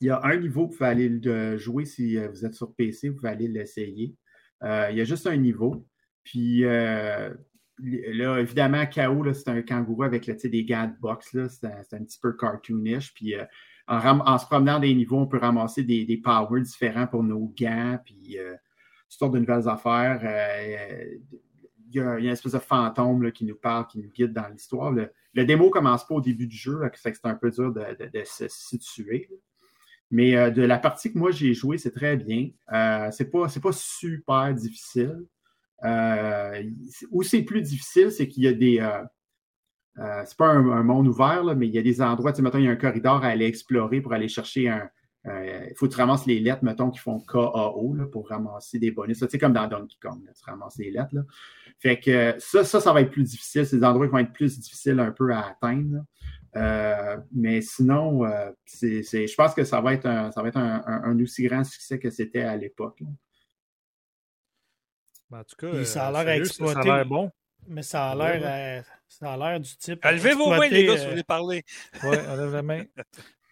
Il 0.01 0.06
y 0.06 0.10
a 0.10 0.20
un 0.24 0.36
niveau, 0.36 0.62
vous 0.62 0.68
pouvez 0.68 0.89
aller 0.89 1.09
le 1.10 1.59
jouer 1.59 1.85
si 1.85 2.16
euh, 2.16 2.28
vous 2.28 2.47
êtes 2.47 2.55
sur 2.55 2.74
PC, 2.74 3.10
vous 3.10 3.16
pouvez 3.16 3.28
aller 3.28 3.48
l'essayer. 3.48 4.16
Euh, 4.62 4.89
il 4.90 4.97
y 4.97 5.01
a 5.01 5.05
juste 5.05 5.27
un 5.27 5.36
niveau. 5.36 5.86
Puis 6.24 6.64
euh, 6.64 7.30
là, 7.78 8.38
évidemment, 8.38 8.84
KO, 8.86 9.32
c'est 9.32 9.48
un 9.48 9.62
kangourou 9.62 10.05
avec 10.05 10.30
des 10.30 10.64
gants 10.64 10.86
de 10.86 11.01
boxe. 11.01 11.36
C'est 11.48 11.66
un, 11.66 12.05
petit 12.05 12.18
peu 12.20 12.32
cartoonish. 12.32 13.14
Puis 13.14 13.34
en, 13.86 14.38
se 14.38 14.47
promenant 14.47 14.78
des 14.78 14.94
niveaux, 14.94 15.18
on 15.18 15.26
peut 15.26 15.38
ramasser 15.38 15.82
des, 15.82 16.20
powers 16.22 16.62
différents 16.62 17.06
pour 17.06 17.22
nos 17.22 17.52
gants. 17.59 17.98
Puis 18.05 18.38
sortes 19.09 19.34
de 19.34 19.40
nouvelles 19.40 19.68
affaires. 19.68 20.20
il, 21.88 21.94
y 21.94 22.01
a, 22.01 22.18
une 22.18 22.26
espèce 22.26 22.52
de 22.52 22.59
fantôme 22.59 23.32
qui 23.32 23.44
nous 23.44 23.56
parle, 23.56 23.86
qui 23.86 23.98
nous 23.98 24.10
guide 24.10 24.32
dans 24.32 24.48
l'histoire. 24.48 24.92
Le, 24.92 25.44
démo 25.44 25.66
ne 25.66 25.70
commence 25.70 26.06
pas 26.06 26.14
au 26.14 26.20
début 26.20 26.47
du 26.47 26.56
jeu, 26.56 26.80
c'est 26.94 27.24
un 27.24 27.34
peu 27.34 27.51
dur 27.51 27.72
de, 27.72 28.22
se 28.24 28.47
situer. 28.48 29.28
Mais 30.10 30.36
euh, 30.36 30.51
de 30.51 30.62
la 30.62 30.78
partie 30.78 31.12
que 31.12 31.18
moi 31.18 31.30
j'ai 31.30 31.55
jouée, 31.55 31.78
c'est 31.78 31.92
très 31.92 32.16
bien. 32.16 32.51
Euh, 32.72 33.10
c'est 33.12 33.30
pas, 33.30 33.47
pas 33.62 33.72
super 33.72 34.52
difficile. 34.55 35.24
Euh, 35.85 36.62
où 37.11 37.23
c'est 37.23 37.43
plus 37.43 37.62
difficile, 37.62 38.11
c'est 38.11 38.28
qu'il 38.28 38.44
y 38.44 38.48
a 38.48 38.52
des. 38.52 38.81
Euh, 38.81 40.23
c'est 40.24 40.36
pas 40.36 40.48
un, 40.48 40.82
monde 40.82 41.09
ouvert, 41.09 41.44
mais 41.57 41.66
il 41.66 41.74
y 41.74 41.78
a 41.78 41.82
des 41.82 42.01
endroits, 42.01 42.32
tu 42.32 42.36
sais, 42.36 42.43
mettons, 42.43 42.59
il 42.59 42.65
y 42.65 42.69
a 42.69 42.70
un 42.70 42.77
corridor 42.77 43.23
à 43.23 43.28
aller 43.28 43.47
explorer 43.47 44.01
pour 44.01 44.12
aller 44.12 44.28
chercher 44.28 44.69
un. 44.69 44.89
Il 45.27 45.74
faut 45.77 45.86
que 45.86 45.93
tu 45.93 45.98
ramasses 45.98 46.27
les 46.27 46.40
lettres, 46.40 46.65
mettons, 46.65 46.90
qui 46.90 46.98
font 46.98 47.20
KAO 47.20 47.94
là, 47.94 48.07
pour 48.07 48.28
ramasser 48.28 48.78
des 48.78 48.90
bonus. 48.90 49.19
Sais, 49.19 49.39
comme 49.39 49.52
dans 49.52 49.66
Donkey 49.66 49.97
Kong, 50.01 50.23
tu 50.24 50.51
ramasses 50.51 50.78
les 50.78 50.90
lettres. 50.90 51.15
Là. 51.15 51.23
Fait 51.78 52.01
que 52.01 52.35
ça, 52.39 52.65
ça, 52.65 52.81
ça 52.81 52.93
va 52.93 53.02
être 53.02 53.11
plus 53.11 53.24
difficile. 53.24 53.66
C'est 53.66 53.77
des 53.77 53.85
endroits 53.85 54.07
qui 54.07 54.12
vont 54.12 54.19
être 54.19 54.32
plus 54.32 54.59
difficiles 54.59 54.98
un 54.98 55.12
peu 55.12 55.31
à 55.32 55.48
atteindre. 55.48 56.05
Euh, 56.57 57.16
mais 57.32 57.61
sinon, 57.61 58.24
euh, 58.24 58.51
je 58.66 59.35
pense 59.35 59.55
que 59.55 59.65
ça 59.65 59.81
va 59.81 59.94
être 59.94 60.07
un, 60.07 60.32
ça 60.32 60.43
va 60.43 60.48
être 60.48 60.57
un, 60.57 61.19
aussi 61.20 61.44
grand 61.44 61.65
succès 61.65 61.98
que 61.98 62.11
c'était 62.11 62.43
à 62.43 62.57
l'époque. 62.57 63.02
Ben, 65.31 65.39
en 65.40 65.44
tout 65.44 65.57
cas, 65.57 65.85
ça 65.85 66.09
a 66.09 66.24
l'air 66.24 66.35
exploité. 66.35 66.74
Ça 66.74 66.81
a 66.81 66.97
l'air 66.97 67.07
bon. 67.07 67.31
Mais 67.69 67.82
ça 67.82 68.11
a 68.11 68.15
l'air 68.16 68.40
euh, 68.44 68.82
ça 69.09 69.32
a 69.32 69.36
l'air 69.36 69.61
du 69.61 69.77
type. 69.77 70.05
Levez 70.05 70.32
vos 70.35 70.51
mains, 70.51 70.69
les 70.69 70.86
gars, 70.86 70.97
si 70.97 71.05
vous 71.05 71.11
voulez 71.11 71.23
parler. 71.23 71.62
Oui, 72.05 72.16
lève 72.16 72.52
la 72.52 72.62
main. 72.62 72.82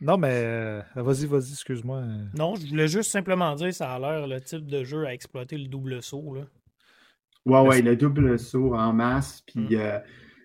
Non, 0.01 0.17
mais 0.17 0.31
euh, 0.33 0.83
vas-y, 0.95 1.27
vas-y, 1.27 1.53
excuse-moi. 1.53 2.03
Non, 2.35 2.55
je 2.57 2.67
voulais 2.69 2.89
juste 2.89 3.11
simplement 3.11 3.55
dire 3.55 3.75
ça 3.75 3.93
a 3.93 3.99
l'air 3.99 4.27
le 4.27 4.41
type 4.41 4.67
de 4.67 4.85
jeu 4.85 5.07
à 5.07 5.13
exploiter 5.13 5.59
le 5.59 5.67
double 5.69 6.03
saut. 6.03 6.35
Là. 6.35 6.43
Ouais, 7.45 7.61
ouais, 7.69 7.83
le 7.83 7.97
double 7.97 8.39
saut 8.39 8.75
en 8.75 8.93
masse. 8.93 9.43
Puis, 9.47 9.61
Mm. 9.61 9.75
euh, 9.75 9.99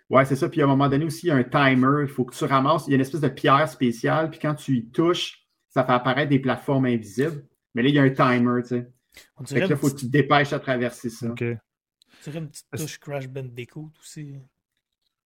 ouais, 0.09 0.25
c'est 0.25 0.35
ça. 0.35 0.49
Puis, 0.49 0.61
à 0.61 0.65
un 0.65 0.67
moment 0.67 0.89
donné 0.89 1.05
aussi, 1.05 1.27
il 1.27 1.29
y 1.29 1.31
a 1.31 1.35
un 1.35 1.43
timer. 1.43 2.01
Il 2.03 2.07
faut 2.07 2.25
que 2.25 2.35
tu 2.35 2.45
ramasses. 2.45 2.85
Il 2.87 2.91
y 2.91 2.93
a 2.93 2.95
une 2.95 3.01
espèce 3.01 3.21
de 3.21 3.27
pierre 3.29 3.67
spéciale. 3.69 4.29
Puis, 4.29 4.39
quand 4.39 4.55
tu 4.55 4.77
y 4.77 4.89
touches, 4.89 5.45
ça 5.69 5.83
fait 5.85 5.91
apparaître 5.93 6.29
des 6.29 6.39
plateformes 6.39 6.85
invisibles. 6.85 7.43
Mais 7.75 7.81
là, 7.83 7.89
il 7.89 7.95
y 7.95 7.99
a 7.99 8.03
un 8.03 8.09
timer, 8.09 8.61
tu 8.63 8.69
sais. 8.69 8.87
On 9.37 9.45
Fait 9.45 9.55
dirait, 9.55 9.59
que 9.61 9.65
là, 9.65 9.65
une 9.67 9.77
il 9.77 9.77
faut 9.77 9.89
que 9.93 9.99
tu 9.99 10.05
te 10.07 10.11
dépêches 10.11 10.53
à 10.53 10.59
traverser 10.59 11.09
ça. 11.09 11.27
OK. 11.27 11.41
on 11.43 12.23
dirait 12.23 12.39
une 12.39 12.49
petite 12.49 12.67
touche 12.75 12.97
Crash 12.99 13.27
Bandicoot 13.27 13.91
aussi. 13.99 14.35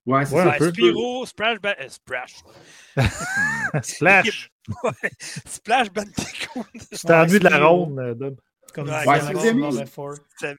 Ouais, 0.06 0.26
c'est 0.26 0.36
Ouais, 0.36 0.42
ça. 0.44 0.48
un 0.48 0.52
Ouais, 0.52 0.58
peu. 0.60 0.70
Spyro, 0.70 1.26
Splash, 1.26 1.60
Ba- 1.60 1.76
euh, 1.82 1.90
Splash. 1.90 2.36
Splash! 3.84 4.50
Ouais, 4.84 4.92
Splash 5.46 5.90
Bandicoot. 5.92 6.66
Tu 6.74 6.98
t'as 7.06 7.22
Ouais, 7.22 7.28
vu 7.32 7.40
de 7.40 7.46
la 7.46 7.66
ronde, 7.66 8.00
euh, 8.00 8.14
Dom. 8.14 8.36
Comme 8.74 8.88
Ouais, 8.90 9.20
si 9.22 9.34
vous 9.34 9.46
aimez- 9.46 9.62
dans 9.62 9.72
Left 9.72 9.96
4. 9.96 10.14
Tu 10.16 10.22
savais. 10.40 10.58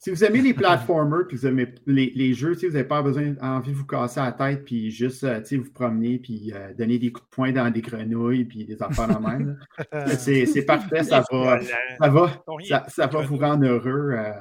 Si 0.00 0.10
vous 0.10 0.24
aimez 0.24 0.40
les 0.40 0.54
platformers 0.54 1.26
puis 1.28 1.36
vous 1.36 1.46
aimez 1.46 1.74
les, 1.86 2.12
les 2.14 2.34
jeux, 2.34 2.54
sais, 2.54 2.66
vous 2.68 2.74
n'avez 2.74 2.86
pas 2.86 3.02
besoin 3.02 3.34
envie 3.42 3.72
de 3.72 3.76
vous 3.76 3.84
casser 3.84 4.20
la 4.20 4.32
tête 4.32 4.64
puis 4.64 4.90
juste 4.90 5.24
euh, 5.24 5.40
vous 5.52 5.72
promener 5.72 6.18
puis 6.18 6.52
euh, 6.54 6.72
donner 6.72 6.98
des 6.98 7.10
coups 7.12 7.26
de 7.28 7.30
poing 7.34 7.52
dans 7.52 7.68
des 7.70 7.82
grenouilles 7.82 8.44
puis 8.44 8.64
des 8.64 8.80
affaires 8.82 9.08
de 9.08 9.18
même. 9.26 9.58
C'est 10.18 10.64
parfait, 10.64 11.02
ça 11.04 11.24
va, 11.30 11.60
ça 12.00 12.08
va, 12.08 12.44
ça, 12.68 12.84
ça 12.88 13.06
va 13.06 13.20
vous 13.22 13.36
rendre 13.36 13.66
heureux. 13.66 14.12
euh, 14.12 14.32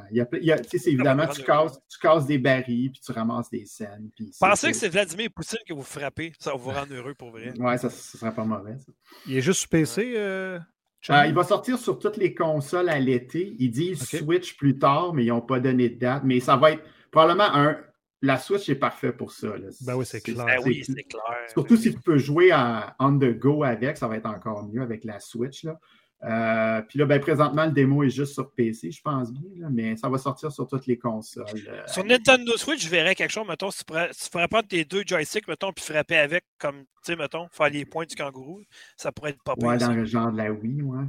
c'est 0.71 0.91
évidemment, 0.91 1.27
tu 1.27 1.41
casses, 1.43 1.77
tu 1.89 1.97
casses 1.99 2.25
des 2.25 2.37
barils 2.37 2.91
puis 2.91 3.01
tu 3.03 3.11
ramasses 3.11 3.49
des 3.49 3.65
scènes. 3.65 4.09
Puis 4.15 4.31
Pensez 4.39 4.71
que 4.71 4.77
c'est 4.77 4.89
Vladimir 4.89 5.29
Poutine 5.35 5.59
que 5.67 5.73
vous 5.73 5.83
frappez. 5.83 6.33
Ça 6.39 6.51
va 6.51 6.57
vous 6.57 6.69
rendre 6.69 6.93
heureux 6.93 7.15
pour 7.15 7.31
vrai. 7.31 7.51
Ouais, 7.57 7.77
ça, 7.77 7.89
ça 7.89 8.17
serait 8.19 8.33
pas 8.33 8.45
mauvais. 8.45 8.77
ça. 8.77 8.91
Il 9.27 9.37
est 9.37 9.41
juste 9.41 9.61
sur 9.61 9.69
PC, 9.69 10.13
euh, 10.15 10.59
Euh, 11.09 11.25
il 11.25 11.33
va 11.33 11.43
sortir 11.43 11.79
sur 11.79 11.97
toutes 11.97 12.17
les 12.17 12.33
consoles 12.35 12.89
à 12.89 12.99
l'été. 12.99 13.55
Ils 13.59 13.71
disent. 13.71 14.03
Switch 14.03 14.55
plus 14.57 14.77
tard, 14.77 15.13
mais 15.13 15.25
ils 15.25 15.29
n'ont 15.29 15.41
pas 15.41 15.59
donné 15.59 15.89
de 15.89 15.97
date. 15.97 16.23
Mais 16.23 16.39
ça 16.39 16.55
va 16.57 16.71
être 16.71 16.83
probablement 17.09 17.53
un. 17.55 17.77
La 18.23 18.37
Switch 18.37 18.69
est 18.69 18.75
parfait 18.75 19.11
pour 19.11 19.31
ça. 19.31 19.47
là. 19.57 19.67
Ben 19.81 19.95
oui, 19.95 20.05
c'est 20.05 20.21
clair. 20.21 20.45
Ben 20.45 20.59
oui, 20.63 20.81
clair. 20.83 21.49
Surtout 21.51 21.75
si 21.75 21.91
tu 21.91 21.99
peux 21.99 22.19
jouer 22.19 22.51
à 22.51 22.95
on 22.99 23.17
the 23.17 23.35
go 23.35 23.63
avec, 23.63 23.97
ça 23.97 24.07
va 24.07 24.17
être 24.17 24.27
encore 24.27 24.67
mieux 24.67 24.83
avec 24.83 25.03
la 25.03 25.19
Switch. 25.19 25.63
Là. 25.63 25.79
Euh, 26.23 26.81
puis 26.83 26.99
là, 26.99 27.05
ben, 27.05 27.19
présentement, 27.19 27.65
le 27.65 27.71
démo 27.71 28.03
est 28.03 28.09
juste 28.11 28.33
sur 28.33 28.51
PC, 28.51 28.91
je 28.91 29.01
pense 29.01 29.31
bien, 29.33 29.49
là, 29.57 29.67
mais 29.71 29.95
ça 29.97 30.07
va 30.07 30.19
sortir 30.19 30.51
sur 30.51 30.67
toutes 30.67 30.85
les 30.85 30.97
consoles. 30.97 31.45
euh, 31.67 31.81
Sur 31.87 32.03
Nintendo 32.05 32.55
Switch, 32.57 32.83
je 32.83 32.89
verrais 32.89 33.15
quelque 33.15 33.31
chose, 33.31 33.47
mettons, 33.47 33.71
si 33.71 33.79
tu 33.79 33.85
pourrais, 33.85 34.09
si 34.13 34.25
tu 34.25 34.29
pourrais 34.29 34.47
prendre 34.47 34.67
tes 34.67 34.85
deux 34.85 35.03
joysticks, 35.05 35.47
mettons, 35.47 35.73
puis 35.73 35.83
frapper 35.83 36.17
avec, 36.17 36.43
comme, 36.59 36.81
tu 36.81 36.85
sais, 37.03 37.15
mettons, 37.15 37.47
faire 37.51 37.69
les 37.69 37.85
points 37.85 38.05
du 38.05 38.15
kangourou, 38.15 38.61
ça 38.97 39.11
pourrait 39.11 39.31
être 39.31 39.41
pas 39.43 39.55
ouais, 39.57 39.79
ça. 39.79 39.87
dans 39.87 39.93
le 39.93 40.05
genre 40.05 40.31
de 40.31 40.37
la 40.37 40.51
Wii, 40.51 40.83
ouais. 40.83 41.05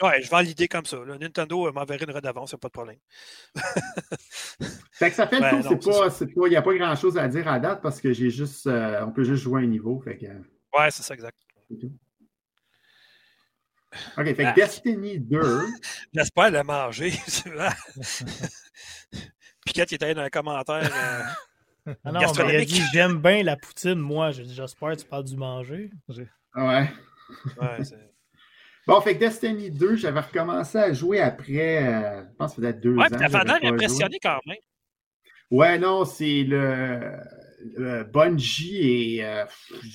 Ouais, 0.00 0.22
je 0.22 0.30
vends 0.30 0.38
l'idée 0.38 0.68
comme 0.68 0.84
ça. 0.86 1.04
là. 1.04 1.18
Nintendo 1.18 1.66
euh, 1.66 1.72
m'enverrait 1.72 2.04
une 2.04 2.12
redevance, 2.14 2.50
c'est 2.52 2.60
pas 2.60 2.68
de 2.68 2.72
problème. 2.72 2.98
Fait 4.92 5.10
que 5.10 5.16
ça 5.16 5.26
fait 5.26 5.40
le 5.40 5.78
tour, 6.32 6.46
il 6.46 6.50
n'y 6.50 6.56
a 6.56 6.62
pas 6.62 6.74
grand 6.74 6.94
chose 6.94 7.18
à 7.18 7.26
dire 7.26 7.48
à 7.48 7.58
date 7.58 7.82
parce 7.82 8.00
que 8.00 8.12
j'ai 8.12 8.30
juste, 8.30 8.68
euh, 8.68 9.04
on 9.04 9.10
peut 9.10 9.24
juste 9.24 9.42
jouer 9.42 9.62
un 9.62 9.66
niveau. 9.66 10.00
Fait 10.00 10.16
que, 10.16 10.26
Ouais, 10.26 10.90
c'est 10.90 11.02
ça, 11.02 11.14
exact. 11.14 11.36
c'est 11.68 11.78
tout. 11.78 11.92
OK, 14.18 14.24
fait 14.24 14.34
que 14.34 14.42
Ah. 14.42 14.52
Destiny 14.52 15.18
2, 15.18 15.66
J'espère 16.14 16.50
le 16.50 16.62
manger. 16.62 17.12
Piquette, 19.66 19.92
il 19.92 19.96
était 19.96 20.14
dans 20.14 20.22
les 20.24 20.30
commentaires. 20.30 20.90
euh, 21.86 21.94
Ah 22.04 22.12
non, 22.12 22.12
mais 22.12 22.12
il 22.12 22.16
a 22.16 22.20
Gastronomique. 22.20 22.68
dit 22.68 22.82
j'aime 22.92 23.20
bien 23.20 23.42
la 23.42 23.56
poutine, 23.56 23.96
moi. 23.96 24.30
J'ai 24.30 24.44
dit 24.44 24.54
j'espère 24.54 24.90
que 24.90 24.96
tu 25.00 25.06
parles 25.06 25.24
du 25.24 25.36
manger. 25.36 25.90
ouais. 26.08 26.26
ouais, 26.56 26.88
Bon, 28.86 29.00
fait 29.02 29.14
que 29.14 29.20
Destiny 29.20 29.70
2, 29.70 29.96
j'avais 29.96 30.20
recommencé 30.20 30.78
à 30.78 30.92
jouer 30.94 31.20
après, 31.20 31.86
euh, 31.86 32.22
je 32.24 32.34
pense 32.36 32.54
que 32.54 32.62
ça 32.62 32.68
faisait 32.68 32.72
deux 32.80 32.94
ouais 32.94 33.04
ans. 33.04 33.08
puis 33.10 33.18
t'as 33.18 33.28
j'avais 33.28 33.44
l'air 33.44 33.58
joué. 33.60 33.68
impressionné 33.68 34.18
quand 34.22 34.38
même. 34.46 34.56
Ouais, 35.50 35.78
non, 35.78 36.04
c'est 36.06 36.44
le, 36.44 37.12
le 37.76 38.04
Bungie 38.04 38.76
et 39.16 39.24
euh, 39.24 39.44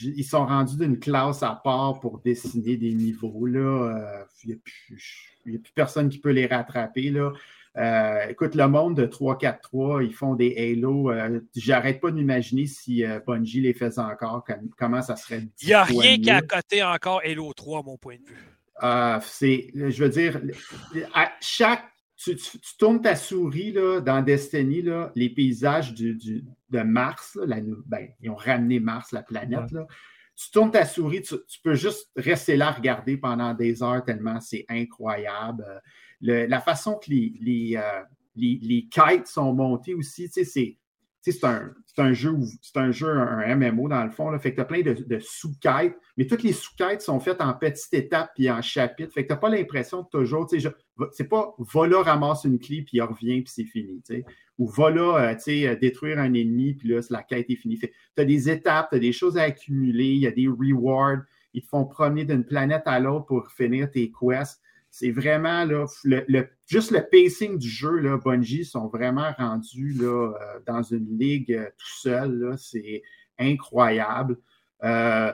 ils 0.02 0.24
sont 0.24 0.46
rendus 0.46 0.78
d'une 0.78 1.00
classe 1.00 1.44
à 1.44 1.60
part 1.64 2.00
pour 2.00 2.20
dessiner 2.20 2.78
des 2.78 2.94
niveaux. 2.94 3.48
Euh, 3.48 4.24
il 4.44 4.48
n'y 4.50 4.54
a, 4.54 4.58
plus- 4.64 5.30
il 5.46 5.54
y 5.54 5.56
a 5.56 5.60
plus 5.60 5.74
personne 5.74 6.10
qui 6.10 6.20
peut 6.20 6.32
les 6.32 6.46
rattraper. 6.48 7.10
Là. 7.10 7.32
Euh, 7.76 8.28
écoute, 8.30 8.54
le 8.56 8.68
monde 8.68 8.96
de 8.96 9.06
3-4-3, 9.08 10.04
ils 10.06 10.14
font 10.14 10.36
des 10.36 10.56
Halo. 10.78 11.10
euh, 11.12 11.40
J'arrête 11.56 12.00
pas 12.02 12.12
d'imaginer 12.12 12.68
si 12.68 13.04
euh, 13.04 13.20
Bungie 13.26 13.62
les 13.62 13.74
faisait 13.74 14.00
encore, 14.00 14.44
comme- 14.46 14.70
comment 14.78 15.02
ça 15.02 15.16
serait. 15.16 15.48
Il 15.62 15.68
n'y 15.68 15.74
a 15.74 15.84
rien 15.84 16.18
qui 16.18 16.32
mieux. 16.32 16.42
côté 16.48 16.84
encore 16.84 17.22
Halo 17.26 17.52
3, 17.54 17.80
à 17.80 17.84
mon 17.84 17.98
point 17.98 18.16
de 18.18 18.30
vue. 18.30 18.38
Euh, 18.84 19.18
c'est, 19.24 19.68
je 19.74 20.04
veux 20.04 20.10
dire, 20.10 20.40
à 21.14 21.32
chaque. 21.42 21.84
Tu, 22.24 22.36
tu- 22.38 22.60
tu 22.60 22.78
tournes 22.78 23.02
ta 23.02 23.16
souris 23.16 23.72
là, 23.74 24.00
dans 24.00 24.22
Destiny, 24.22 24.82
là, 24.82 25.12
les 25.16 25.30
paysages 25.30 25.94
du, 25.94 26.16
du- 26.16 26.44
de 26.70 26.80
Mars, 26.80 27.36
là, 27.36 27.46
la 27.46 27.62
ben, 27.86 28.08
ils 28.22 28.30
ont 28.30 28.36
ramené 28.36 28.80
Mars, 28.80 29.12
la 29.12 29.24
planète. 29.24 29.72
Là. 29.72 29.86
Tu 30.36 30.50
tournes 30.52 30.72
ta 30.72 30.86
souris, 30.86 31.22
tu, 31.22 31.36
tu 31.48 31.60
peux 31.62 31.76
juste 31.76 32.10
rester 32.16 32.56
là, 32.56 32.72
regarder 32.72 33.18
pendant 33.18 33.54
des 33.54 33.84
heures 33.84 34.04
tellement 34.04 34.40
c'est 34.40 34.66
incroyable. 34.70 35.64
Euh, 35.68 35.80
le- 36.22 36.46
la 36.48 36.62
façon 36.62 36.96
que 36.98 37.10
les, 37.12 37.34
les, 37.42 37.76
euh, 37.78 38.02
les, 38.36 38.58
les 38.62 38.88
kites 38.90 39.28
sont 39.28 39.54
montées 39.54 39.94
aussi, 39.94 40.26
tu 40.28 40.32
sais, 40.34 40.46
c'est. 40.46 40.78
C'est 41.32 41.44
un, 41.46 41.72
un 41.98 42.14
jeu, 42.14 42.36
c'est 42.62 42.78
un 42.78 42.92
jeu, 42.92 43.08
un 43.08 43.56
MMO 43.56 43.88
dans 43.88 44.04
le 44.04 44.10
fond. 44.10 44.30
Là, 44.30 44.40
fait 44.40 44.52
que 44.52 44.56
tu 44.56 44.62
as 44.62 44.66
plein 44.66 44.82
de, 44.82 45.20
sous-quêtes, 45.20 45.96
mais 46.18 46.28
toutes 46.28 46.44
les 46.44 46.52
sous-quêtes 46.52 47.02
sont 47.02 47.20
faites 47.20 47.40
en 47.40 47.54
petites 47.54 47.94
étapes 47.94 48.32
puis 48.36 48.52
en 48.52 48.62
chapitres. 48.62 49.14
Fait 49.14 49.24
que 49.24 49.28
tu 49.28 49.34
n'as 49.34 49.40
pas 49.40 49.50
l'impression 49.50 50.02
de 50.02 50.08
toujours, 50.08 50.48
tu 50.48 50.60
sais, 50.60 50.70
c'est 51.12 51.30
pas 51.30 51.56
va 51.58 51.88
là, 51.88 52.04
ramasse 52.04 52.44
une 52.44 52.60
clé 52.60 52.82
puis 52.82 52.98
il 52.98 53.02
revient 53.02 53.42
puis 53.42 53.54
c'est 53.54 53.64
fini. 53.64 54.02
Ou 54.58 54.68
va 54.68 54.90
là, 54.90 55.18
euh, 55.18 55.36
tu 55.36 55.42
sais, 55.42 55.68
euh, 55.68 55.76
détruire 55.76 56.20
un 56.20 56.34
ennemi 56.34 56.74
puis 56.74 56.90
là, 56.90 57.00
la 57.10 57.24
quête 57.24 57.50
est 57.50 57.56
finie. 57.56 57.80
Tu 57.80 57.90
as 58.18 58.26
des 58.26 58.50
étapes, 58.50 58.90
tu 58.90 58.98
as 58.98 59.00
des 59.00 59.14
choses 59.14 59.38
à 59.38 59.44
accumuler, 59.44 60.10
il 60.10 60.20
y 60.20 60.28
a 60.28 60.32
des 60.32 60.48
rewards, 60.48 61.22
ils 61.54 61.62
te 61.62 61.68
font 61.68 61.86
promener 61.86 62.26
d'une 62.26 62.44
planète 62.44 62.84
à 62.86 63.00
l'autre 63.00 63.26
pour 63.26 63.50
finir 63.52 63.90
tes 63.90 64.12
quests. 64.12 64.62
C'est 64.96 65.10
vraiment 65.10 65.66
là, 65.66 65.88
le, 66.04 66.24
le- 66.28 66.48
juste 66.68 66.92
le 66.92 67.02
pacing 67.02 67.58
du 67.58 67.68
jeu, 67.68 67.98
là, 67.98 68.20
Bungie 68.24 68.64
sont 68.64 68.90
vraiment 68.90 69.32
rendus 69.40 69.92
là, 69.94 70.36
euh, 70.40 70.60
dans 70.68 70.84
une 70.84 71.18
ligue 71.18 71.52
euh, 71.52 71.66
tout 71.80 71.98
seul. 71.98 72.54
C'est 72.60 73.02
incroyable. 73.40 74.38
Euh, 74.84 75.34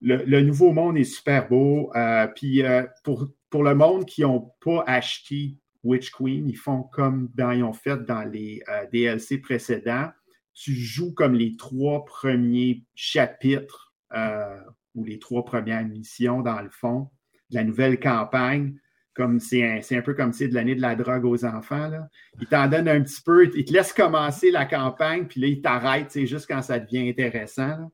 le, 0.00 0.40
nouveau 0.42 0.72
monde 0.72 0.96
est 0.96 1.02
super 1.02 1.48
beau. 1.48 1.92
Puis 2.36 2.62
pour, 3.02 3.26
pour 3.50 3.64
le 3.64 3.74
monde 3.74 4.06
qui 4.06 4.22
n'ont 4.22 4.52
pas 4.64 4.84
acheté 4.86 5.56
Witch 5.82 6.12
Queen, 6.12 6.48
ils 6.48 6.56
font 6.56 6.84
comme 6.84 7.28
ils 7.36 7.64
ont 7.64 7.72
fait 7.72 8.04
dans 8.04 8.22
les 8.22 8.62
DLC 8.92 9.38
précédents. 9.38 10.10
Tu 10.54 10.72
joues 10.74 11.12
comme 11.12 11.34
les 11.34 11.56
trois 11.56 12.04
premiers 12.04 12.84
chapitres 12.94 13.92
ou 14.94 15.04
les 15.04 15.18
trois 15.18 15.44
premières 15.44 15.84
missions, 15.84 16.40
dans 16.40 16.62
le 16.62 16.70
fond, 16.70 17.10
de 17.50 17.54
la 17.54 17.64
nouvelle 17.64 17.98
campagne. 18.00 18.74
Comme 19.14 19.40
c'est 19.40 19.62
un, 19.68 19.82
c'est 19.82 19.96
un 19.96 20.02
peu 20.02 20.14
comme 20.14 20.32
c'est 20.32 20.48
de 20.48 20.54
l'année 20.54 20.76
de 20.76 20.80
la 20.80 20.94
drogue 20.94 21.24
aux 21.24 21.44
enfants. 21.44 21.88
Là. 21.88 22.08
Ils 22.40 22.46
t'en 22.46 22.68
donnent 22.68 22.88
un 22.88 23.02
petit 23.02 23.20
peu, 23.20 23.50
ils 23.56 23.64
te 23.64 23.72
laissent 23.72 23.92
commencer 23.92 24.50
la 24.50 24.64
campagne, 24.64 25.26
puis 25.26 25.40
là, 25.40 25.46
ils 25.48 25.60
t'arrêtent 25.60 26.12
c'est 26.12 26.26
juste 26.26 26.46
quand 26.48 26.62
ça 26.62 26.78
devient 26.78 27.08
intéressant. 27.10 27.66
là. 27.66 27.88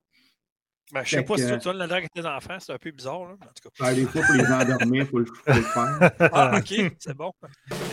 Ben, 0.93 1.03
je 1.03 1.11
sais 1.11 1.16
Fait 1.16 1.23
pas 1.24 1.35
que- 1.35 1.41
si 1.41 1.59
tu 1.59 1.65
donnes 1.65 1.78
la 1.78 1.87
drogue 1.89 2.05
à 2.05 2.09
tes 2.23 2.24
enfants, 2.28 2.59
c'est 2.61 2.73
un 2.73 2.78
peu 2.78 2.93
bizarre. 2.93 3.24
Là, 3.24 3.33
en 3.33 3.37
tout 3.47 3.69
cas. 3.69 3.70
Ah, 3.81 3.93
des 3.93 4.05
fois, 4.05 4.23
pour 4.23 4.35
les 4.37 4.45
endormir, 4.53 5.03
il 5.03 5.07
faut, 5.09 5.19
le- 5.19 5.27
faire. 5.27 6.11
Ah, 6.33 6.59
ok, 6.59 6.93
c'est 7.01 7.16
bon. 7.16 7.33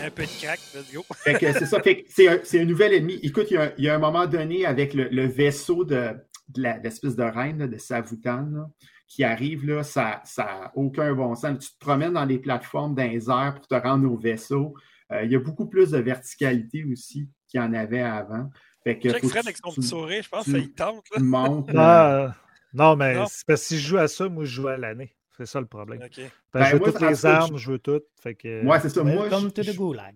Un 0.04 0.10
peu 0.12 0.22
de 0.24 0.40
crack, 0.46 0.60
let's 0.76 0.94
go. 0.94 1.04
Fait 1.16 1.34
que 1.34 1.52
c'est 1.54 1.66
ça. 1.66 1.82
C'est 2.10 2.28
un, 2.28 2.38
c'est 2.44 2.60
un 2.62 2.66
nouvel 2.66 2.94
ennemi. 2.94 3.20
Écoute, 3.24 3.48
il 3.50 3.56
y 3.56 3.58
a, 3.58 3.64
un- 3.64 3.72
il 3.80 3.86
y 3.86 3.90
a 3.90 3.96
un 3.96 4.00
moment 4.00 4.28
donné 4.28 4.68
avec 4.68 4.94
le, 4.94 5.08
le 5.10 5.26
vaisseau 5.26 5.86
de, 5.86 6.10
l'espèce 6.56 7.16
de 7.16 7.24
reine 7.24 7.58
là, 7.58 7.68
de 7.68 7.78
Savoutan 7.80 8.46
là, 8.52 8.70
qui 9.08 9.24
arrive, 9.24 9.66
là, 9.66 9.84
ça 9.84 10.22
n'a 10.38 10.72
aucun 10.76 11.14
bon 11.14 11.36
sens. 11.36 11.60
Tu 11.60 11.72
te 11.74 11.80
promènes 11.80 12.14
dans 12.14 12.26
des 12.26 12.40
plateformes 12.40 12.96
dans 12.96 13.04
les 13.04 13.30
airs 13.30 13.56
pour 13.56 13.68
te 13.68 13.76
rendre 13.76 14.12
au 14.12 14.18
vaisseau. 14.18 14.74
Euh, 15.12 15.24
il 15.24 15.32
y 15.32 15.36
a 15.36 15.40
beaucoup 15.40 15.68
plus 15.68 15.92
de 15.92 16.00
verticalité 16.00 16.84
aussi 16.92 17.30
qu'il 17.48 17.60
y 17.60 17.64
en 17.64 17.74
avait 17.74 18.02
avant. 18.02 18.50
Fait 18.84 18.98
que 19.00 19.10
Fred 19.10 19.46
avec 19.46 19.58
son 19.58 19.72
petit 19.72 19.84
sourire, 19.88 20.24
je 20.24 20.30
pense 20.30 20.46
tu- 20.46 20.52
ça 20.52 20.58
y 20.58 20.70
tente. 20.74 21.04
tu 21.14 21.22
montes. 21.22 21.72
là. 21.72 22.30
Ah, 22.32 22.36
non, 22.74 22.96
mais 22.96 23.16
Non. 23.16 23.26
c'est 23.30 23.46
parce 23.46 23.62
que 23.62 23.68
si 23.68 23.80
je 23.80 23.88
joue 23.90 23.98
à 23.98 24.08
ça, 24.08 24.28
moi, 24.28 24.46
je 24.46 24.52
joue 24.52 24.68
à 24.68 24.78
l'année. 24.78 25.16
C'est 25.38 25.46
ça 25.46 25.60
le 25.60 25.66
problème. 25.68 26.00
Là. 26.00 26.08
Je 26.12 26.22
Ben, 26.54 26.72
veux 26.74 26.80
moi, 26.80 26.92
toutes 26.92 27.02
les 27.02 27.26
armes, 27.26 27.58
je 27.58 27.72
veux 27.72 27.80
tout. 27.80 28.02
Fait 28.22 28.36
que... 28.36 28.64
Moi, 28.64 28.80
c'est 28.80 28.90
ça. 28.90 29.04
Moi, 29.04 29.24
Welcome 29.28 29.46
je, 29.46 29.48
to 29.50 29.62
the 29.62 29.66
je, 29.66 29.72
gulag. 29.78 30.16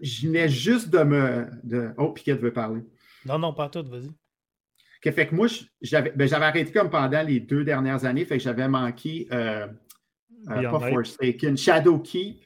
je 0.00 0.26
venais 0.26 0.48
juste 0.48 0.90
de 0.90 0.98
me. 1.02 1.46
De... 1.64 1.90
Oh, 1.98 2.12
Piquette 2.12 2.40
veut 2.40 2.52
parler. 2.52 2.82
Non, 3.26 3.38
non, 3.38 3.52
pas 3.52 3.68
tout, 3.68 3.84
vas-y. 3.88 4.10
Que 5.00 5.10
fait 5.10 5.28
que 5.28 5.34
moi, 5.34 5.46
j'avais 5.80 6.10
ben, 6.10 6.26
j'avais 6.26 6.46
arrêté 6.46 6.72
comme 6.72 6.90
pendant 6.90 7.22
les 7.22 7.40
deux 7.40 7.64
dernières 7.64 8.04
années, 8.04 8.24
fait 8.24 8.38
que 8.38 8.42
j'avais 8.42 8.68
manqué 8.68 9.28
euh, 9.32 9.66
euh, 10.50 10.70
pas. 10.70 10.90
Forsaken, 10.90 11.56
Shadow 11.56 11.98
Keep, 12.00 12.44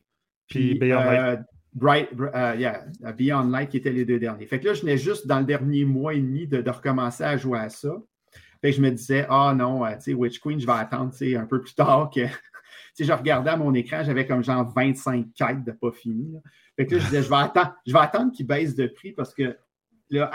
Puis 0.48 0.74
Beyond 0.74 1.00
euh, 1.00 1.36
Bright, 1.74 2.10
uh, 2.12 2.58
yeah, 2.58 2.84
Beyond 3.16 3.48
Light 3.48 3.70
qui 3.70 3.78
étaient 3.78 3.92
les 3.92 4.04
deux 4.04 4.18
derniers. 4.18 4.46
Fait 4.46 4.60
que 4.60 4.66
là, 4.66 4.74
je 4.74 4.82
venais 4.82 4.98
juste 4.98 5.26
dans 5.26 5.38
le 5.38 5.46
dernier 5.46 5.86
mois 5.86 6.12
et 6.12 6.20
demi 6.20 6.46
de, 6.46 6.60
de 6.60 6.70
recommencer 6.70 7.24
à 7.24 7.38
jouer 7.38 7.58
à 7.58 7.70
ça. 7.70 7.94
Fait 8.60 8.70
que 8.70 8.76
je 8.76 8.82
me 8.82 8.90
disais, 8.90 9.26
ah 9.28 9.50
oh, 9.50 9.56
non, 9.56 9.84
tu 9.94 10.00
sais, 10.00 10.14
Witch 10.14 10.38
Queen, 10.38 10.60
je 10.60 10.66
vais 10.66 10.72
attendre 10.72 11.12
un 11.36 11.46
peu 11.46 11.60
plus 11.60 11.74
tard 11.74 12.10
que. 12.14 12.20
si 12.94 13.04
je 13.04 13.12
regardais 13.12 13.50
à 13.50 13.56
mon 13.56 13.72
écran, 13.74 14.02
j'avais 14.04 14.26
comme 14.26 14.44
genre 14.44 14.70
25 14.74 15.26
quêtes 15.34 15.64
de 15.64 15.72
pas 15.72 15.92
fini. 15.92 16.36
Fait 16.76 16.86
que 16.86 16.94
là, 16.94 17.00
je 17.00 17.06
disais, 17.06 17.22
je 17.22 17.28
vais 17.28 17.36
attendre, 17.36 17.74
je 17.86 17.92
vais 17.92 17.98
attendre 17.98 18.32
qu'il 18.32 18.46
baisse 18.46 18.74
de 18.74 18.86
prix 18.86 19.12
parce 19.12 19.34
que 19.34 19.56
là, 20.10 20.30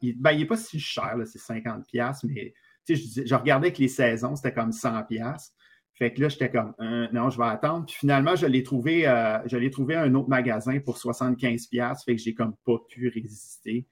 il, 0.00 0.20
ben, 0.20 0.36
n'est 0.36 0.46
pas 0.46 0.56
si 0.56 0.78
cher, 0.80 1.16
c'est 1.24 1.38
50$, 1.38 2.26
mais 2.26 2.54
je, 2.88 3.22
je 3.24 3.34
regardais 3.34 3.72
que 3.72 3.78
les 3.78 3.88
saisons, 3.88 4.36
c'était 4.36 4.52
comme 4.52 4.70
100$. 4.70 5.50
Fait 5.94 6.12
que 6.12 6.20
là, 6.20 6.28
j'étais 6.28 6.50
comme, 6.50 6.74
euh, 6.80 7.06
non, 7.12 7.30
je 7.30 7.38
vais 7.38 7.44
attendre. 7.44 7.86
Puis 7.86 7.94
finalement, 7.94 8.34
je 8.34 8.46
l'ai 8.46 8.64
trouvé, 8.64 9.06
euh, 9.06 9.38
trouvé 9.70 9.94
à 9.94 10.02
un 10.02 10.14
autre 10.14 10.28
magasin 10.28 10.80
pour 10.80 10.98
75$. 10.98 12.04
Fait 12.04 12.16
que 12.16 12.20
j'ai 12.20 12.34
comme 12.34 12.54
pas 12.66 12.78
pu 12.88 13.08
résister. 13.08 13.86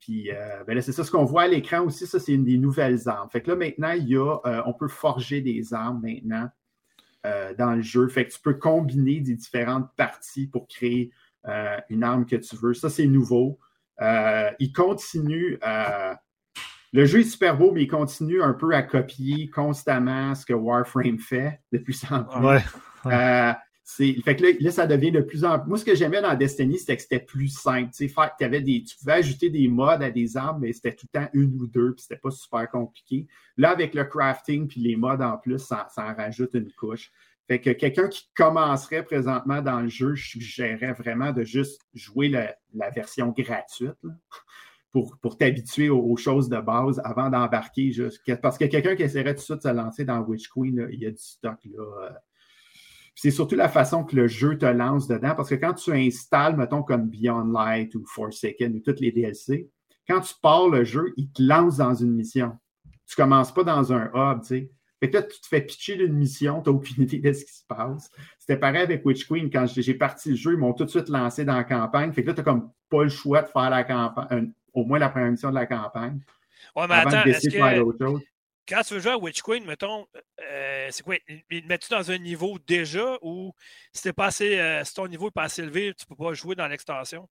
Puis 0.00 0.32
euh, 0.32 0.64
ben 0.66 0.78
c'est 0.82 0.92
ça 0.92 1.04
ce 1.04 1.10
qu'on 1.12 1.24
voit 1.24 1.42
à 1.42 1.48
l'écran 1.48 1.84
aussi. 1.84 2.06
Ça, 2.06 2.18
c'est 2.18 2.32
une 2.32 2.44
des 2.44 2.58
nouvelles 2.58 3.08
armes. 3.08 3.30
Fait 3.30 3.40
que 3.40 3.50
là, 3.50 3.56
maintenant, 3.56 3.92
il 3.92 4.08
y 4.08 4.16
a, 4.16 4.62
on 4.66 4.74
peut 4.74 4.88
forger 4.88 5.40
des 5.40 5.72
armes 5.72 6.02
maintenant 6.02 6.48
dans 7.56 7.74
le 7.74 7.80
jeu. 7.80 8.08
Fait 8.08 8.26
que 8.26 8.32
tu 8.32 8.40
peux 8.40 8.54
combiner 8.54 9.20
des 9.20 9.34
différentes 9.34 9.88
parties 9.96 10.46
pour 10.46 10.66
créer 10.66 11.10
une 11.88 12.02
arme 12.02 12.26
que 12.26 12.36
tu 12.36 12.56
veux. 12.56 12.74
Ça, 12.74 12.90
c'est 12.90 13.06
nouveau. 13.06 13.58
Il 14.00 14.72
continue 14.72 15.58
le 16.94 17.06
jeu 17.06 17.20
est 17.20 17.24
super 17.24 17.58
beau, 17.58 17.72
mais 17.72 17.82
il 17.82 17.88
continue 17.88 18.40
un 18.40 18.52
peu 18.52 18.72
à 18.72 18.80
copier 18.80 19.50
constamment 19.50 20.32
ce 20.36 20.46
que 20.46 20.52
Warframe 20.52 21.18
fait 21.18 21.60
de 21.72 21.78
plus 21.78 22.04
en 22.08 22.22
plus. 22.22 22.46
Ouais. 22.46 22.60
Euh, 23.06 23.52
fait 23.84 24.36
que 24.36 24.62
là, 24.62 24.70
ça 24.70 24.86
devient 24.86 25.10
de 25.10 25.20
plus 25.20 25.44
en 25.44 25.58
plus. 25.58 25.68
Moi, 25.68 25.78
ce 25.78 25.84
que 25.84 25.96
j'aimais 25.96 26.22
dans 26.22 26.32
Destiny, 26.36 26.78
c'était 26.78 26.96
que 26.96 27.02
c'était 27.02 27.18
plus 27.18 27.48
simple. 27.48 27.90
Tu 27.92 28.08
avais 28.44 28.60
des, 28.60 28.84
tu 28.84 28.96
pouvais 28.96 29.14
ajouter 29.14 29.50
des 29.50 29.66
modes 29.66 30.04
à 30.04 30.10
des 30.12 30.36
armes, 30.36 30.60
mais 30.60 30.72
c'était 30.72 30.94
tout 30.94 31.06
le 31.12 31.20
temps 31.20 31.28
une 31.32 31.60
ou 31.60 31.66
deux, 31.66 31.94
puis 31.94 32.02
c'était 32.02 32.20
pas 32.20 32.30
super 32.30 32.70
compliqué. 32.70 33.26
Là, 33.56 33.70
avec 33.70 33.92
le 33.94 34.04
crafting 34.04 34.68
puis 34.68 34.80
les 34.80 34.94
modes 34.94 35.20
en 35.20 35.36
plus, 35.36 35.58
ça, 35.58 35.88
en 35.96 36.14
rajoute 36.14 36.54
une 36.54 36.70
couche. 36.72 37.10
Fait 37.46 37.60
que 37.60 37.70
quelqu'un 37.70 38.08
qui 38.08 38.30
commencerait 38.34 39.04
présentement 39.04 39.60
dans 39.60 39.80
le 39.80 39.88
jeu, 39.88 40.14
je 40.14 40.28
suggérerais 40.28 40.92
vraiment 40.92 41.32
de 41.32 41.42
juste 41.42 41.82
jouer 41.92 42.28
la 42.28 42.90
version 42.90 43.34
gratuite 43.36 43.98
pour, 45.20 45.36
t'habituer 45.36 45.90
aux, 45.90 46.16
choses 46.16 46.48
de 46.48 46.60
base 46.60 47.00
avant 47.04 47.28
d'embarquer. 47.28 47.90
Parce 48.40 48.56
que 48.56 48.66
quelqu'un 48.66 48.94
qui 48.94 49.02
essaierait 49.02 49.34
tout 49.34 49.40
de 49.40 49.44
suite 49.44 49.56
de 49.56 49.62
se 49.62 49.68
lancer 49.68 50.04
dans 50.04 50.20
Witch 50.20 50.48
Queen, 50.48 50.86
il 50.92 51.00
y 51.00 51.06
a 51.06 51.10
du 51.10 51.18
stock 51.18 51.58
là. 51.64 51.82
Euh. 51.82 52.10
C'est 53.16 53.30
surtout 53.30 53.54
la 53.54 53.68
façon 53.68 54.04
que 54.04 54.16
le 54.16 54.26
jeu 54.26 54.58
te 54.58 54.66
lance 54.66 55.06
dedans. 55.06 55.34
Parce 55.36 55.48
que 55.48 55.54
quand 55.54 55.74
tu 55.74 55.92
installes, 55.92 56.56
mettons, 56.56 56.82
comme 56.82 57.08
Beyond 57.08 57.44
Light 57.44 57.94
ou 57.94 58.04
Forsaken 58.06 58.74
ou 58.76 58.80
toutes 58.80 59.00
les 59.00 59.12
DLC, 59.12 59.68
quand 60.08 60.20
tu 60.20 60.34
pars 60.42 60.68
le 60.68 60.84
jeu, 60.84 61.12
il 61.16 61.30
te 61.30 61.42
lance 61.42 61.76
dans 61.76 61.94
une 61.94 62.12
mission. 62.12 62.56
Tu 63.06 63.14
commences 63.16 63.52
pas 63.52 63.62
dans 63.62 63.92
un 63.92 64.10
hub, 64.14 64.42
tu 64.42 64.46
sais. 64.46 64.70
Fait 65.04 65.10
que 65.10 65.18
là, 65.18 65.22
tu 65.22 65.38
te 65.38 65.46
fais 65.46 65.60
pitcher 65.60 65.96
d'une 65.96 66.14
mission, 66.14 66.62
tu 66.62 66.70
n'as 66.70 66.76
aucune 66.76 67.02
idée 67.02 67.18
de 67.18 67.32
ce 67.34 67.44
qui 67.44 67.52
se 67.52 67.66
passe. 67.68 68.10
C'était 68.38 68.56
pareil 68.56 68.80
avec 68.80 69.04
Witch 69.04 69.26
Queen. 69.26 69.50
Quand 69.50 69.66
j'ai 69.66 69.92
parti 69.92 70.30
le 70.30 70.36
jeu, 70.36 70.52
ils 70.54 70.58
m'ont 70.58 70.72
tout 70.72 70.86
de 70.86 70.88
suite 70.88 71.10
lancé 71.10 71.44
dans 71.44 71.56
la 71.56 71.64
campagne. 71.64 72.10
Fait 72.10 72.22
que 72.22 72.28
là, 72.28 72.32
tu 72.32 72.40
n'as 72.40 72.44
comme 72.44 72.72
pas 72.88 73.02
le 73.02 73.10
choix 73.10 73.42
de 73.42 73.48
faire 73.48 73.68
la 73.68 73.84
campagne, 73.84 74.50
au 74.72 74.86
moins 74.86 74.98
la 74.98 75.10
première 75.10 75.30
mission 75.30 75.50
de 75.50 75.56
la 75.56 75.66
campagne. 75.66 76.20
Ouais, 76.74 76.86
mais 76.88 76.94
attends, 76.94 77.22
est-ce 77.24 77.50
que 77.50 78.18
quand 78.66 78.80
tu 78.80 78.94
veux 78.94 79.00
jouer 79.00 79.12
à 79.12 79.18
Witch 79.18 79.42
Queen, 79.42 79.62
mettons, 79.66 80.06
euh, 80.40 80.88
c'est 80.90 81.02
quoi? 81.02 81.16
Ils 81.50 81.66
mettent-tu 81.66 81.90
dans 81.90 82.10
un 82.10 82.16
niveau 82.16 82.58
déjà 82.66 83.18
ou 83.20 83.52
si, 83.92 84.10
pas 84.14 84.28
assez, 84.28 84.58
euh, 84.58 84.82
si 84.84 84.94
ton 84.94 85.06
niveau 85.06 85.26
n'est 85.26 85.32
pas 85.32 85.42
assez 85.42 85.60
élevé, 85.60 85.92
tu 85.92 86.06
ne 86.08 86.16
peux 86.16 86.24
pas 86.24 86.32
jouer 86.32 86.54
dans 86.54 86.66
l'extension? 86.66 87.28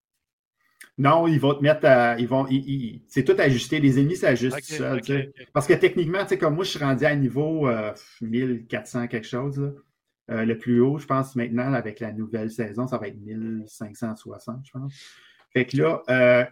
Non, 0.97 1.27
ils 1.27 1.39
vont 1.39 1.55
te 1.55 1.63
mettre 1.63 1.85
à, 1.85 2.19
ils 2.19 2.27
vont, 2.27 2.47
c'est 3.07 3.23
tout 3.23 3.35
ajusté. 3.39 3.79
Les 3.79 3.99
ennemis 3.99 4.17
s'ajustent 4.17 4.81
okay. 4.81 5.31
Parce 5.51 5.65
que 5.65 5.73
techniquement, 5.73 6.19
comme 6.39 6.55
moi, 6.55 6.63
je 6.63 6.69
suis 6.69 6.79
rendu 6.79 7.05
à 7.05 7.15
niveau 7.15 7.67
1400 8.21 9.03
euh, 9.03 9.07
quelque 9.07 9.27
chose. 9.27 9.73
le 10.27 10.53
plus 10.55 10.81
haut, 10.81 10.99
je 10.99 11.07
pense 11.07 11.35
maintenant, 11.35 11.73
avec 11.73 11.99
la 11.99 12.11
nouvelle 12.11 12.51
saison, 12.51 12.87
ça 12.87 12.97
va 12.97 13.07
être 13.07 13.19
1560, 13.19 14.65
je 14.65 14.71
pense. 14.71 14.93
Fait 15.51 15.65
que 15.65 15.77
là, 15.77 16.49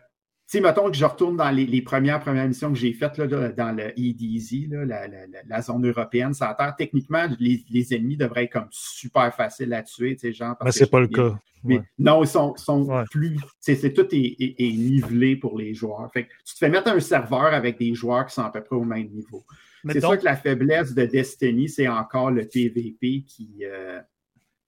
sais, 0.52 0.62
mettons 0.62 0.90
que 0.92 0.98
je 0.98 1.06
retourne 1.06 1.38
dans 1.38 1.50
les, 1.50 1.82
premières, 1.82 2.20
premières 2.20 2.48
missions 2.48 2.72
que 2.72 2.78
j'ai 2.78 2.94
faites 2.94 3.18
là, 3.18 3.28
dans 3.28 3.76
le 3.76 3.98
EDZ, 3.98 4.68
la, 4.70 5.08
la, 5.48 5.62
zone 5.62 5.88
européenne, 5.88 6.34
ça 6.34 6.54
terre. 6.58 6.76
Techniquement, 6.78 7.28
les, 7.40 7.94
ennemis 7.94 8.18
devraient 8.18 8.44
être 8.46 8.54
comme 8.54 8.68
super 8.70 9.34
faciles 9.34 9.74
à 9.74 9.82
tuer, 9.82 10.16
tu 10.16 10.28
sais, 10.28 10.34
genre. 10.34 10.56
Mais 10.64 10.72
c'est 10.72 10.90
pas 10.90 11.00
le 11.00 11.08
cas. 11.08 11.40
Mais 11.64 11.82
non, 12.00 12.24
ils 12.24 12.28
sont, 12.28 12.56
sont 12.56 13.06
plus. 13.12 13.40
C'est 13.60 13.94
tout 13.94 14.08
est, 14.12 14.60
nivelé 14.60 15.36
pour 15.36 15.58
les 15.58 15.74
joueurs. 15.74 16.10
Fait 16.12 16.28
tu 16.46 16.54
te 16.54 16.58
fais 16.58 16.70
mettre 16.70 16.90
un 16.90 17.00
serveur 17.00 17.46
avec 17.46 17.78
des 17.78 17.94
joueurs 17.94 18.26
qui 18.26 18.34
sont 18.34 18.42
à 18.42 18.50
peu 18.50 18.64
près 18.64 18.76
au 18.76 18.84
même 18.84 19.08
niveau. 19.08 19.46
C'est 19.90 20.00
sûr 20.00 20.18
que 20.18 20.26
la 20.26 20.36
faiblesse 20.36 20.94
de 20.94 21.06
Destiny, 21.06 21.70
c'est 21.70 21.88
encore 21.88 22.32
le 22.32 22.46
PVP 22.46 23.24
qui. 23.26 23.64
Euh, 23.64 24.00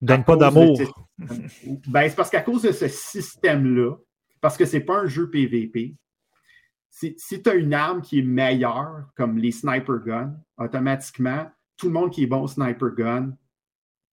Donne 0.02 0.24
pas 0.24 0.36
d'amour. 0.36 0.80
Ben, 1.88 2.10
c'est 2.10 2.16
parce 2.16 2.30
qu'à 2.30 2.42
cause 2.42 2.64
de 2.64 2.72
ce 2.72 2.88
système-là, 2.88 3.96
parce 4.44 4.58
que 4.58 4.66
ce 4.66 4.76
n'est 4.76 4.84
pas 4.84 5.00
un 5.00 5.08
jeu 5.08 5.30
PVP. 5.30 5.96
Si, 6.90 7.16
tu 7.16 7.50
as 7.50 7.54
une 7.54 7.74
arme 7.74 8.02
qui 8.02 8.20
est 8.20 8.24
meilleure, 8.24 9.06
comme 9.16 9.38
les 9.38 9.54
sniper 9.54 10.00
guns, 10.00 10.36
automatiquement, 10.58 11.50
tout 11.78 11.88
le 11.88 11.94
monde 11.94 12.12
qui 12.12 12.24
est 12.24 12.28
bon 12.28 12.42
au 12.42 12.48
sniper 12.50 12.94
gun, 12.94 13.38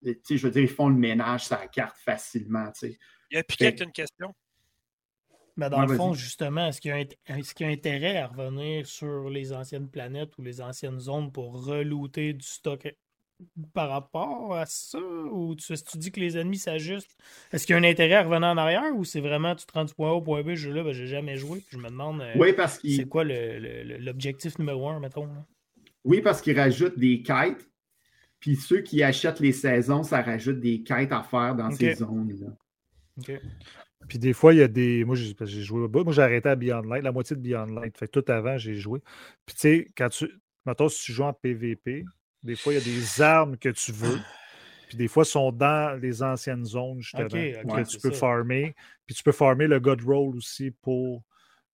je 0.02 0.36
veux 0.36 0.52
dire, 0.52 0.62
ils 0.62 0.68
font 0.68 0.88
le 0.88 0.94
ménage 0.94 1.46
sur 1.46 1.58
la 1.58 1.66
carte 1.66 1.96
facilement. 1.96 2.70
Il 2.80 2.96
y 3.32 3.38
a 3.38 3.42
Piquet 3.42 3.74
une 3.82 3.90
question. 3.90 4.32
Mais 5.56 5.68
dans 5.68 5.84
le 5.84 5.96
fond, 5.96 6.14
justement, 6.14 6.68
est-ce 6.68 6.80
qu'il 6.80 6.94
y, 6.96 7.62
y, 7.62 7.64
a 7.64 7.68
intérêt 7.68 8.18
à 8.18 8.28
revenir 8.28 8.86
sur 8.86 9.28
les 9.28 9.52
anciennes 9.52 9.90
planètes 9.90 10.38
ou 10.38 10.42
les 10.42 10.60
anciennes 10.60 11.00
zones 11.00 11.32
pour 11.32 11.64
relooter 11.64 12.34
du 12.34 12.46
stock 12.46 12.86
par 13.72 13.90
rapport 13.90 14.54
à 14.54 14.66
ça? 14.66 14.98
Ou 14.98 15.54
tu, 15.54 15.74
tu 15.74 15.98
dis 15.98 16.12
que 16.12 16.20
les 16.20 16.36
ennemis 16.38 16.58
s'ajustent? 16.58 17.16
Est-ce 17.52 17.66
qu'il 17.66 17.74
y 17.74 17.76
a 17.76 17.80
un 17.80 17.84
intérêt 17.84 18.14
à 18.14 18.22
revenir 18.22 18.48
en 18.48 18.56
arrière 18.56 18.94
ou 18.94 19.04
c'est 19.04 19.20
vraiment 19.20 19.54
tu 19.54 19.66
te 19.66 19.72
rends 19.72 19.84
du 19.84 19.94
point 19.94 20.10
A 20.10 20.12
au 20.12 20.20
point 20.20 20.42
B, 20.42 20.54
je 20.54 20.70
là, 20.70 20.82
ben, 20.82 20.92
j'ai 20.92 21.06
jamais 21.06 21.36
joué, 21.36 21.62
je 21.70 21.78
me 21.78 21.88
demande 21.88 22.20
euh, 22.20 22.32
oui, 22.36 22.52
parce 22.52 22.80
c'est 22.82 23.08
quoi 23.08 23.24
l'objectif 23.24 24.58
numéro 24.58 24.88
un, 24.88 25.00
mettons? 25.00 25.28
Oui, 26.04 26.20
parce 26.20 26.40
qu'ils 26.40 26.58
rajoutent 26.58 26.98
des 26.98 27.22
quêtes. 27.22 27.68
Puis 28.38 28.56
ceux 28.56 28.80
qui 28.80 29.02
achètent 29.02 29.40
les 29.40 29.52
saisons, 29.52 30.02
ça 30.02 30.22
rajoute 30.22 30.60
des 30.60 30.82
quêtes 30.82 31.12
à 31.12 31.22
faire 31.22 31.54
dans 31.54 31.70
ces 31.70 31.94
zones-là. 31.94 33.36
Puis 34.08 34.18
des 34.18 34.32
fois, 34.32 34.54
il 34.54 34.60
y 34.60 34.62
a 34.62 34.68
des. 34.68 35.04
Moi, 35.04 35.14
j'ai 35.14 35.62
joué. 35.62 35.86
Moi, 35.88 36.12
j'ai 36.12 36.22
arrêté 36.22 36.48
à 36.48 36.56
Beyond 36.56 36.82
Light, 36.82 37.04
la 37.04 37.12
moitié 37.12 37.36
de 37.36 37.42
Beyond 37.42 37.66
Light. 37.66 37.96
Fait 37.98 38.08
tout 38.08 38.24
avant, 38.28 38.56
j'ai 38.56 38.74
joué. 38.74 39.00
Puis 39.44 39.54
tu 39.54 39.60
sais, 39.60 39.86
quand 39.96 40.08
tu. 40.08 40.30
Mettons, 40.66 40.88
si 40.88 41.04
tu 41.04 41.12
joues 41.12 41.24
en 41.24 41.32
PVP, 41.32 42.04
des 42.42 42.56
fois, 42.56 42.72
il 42.72 42.78
y 42.78 42.82
a 42.82 42.84
des 42.84 43.22
armes 43.22 43.56
que 43.56 43.68
tu 43.68 43.92
veux. 43.92 44.18
Puis 44.88 44.96
des 44.96 45.08
fois, 45.08 45.24
sont 45.24 45.52
dans 45.52 46.00
les 46.00 46.22
anciennes 46.22 46.64
zones, 46.64 47.00
justement, 47.00 47.28
que 47.28 47.88
tu 47.88 47.98
peux 48.00 48.10
farmer. 48.10 48.74
Puis 49.06 49.14
tu 49.14 49.22
peux 49.22 49.32
farmer 49.32 49.66
le 49.66 49.78
God 49.78 50.02
Roll 50.02 50.36
aussi 50.36 50.70
pour 50.70 51.22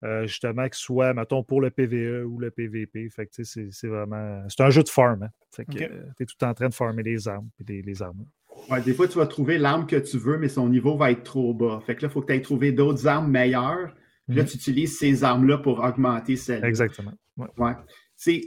euh, 0.05 0.27
justement 0.27 0.65
qu'il 0.65 0.75
soit, 0.75 1.15
mettons, 1.15 1.43
pour 1.43 1.61
le 1.63 1.71
PVE 1.71 2.27
ou 2.27 2.39
le 2.39 2.51
PVP. 2.51 3.09
Fait 3.09 3.27
que 3.27 3.43
c'est 3.43 3.89
vraiment. 3.89 4.45
C'est 4.49 4.63
un 4.63 4.71
jeu 4.71 4.83
de 4.83 4.89
farm. 4.89 5.23
Hein. 5.23 5.31
Fait 5.51 5.65
que 5.65 5.79
tu 5.79 6.23
es 6.23 6.27
tout 6.27 6.45
en 6.45 6.53
train 6.53 6.69
de 6.69 6.75
farmer 6.75 7.03
les 7.03 7.27
armes 7.27 7.49
et 7.67 7.81
les, 7.81 8.03
armes. 8.03 8.27
Ouais, 8.69 8.83
des 8.83 8.93
fois, 8.93 9.09
tu 9.09 9.17
vas 9.17 9.27
trouver 9.27 9.57
l'arme 9.57 9.87
que 9.87 9.97
tu 9.97 10.19
veux, 10.19 10.37
mais 10.37 10.49
son 10.49 10.69
niveau 10.69 10.97
va 10.97 11.11
être 11.11 11.23
trop 11.23 11.55
bas. 11.55 11.81
Fait 11.87 11.97
que 11.97 12.03
là, 12.03 12.09
il 12.09 12.13
faut 12.13 12.21
que 12.21 12.27
tu 12.27 12.33
ailles 12.35 12.43
trouver 12.43 12.73
d'autres 12.73 13.07
armes 13.07 13.31
meilleures. 13.31 13.95
Puis 14.27 14.37
là, 14.37 14.43
mhm. 14.43 14.49
tu 14.49 14.57
utilises 14.57 14.99
ces 14.99 15.25
armes-là 15.25 15.59
pour 15.59 15.81
augmenter 15.81 16.37
celles 16.37 16.61
-là. 16.63 16.69
Exactement. 16.69 17.13
Ouais. 17.37 17.73
C'est 18.17 18.43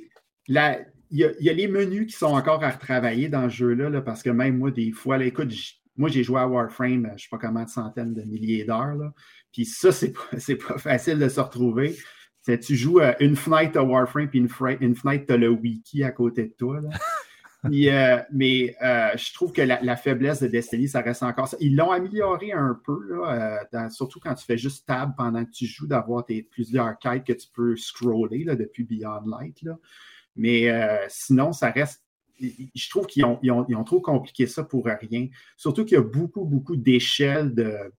la, 0.47 0.79
il 1.11 1.35
y, 1.39 1.49
a, 1.49 1.53
les 1.53 1.67
menus 1.67 2.07
qui 2.07 2.17
sont 2.17 2.27
encore 2.27 2.63
à 2.63 2.69
retravailler 2.69 3.29
dans 3.29 3.49
ce 3.49 3.55
jeu-là, 3.55 4.01
parce 4.01 4.21
que 4.21 4.29
même 4.29 4.57
moi, 4.57 4.71
des 4.71 4.91
fois, 4.91 5.23
écoute, 5.23 5.51
moi, 5.97 6.09
j'ai 6.09 6.23
joué 6.23 6.39
à 6.39 6.47
Warframe, 6.47 7.07
je 7.07 7.13
ne 7.13 7.17
sais 7.17 7.27
pas 7.31 7.37
comment 7.37 7.63
de 7.63 7.69
centaines 7.69 8.13
de 8.13 8.21
milliers 8.21 8.63
d'heures. 8.63 9.11
Puis 9.51 9.65
ça, 9.65 9.91
c'est 9.91 10.13
pas, 10.13 10.21
pas 10.67 10.77
facile 10.77 11.19
de 11.19 11.27
se 11.27 11.39
retrouver. 11.39 11.97
Tu 12.45 12.75
joues 12.75 12.99
à 12.99 13.21
une 13.21 13.35
fenêtre 13.35 13.77
à 13.77 13.83
Warframe, 13.83 14.29
puis 14.29 14.39
une, 14.39 14.49
une 14.81 14.95
fenêtre, 14.95 15.25
tu 15.27 15.33
as 15.33 15.37
le 15.37 15.49
wiki 15.49 16.03
à 16.03 16.11
côté 16.11 16.43
de 16.43 16.53
toi. 16.57 16.79
Euh, 17.65 18.21
mais 18.31 18.75
euh, 18.81 19.09
je 19.17 19.33
trouve 19.33 19.51
que 19.51 19.61
la, 19.61 19.95
faiblesse 19.97 20.41
de 20.41 20.47
Destiny, 20.47 20.87
ça 20.87 21.01
reste 21.01 21.23
encore 21.23 21.47
ça. 21.47 21.57
Ils 21.59 21.75
l'ont 21.75 21.91
amélioré 21.91 22.53
un 22.53 22.79
peu, 22.85 22.99
là, 23.09 23.59
euh, 23.73 23.89
surtout 23.89 24.19
quand 24.19 24.33
tu 24.33 24.45
fais 24.45 24.57
juste 24.57 24.87
tab 24.87 25.13
pendant 25.17 25.43
que 25.43 25.51
tu 25.51 25.65
joues, 25.65 25.87
d'avoir 25.87 26.25
plusieurs 26.51 26.97
quêtes 26.99 27.25
que 27.25 27.33
tu 27.33 27.47
peux 27.53 27.75
scroller 27.75 28.45
là, 28.45 28.55
depuis 28.55 28.85
Beyond 28.85 29.25
Light. 29.25 29.61
Là. 29.63 29.77
Mais 30.35 30.69
euh, 30.69 30.97
sinon, 31.09 31.51
ça 31.51 31.71
reste. 31.71 32.03
Je 32.39 32.89
trouve 32.89 33.05
qu'ils 33.05 33.25
ont, 33.25 33.83
trop 33.83 33.99
compliqué 33.99 34.47
ça 34.47 34.63
pour 34.63 34.85
rien. 34.85 35.27
Surtout 35.57 35.83
qu'il 35.83 35.97
y 35.97 35.99
a 35.99 36.03
beaucoup, 36.03 36.45
beaucoup 36.45 36.77
d'échelles 36.77 37.53
de, 37.53 37.91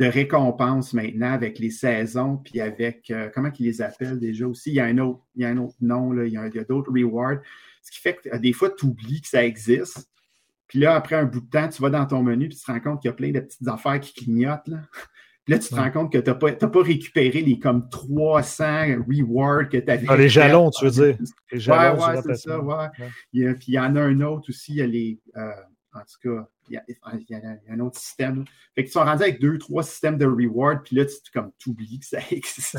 récompenses 0.00 0.94
maintenant 0.94 1.32
avec 1.32 1.58
les 1.58 1.70
saisons, 1.70 2.38
puis 2.38 2.60
avec. 2.60 3.10
Euh, 3.10 3.28
comment 3.34 3.50
ils 3.58 3.66
les 3.66 3.82
appellent 3.82 4.18
déjà 4.18 4.46
aussi? 4.46 4.70
Il 4.70 4.76
y 4.76 4.80
a 4.80 4.86
un 4.86 4.98
autre, 4.98 5.20
il 5.34 5.42
y 5.42 5.44
a 5.44 5.50
un 5.50 5.58
autre 5.58 5.76
nom, 5.80 6.12
là, 6.12 6.24
il 6.24 6.32
y 6.32 6.38
a, 6.38 6.64
d'autres 6.64 6.90
rewards. 6.90 7.40
Ce 7.82 7.90
qui 7.90 8.00
fait 8.00 8.16
que 8.16 8.36
des 8.38 8.52
fois, 8.52 8.70
tu 8.70 8.86
oublies 8.86 9.20
que 9.20 9.28
ça 9.28 9.44
existe. 9.44 10.08
Puis 10.66 10.78
là, 10.78 10.94
après 10.94 11.16
un 11.16 11.24
bout 11.24 11.40
de 11.40 11.50
temps, 11.50 11.68
tu 11.68 11.82
vas 11.82 11.90
dans 11.90 12.06
ton 12.06 12.22
menu, 12.22 12.48
puis 12.48 12.56
tu 12.56 12.64
te 12.64 12.70
rends 12.70 12.80
compte 12.80 13.02
qu'il 13.02 13.08
y 13.08 13.12
a 13.12 13.14
plein 13.14 13.32
de 13.32 13.40
petites 13.40 13.66
affaires 13.66 14.00
qui 14.00 14.14
clignotent. 14.14 14.68
Là. 14.68 14.78
Puis 15.50 15.58
là, 15.58 15.64
tu 15.64 15.68
te 15.70 15.74
rends 15.74 15.90
compte 15.90 16.12
que 16.12 16.18
tu 16.18 16.30
n'as 16.30 16.36
pas, 16.36 16.52
pas, 16.52 16.82
récupéré 16.82 17.40
les 17.40 17.58
comme 17.58 17.88
300 17.88 19.02
rewards 19.08 19.68
que 19.68 19.78
tu 19.78 19.90
avais. 19.90 20.06
Ah, 20.06 20.16
les 20.16 20.28
jalons, 20.28 20.70
tu 20.70 20.84
veux 20.84 20.92
dire. 20.92 21.18
Les 21.50 21.58
jalons, 21.58 22.00
ouais, 22.00 22.14
ouais, 22.14 22.22
c'est 22.24 22.36
ça, 22.36 22.60
ouais. 22.60 22.88
puis 23.32 23.64
il 23.66 23.74
y 23.74 23.78
en 23.80 23.96
a 23.96 24.00
un 24.00 24.20
autre 24.20 24.48
aussi, 24.50 24.74
il 24.74 24.76
y 24.76 24.82
a 24.82 24.86
les. 24.86 25.20
Euh, 25.36 25.50
en 25.92 26.02
tout 26.02 26.36
cas, 26.36 26.48
il 26.68 26.80
y, 27.28 27.34
a, 27.34 27.40
un 27.68 27.80
autre 27.80 27.98
système. 27.98 28.44
Fait 28.76 28.84
qu'ils 28.84 28.92
sont 28.92 29.02
rendus 29.02 29.24
avec 29.24 29.40
deux, 29.40 29.58
trois 29.58 29.82
systèmes 29.82 30.18
de 30.18 30.24
reward, 30.24 30.84
puis 30.84 30.94
là, 30.94 31.04
tu 31.04 31.16
comme 31.34 31.50
oublies 31.66 31.98
que 31.98 32.06
ça 32.06 32.20
existe. 32.30 32.78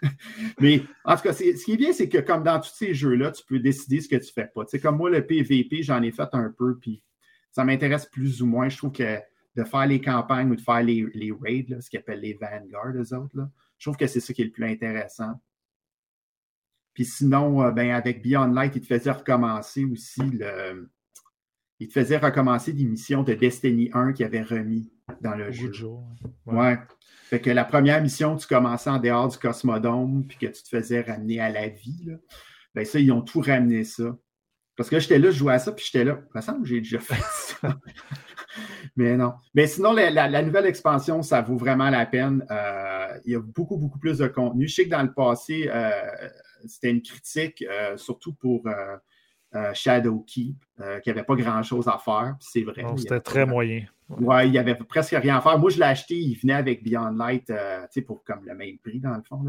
Mais 0.60 0.84
en 1.04 1.16
tout 1.16 1.22
cas, 1.22 1.32
ce 1.32 1.64
qui 1.64 1.72
est 1.72 1.76
bien, 1.76 1.92
c'est 1.92 2.08
que 2.08 2.18
comme 2.18 2.44
dans 2.44 2.60
tous 2.60 2.74
ces 2.76 2.94
jeux-là, 2.94 3.32
tu 3.32 3.42
peux 3.44 3.58
décider 3.58 4.00
ce 4.00 4.08
que 4.08 4.14
tu 4.14 4.32
fais 4.32 4.48
pas. 4.54 4.64
Tu 4.66 4.70
sais, 4.70 4.78
comme 4.78 4.98
moi, 4.98 5.10
le 5.10 5.26
PVP, 5.26 5.82
j'en 5.82 6.00
ai 6.02 6.12
fait 6.12 6.28
un 6.32 6.54
peu, 6.56 6.78
puis 6.78 7.02
ça 7.50 7.64
m'intéresse 7.64 8.06
plus 8.06 8.40
ou 8.40 8.46
moins. 8.46 8.68
Je 8.68 8.76
trouve 8.76 8.92
que 8.92 9.18
de 9.56 9.64
faire 9.64 9.86
les 9.86 10.00
campagnes 10.00 10.50
ou 10.50 10.56
de 10.56 10.60
faire 10.60 10.82
les, 10.82 11.06
les 11.14 11.32
raids, 11.32 11.80
ce 11.80 11.88
qu'ils 11.88 11.98
appellent 11.98 12.20
les 12.20 12.34
Vanguard, 12.34 12.94
eux 12.94 13.14
autres, 13.14 13.36
là, 13.36 13.50
je 13.78 13.86
trouve 13.86 13.96
que 13.96 14.06
c'est 14.06 14.20
ça 14.20 14.32
qui 14.32 14.42
est 14.42 14.46
le 14.46 14.50
plus 14.50 14.66
intéressant. 14.66 15.40
Puis 16.94 17.04
sinon, 17.04 17.62
euh, 17.62 17.70
ben, 17.72 17.90
avec 17.90 18.22
Beyond 18.22 18.52
Light, 18.52 18.76
il 18.76 18.82
te 18.82 18.86
faisait 18.86 19.10
recommencer 19.10 19.84
aussi 19.84 20.22
le, 20.22 20.90
il 21.78 21.88
te 21.88 21.92
faisait 21.92 22.16
recommencer 22.16 22.72
des 22.72 22.84
missions 22.84 23.22
de 23.22 23.34
Destiny 23.34 23.90
1 23.92 24.12
qu'il 24.12 24.24
avait 24.24 24.42
remis 24.42 24.90
dans 25.20 25.34
le 25.34 25.52
jeu. 25.52 25.70
ouais. 26.46 26.78
Fait 27.24 27.40
que 27.40 27.50
la 27.50 27.64
première 27.64 28.00
mission, 28.00 28.36
tu 28.36 28.46
commençais 28.46 28.88
en 28.88 28.98
dehors 28.98 29.28
du 29.28 29.36
Cosmodome, 29.36 30.26
puis 30.26 30.38
que 30.38 30.46
tu 30.46 30.62
te 30.62 30.68
faisais 30.68 31.00
ramener 31.00 31.40
à 31.40 31.50
la 31.50 31.68
vie. 31.68 32.04
Là. 32.06 32.14
Ben 32.74 32.84
ça, 32.84 33.00
ils 33.00 33.10
ont 33.10 33.22
tout 33.22 33.40
ramené 33.40 33.84
ça. 33.84 34.16
Parce 34.76 34.88
que 34.88 35.00
j'étais 35.00 35.18
là, 35.18 35.30
je 35.30 35.38
jouais 35.38 35.54
à 35.54 35.58
ça, 35.58 35.72
puis 35.72 35.84
j'étais 35.84 36.04
là. 36.04 36.20
Ça 36.32 36.38
me 36.38 36.42
semble 36.42 36.62
que 36.62 36.68
j'ai 36.68 36.80
déjà 36.80 37.00
fait 37.00 37.22
ça. 37.22 37.78
Mais 38.96 39.16
non. 39.16 39.34
Mais 39.54 39.66
sinon, 39.66 39.92
la, 39.92 40.42
nouvelle 40.42 40.66
expansion, 40.66 41.22
ça 41.22 41.42
vaut 41.42 41.56
vraiment 41.56 41.90
la 41.90 42.06
peine. 42.06 42.44
Euh, 42.50 43.18
il 43.24 43.32
y 43.32 43.36
a 43.36 43.40
beaucoup, 43.40 43.76
beaucoup 43.76 43.98
plus 43.98 44.18
de 44.18 44.26
contenu. 44.26 44.68
Je 44.68 44.74
sais 44.74 44.84
que 44.84 44.90
dans 44.90 45.02
le 45.02 45.12
passé, 45.12 45.68
euh, 45.72 45.90
c'était 46.66 46.90
une 46.90 47.02
critique, 47.02 47.64
euh, 47.68 47.96
surtout 47.96 48.34
pour 48.34 48.64
Shadow 49.74 50.24
Keep, 50.26 50.56
euh, 50.80 51.00
qui 51.00 51.08
n'avait 51.08 51.22
pas 51.22 51.34
grand-chose 51.34 51.88
à 51.88 51.98
faire. 51.98 52.36
C'est 52.40 52.62
vrai. 52.62 52.84
C'était 52.96 53.20
très 53.20 53.46
moyen. 53.46 53.84
Ouais. 54.08 54.46
il 54.46 54.52
n'y 54.52 54.58
avait 54.58 54.74
presque 54.74 55.12
rien 55.12 55.38
à 55.38 55.40
faire. 55.40 55.58
Moi, 55.58 55.70
je 55.70 55.78
l'ai 55.78 55.84
acheté, 55.84 56.14
il 56.14 56.34
venait 56.34 56.54
avec 56.54 56.82
Beyond 56.82 57.10
Light, 57.12 57.48
euh, 57.50 57.86
pour 58.06 58.22
comme 58.24 58.44
le 58.44 58.54
même 58.54 58.78
prix, 58.78 59.00
dans 59.00 59.14
le 59.14 59.22
fond. 59.22 59.44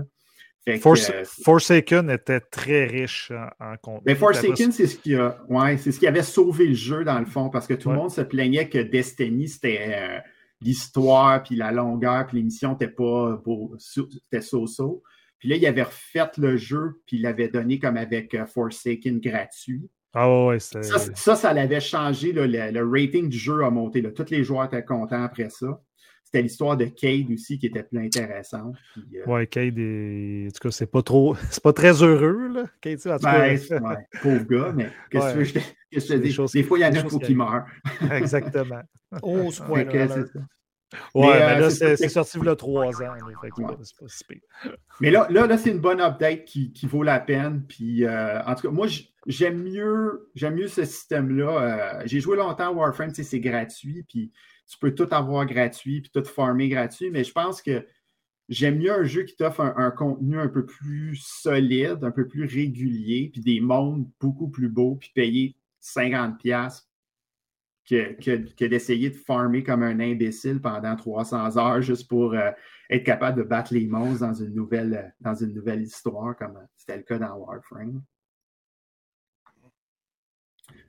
Forsaken 0.76 2.10
était 2.10 2.39
très 2.39 2.85
riche 2.85 3.31
en, 3.60 3.77
contenu. 3.77 4.03
Mais 4.06 4.15
Forsaken, 4.15 4.72
c'est 4.72 4.88
ce 4.88 4.98
qui 4.98 5.15
a, 5.15 5.38
ouais, 5.49 5.77
c'est 5.77 5.91
ce 5.91 5.99
qui 5.99 6.07
avait 6.07 6.23
sauvé 6.23 6.68
le 6.68 6.73
jeu 6.73 7.03
dans 7.03 7.19
le 7.19 7.26
fond, 7.26 7.49
parce 7.49 7.68
que 7.68 7.73
tout 7.73 7.89
le 7.89 7.95
monde 7.95 8.11
se 8.11 8.22
plaignait 8.22 8.68
que 8.68 8.80
Destiny, 8.80 9.48
c'était 9.48 10.23
l'histoire, 10.61 11.44
puis 11.44 11.56
la 11.56 11.72
longueur, 11.72 12.27
puis 12.27 12.38
l'émission 12.38 12.72
n'était 12.72 12.88
pas 12.88 13.41
beau, 13.44 13.76
c'était 13.77 14.41
so-so. 14.41 15.03
Puis 15.39 15.49
là, 15.49 15.56
il 15.56 15.65
avait 15.65 15.84
refait 15.84 16.31
le 16.38 16.57
jeu, 16.57 17.02
puis 17.06 17.18
il 17.18 17.22
l'avait 17.22 17.48
donné 17.48 17.80
comme 17.80 17.98
avec 17.98 18.35
Forsaken 18.48 19.19
gratuit. 19.19 19.89
Ah 20.14 20.45
ouais, 20.48 20.60
ça, 20.60 20.81
ça, 20.81 21.35
ça 21.35 21.53
l'avait 21.53 21.80
changé. 21.80 22.31
le, 22.34 22.91
rating 22.91 23.30
du 23.30 23.38
jeu 23.38 23.64
a 23.64 23.69
monté. 23.69 24.02
Là. 24.02 24.10
Tous 24.11 24.30
les 24.31 24.44
joueurs 24.44 24.65
étaient 24.65 24.84
contents 24.84 25.23
après 25.23 25.49
ça. 25.49 25.80
C'était 26.27 26.41
l'histoire 26.41 26.75
de 26.75 26.83
Cade 26.83 27.31
aussi 27.31 27.57
qui 27.57 27.67
était 27.67 27.83
plus 27.83 27.99
intéressante. 27.99 28.75
Oui, 28.97 29.17
euh, 29.17 29.31
Ouais, 29.31 29.47
Cade 29.47 29.79
est. 29.79 30.47
En 30.47 30.51
tout 30.51 30.59
cas, 30.67 30.71
c'est 30.71 30.91
pas 30.91 31.01
trop. 31.01 31.35
C'est 31.49 31.63
pas 31.63 31.71
très 31.71 32.03
heureux, 32.03 32.49
là. 32.49 32.65
Cade, 32.81 32.99
en 33.07 33.17
tout 33.17 33.23
ben, 33.23 33.57
ouais, 33.57 34.07
pauvre 34.21 34.43
gars, 34.43 34.73
mais 34.75 34.89
qu'est-ce 35.09 35.33
que 35.33 35.43
je 35.45 35.53
te 35.53 36.13
dis? 36.15 36.37
Des, 36.53 36.63
fois, 36.63 36.79
il 36.79 36.81
y 36.81 36.85
en 36.85 36.93
a 36.93 37.19
qui 37.25 37.33
meurent. 37.33 37.65
Exactement. 38.11 38.81
oh, 39.21 39.49
ce 39.53 39.63
point-là. 39.63 40.05
Ouais, 41.15 41.27
mais, 41.27 41.41
euh, 41.41 41.59
là, 41.59 41.69
c'est 41.69 42.09
sorti 42.09 42.37
il 42.39 42.45
y 42.45 42.49
a 42.49 42.55
trois 42.57 43.01
ans. 43.01 43.13
Mais 44.99 45.11
là, 45.11 45.27
là, 45.29 45.47
là 45.47 45.57
c'est 45.57 45.71
une 45.71 45.79
bonne 45.79 46.01
update 46.01 46.43
qui, 46.43 46.73
qui 46.73 46.87
vaut 46.87 47.03
la 47.03 47.21
peine. 47.21 47.63
Puis, 47.67 48.03
euh, 48.03 48.41
en 48.43 48.53
tout 48.55 48.67
cas, 48.67 48.73
moi, 48.73 48.87
j'aime 49.25 49.63
mieux, 49.63 50.29
mieux 50.35 50.67
ce 50.67 50.83
système-là. 50.83 51.61
Euh, 51.61 52.03
j'ai 52.05 52.19
joué 52.19 52.35
longtemps 52.35 52.67
à 52.67 52.71
Warframe, 52.71 53.13
c'est 53.13 53.39
gratuit. 53.39 54.03
Puis, 54.09 54.33
tu 54.68 54.77
peux 54.80 54.94
tout 54.94 55.07
avoir 55.11 55.45
gratuit, 55.45 56.02
puis 56.02 56.11
tout 56.11 56.23
farmer 56.23 56.69
gratuit. 56.69 57.10
Mais 57.10 57.23
je 57.23 57.31
pense 57.31 57.61
que 57.61 57.85
j'aime 58.49 58.77
mieux 58.80 58.91
un 58.91 59.03
jeu 59.03 59.23
qui 59.23 59.35
t'offre 59.35 59.61
un, 59.61 59.91
contenu 59.91 60.39
un 60.39 60.49
peu 60.49 60.65
plus 60.65 61.15
solide, 61.15 62.03
un 62.03 62.11
peu 62.11 62.27
plus 62.27 62.45
régulier, 62.45 63.30
puis 63.31 63.41
des 63.41 63.60
mondes 63.60 64.10
beaucoup 64.19 64.49
plus 64.49 64.69
beaux, 64.69 64.95
puis 64.95 65.11
payer 65.14 65.56
50$ 65.81 66.84
que, 67.88 68.65
d'essayer 68.65 69.10
de 69.10 69.15
farmer 69.15 69.64
comme 69.64 69.84
un 69.84 69.99
imbécile 69.99 70.61
pendant 70.61 70.95
300 70.95 71.57
heures 71.57 71.81
juste 71.81 72.10
pour 72.10 72.34
euh, 72.34 72.52
être 72.89 73.06
capable 73.06 73.38
de 73.38 73.44
battre 73.44 73.73
les 73.73 73.88
monstres 73.88 74.27
dans 74.27 74.34
une 74.34 74.53
nouvelle, 74.53 74.94
euh, 74.94 75.10
dans 75.22 75.35
une 75.35 75.53
nouvelle 75.53 75.81
histoire, 75.81 76.35
comme 76.35 76.60
c'était 76.76 76.98
le 76.98 77.03
cas 77.03 77.18
dans 77.18 77.35
Warframe. 77.35 78.03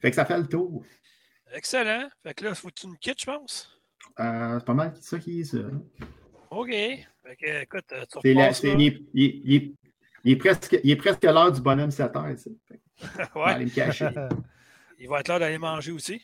Fait 0.00 0.10
que 0.10 0.16
ça 0.16 0.24
fait 0.24 0.38
le 0.38 0.48
tour. 0.48 0.84
Excellent. 1.52 2.08
Fait 2.22 2.34
que 2.34 2.44
là, 2.44 2.54
faut 2.54 2.68
que 2.68 2.74
tu 2.74 2.86
nous 2.86 2.96
quittes, 2.96 3.20
je 3.20 3.26
pense. 3.26 3.80
Euh, 4.20 4.58
c'est 4.58 4.64
pas 4.64 4.74
mal 4.74 4.94
ça 5.00 5.18
qui 5.18 5.40
est 5.40 5.44
ça. 5.44 5.58
OK. 6.50 6.70
Fait 6.70 7.36
que, 7.38 7.62
écoute, 7.62 7.84
tu 7.88 8.18
il, 8.24 8.40
est, 10.32 10.36
presque, 10.36 10.78
il 10.82 10.90
est 10.90 10.96
presque 10.96 11.22
l'heure 11.24 11.52
du 11.52 11.60
bonhomme 11.60 11.90
7 11.90 12.16
heures. 12.16 12.24
ouais. 12.26 13.42
Aller 13.44 13.64
me 13.66 13.70
cacher. 13.70 14.10
il 14.98 15.08
va 15.08 15.20
être 15.20 15.28
l'heure 15.28 15.40
d'aller 15.40 15.58
manger 15.58 15.92
aussi. 15.92 16.22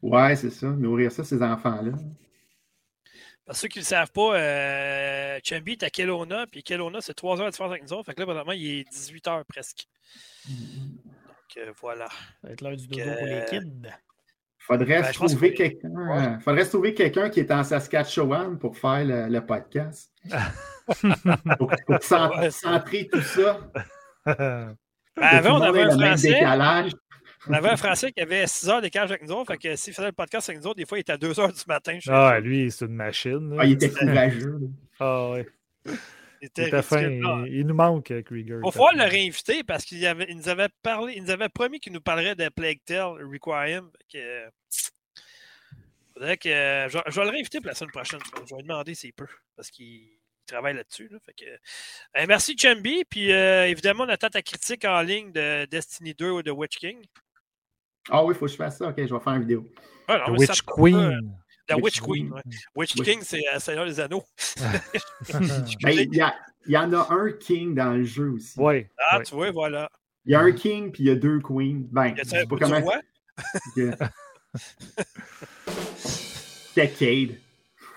Ouais, 0.00 0.34
c'est 0.34 0.50
ça. 0.50 0.68
Nourrir 0.68 1.12
ça, 1.12 1.22
ces 1.24 1.42
enfants-là. 1.42 1.92
Parce 3.44 3.60
ceux 3.60 3.68
qui 3.68 3.78
ne 3.78 3.82
le 3.82 3.86
savent 3.86 4.10
pas, 4.12 4.36
euh, 4.36 5.40
Chambi 5.44 5.72
est 5.72 5.82
à 5.82 5.90
Kelowna, 5.90 6.46
puis 6.46 6.62
Kelowna, 6.62 7.00
c'est 7.00 7.14
3 7.14 7.40
heures 7.40 7.46
de 7.46 7.50
différence 7.50 7.72
avec 7.72 7.82
nous 7.82 7.92
autres. 7.92 8.06
Fait 8.06 8.14
que 8.14 8.20
là, 8.20 8.26
présentement, 8.26 8.52
il 8.52 8.66
est 8.66 8.84
18 8.90 9.28
heures 9.28 9.44
presque. 9.44 9.86
Donc, 10.48 11.11
euh, 11.56 11.72
voilà. 11.80 12.08
Ça 12.08 12.14
va 12.44 12.50
être 12.50 12.60
l'heure 12.60 12.76
du 12.76 12.86
dodo 12.86 13.10
pour 13.18 13.26
les 13.26 13.44
kids. 13.48 13.88
Faudrait 14.58 15.02
ben, 15.02 15.12
trouver 15.12 15.54
quelqu'un. 15.54 16.38
Faudrait 16.40 16.64
se 16.64 16.70
trouver 16.70 16.94
quelqu'un 16.94 17.30
qui 17.30 17.40
est 17.40 17.50
en 17.50 17.64
Saskatchewan 17.64 18.58
pour 18.58 18.76
faire 18.76 19.04
le, 19.04 19.40
podcast. 19.40 20.12
pour, 21.58 21.72
pour 21.86 22.02
centrer 22.02 23.08
tout 23.12 23.22
ça. 23.22 23.58
Ben, 24.24 24.76
avant, 25.16 25.58
on 25.58 25.62
avait 25.62 25.82
un 25.82 25.98
français. 25.98 26.28
Décalage. 26.28 26.92
On 27.48 27.52
avait 27.54 27.70
un 27.70 27.76
Français 27.76 28.12
qui 28.12 28.20
avait 28.20 28.46
6 28.46 28.68
heures 28.68 28.80
d'écart 28.80 29.04
avec 29.04 29.22
nous 29.22 29.32
autres. 29.32 29.52
Fait 29.52 29.58
que 29.58 29.76
s'il 29.76 29.92
faisait 29.92 30.08
le 30.08 30.12
podcast 30.12 30.48
avec 30.48 30.62
nous 30.62 30.68
autres, 30.68 30.76
des 30.76 30.86
fois, 30.86 30.98
il 30.98 31.00
était 31.00 31.12
à 31.12 31.16
2 31.16 31.40
heures 31.40 31.52
du 31.52 31.62
matin. 31.66 31.98
Ah, 32.08 32.38
lui, 32.38 32.70
c'est 32.70 32.84
une 32.84 32.94
machine. 32.94 33.56
Ah, 33.58 33.66
il 33.66 33.72
était 33.72 33.90
courageux. 33.90 34.60
ah, 35.00 35.30
ouais. 35.30 35.46
Il, 36.42 36.46
était 36.46 36.82
fin, 36.82 37.08
il, 37.46 37.64
nous 37.68 37.74
manque, 37.74 38.10
euh, 38.10 38.20
Krieger. 38.20 38.60
Il 38.64 38.72
faut 38.72 38.90
le 38.90 39.04
réinviter 39.04 39.62
parce 39.62 39.84
qu'il 39.84 40.00
nous 40.34 40.48
avait 40.48 40.68
parlé, 40.82 41.14
il 41.16 41.22
nous 41.22 41.30
avait 41.30 41.48
promis 41.48 41.78
qu'il 41.78 41.92
nous 41.92 42.00
parlerait 42.00 42.34
de 42.34 42.48
Plague 42.48 42.80
Tale 42.84 43.24
Requiem. 43.24 43.88
Que, 44.12 44.50
faudrait 46.12 46.36
que, 46.38 46.48
je, 46.48 47.14
vais 47.14 47.24
le 47.24 47.30
réinviter 47.30 47.60
pour 47.60 47.68
la 47.68 47.74
semaine 47.74 47.92
prochaine. 47.92 48.18
Je 48.34 48.40
vais 48.40 48.60
lui 48.60 48.68
demander 48.68 48.96
s'il 48.96 49.12
peut 49.12 49.28
parce 49.54 49.70
qu'il 49.70 50.08
travaille 50.44 50.74
là-dessus. 50.74 51.08
Que, 51.36 51.44
euh, 51.44 52.26
merci, 52.26 52.58
Chambi. 52.58 53.04
Puis 53.04 53.30
euh, 53.30 53.68
évidemment, 53.68 54.02
on 54.02 54.08
attend 54.08 54.28
ta 54.28 54.42
critique 54.42 54.84
en 54.84 55.00
ligne 55.00 55.30
de 55.30 55.66
Destiny 55.66 56.12
2 56.12 56.28
ou 56.28 56.42
de 56.42 56.50
Witch 56.50 56.78
King. 56.78 57.04
Ah 58.10 58.24
oui, 58.24 58.34
il 58.34 58.36
faut 58.36 58.46
que 58.46 58.50
je 58.50 58.56
fasse 58.56 58.78
ça. 58.78 58.88
OK, 58.88 58.96
je 58.96 59.14
vais 59.14 59.20
faire 59.20 59.34
une 59.34 59.42
vidéo. 59.42 59.64
Ah, 60.08 60.24
The 60.26 60.30
Witch 60.30 60.62
Queen. 60.62 61.38
La 61.68 61.76
Witch, 61.78 62.00
Queen. 62.00 62.32
Witch, 62.74 62.94
King, 62.94 63.20
c'est 63.22 63.42
euh, 63.52 63.58
Seigneur 63.58 63.86
des 63.86 64.00
Anneaux. 64.00 64.24
Il, 66.66 66.70
y 66.70 66.76
en 66.76 66.92
a 66.92 67.12
un 67.12 67.32
King 67.32 67.74
dans 67.74 67.92
le 67.92 68.04
jeu 68.04 68.30
aussi. 68.32 68.54
Oui. 68.56 68.86
Ah, 69.10 69.20
tu 69.20 69.34
vois, 69.34 69.50
voilà. 69.50 69.90
Il 70.24 70.32
y 70.32 70.34
a 70.34 70.40
un 70.40 70.52
King 70.52 70.92
puis 70.92 71.04
il 71.04 71.06
y 71.06 71.10
a 71.10 71.16
deux 71.16 71.40
Queens. 71.40 71.82
Ben, 71.90 72.14
je 72.16 72.22
sais 72.24 72.46
pas 72.46 72.56
comment. 72.56 72.92
C'est 76.74 76.88
Cade. 76.96 77.38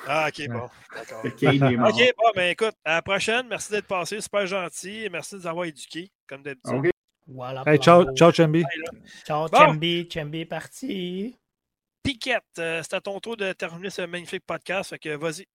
Ah, 0.08 0.30
ok, 0.30 0.48
bon. 0.50 0.70
D'accord. 0.94 1.26
Ok, 1.26 2.14
bon, 2.18 2.32
ben 2.36 2.52
écoute, 2.52 2.76
à 2.84 2.96
la 2.96 3.02
prochaine. 3.02 3.48
Merci 3.48 3.72
d'être 3.72 3.88
passé. 3.88 4.22
Super 4.22 4.46
gentil. 4.46 5.08
Merci 5.12 5.36
de 5.36 5.40
nous 5.42 5.48
avoir 5.48 5.66
éduqués, 5.66 6.12
comme 6.28 6.44
d'habitude. 6.44 6.92
Voilà. 7.28 7.64
Hey, 7.66 7.80
ciao, 7.80 8.06
ciao, 8.16 8.32
Chambi. 8.32 8.64
Ciao, 9.26 9.48
bon. 9.50 9.58
Chambi. 9.58 10.08
Chambi 10.12 10.42
est 10.42 10.46
parti. 10.46 11.36
Piquette, 12.06 12.44
euh, 12.60 12.84
c'est 12.84 12.94
à 12.94 13.02
ton 13.02 13.20
tour 13.20 13.36
de 13.36 13.52
terminer 13.54 13.90
ce 13.90 14.04
magnifique 14.04 14.46
podcast. 14.46 14.92
Fait 14.92 15.00
que 15.00 15.10
vas-y. 15.16 15.48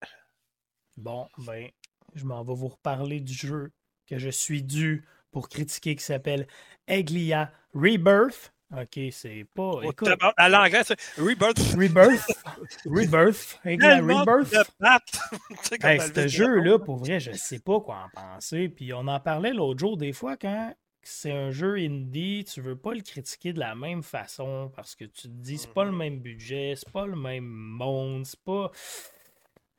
Bon, 0.97 1.28
ben, 1.39 1.68
je 2.16 2.24
m'en 2.24 2.43
vais 2.43 2.55
vous 2.55 2.66
reparler 2.66 3.20
du 3.20 3.32
jeu 3.32 3.70
que 4.09 4.18
je 4.18 4.31
suis 4.31 4.64
dû 4.64 5.06
pour 5.31 5.48
critiquer 5.48 5.94
qui 5.94 6.02
s'appelle 6.02 6.48
Eglia 6.89 7.52
Rebirth. 7.72 8.52
OK, 8.77 8.98
c'est 9.12 9.47
pas. 9.55 9.62
Oh, 9.62 9.82
écoute, 9.82 10.09
à 10.36 10.48
l'anglais, 10.48 10.82
c'est 10.85 11.01
Rebirth. 11.16 11.59
Rebirth. 11.77 12.27
Rebirth. 12.85 13.60
Eglia 13.64 14.01
Rebirth. 14.01 14.52
hey, 15.85 16.01
ce 16.01 16.27
jeu-là, 16.27 16.81
pour 16.81 16.97
vrai, 16.97 17.20
je 17.20 17.31
sais 17.31 17.60
pas 17.60 17.81
quoi 17.81 18.06
en 18.06 18.09
penser. 18.09 18.68
Puis 18.68 18.93
on 18.93 19.06
en 19.06 19.20
parlait 19.20 19.52
l'autre 19.52 19.78
jour, 19.78 19.97
des 19.97 20.12
fois, 20.12 20.36
quand 20.36 20.74
c'est 21.02 21.32
un 21.32 21.51
jeu 21.51 21.77
indie, 21.77 22.44
tu 22.44 22.60
veux 22.60 22.77
pas 22.77 22.94
le 22.94 23.01
critiquer 23.01 23.52
de 23.52 23.59
la 23.59 23.74
même 23.74 24.02
façon 24.02 24.70
parce 24.74 24.94
que 24.94 25.05
tu 25.05 25.22
te 25.22 25.28
dis 25.28 25.59
c'est 25.59 25.72
pas 25.72 25.85
le 25.85 25.93
même 25.93 26.20
budget, 26.20 26.74
c'est 26.77 26.90
pas 26.90 27.06
le 27.06 27.16
même 27.16 27.44
monde, 27.44 28.27
c'est 28.27 28.40
pas. 28.40 28.70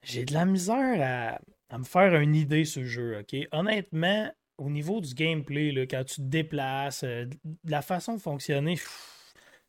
J'ai 0.04 0.26
de 0.26 0.34
la 0.34 0.46
misère 0.46 1.40
à, 1.70 1.78
me 1.78 1.84
faire 1.84 2.16
une 2.16 2.36
idée 2.36 2.66
sur 2.66 2.82
le 2.82 2.88
jeu, 2.88 3.20
ok? 3.20 3.48
Honnêtement, 3.52 4.32
au 4.58 4.70
niveau 4.70 5.00
du 5.00 5.14
gameplay, 5.14 5.72
là, 5.72 5.86
quand 5.86 6.04
tu 6.04 6.16
te 6.16 6.22
déplaces, 6.22 7.04
euh, 7.04 7.26
la 7.66 7.82
façon 7.82 8.16
de 8.16 8.22
fonctionner, 8.22 8.80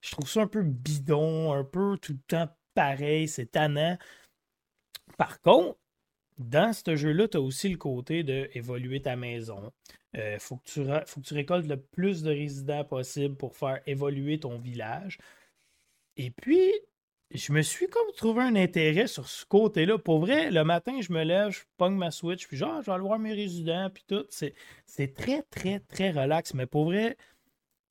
je 0.01 0.11
trouve 0.11 0.29
ça 0.29 0.43
un 0.43 0.47
peu 0.47 0.63
bidon, 0.63 1.53
un 1.53 1.65
peu 1.65 1.99
tout 1.99 2.13
le 2.13 2.19
temps 2.27 2.49
pareil, 2.75 3.29
c'est 3.29 3.47
tannant. 3.47 3.99
Par 5.19 5.41
contre, 5.41 5.79
dans 6.39 6.73
ce 6.73 6.97
jeu-là, 6.97 7.29
tu 7.29 7.37
as 7.37 7.41
aussi 7.41 7.69
le 7.69 7.77
côté 7.77 8.23
d'évoluer 8.23 9.03
ta 9.03 9.17
maison. 9.17 9.73
Il 10.15 10.21
euh, 10.21 10.39
faut, 10.39 10.57
que 10.57 10.65
tu 10.65 10.85
faut 11.07 11.21
récoltes 11.35 11.67
le 11.67 11.79
plus 11.79 12.23
de 12.23 12.31
résidents 12.31 12.85
possible 12.85 13.37
pour 13.37 13.57
faire 13.57 13.81
évoluer 13.87 14.39
ton 14.39 14.59
village. 14.59 15.19
Et 16.17 16.31
puis, 16.31 16.71
je 17.31 17.53
me 17.53 17.63
suis 17.63 17.87
comme 17.87 18.13
trouvé 18.17 18.43
un 18.43 18.57
intérêt 18.57 19.07
sur 19.07 19.27
ce 19.27 19.47
côté-là. 19.47 19.99
Pour 19.99 20.21
vrai, 20.21 20.51
le 20.51 20.65
matin, 20.65 21.01
je 21.01 21.13
me 21.13 21.23
lève, 21.23 21.51
je 21.51 21.61
pogne 21.79 21.95
ma 21.95 22.11
Switch, 22.11 22.47
puis 22.47 22.57
genre, 22.57 22.83
je 22.83 22.87
vais 22.87 22.93
aller 22.93 23.03
voir 23.03 23.19
mes 23.19 23.33
résidents, 23.33 23.89
puis 23.93 24.05
tout. 24.07 24.27
C'est 24.29 25.15
très, 25.15 25.43
très, 25.43 25.81
très 25.81 26.11
relax. 26.11 26.53
Mais 26.53 26.67
pour 26.67 26.85
vrai, 26.85 27.17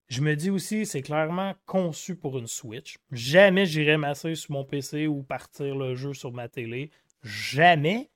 je 0.10 0.22
me 0.22 0.36
dis 0.36 0.50
aussi, 0.50 0.86
c'est 0.86 1.02
clairement 1.02 1.56
conçu 1.66 2.16
pour 2.16 2.38
une 2.38 2.48
Switch. 2.48 2.98
Jamais 3.12 3.66
j'irai 3.66 3.98
masser 3.98 4.36
sur 4.36 4.52
mon 4.52 4.64
PC 4.64 5.08
ou 5.08 5.24
partir 5.24 5.76
le 5.76 5.96
jeu 5.96 6.14
sur 6.14 6.32
ma 6.32 6.48
télé. 6.48 6.92
Jamais. 7.24 8.10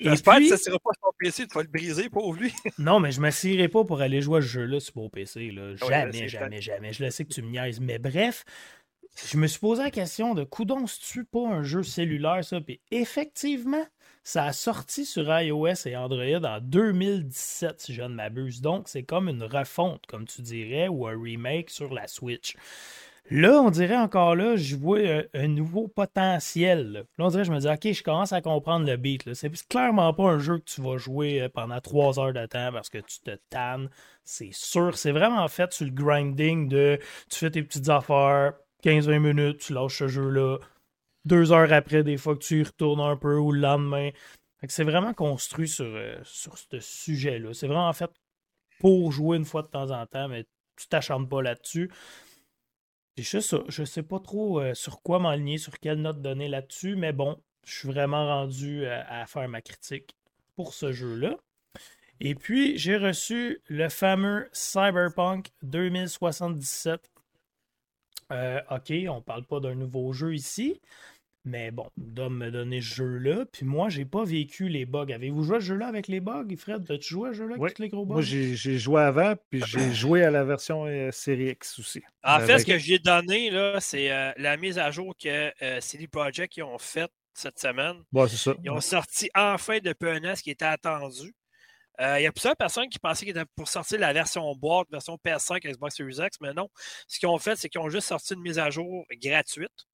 J'espère 0.00 0.38
que 0.38 0.48
ça 0.48 0.54
ne 0.54 0.60
sera 0.60 0.78
pas 0.78 0.90
sur 0.98 1.12
PC, 1.18 1.46
tu 1.46 1.54
vas 1.54 1.62
le 1.62 1.68
briser, 1.68 2.08
pauvre 2.08 2.38
lui. 2.38 2.52
non, 2.78 3.00
mais 3.00 3.12
je 3.12 3.18
ne 3.18 3.22
m'assierai 3.22 3.68
pas 3.68 3.84
pour 3.84 4.00
aller 4.00 4.20
jouer 4.20 4.38
à 4.38 4.42
ce 4.42 4.46
jeu-là 4.46 4.80
sur 4.80 4.96
mon 4.96 5.08
PC. 5.08 5.50
Là. 5.50 5.74
Jamais, 5.76 6.28
jamais, 6.28 6.60
jamais. 6.60 6.92
Je 6.92 7.04
le 7.04 7.10
sais 7.10 7.24
que 7.24 7.32
tu 7.32 7.42
me 7.42 7.50
niaises. 7.50 7.80
Mais 7.80 7.98
bref, 7.98 8.44
je 9.30 9.36
me 9.36 9.46
suis 9.46 9.60
posé 9.60 9.82
la 9.82 9.90
question 9.90 10.34
de 10.34 10.44
coudon, 10.44 10.84
tu 10.84 11.24
pas 11.24 11.46
un 11.48 11.62
jeu 11.62 11.82
cellulaire, 11.82 12.44
ça? 12.44 12.60
Puis 12.60 12.80
effectivement, 12.90 13.84
ça 14.24 14.44
a 14.44 14.52
sorti 14.52 15.04
sur 15.04 15.24
iOS 15.40 15.86
et 15.86 15.96
Android 15.96 16.44
en 16.44 16.60
2017, 16.60 17.80
si 17.80 17.94
je 17.94 18.02
ne 18.02 18.08
m'abuse. 18.08 18.60
Donc, 18.60 18.88
c'est 18.88 19.02
comme 19.02 19.28
une 19.28 19.42
refonte, 19.42 20.06
comme 20.06 20.26
tu 20.26 20.42
dirais, 20.42 20.88
ou 20.88 21.06
un 21.06 21.20
remake 21.20 21.70
sur 21.70 21.92
la 21.92 22.06
Switch. 22.06 22.56
Là, 23.30 23.62
on 23.62 23.70
dirait 23.70 23.96
encore 23.96 24.34
là, 24.34 24.56
je 24.56 24.76
vois 24.76 24.98
un, 25.32 25.48
nouveau 25.48 25.88
potentiel. 25.88 26.92
Là. 26.92 27.02
on 27.18 27.28
dirait, 27.28 27.44
je 27.44 27.52
me 27.52 27.58
dis, 27.60 27.68
OK, 27.68 27.92
je 27.92 28.02
commence 28.02 28.32
à 28.32 28.42
comprendre 28.42 28.86
le 28.86 28.96
beat. 28.96 29.32
C'est 29.34 29.50
clairement 29.68 30.12
pas 30.12 30.24
un 30.24 30.38
jeu 30.38 30.58
que 30.58 30.64
tu 30.64 30.82
vas 30.82 30.98
jouer 30.98 31.42
euh, 31.42 31.48
pendant 31.48 31.80
trois 31.80 32.18
heures 32.18 32.32
de 32.32 32.44
temps 32.46 32.72
parce 32.72 32.90
que 32.90 32.98
tu 32.98 33.20
te 33.20 33.36
tannes. 33.48 33.88
C'est 34.24 34.52
sûr. 34.52 34.96
C'est 34.98 35.12
vraiment 35.12 35.46
fait 35.48 35.72
sur 35.72 35.86
le 35.86 35.92
grinding 35.92 36.68
de 36.68 36.98
tu 37.30 37.38
fais 37.38 37.50
tes 37.50 37.62
petites 37.62 37.88
affaires, 37.88 38.54
15-20 38.84 39.18
minutes, 39.18 39.58
tu 39.58 39.72
lâches 39.72 39.98
ce 39.98 40.08
jeu-là. 40.08 40.58
Deux 41.24 41.52
heures 41.52 41.72
après, 41.72 42.02
des 42.02 42.16
fois 42.16 42.34
que 42.34 42.42
tu 42.42 42.60
y 42.60 42.62
retournes 42.64 43.00
un 43.00 43.16
peu 43.16 43.38
ou 43.38 43.52
le 43.52 43.60
lendemain. 43.60 44.10
C'est 44.68 44.84
vraiment 44.84 45.14
construit 45.14 45.68
sur, 45.68 45.86
euh, 45.86 46.16
sur 46.24 46.58
ce 46.58 46.80
sujet-là. 46.80 47.54
C'est 47.54 47.66
vraiment 47.66 47.92
fait 47.92 48.10
pour 48.80 49.12
jouer 49.12 49.36
une 49.36 49.44
fois 49.44 49.62
de 49.62 49.68
temps 49.68 49.90
en 49.90 50.06
temps, 50.06 50.28
mais 50.28 50.44
tu 50.76 50.88
t'acharnes 50.88 51.28
pas 51.28 51.42
là-dessus. 51.42 51.90
C'est 53.16 53.22
juste 53.24 53.50
ça. 53.50 53.58
Je 53.68 53.84
sais 53.84 54.02
pas 54.02 54.20
trop 54.20 54.60
euh, 54.60 54.74
sur 54.74 55.02
quoi 55.02 55.18
m'aligner, 55.18 55.58
sur 55.58 55.78
quelle 55.78 56.00
note 56.00 56.22
donner 56.22 56.48
là-dessus, 56.48 56.96
mais 56.96 57.12
bon, 57.12 57.38
je 57.64 57.78
suis 57.78 57.88
vraiment 57.88 58.26
rendu 58.26 58.86
euh, 58.86 59.02
à 59.06 59.26
faire 59.26 59.48
ma 59.48 59.60
critique 59.60 60.16
pour 60.56 60.72
ce 60.72 60.92
jeu-là. 60.92 61.36
Et 62.20 62.34
puis, 62.34 62.78
j'ai 62.78 62.96
reçu 62.96 63.60
le 63.68 63.88
fameux 63.88 64.48
Cyberpunk 64.52 65.48
2077. 65.62 67.10
Euh, 68.30 68.60
ok, 68.70 68.92
on 69.08 69.20
parle 69.20 69.44
pas 69.44 69.60
d'un 69.60 69.74
nouveau 69.74 70.12
jeu 70.12 70.34
ici, 70.34 70.80
mais 71.44 71.72
bon, 71.72 71.90
Dom 71.96 72.36
me 72.36 72.50
donné 72.50 72.80
ce 72.80 72.94
jeu-là. 72.94 73.44
Puis 73.50 73.66
moi, 73.66 73.88
j'ai 73.88 74.04
pas 74.04 74.24
vécu 74.24 74.68
les 74.68 74.86
bugs. 74.86 75.10
Avez-vous 75.12 75.42
joué 75.42 75.56
à 75.56 75.60
ce 75.60 75.66
jeu-là 75.66 75.88
avec 75.88 76.06
les 76.06 76.20
bugs, 76.20 76.46
Fred? 76.56 76.88
As-tu 76.88 77.14
joué 77.14 77.30
à 77.30 77.32
ce 77.32 77.38
jeu-là 77.38 77.56
avec 77.58 77.74
tous 77.74 77.82
les 77.82 77.88
gros 77.88 78.06
bugs? 78.06 78.14
Moi, 78.14 78.22
j'ai 78.22 78.78
joué 78.78 79.02
avant, 79.02 79.34
puis 79.50 79.60
j'ai 79.66 79.92
joué 79.92 80.22
à 80.22 80.30
la 80.30 80.44
version 80.44 80.86
euh, 80.86 81.10
série 81.10 81.50
X 81.50 81.80
aussi. 81.80 82.02
En 82.22 82.38
fait, 82.40 82.60
ce 82.60 82.66
que 82.66 82.78
j'ai 82.78 83.00
donné, 83.00 83.50
là, 83.50 83.80
c'est 83.80 84.12
euh, 84.12 84.32
la 84.36 84.56
mise 84.56 84.78
à 84.78 84.90
jour 84.92 85.14
que 85.20 85.52
euh, 85.62 85.80
CD 85.80 86.06
Projekt 86.06 86.60
ont 86.62 86.78
faite 86.78 87.10
cette 87.34 87.58
semaine. 87.58 87.96
c'est 88.28 88.36
ça. 88.36 88.54
Ils 88.62 88.70
ont 88.70 88.80
sorti 88.80 89.28
enfin 89.34 89.78
de 89.78 89.92
PNS 89.92 90.36
qui 90.42 90.50
était 90.50 90.64
attendu. 90.64 91.34
Il 91.98 92.22
y 92.22 92.26
a 92.26 92.32
plusieurs 92.32 92.56
personnes 92.56 92.88
qui 92.88 92.98
pensaient 92.98 93.24
qu'ils 93.24 93.36
étaient 93.36 93.48
pour 93.54 93.68
sortir 93.68 94.00
la 94.00 94.12
version 94.12 94.52
boîte, 94.56 94.88
version 94.90 95.16
PS5 95.24 95.60
Xbox 95.60 95.94
Series 95.94 96.16
X, 96.18 96.38
mais 96.40 96.52
non. 96.52 96.68
Ce 97.06 97.18
qu'ils 97.18 97.28
ont 97.28 97.38
fait, 97.38 97.54
c'est 97.54 97.68
qu'ils 97.68 97.80
ont 97.80 97.90
juste 97.90 98.08
sorti 98.08 98.34
une 98.34 98.40
mise 98.40 98.58
à 98.58 98.70
jour 98.70 99.04
gratuite. 99.22 99.86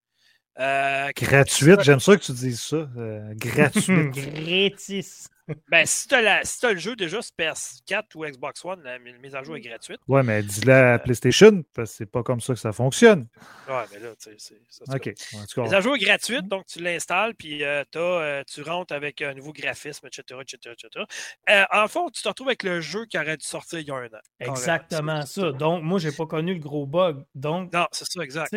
Euh, 0.60 1.10
gratuite, 1.16 1.82
j'aime 1.82 2.00
ça 2.00 2.16
que 2.16 2.22
tu 2.22 2.32
dises 2.32 2.60
ça. 2.60 2.88
Euh, 2.96 3.32
gratuite. 3.36 4.10
Gratis. 4.12 5.28
Ben, 5.70 5.86
si 5.86 6.08
tu 6.08 6.14
as, 6.14 6.44
si 6.44 6.66
le 6.66 6.76
jeu 6.76 6.96
déjà 6.96 7.22
sur 7.22 7.32
PS4 7.38 8.04
ou 8.14 8.24
Xbox 8.24 8.64
One, 8.64 8.82
la 8.82 8.98
mise 8.98 9.34
à 9.34 9.42
jour 9.42 9.56
est 9.56 9.60
gratuite. 9.60 10.00
Ouais, 10.06 10.22
mais 10.22 10.42
dis-le 10.42 10.72
à 10.72 10.94
euh, 10.94 10.98
PlayStation, 10.98 11.64
parce 11.74 11.90
que 11.90 11.96
c'est 11.96 12.10
pas 12.10 12.22
comme 12.22 12.40
ça 12.40 12.54
que 12.54 12.60
ça 12.60 12.72
fonctionne. 12.72 13.26
Ouais, 13.68 13.84
mais 13.92 13.98
là, 14.00 14.10
tu 14.22 14.30
sais, 14.30 14.36
c'est 14.38 14.60
ça. 14.68 14.84
OK. 14.94 15.14
La 15.56 15.62
mise 15.62 15.74
à 15.74 15.80
jour 15.80 15.96
est 15.96 16.00
gratuite, 16.00 16.46
donc 16.48 16.66
tu 16.66 16.80
l'installes, 16.80 17.34
puis 17.34 17.64
euh, 17.64 17.84
euh, 17.96 18.42
tu 18.46 18.62
rentres 18.62 18.94
avec 18.94 19.22
un 19.22 19.34
nouveau 19.34 19.52
graphisme, 19.52 20.06
etc. 20.06 20.40
etc., 20.42 20.74
etc. 20.74 21.66
en 21.72 21.88
fond, 21.88 22.10
tu 22.10 22.22
te 22.22 22.28
retrouves 22.28 22.48
avec 22.48 22.62
le 22.62 22.80
jeu 22.80 23.06
qui 23.06 23.18
aurait 23.18 23.36
dû 23.36 23.46
sortir 23.46 23.78
il 23.78 23.86
y 23.86 23.90
a 23.90 23.94
un 23.94 24.06
an. 24.06 24.20
Exactement 24.40 25.24
ça. 25.24 25.52
Donc, 25.52 25.82
moi, 25.82 25.98
j'ai 25.98 26.12
pas 26.12 26.26
connu 26.26 26.54
le 26.54 26.60
gros 26.60 26.86
bug. 26.86 27.24
Donc, 27.34 27.72
non, 27.72 27.86
c'est 27.92 28.06
ça, 28.06 28.22
exact. 28.22 28.54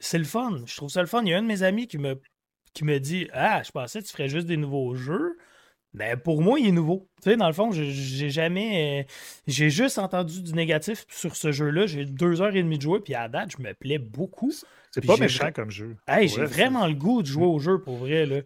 C'est 0.00 0.18
le 0.18 0.24
fun. 0.24 0.62
Je 0.66 0.76
trouve 0.76 0.90
ça 0.90 1.00
le 1.00 1.06
fun. 1.06 1.22
Il 1.22 1.30
y 1.30 1.34
a 1.34 1.38
un 1.38 1.42
de 1.42 1.46
mes 1.46 1.62
amis 1.62 1.88
qui 1.88 1.98
me, 1.98 2.20
qui 2.72 2.84
me 2.84 2.98
dit 2.98 3.28
Ah, 3.32 3.62
je 3.62 3.70
pensais 3.70 4.00
que 4.00 4.06
tu 4.06 4.12
ferais 4.12 4.28
juste 4.28 4.46
des 4.46 4.56
nouveaux 4.56 4.94
jeux. 4.94 5.36
Mais 5.94 6.16
ben, 6.16 6.20
pour 6.20 6.42
moi, 6.42 6.60
il 6.60 6.68
est 6.68 6.72
nouveau. 6.72 7.08
Tu 7.22 7.30
sais, 7.30 7.36
dans 7.36 7.46
le 7.46 7.52
fond, 7.52 7.70
j'ai 7.72 8.30
jamais. 8.30 9.02
Euh, 9.02 9.12
j'ai 9.46 9.70
juste 9.70 9.98
entendu 9.98 10.42
du 10.42 10.52
négatif 10.52 11.06
sur 11.08 11.34
ce 11.34 11.50
jeu-là. 11.50 11.86
J'ai 11.86 12.04
deux 12.04 12.42
heures 12.42 12.54
et 12.54 12.62
demie 12.62 12.76
de 12.76 12.82
jouer, 12.82 13.00
puis 13.00 13.14
à 13.14 13.28
date, 13.28 13.52
je 13.56 13.62
me 13.62 13.72
plais 13.72 13.98
beaucoup. 13.98 14.52
C'est 14.90 15.04
pas 15.04 15.16
méchant 15.16 15.50
comme 15.52 15.70
jeu. 15.70 15.96
j'ai 16.08 16.44
vraiment 16.44 16.86
le 16.86 16.94
goût 16.94 17.22
de 17.22 17.26
jouer 17.26 17.46
au 17.46 17.58
jeu 17.58 17.80
pour 17.80 17.96
vrai. 17.96 18.26
Là. 18.26 18.40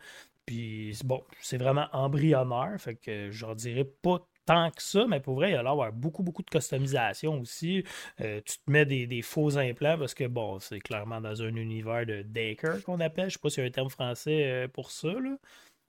Puis 0.47 0.98
bon, 1.05 1.23
c'est 1.40 1.59
vraiment 1.59 1.86
embryonnaire. 1.93 2.77
Fait 2.78 2.94
que 2.94 3.31
j'en 3.31 3.55
dirais 3.55 3.89
pas 4.02 4.19
tant 4.44 4.70
que 4.70 4.82
ça, 4.82 5.06
mais 5.06 5.20
pour 5.20 5.36
vrai, 5.36 5.51
il 5.51 5.52
y 5.52 5.56
a 5.56 5.62
l'air 5.62 5.93
beaucoup, 5.93 6.23
beaucoup 6.23 6.43
de 6.43 6.51
customisation 6.51 7.40
aussi. 7.40 7.85
Euh, 8.20 8.40
tu 8.44 8.59
te 8.59 8.70
mets 8.70 8.85
des, 8.85 9.23
faux 9.23 9.56
implants 9.56 9.98
parce 9.98 10.14
que, 10.14 10.24
bon, 10.24 10.59
c'est 10.59 10.81
clairement 10.81 11.20
dans 11.20 11.43
un 11.43 11.55
univers 11.55 12.06
de 12.06 12.23
Daker 12.23 12.82
qu'on 12.82 13.01
appelle. 13.01 13.31
Je 13.31 13.35
sais 13.35 13.39
pas 13.40 13.51
s'il 13.51 13.62
y 13.62 13.66
a 13.66 13.69
un 13.69 13.73
terme 13.73 13.90
français 13.90 14.44
euh, 14.51 14.69
pour 14.69 14.90
ça. 14.90 15.12
Là. 15.12 15.36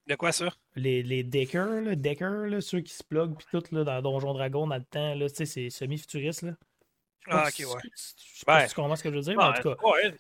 De 0.08 0.16
quoi 0.16 0.32
ça? 0.32 0.54
Les, 0.76 1.02
les 1.02 1.24
Decker, 1.24 1.82
là, 1.82 1.96
Decker 1.96 2.48
là, 2.50 2.62
ceux 2.62 2.82
qui 2.82 2.94
se 2.94 3.04
pluguent 3.04 3.36
puis 3.36 3.48
tout 3.52 3.64
là, 3.72 3.84
dans 3.84 4.02
Donjon 4.02 4.34
Dragon 4.34 4.68
dans 4.68 4.76
le 4.76 4.84
temps, 4.84 5.16
là, 5.16 5.28
c'est 5.30 5.70
semi-futuriste. 5.70 6.42
Là. 6.42 6.54
Ah, 7.28 7.48
ok, 7.48 7.60
ouais. 7.60 7.82
Je 7.84 8.40
sais 8.40 8.46
pas 8.46 8.64
si 8.64 8.70
tu 8.70 8.76
comprends 8.76 8.98
ce 8.98 9.04
que 9.04 9.10
je 9.10 9.16
veux 9.16 9.22
dire, 9.22 9.38
mais 9.38 9.44
en 9.44 9.54
tout 9.54 9.74
cas. 9.74 9.76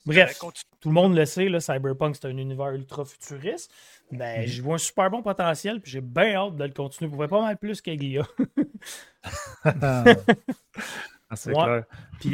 bref, 0.05 0.39
tout 0.80 0.89
le 0.89 0.93
monde 0.93 1.15
le 1.15 1.26
sait, 1.26 1.49
là, 1.49 1.60
Cyberpunk, 1.60 2.15
c'est 2.15 2.27
un 2.27 2.38
univers 2.38 2.72
ultra 2.72 3.03
futuriste. 3.03 3.73
Ben, 4.11 4.47
j'y 4.47 4.61
vois 4.61 4.76
un 4.76 4.80
super 4.80 5.10
bon 5.10 5.22
potentiel, 5.22 5.81
puis 5.81 5.91
j'ai 5.91 6.01
bien 6.01 6.35
hâte 6.35 6.55
de 6.55 6.64
le 6.64 6.72
continuer. 6.72 7.10
Vous 7.10 7.18
pouvez 7.18 7.27
pas 7.27 7.41
mal 7.41 7.57
plus 7.57 7.81
qu'Eglia. 7.81 8.26
Ah, 11.34 11.35
c'est 11.35 11.51
clair. 11.51 11.84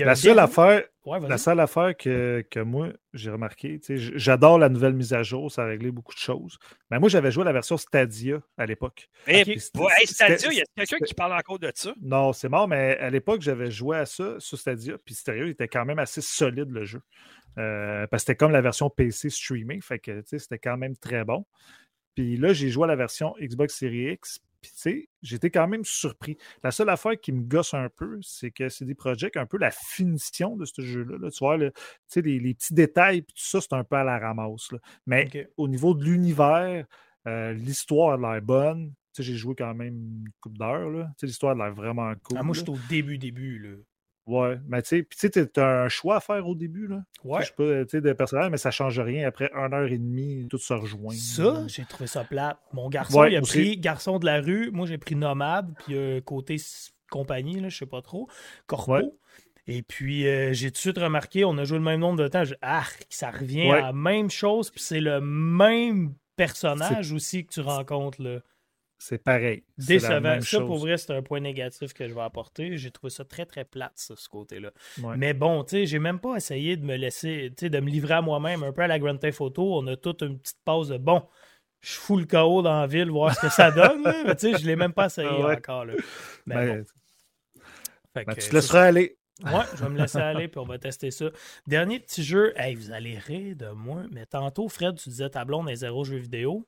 la, 0.05 0.15
seule 0.15 0.39
affaire, 0.39 0.83
la 1.05 1.37
seule 1.37 1.59
affaire 1.59 1.95
que, 1.95 2.45
que 2.51 2.59
moi, 2.59 2.89
j'ai 3.13 3.31
remarqué, 3.31 3.79
j'adore 3.97 4.59
la 4.59 4.69
nouvelle 4.69 4.93
mise 4.93 5.13
à 5.13 5.23
jour, 5.23 5.51
ça 5.51 5.63
a 5.63 5.65
réglé 5.65 5.91
beaucoup 5.91 6.13
de 6.13 6.19
choses. 6.19 6.59
Mais 6.91 6.99
moi, 6.99 7.07
j'avais 7.09 7.31
joué 7.31 7.45
la 7.45 7.53
version 7.53 7.77
Stadia 7.77 8.39
à 8.57 8.65
l'époque. 8.65 9.09
Eh, 9.27 9.57
Stadia, 9.57 10.49
il 10.51 10.57
y 10.57 10.61
a 10.61 10.65
quelqu'un 10.75 11.05
qui 11.05 11.13
parle 11.13 11.33
encore 11.33 11.59
de 11.59 11.71
ça? 11.73 11.93
Non, 12.01 12.33
c'est 12.33 12.49
mort, 12.49 12.67
mais 12.67 12.97
à 12.97 13.09
l'époque, 13.09 13.41
j'avais 13.41 13.71
joué 13.71 13.97
à 13.97 14.05
ça 14.05 14.35
sur 14.39 14.57
Stadia, 14.57 14.97
puis 15.03 15.15
sérieux, 15.15 15.47
il 15.47 15.51
était 15.51 15.67
quand 15.67 15.85
même 15.85 15.99
assez 15.99 16.21
solide 16.21 16.69
le 16.69 16.85
jeu. 16.85 17.01
Euh, 17.57 18.05
parce 18.07 18.23
que 18.23 18.27
c'était 18.27 18.37
comme 18.37 18.51
la 18.51 18.61
version 18.61 18.89
PC 18.89 19.29
streaming, 19.29 19.81
fait 19.81 19.99
que 19.99 20.21
c'était 20.25 20.59
quand 20.59 20.77
même 20.77 20.95
très 20.97 21.23
bon. 21.23 21.45
Puis 22.15 22.37
là, 22.37 22.53
j'ai 22.53 22.69
joué 22.69 22.83
à 22.83 22.87
la 22.87 22.95
version 22.95 23.33
Xbox 23.39 23.77
Series 23.77 24.11
X, 24.13 24.39
puis, 24.61 24.71
tu 24.71 24.77
sais, 24.77 25.09
j'étais 25.21 25.49
quand 25.49 25.67
même 25.67 25.85
surpris. 25.85 26.37
La 26.63 26.71
seule 26.71 26.89
affaire 26.89 27.19
qui 27.19 27.31
me 27.31 27.41
gosse 27.41 27.73
un 27.73 27.89
peu, 27.89 28.19
c'est 28.21 28.51
que 28.51 28.69
c'est 28.69 28.85
des 28.85 28.95
projets 28.95 29.31
un 29.37 29.45
peu 29.45 29.57
la 29.57 29.71
finition 29.71 30.55
de 30.55 30.65
ce 30.65 30.81
jeu-là. 30.81 31.29
Tu 31.31 31.39
vois, 31.39 31.57
les, 31.57 31.71
les, 32.39 32.53
petits 32.53 32.73
détails, 32.73 33.21
puis 33.21 33.33
tout 33.33 33.45
ça, 33.45 33.61
c'est 33.61 33.73
un 33.73 33.83
peu 33.83 33.95
à 33.95 34.03
la 34.03 34.19
ramasse. 34.19 34.69
Mais 35.05 35.49
au 35.57 35.67
niveau 35.67 35.93
de 35.93 36.03
l'univers, 36.03 36.85
euh, 37.27 37.53
l'histoire 37.53 38.13
a 38.13 38.33
l'air 38.33 38.41
bonne. 38.41 38.93
J'ai 39.17 39.35
joué 39.35 39.53
quand 39.53 39.73
même 39.73 39.95
une 39.95 40.29
couple 40.39 40.57
d'heures. 40.57 41.09
L'histoire 41.21 41.51
a 41.51 41.55
l'air 41.55 41.73
vraiment 41.73 42.13
cool. 42.23 42.37
Ah, 42.39 42.43
moi, 42.43 42.53
je 42.53 42.61
suis 42.61 42.69
au 42.69 42.77
début, 42.89 43.17
début. 43.17 43.59
Là. 43.59 43.75
Ouais, 44.29 44.59
mais 44.67 44.83
tu 44.83 44.89
sais, 44.89 45.01
puis 45.01 45.17
tu 45.17 45.27
sais, 45.33 45.59
as 45.59 45.83
un 45.85 45.89
choix 45.89 46.17
à 46.17 46.19
faire 46.19 46.47
au 46.47 46.53
début, 46.53 46.85
là. 46.85 47.01
Ouais. 47.23 47.41
Je 47.41 47.47
sais 47.47 47.53
pas, 47.57 47.83
tu 47.85 47.89
sais, 47.89 48.01
de 48.01 48.13
personnage, 48.13 48.51
mais 48.51 48.57
ça 48.57 48.69
change 48.69 48.99
rien. 48.99 49.27
Après 49.27 49.49
une 49.55 49.73
heure 49.73 49.87
et 49.87 49.97
demie, 49.97 50.45
tout 50.47 50.59
se 50.59 50.71
rejoint. 50.71 51.15
Ça, 51.15 51.65
j'ai 51.67 51.83
trouvé 51.83 52.05
ça 52.05 52.23
plate. 52.23 52.59
Mon 52.71 52.89
garçon, 52.89 53.25
il 53.25 53.35
a 53.35 53.41
pris 53.41 53.77
garçon 53.77 54.19
de 54.19 54.27
la 54.27 54.39
rue. 54.39 54.69
Moi, 54.69 54.85
j'ai 54.85 54.99
pris 54.99 55.15
nomade, 55.15 55.73
puis 55.79 55.95
euh, 55.95 56.21
côté 56.21 56.57
compagnie, 57.09 57.59
là, 57.59 57.69
je 57.69 57.77
sais 57.79 57.87
pas 57.87 58.03
trop, 58.03 58.29
Corpo. 58.67 59.17
Et 59.65 59.81
puis, 59.81 60.27
euh, 60.27 60.53
j'ai 60.53 60.69
tout 60.69 60.75
de 60.75 60.77
suite 60.77 60.97
remarqué, 60.99 61.43
on 61.43 61.57
a 61.57 61.63
joué 61.63 61.79
le 61.79 61.83
même 61.83 61.99
nombre 61.99 62.21
de 62.21 62.27
temps. 62.27 62.43
Je, 62.43 62.53
ah, 62.61 62.83
ça 63.09 63.31
revient 63.31 63.71
à 63.71 63.81
la 63.81 63.93
même 63.93 64.29
chose, 64.29 64.69
puis 64.69 64.81
c'est 64.81 64.99
le 64.99 65.21
même 65.21 66.13
personnage 66.35 67.11
aussi 67.13 67.45
que 67.47 67.53
tu 67.53 67.61
rencontres. 67.61 68.21
Là. 68.21 68.39
C'est 69.01 69.17
pareil. 69.17 69.63
Décevant. 69.77 70.41
Ça, 70.41 70.59
pour 70.59 70.77
vrai, 70.77 70.97
c'est 70.97 71.13
un 71.13 71.23
point 71.23 71.39
négatif 71.39 71.93
que 71.93 72.05
je 72.07 72.13
vais 72.13 72.21
apporter. 72.21 72.77
J'ai 72.77 72.91
trouvé 72.91 73.09
ça 73.09 73.23
très, 73.23 73.45
très 73.45 73.63
plate, 73.63 73.93
ça, 73.95 74.13
ce 74.17 74.27
côté-là. 74.27 74.71
Mais 75.15 75.33
bon, 75.33 75.63
tu 75.63 75.71
sais, 75.71 75.85
j'ai 75.85 75.99
même 75.99 76.19
pas 76.19 76.35
essayé 76.35 76.75
de 76.75 76.85
me 76.85 76.97
laisser, 76.97 77.53
tu 77.57 77.65
sais, 77.65 77.69
de 77.69 77.79
me 77.79 77.89
livrer 77.89 78.15
à 78.15 78.21
moi-même 78.21 78.61
un 78.61 78.73
peu 78.73 78.81
à 78.81 78.87
la 78.87 78.99
Grand 78.99 79.15
Theft 79.17 79.39
Auto. 79.39 79.79
On 79.79 79.87
a 79.87 79.95
toute 79.95 80.21
une 80.21 80.37
petite 80.37 80.59
pause 80.65 80.89
de 80.89 80.97
bon. 80.97 81.23
Je 81.79 81.93
fous 81.93 82.17
le 82.17 82.25
chaos 82.25 82.61
dans 82.61 82.81
la 82.81 82.87
ville, 82.87 83.09
voir 83.09 83.33
ce 83.33 83.39
que 83.39 83.49
ça 83.49 83.71
donne. 83.71 84.03
mais 84.03 84.35
tu 84.35 84.51
sais, 84.51 84.59
je 84.59 84.65
l'ai 84.67 84.75
même 84.75 84.91
pas 84.91 85.05
essayé 85.05 85.29
ah 85.29 85.55
encore. 85.55 85.85
Là. 85.85 85.93
Mais 86.45 86.55
ben, 86.55 86.85
ben, 88.13 88.35
tu 88.35 88.49
te 88.49 88.55
laisseras 88.55 88.83
aller. 88.83 89.17
Ouais, 89.45 89.63
je 89.77 89.83
vais 89.83 89.89
me 89.89 89.97
laisser 89.97 90.17
aller, 90.17 90.49
puis 90.49 90.59
on 90.59 90.65
va 90.65 90.77
tester 90.77 91.09
ça. 91.11 91.29
Dernier 91.67 92.01
petit 92.01 92.21
jeu. 92.21 92.51
Hey, 92.57 92.75
vous 92.75 92.91
allez 92.91 93.17
rire 93.17 93.55
de 93.55 93.69
moi, 93.69 94.03
mais 94.11 94.25
tantôt, 94.25 94.67
Fred, 94.67 94.95
tu 94.95 95.07
disais 95.07 95.29
ta 95.29 95.45
blonde 95.45 95.69
est 95.69 95.77
zéro 95.77 96.03
jeu 96.03 96.17
vidéo. 96.17 96.65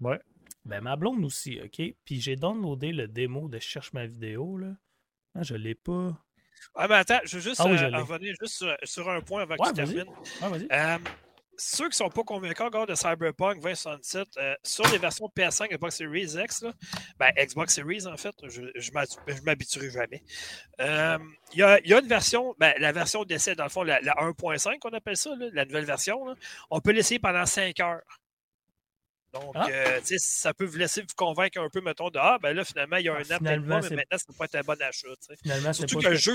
Ouais. 0.00 0.18
Ben, 0.64 0.80
ma 0.80 0.96
blonde 0.96 1.24
aussi, 1.24 1.60
OK? 1.62 1.82
Puis 2.04 2.20
j'ai 2.20 2.36
downloadé 2.36 2.92
le 2.92 3.08
démo 3.08 3.48
de 3.48 3.58
Cherche 3.58 3.92
ma 3.92 4.06
vidéo, 4.06 4.58
là. 4.58 4.74
Ah, 5.34 5.42
je 5.42 5.54
l'ai 5.54 5.74
pas. 5.74 6.16
Ah, 6.74 6.88
mais 6.88 6.96
attends, 6.96 7.20
je 7.24 7.36
veux 7.36 7.42
juste 7.42 7.60
ah 7.60 7.68
euh, 7.68 8.02
revenir 8.02 8.34
juste 8.40 8.64
sur, 8.84 9.08
un 9.08 9.20
point 9.20 9.42
avant 9.42 9.56
que 9.56 9.68
tu 9.68 9.74
termines. 9.74 10.04
Euh, 10.70 10.98
ceux 11.56 11.84
qui 11.84 11.90
ne 11.90 11.94
sont 11.94 12.08
pas 12.08 12.22
convaincus 12.22 12.64
encore 12.64 12.86
de 12.86 12.94
Cyberpunk 12.94 13.60
2077, 13.60 14.28
euh, 14.38 14.54
sur 14.62 14.86
les 14.90 14.98
versions 14.98 15.30
PS5 15.36 15.68
Xbox 15.68 15.96
Series 15.96 16.36
X, 16.42 16.64
ben, 17.18 17.30
Xbox 17.36 17.74
Series 17.74 18.06
en 18.06 18.16
fait, 18.16 18.34
je 18.48 18.62
ne 18.62 19.44
m'habituerai 19.44 19.90
jamais. 19.90 20.22
Il 20.78 21.58
y, 21.58 21.62
a, 21.62 21.78
une 21.84 22.08
version, 22.08 22.54
ben, 22.58 22.74
la 22.78 22.92
version 22.92 23.24
d'essai, 23.24 23.54
dans 23.54 23.64
le 23.64 23.70
fond, 23.70 23.82
la, 23.82 24.00
1.5 24.00 24.78
qu'on 24.78 24.90
appelle 24.90 25.16
ça, 25.16 25.30
la 25.52 25.64
nouvelle 25.64 25.84
version, 25.84 26.18
on 26.70 26.80
peut 26.80 26.92
l'essayer 26.92 27.18
pendant 27.18 27.46
5 27.46 27.78
heures. 27.80 28.02
Donc, 29.32 29.52
ah. 29.54 29.68
euh, 29.70 30.00
ça 30.04 30.52
peut 30.52 30.64
vous 30.64 30.76
laisser 30.76 31.02
vous 31.02 31.14
convaincre 31.16 31.60
un 31.60 31.68
peu, 31.68 31.80
mettons, 31.80 32.10
de 32.10 32.18
Ah, 32.18 32.38
ben 32.42 32.54
là, 32.54 32.64
finalement, 32.64 32.96
il 32.96 33.04
y 33.04 33.08
a 33.08 33.14
un 33.14 33.22
ah, 33.30 33.34
app, 33.34 33.42
mais 33.42 33.58
maintenant, 33.58 34.18
ça 34.18 34.24
peut 34.26 34.34
pas 34.36 34.46
être 34.46 34.56
un 34.56 34.62
bon 34.62 34.80
achat. 34.82 35.08
Finalement, 35.42 35.72
Surtout 35.72 35.98
que 35.98 36.08
le 36.08 36.16
jeu 36.16 36.34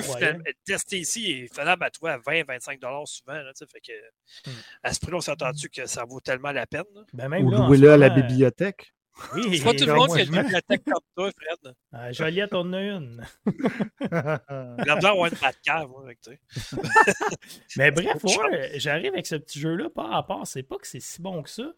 testé 0.65 0.99
ici 0.99 1.31
est 1.31 1.53
finalement 1.53 1.85
à 1.85 1.89
toi 1.89 2.11
à 2.13 2.17
20-25$ 2.19 3.05
souvent. 3.05 3.33
Là, 3.33 3.51
fait 3.55 3.79
que, 3.81 4.49
hmm. 4.49 4.53
À 4.83 4.93
ce 4.93 4.99
prix-là, 4.99 5.17
on 5.17 5.21
s'entend-tu 5.21 5.69
que 5.69 5.85
ça 5.85 6.05
vaut 6.05 6.21
tellement 6.21 6.51
la 6.51 6.65
peine? 6.65 6.83
Ben 7.13 7.27
même 7.27 7.45
Ou 7.45 7.51
louer-le 7.51 7.91
à 7.91 7.97
la 7.97 8.09
bibliothèque. 8.09 8.95
Oui, 9.33 9.57
c'est 9.57 9.63
pas 9.63 9.73
tout 9.73 9.85
le 9.85 9.93
monde 9.93 10.09
qui 10.09 10.19
a 10.19 10.23
une 10.23 10.31
bibliothèque 10.31 10.83
comme 10.83 11.01
toi, 11.15 11.31
Fred. 11.31 11.73
Ah, 11.93 12.11
Joliette, 12.11 12.53
on 12.53 12.59
en 12.59 12.73
a 12.73 12.81
une. 12.81 13.25
La 14.11 14.95
besoin 14.95 14.95
d'avoir 14.97 15.25
une 15.27 15.37
cave, 15.63 15.89
avec 16.03 16.21
toi. 16.21 16.33
Mais 17.77 17.91
bref, 17.91 18.23
ouais, 18.23 18.73
j'arrive 18.75 19.13
avec 19.13 19.25
ce 19.25 19.35
petit 19.35 19.59
jeu-là, 19.59 19.89
par 19.89 20.09
rapport, 20.09 20.45
c'est 20.45 20.63
pas 20.63 20.75
que 20.77 20.87
c'est 20.87 20.99
si 20.99 21.21
bon 21.21 21.43
que 21.43 21.49
ça. 21.49 21.71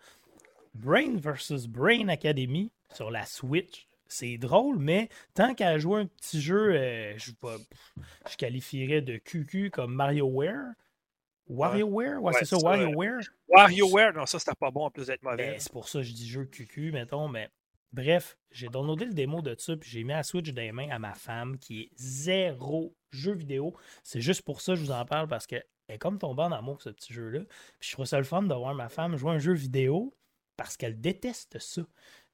Brain 0.78 1.18
versus 1.18 1.68
Brain 1.68 2.08
Academy 2.08 2.72
sur 2.94 3.12
la 3.12 3.26
Switch. 3.26 3.88
C'est 4.08 4.38
drôle, 4.38 4.78
mais 4.78 5.10
tant 5.34 5.54
qu'à 5.54 5.78
jouer 5.78 6.02
un 6.02 6.06
petit 6.06 6.40
jeu, 6.42 6.76
euh, 6.76 7.18
je, 7.18 7.32
je 8.30 8.38
qualifierais 8.38 9.02
de 9.02 9.18
QQ 9.18 9.70
comme 9.72 9.94
MarioWare. 9.94 10.74
WarioWare? 11.50 12.22
Ouais, 12.22 12.34
c'est 12.40 12.46
ça, 12.46 12.58
WarioWare? 12.58 13.22
WarioWare, 13.50 14.14
non, 14.14 14.26
ça, 14.26 14.40
c'était 14.40 14.56
pas 14.56 14.72
bon 14.72 14.86
en 14.86 14.92
plus 14.92 15.08
d'être 15.08 15.24
mauvais. 15.24 15.52
Ben, 15.52 15.60
c'est 15.60 15.72
pour 15.72 15.90
ça 15.90 16.00
que 16.00 16.04
je 16.04 16.14
dis 16.14 16.28
jeu 16.28 16.46
QQ, 16.46 16.92
mettons, 16.92 17.28
mais 17.28 17.50
bref, 17.92 18.38
j'ai 18.52 18.70
downloadé 18.70 19.06
le 19.06 19.14
démo 19.14 19.42
de 19.42 19.56
ça, 19.58 19.76
puis 19.76 19.90
j'ai 19.90 20.04
mis 20.04 20.14
la 20.14 20.24
Switch 20.24 20.50
dans 20.52 20.62
les 20.62 20.72
mains 20.72 20.90
à 20.90 21.00
ma 21.00 21.14
femme 21.14 21.58
qui 21.58 21.82
est 21.82 21.90
zéro 21.96 22.94
jeu 23.12 23.34
vidéo. 23.34 23.76
C'est 24.04 24.22
juste 24.22 24.44
pour 24.44 24.62
ça 24.62 24.74
que 24.74 24.80
je 24.80 24.86
vous 24.86 24.92
en 24.92 25.06
parle 25.06 25.28
parce 25.28 25.48
qu'elle 25.48 25.66
est 25.90 25.98
comme 25.98 26.18
tombée 26.18 26.44
en 26.44 26.52
amour, 26.52 26.82
ce 26.82 26.90
petit 26.90 27.14
jeu-là. 27.14 27.42
Puis 27.80 27.90
je 27.90 27.92
trouve 27.94 28.06
ça 28.06 28.18
le 28.18 28.24
fun 28.24 28.44
de 28.44 28.54
voir 28.54 28.76
ma 28.76 28.90
femme 28.90 29.18
jouer 29.18 29.32
un 29.32 29.40
jeu 29.40 29.54
vidéo 29.54 30.14
parce 30.58 30.76
qu'elle 30.76 31.00
déteste 31.00 31.60
ça. 31.60 31.84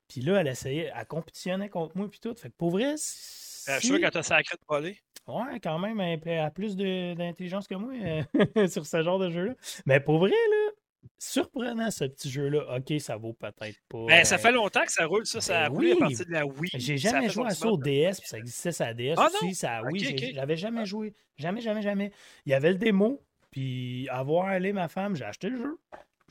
Puis 0.08 0.22
là, 0.22 0.42
elle 0.42 0.48
essayait, 0.48 0.92
elle 0.96 1.06
compétitionnait 1.06 1.70
contre 1.70 1.98
moi, 1.98 2.10
puis 2.10 2.20
tout. 2.20 2.34
Fait 2.36 2.50
que 2.50 2.56
pour 2.58 2.72
vrai. 2.72 2.96
Si... 2.98 3.70
Euh, 3.70 3.76
je 3.76 3.80
suis 3.80 3.88
sûr 3.90 4.00
qu'elle 4.00 4.12
t'a 4.12 4.24
sacré 4.24 4.58
de 4.58 4.66
voler. 4.68 4.98
Ouais, 5.28 5.60
quand 5.62 5.80
même, 5.80 6.02
elle 6.02 6.40
a 6.40 6.52
plus 6.52 6.76
d'intelligence 6.76 7.68
que 7.68 7.76
moi 7.76 7.94
euh, 7.94 8.68
sur 8.68 8.86
ce 8.86 9.02
genre 9.02 9.20
de 9.20 9.30
jeu-là. 9.30 9.54
Mais 9.86 10.02
pour 10.02 10.20
vrai, 10.20 10.32
là, 10.32 10.72
surprenant 11.18 11.90
ce 11.92 12.06
petit 12.06 12.30
jeu-là. 12.30 12.78
Ok, 12.78 13.00
ça 13.00 13.16
vaut 13.16 13.34
peut-être 13.34 13.80
pas. 13.88 14.06
Ben, 14.06 14.26
ça 14.26 14.38
fait 14.38 14.52
longtemps 14.52 14.84
que 14.84 14.92
ça 14.92 15.06
roule, 15.06 15.26
ça. 15.26 15.40
Ça 15.42 15.62
a 15.62 15.70
ben 15.70 15.76
roulé 15.76 15.92
à 15.94 15.96
partir 15.96 16.26
de 16.26 16.32
la 16.32 16.46
Wii. 16.46 16.72
J'ai 16.74 16.98
jamais 16.98 17.30
joué 17.30 17.48
à 17.48 17.52
ça 17.52 17.68
au 17.68 17.78
DS, 17.78 18.20
puis 18.20 18.28
ça 18.28 18.38
existait 18.38 18.72
sur 18.72 18.86
la 18.86 18.94
DS 18.94 19.16
ah, 19.18 19.28
aussi. 19.28 19.56
Ça, 19.56 19.82
oui, 19.84 20.34
j'avais 20.34 20.58
jamais 20.58 20.86
joué. 20.86 21.14
Jamais, 21.38 21.62
jamais, 21.62 21.82
jamais. 21.82 22.12
Il 22.46 22.52
y 22.52 22.54
avait 22.54 22.72
le 22.72 22.78
démo, 22.78 23.24
puis 23.50 24.08
avoir 24.10 24.48
allé 24.48 24.74
ma 24.74 24.88
femme, 24.88 25.16
j'ai 25.16 25.26
acheté 25.26 25.50
le 25.50 25.58
jeu. 25.58 25.80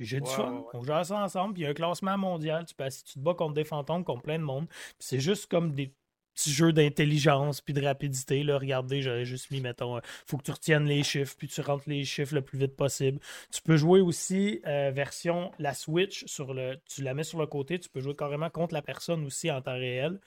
Puis 0.03 0.09
j'ai 0.09 0.21
du 0.21 0.29
fun. 0.29 0.65
On 0.75 0.83
joue 0.83 1.05
ça 1.05 1.23
ensemble. 1.23 1.55
Puis 1.55 1.63
il 1.63 1.65
y 1.65 1.69
a 1.69 1.71
un 1.71 1.75
classement 1.75 2.19
mondial. 2.19 2.65
Tu, 2.65 2.75
peux, 2.75 2.89
tu 2.89 3.15
te 3.15 3.19
bats 3.21 3.35
contre 3.35 3.55
des 3.55 3.63
fantômes, 3.63 4.03
contre 4.03 4.23
plein 4.23 4.37
de 4.37 4.43
monde. 4.43 4.67
Puis 4.67 4.97
c'est 4.99 5.21
juste 5.21 5.47
comme 5.47 5.71
des 5.71 5.95
petits 6.35 6.51
jeux 6.51 6.73
d'intelligence 6.73 7.61
puis 7.61 7.73
de 7.73 7.81
rapidité. 7.81 8.43
Là. 8.43 8.59
Regardez, 8.59 9.01
j'avais 9.01 9.25
juste 9.25 9.53
mis, 9.53 9.61
mettons, 9.61 9.95
il 9.95 9.99
euh, 9.99 10.03
faut 10.27 10.39
que 10.39 10.43
tu 10.43 10.51
retiennes 10.51 10.87
les 10.87 11.05
chiffres, 11.05 11.37
puis 11.39 11.47
tu 11.47 11.61
rentres 11.61 11.89
les 11.89 12.05
chiffres 12.05 12.35
le 12.35 12.43
plus 12.43 12.59
vite 12.59 12.75
possible. 12.75 13.21
Tu 13.53 13.63
peux 13.63 13.77
jouer 13.77 14.01
aussi 14.01 14.61
euh, 14.67 14.91
version 14.93 15.53
la 15.61 15.73
Switch, 15.73 16.25
sur 16.27 16.53
le, 16.53 16.81
tu 16.87 17.03
la 17.03 17.15
mets 17.15 17.23
sur 17.23 17.39
le 17.39 17.47
côté, 17.47 17.79
tu 17.79 17.89
peux 17.89 18.01
jouer 18.01 18.17
carrément 18.17 18.51
contre 18.51 18.75
la 18.75 18.83
personne 18.83 19.25
aussi 19.25 19.53
en 19.53 19.63
temps 19.63 19.75
réel. 19.75 20.19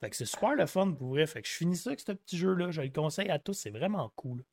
Fait 0.00 0.10
que 0.10 0.16
c'est 0.16 0.26
super 0.26 0.54
le 0.54 0.66
fun 0.66 0.92
pour 0.92 1.08
vrai. 1.08 1.26
Fait 1.26 1.42
que 1.42 1.48
je 1.48 1.54
finis 1.54 1.76
ça 1.76 1.90
avec 1.90 1.98
ce 1.98 2.12
petit 2.12 2.36
jeu-là. 2.36 2.70
Je 2.70 2.82
le 2.82 2.90
conseille 2.90 3.30
à 3.30 3.40
tous, 3.40 3.54
c'est 3.54 3.70
vraiment 3.70 4.12
cool. 4.14 4.44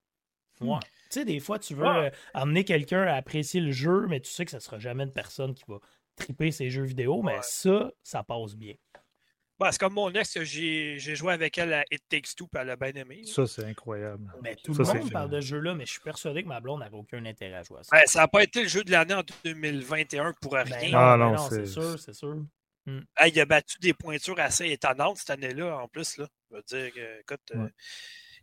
Hmm. 0.62 0.80
Tu 0.82 1.20
sais, 1.20 1.26
des 1.26 1.40
fois, 1.40 1.60
tu 1.60 1.76
veux 1.76 1.86
euh, 1.86 2.10
amener 2.34 2.64
quelqu'un 2.64 3.04
à 3.04 3.16
apprécier 3.16 3.60
le 3.60 3.72
jeu, 3.72 4.06
mais 4.08 4.20
tu 4.20 4.32
sais 4.32 4.46
que 4.46 4.52
ce 4.52 4.58
ne 4.58 4.62
sera 4.62 4.80
jamais 4.80 5.04
une 5.04 5.12
personne 5.12 5.54
qui 5.54 5.64
va 5.68 5.80
triper 6.16 6.52
ses 6.52 6.70
jeux 6.70 6.84
vidéo, 6.84 7.22
mais 7.22 7.38
ça, 7.42 7.92
ça 8.04 8.24
passe 8.24 8.56
bien. 8.56 8.76
c'est 9.60 9.78
comme 9.80 9.94
mon 9.94 10.12
ex, 10.12 10.42
j'ai 10.44 10.98
joué 10.98 11.34
avec 11.34 11.58
elle 11.58 11.74
à 11.74 11.84
It 11.92 12.02
Takes 12.08 12.36
Two, 12.36 12.48
puis 12.48 12.62
elle 12.62 12.70
a 12.70 12.76
bien 12.76 12.94
aimé. 12.94 13.24
Ça, 13.26 13.46
c'est 13.46 13.66
incroyable. 13.66 14.32
Mais 14.42 14.56
tout 14.56 14.74
le 14.74 14.84
monde 14.84 15.12
parle 15.12 15.30
de 15.30 15.42
ce 15.42 15.48
jeu-là, 15.48 15.74
mais 15.74 15.86
je 15.86 15.92
suis 15.92 16.02
persuadé 16.02 16.44
que 16.44 16.48
ma 16.48 16.60
blonde 16.60 16.80
n'avait 16.80 16.98
aucun 16.98 17.26
intérêt 17.26 17.58
à 17.58 17.64
jouer 17.64 17.80
à 17.80 17.84
ça. 17.84 17.98
Ben, 17.98 18.04
ça 18.06 18.20
n'a 18.20 18.28
pas 18.28 18.44
été 18.44 18.64
le 18.64 18.70
jeu 18.70 18.84
de 18.84 18.92
l'année 18.92 19.16
en 19.16 19.24
2021 19.44 20.34
pour 20.42 20.54
ben 20.54 20.64
rien. 20.64 20.92
ah 20.94 21.18
non, 21.18 21.38
c'est 21.38 21.66
sûr, 21.66 22.00
c'est 22.00 22.14
sûr. 22.14 22.38
Hmm. 22.88 23.02
il 23.28 23.40
a 23.40 23.46
battu 23.46 23.78
des 23.80 23.94
pointures 23.94 24.40
assez 24.40 24.72
étonnantes 24.72 25.18
cette 25.18 25.30
année-là, 25.30 25.78
en 25.78 25.88
plus. 25.88 26.18
Là. 26.18 26.28
Je 26.50 26.56
veux 26.56 26.64
dire, 26.64 26.92
écoute, 27.20 27.42
euh, 27.56 27.70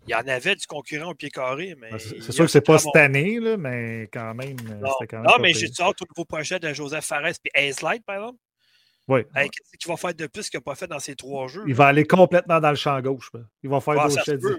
il 0.06 0.12
y 0.12 0.14
en 0.14 0.26
avait 0.26 0.56
du 0.56 0.66
concurrent 0.66 1.10
au 1.10 1.14
pied 1.14 1.30
carré. 1.30 1.76
Mais 1.78 1.98
c'est 1.98 2.32
sûr 2.32 2.44
que 2.44 2.50
c'est 2.50 2.60
pas 2.60 2.78
cette 2.78 2.96
année, 2.96 3.38
là, 3.40 3.56
mais 3.56 4.08
quand 4.12 4.34
même. 4.34 4.56
Euh, 4.70 4.74
non, 4.74 4.90
quand 5.08 5.18
même 5.18 5.26
non 5.26 5.38
mais 5.40 5.52
j'ai 5.52 5.68
hâte 5.80 6.02
au 6.02 6.06
nouveau 6.08 6.24
projet 6.24 6.58
de 6.58 6.72
Joseph 6.72 7.04
Fares 7.04 7.26
et 7.26 7.68
Ace 7.68 7.82
Light, 7.82 8.04
par 8.04 8.16
exemple. 8.16 8.38
Oui. 9.08 9.22
Qu'est-ce 9.34 9.78
qu'il 9.78 9.90
va 9.90 9.96
faire 9.96 10.14
de 10.14 10.26
plus 10.26 10.50
qu'il 10.50 10.58
n'a 10.58 10.62
pas 10.62 10.74
fait 10.74 10.86
dans 10.86 10.98
ces 10.98 11.16
trois 11.16 11.48
jeux? 11.48 11.64
Il 11.66 11.74
va 11.74 11.86
aller 11.86 12.04
complètement 12.04 12.60
dans 12.60 12.70
le 12.70 12.76
champ 12.76 13.00
gauche. 13.00 13.30
Il 13.62 13.70
va 13.70 13.80
faire 13.80 13.94
ah, 13.98 14.08
d'autres 14.08 14.58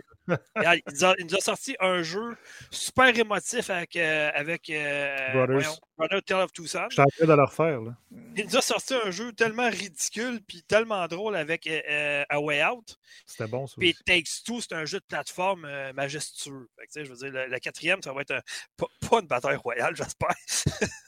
il, 0.56 1.26
nous 1.26 1.36
a 1.36 1.42
sorti 1.42 1.76
un 1.80 2.02
jeu 2.02 2.36
super 2.72 3.18
émotif 3.18 3.70
avec, 3.70 3.96
euh, 3.96 4.32
avec 4.34 4.70
euh, 4.70 5.34
Brothers. 5.34 5.80
Brother 5.98 6.24
Tale 6.24 6.42
of 6.42 6.54
Tucson. 6.54 6.86
Je 6.90 6.94
suis 6.94 7.02
en 7.02 7.06
train 7.06 7.26
de 7.26 7.34
le 7.34 7.44
refaire. 7.44 7.82
Là. 7.82 7.96
Il 8.38 8.46
nous 8.46 8.58
a 8.58 8.62
sorti 8.62 8.94
un 8.94 9.12
jeu 9.12 9.34
tellement 9.34 9.70
ridicule 9.70 10.40
puis 10.48 10.64
tellement 10.64 11.06
drôle 11.08 11.36
avec 11.36 11.68
euh, 11.68 12.24
A 12.30 12.40
Way 12.40 12.64
Out. 12.64 12.98
C'était 13.26 13.48
bon, 13.48 13.68
ça. 13.68 13.76
Puis 13.78 13.96
Takes 14.06 14.44
Two, 14.46 14.62
c'est 14.62 14.74
un 14.74 14.86
jeu 14.86 15.00
de 15.00 15.06
plateforme 15.06 15.68
majestueux. 15.94 16.70
je 16.96 17.02
veux 17.02 17.16
dire, 17.16 17.48
la, 17.50 17.60
quatrième, 17.60 18.02
ça 18.02 18.14
va 18.14 18.22
être 18.22 18.42
pas, 18.78 19.20
une 19.20 19.28
bataille 19.28 19.58
royale, 19.58 19.96
j'espère. 19.96 20.36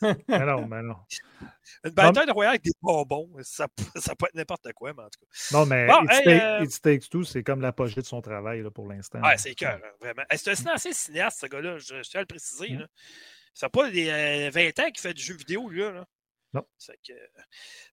mais 0.28 0.46
non, 0.46 0.68
mais 0.68 0.82
non. 0.82 0.98
Une 1.84 1.92
bataille 1.92 2.30
royale 2.32 2.52
avec 2.52 2.64
des 2.64 2.72
bonbons, 2.82 3.30
ça, 3.42 3.68
ça 3.96 4.16
peut 4.16 4.26
être 4.28 4.36
n'importe 4.36 4.72
quoi, 4.74 4.94
mais 4.94 5.04
en 5.04 5.10
tout 5.10 5.20
cas. 5.20 5.58
Non, 5.58 5.66
mais 5.66 5.88
bon, 5.88 6.06
It, 6.64 6.82
Takes 6.82 7.10
Two, 7.10 7.24
c'est 7.24 7.44
comme 7.44 7.62
l'apogée 7.62 8.02
de 8.02 8.06
son 8.06 8.22
travail 8.22 8.62
là, 8.62 8.72
pour 8.72 8.88
l'instant. 8.88 9.22
Ouais, 9.22 9.38
c'est 9.38 9.56
cœur, 9.56 9.80
vraiment. 10.00 10.24
C'est 10.36 10.68
un 10.68 10.72
assez 10.74 10.94
cinéaste, 10.94 11.42
ce 11.42 11.46
gars-là, 11.48 11.78
je, 11.78 12.02
tiens 12.02 12.20
à 12.20 12.24
le 12.24 12.28
préciser. 12.28 12.70
Mm. 12.70 12.88
Ça 13.54 13.66
n'a 13.66 13.70
pas 13.70 13.90
des 13.90 14.06
20 14.50 14.60
euh, 14.62 14.84
ans 14.84 14.92
qu'il 14.92 15.02
fait 15.02 15.14
du 15.14 15.22
jeu 15.22 15.36
vidéo, 15.36 15.70
lui. 15.70 15.82
Là. 15.82 16.06
Non. 16.54 16.66
Que... 17.06 17.14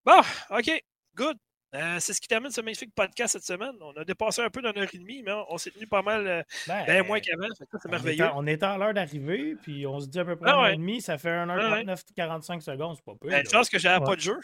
Bon, 0.04 0.20
OK, 0.50 0.84
good. 1.14 1.36
Euh, 1.74 1.96
c'est 2.00 2.14
ce 2.14 2.20
qui 2.20 2.28
termine 2.28 2.50
ce 2.50 2.62
magnifique 2.62 2.94
podcast 2.94 3.34
cette 3.34 3.44
semaine. 3.44 3.74
On 3.80 3.92
a 3.92 4.04
dépassé 4.04 4.40
un 4.40 4.48
peu 4.48 4.62
d'une 4.62 4.76
heure 4.78 4.88
et 4.90 4.98
demie, 4.98 5.22
mais 5.22 5.32
on, 5.50 5.58
s'est 5.58 5.70
tenu 5.70 5.86
pas 5.86 6.00
mal, 6.00 6.26
euh, 6.26 6.42
ben, 6.66 6.84
bien 6.84 7.02
moins 7.02 7.20
qu'avant. 7.20 7.48
C'est 7.58 7.90
merveilleux. 7.90 8.26
on 8.34 8.46
est 8.46 8.62
à 8.62 8.78
l'heure 8.78 8.94
d'arriver, 8.94 9.54
puis 9.62 9.86
on 9.86 10.00
se 10.00 10.06
dit 10.06 10.18
à 10.18 10.24
peu 10.24 10.36
près 10.36 10.50
ah, 10.50 10.54
une 10.54 10.60
heure 10.60 10.68
et 10.68 10.76
demie, 10.76 11.02
ça 11.02 11.18
fait 11.18 11.28
1h39, 11.28 12.04
45 12.16 12.62
secondes, 12.62 12.96
c'est 12.96 13.04
pas 13.04 13.14
peu. 13.20 13.28
Ben, 13.28 13.44
une 13.44 13.50
chance 13.50 13.68
que 13.68 13.78
j'avais 13.78 14.02
pas 14.02 14.16
de 14.16 14.20
jeu. 14.20 14.38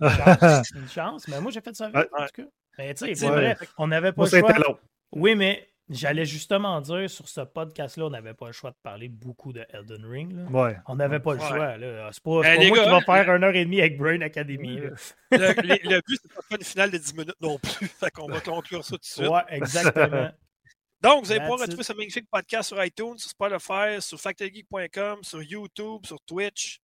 une 0.00 0.88
chance, 0.88 1.26
mais 1.28 1.40
moi 1.40 1.50
j'ai 1.50 1.62
fait 1.62 1.74
ça 1.74 1.88
vite, 1.88 2.08
en 2.12 2.26
tout 2.26 2.42
cas. 2.42 2.48
Ben, 2.76 2.94
c'est 2.96 3.14
vrai, 3.14 3.56
on 3.78 3.88
n'avait 3.88 4.12
pas 4.12 4.24
le 4.24 4.28
choix. 4.28 4.58
Long. 4.58 4.78
Oui, 5.12 5.34
mais 5.34 5.66
j'allais 5.90 6.24
justement 6.24 6.80
dire 6.80 7.10
sur 7.10 7.28
ce 7.28 7.40
podcast-là, 7.40 8.06
on 8.06 8.10
n'avait 8.10 8.34
pas 8.34 8.46
le 8.46 8.52
choix 8.52 8.70
de 8.70 8.76
parler 8.82 9.08
beaucoup 9.08 9.52
de 9.52 9.66
Elden 9.70 10.04
Ring. 10.06 10.50
Ouais. 10.50 10.76
On 10.86 10.96
n'avait 10.96 11.20
pas 11.20 11.34
le 11.34 11.40
choix. 11.40 11.74
C'est 12.12 12.22
pas, 12.22 12.42
pas 12.42 12.56
moi 12.56 12.78
qui 12.78 12.90
va 12.90 13.00
faire 13.00 13.34
une 13.34 13.44
heure 13.44 13.54
et 13.54 13.64
demie 13.64 13.80
avec 13.80 13.98
Brain 13.98 14.20
Academy. 14.20 14.76
Le, 14.76 14.94
le, 15.30 16.00
but, 16.06 16.20
c'est 16.22 16.48
pas 16.48 16.56
une 16.56 16.64
finale 16.64 16.90
de 16.90 16.98
10 16.98 17.14
minutes 17.14 17.40
non 17.40 17.58
plus. 17.58 17.86
fait 18.00 18.10
qu'on 18.10 18.28
va 18.28 18.40
conclure 18.40 18.84
ça 18.84 18.90
tout 18.90 18.98
de 18.98 19.04
suite. 19.04 19.28
Ouais, 19.28 19.42
exactement. 19.48 20.30
Donc, 21.02 21.24
vous 21.24 21.32
allez 21.32 21.40
pouvoir 21.40 21.60
retrouver 21.60 21.82
ce 21.82 21.92
magnifique 21.94 22.26
podcast 22.30 22.68
sur 22.68 22.84
iTunes, 22.84 23.16
sur 23.16 23.30
Spotify, 23.30 24.00
sur 24.00 24.20
factorgeek.com, 24.20 25.20
sur 25.22 25.42
YouTube, 25.42 26.04
sur 26.04 26.20
Twitch, 26.26 26.78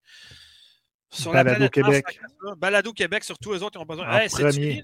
sur 1.11 1.31
Balado 1.31 1.49
la 1.61 1.69
planète 1.69 1.73
Québec. 1.73 2.19
Balado 2.57 2.93
Québec, 2.93 3.23
sur 3.23 3.37
tous 3.37 3.53
les 3.53 3.61
autres, 3.61 3.77
ils 3.79 3.83
ont 3.83 3.85
besoin. 3.85 4.09
Hey, 4.11 4.29
c'est? 4.29 4.83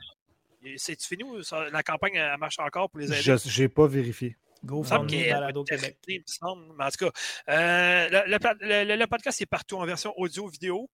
C'est 0.77 1.02
fini 1.02 1.23
ou 1.23 1.44
ça- 1.44 1.69
la 1.69 1.84
campagne 1.84 2.15
elle 2.15 2.38
marche 2.38 2.60
encore 2.60 2.90
pour 2.90 2.99
les 2.99 3.07
aider? 3.11 3.22
Je 3.22 3.61
n'ai 3.61 3.69
pas 3.69 3.88
vérifié. 3.88 4.38
Go 4.65 4.77
Il 4.77 4.80
me 4.84 4.88
semble 4.88 5.14
être 5.14 5.64
Québec. 5.65 5.65
terminée, 5.68 5.98
il 6.07 6.19
me 6.19 6.23
semble. 6.26 6.73
Mais 6.77 6.85
en 6.85 6.90
tout 6.90 7.06
cas, 7.06 7.11
euh, 7.49 8.07
le, 8.10 8.31
le 8.31 8.40
pla- 8.40 8.56
le- 8.61 8.85
le- 8.85 8.95
le 8.95 9.07
podcast 9.07 9.41
est 9.41 9.45
partout 9.45 9.76
en 9.76 9.85
version 9.85 10.14
audio, 10.18 10.48
vidéo. 10.48 10.90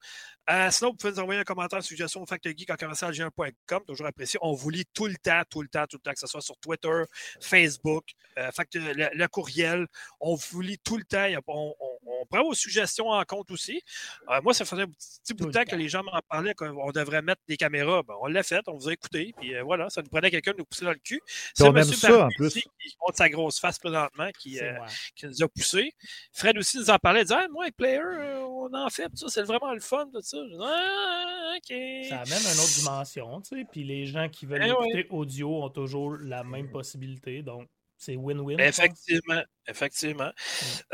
Euh, 0.49 0.71
sinon, 0.71 0.89
vous 0.89 0.95
pouvez 0.97 1.13
nous 1.13 1.19
envoyer 1.19 1.39
un 1.41 1.43
commentaire, 1.43 1.83
suggestion 1.83 2.23
au 2.23 2.25
factgeek 2.25 2.67
en 2.71 2.75
commercialgn.com. 2.75 3.83
Toujours 3.85 4.07
apprécié. 4.07 4.39
On 4.41 4.53
vous 4.53 4.71
lit 4.71 4.85
tout 4.91 5.05
le 5.05 5.13
temps, 5.17 5.43
tout 5.47 5.61
le 5.61 5.67
temps, 5.67 5.85
tout 5.87 5.97
le 5.97 6.01
temps, 6.01 6.13
que 6.13 6.19
ce 6.19 6.25
soit 6.25 6.41
sur 6.41 6.57
Twitter, 6.57 7.03
Facebook, 7.39 8.05
euh, 8.39 8.51
fact- 8.51 8.73
le, 8.73 9.09
le 9.13 9.27
courriel. 9.27 9.85
On 10.19 10.33
vous 10.33 10.61
lit 10.61 10.79
tout 10.79 10.97
le 10.97 11.03
temps. 11.03 11.27
On- 11.47 11.75
on 12.19 12.25
prend 12.25 12.43
vos 12.43 12.53
suggestions 12.53 13.09
en 13.09 13.23
compte 13.23 13.51
aussi. 13.51 13.81
Euh, 14.29 14.41
moi, 14.41 14.53
ça 14.53 14.65
faisait 14.65 14.83
un 14.83 14.87
petit 14.87 15.33
bout 15.33 15.47
de 15.47 15.51
temps 15.51 15.63
que 15.63 15.75
les 15.75 15.87
gens 15.87 16.03
m'en 16.03 16.19
parlaient 16.29 16.53
qu'on 16.53 16.91
devrait 16.91 17.21
mettre 17.21 17.41
des 17.47 17.57
caméras. 17.57 18.03
Ben, 18.03 18.15
on 18.21 18.27
l'a 18.27 18.43
fait, 18.43 18.61
on 18.67 18.77
vous 18.77 18.89
a 18.89 18.93
écouté. 18.93 19.33
Puis 19.39 19.55
euh, 19.55 19.63
voilà, 19.63 19.89
ça 19.89 20.01
nous 20.01 20.09
prenait 20.09 20.31
quelqu'un 20.31 20.51
de 20.51 20.57
nous 20.57 20.65
pousser 20.65 20.85
dans 20.85 20.91
le 20.91 20.97
cul. 20.97 21.21
C'est 21.53 21.69
Monsieur 21.71 21.95
ça, 21.95 22.25
en 22.25 22.29
plus. 22.29 22.53
qui 22.53 22.69
montre 23.01 23.17
sa 23.17 23.29
grosse 23.29 23.59
face 23.59 23.79
présentement, 23.79 24.29
qui, 24.37 24.59
euh, 24.59 24.73
qui 25.15 25.25
nous 25.27 25.43
a 25.43 25.47
poussé. 25.47 25.93
Fred 26.33 26.57
aussi 26.57 26.77
nous 26.77 26.89
en 26.89 26.97
parlait, 26.97 27.21
il 27.21 27.25
disait 27.25 27.39
ah, 27.39 27.47
Moi, 27.49 27.65
avec 27.65 27.77
Player, 27.77 27.99
euh, 27.99 28.43
on 28.43 28.73
en 28.73 28.89
fait, 28.89 29.09
ça, 29.15 29.27
c'est 29.29 29.43
vraiment 29.43 29.73
le 29.73 29.79
fun, 29.79 30.05
tout 30.13 30.21
ça. 30.21 30.37
Dis, 30.37 30.57
ah, 30.61 31.53
OK. 31.57 31.77
Ça 32.09 32.19
amène 32.19 32.41
une 32.41 32.59
autre 32.59 32.75
dimension, 32.75 33.41
tu 33.41 33.57
sais. 33.57 33.65
Puis 33.71 33.83
les 33.83 34.05
gens 34.05 34.29
qui 34.29 34.45
veulent 34.45 34.63
Eh 34.63 34.69
écouter 34.69 35.07
audio 35.09 35.63
ont 35.63 35.69
toujours 35.69 36.17
la 36.17 36.43
même 36.43 36.69
possibilité. 36.69 37.41
Donc, 37.41 37.67
c'est 37.99 38.15
win-win. 38.15 38.55
Ben. 38.55 38.67
Effectivement, 38.67 39.43
effectivement. 39.67 40.31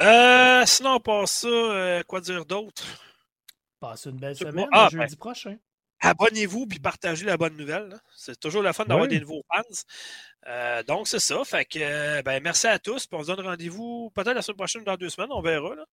Euh, 0.01 0.63
sinon, 0.65 0.95
on 0.95 0.99
passe 0.99 1.31
ça, 1.31 1.47
euh, 1.47 2.03
quoi 2.03 2.19
dire 2.19 2.45
d'autre? 2.45 2.83
Passez 3.79 4.09
une 4.09 4.17
belle 4.17 4.35
semaine. 4.35 4.67
Ah, 4.73 4.89
jeudi 4.91 5.15
prochain. 5.15 5.57
Abonnez-vous 6.01 6.67
puis 6.67 6.79
partagez 6.79 7.25
la 7.25 7.37
bonne 7.37 7.55
nouvelle. 7.55 7.97
C'est 8.15 8.39
toujours 8.39 8.61
le 8.61 8.73
fun 8.73 8.85
d'avoir 8.85 9.07
des 9.07 9.19
nouveaux 9.19 9.43
fans. 9.53 9.61
Euh, 10.47 10.83
donc, 10.83 11.07
c'est 11.07 11.19
ça. 11.19 11.43
Fait 11.45 11.65
que, 11.65 11.79
euh, 11.79 12.21
ben, 12.21 12.41
merci 12.43 12.67
à 12.67 12.79
tous. 12.79 13.07
Puis 13.07 13.17
on 13.17 13.23
se 13.23 13.27
donne 13.27 13.45
rendez-vous 13.45 14.11
peut-être 14.13 14.33
la 14.33 14.41
semaine 14.41 14.57
prochaine 14.57 14.81
ou 14.81 14.85
dans 14.85 14.97
deux 14.97 15.09
semaines. 15.09 15.31
On 15.31 15.41
verra. 15.41 15.73
là. 15.73 15.85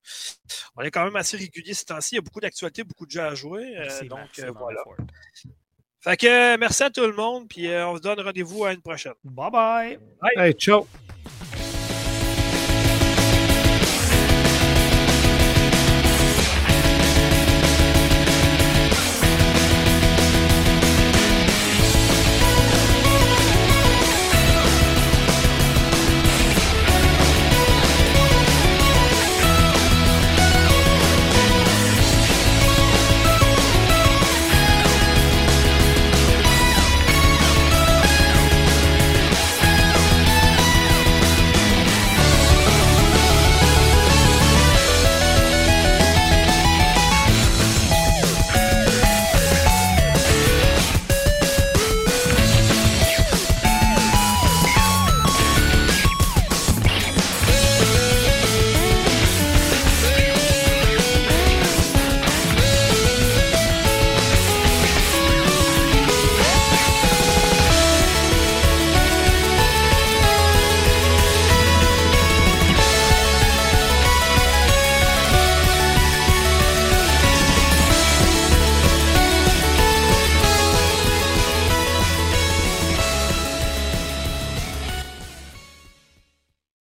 On 0.76 0.82
est 0.82 0.90
quand 0.90 1.04
même 1.04 1.16
assez 1.16 1.36
régulier 1.36 1.72
ces 1.72 1.84
temps-ci. 1.84 2.14
Il 2.14 2.16
y 2.16 2.18
a 2.18 2.22
beaucoup 2.22 2.40
d'actualités, 2.40 2.84
beaucoup 2.84 3.06
de 3.06 3.10
jeux 3.10 3.22
à 3.22 3.34
jouer. 3.34 3.76
Euh, 3.78 4.04
donc, 4.08 4.18
euh, 4.20 4.26
c'est 4.32 4.48
voilà. 4.48 4.82
Fait 6.00 6.16
que, 6.16 6.26
euh, 6.26 6.56
merci 6.58 6.82
à 6.82 6.90
tout 6.90 7.06
le 7.06 7.12
monde. 7.12 7.48
Puis 7.48 7.68
euh, 7.68 7.86
on 7.86 7.96
se 7.96 8.02
donne 8.02 8.20
rendez-vous 8.20 8.64
à 8.64 8.72
une 8.72 8.82
prochaine. 8.82 9.14
Bye 9.22 9.50
bye. 9.50 9.98
Hey, 10.36 10.52
ciao! 10.54 10.86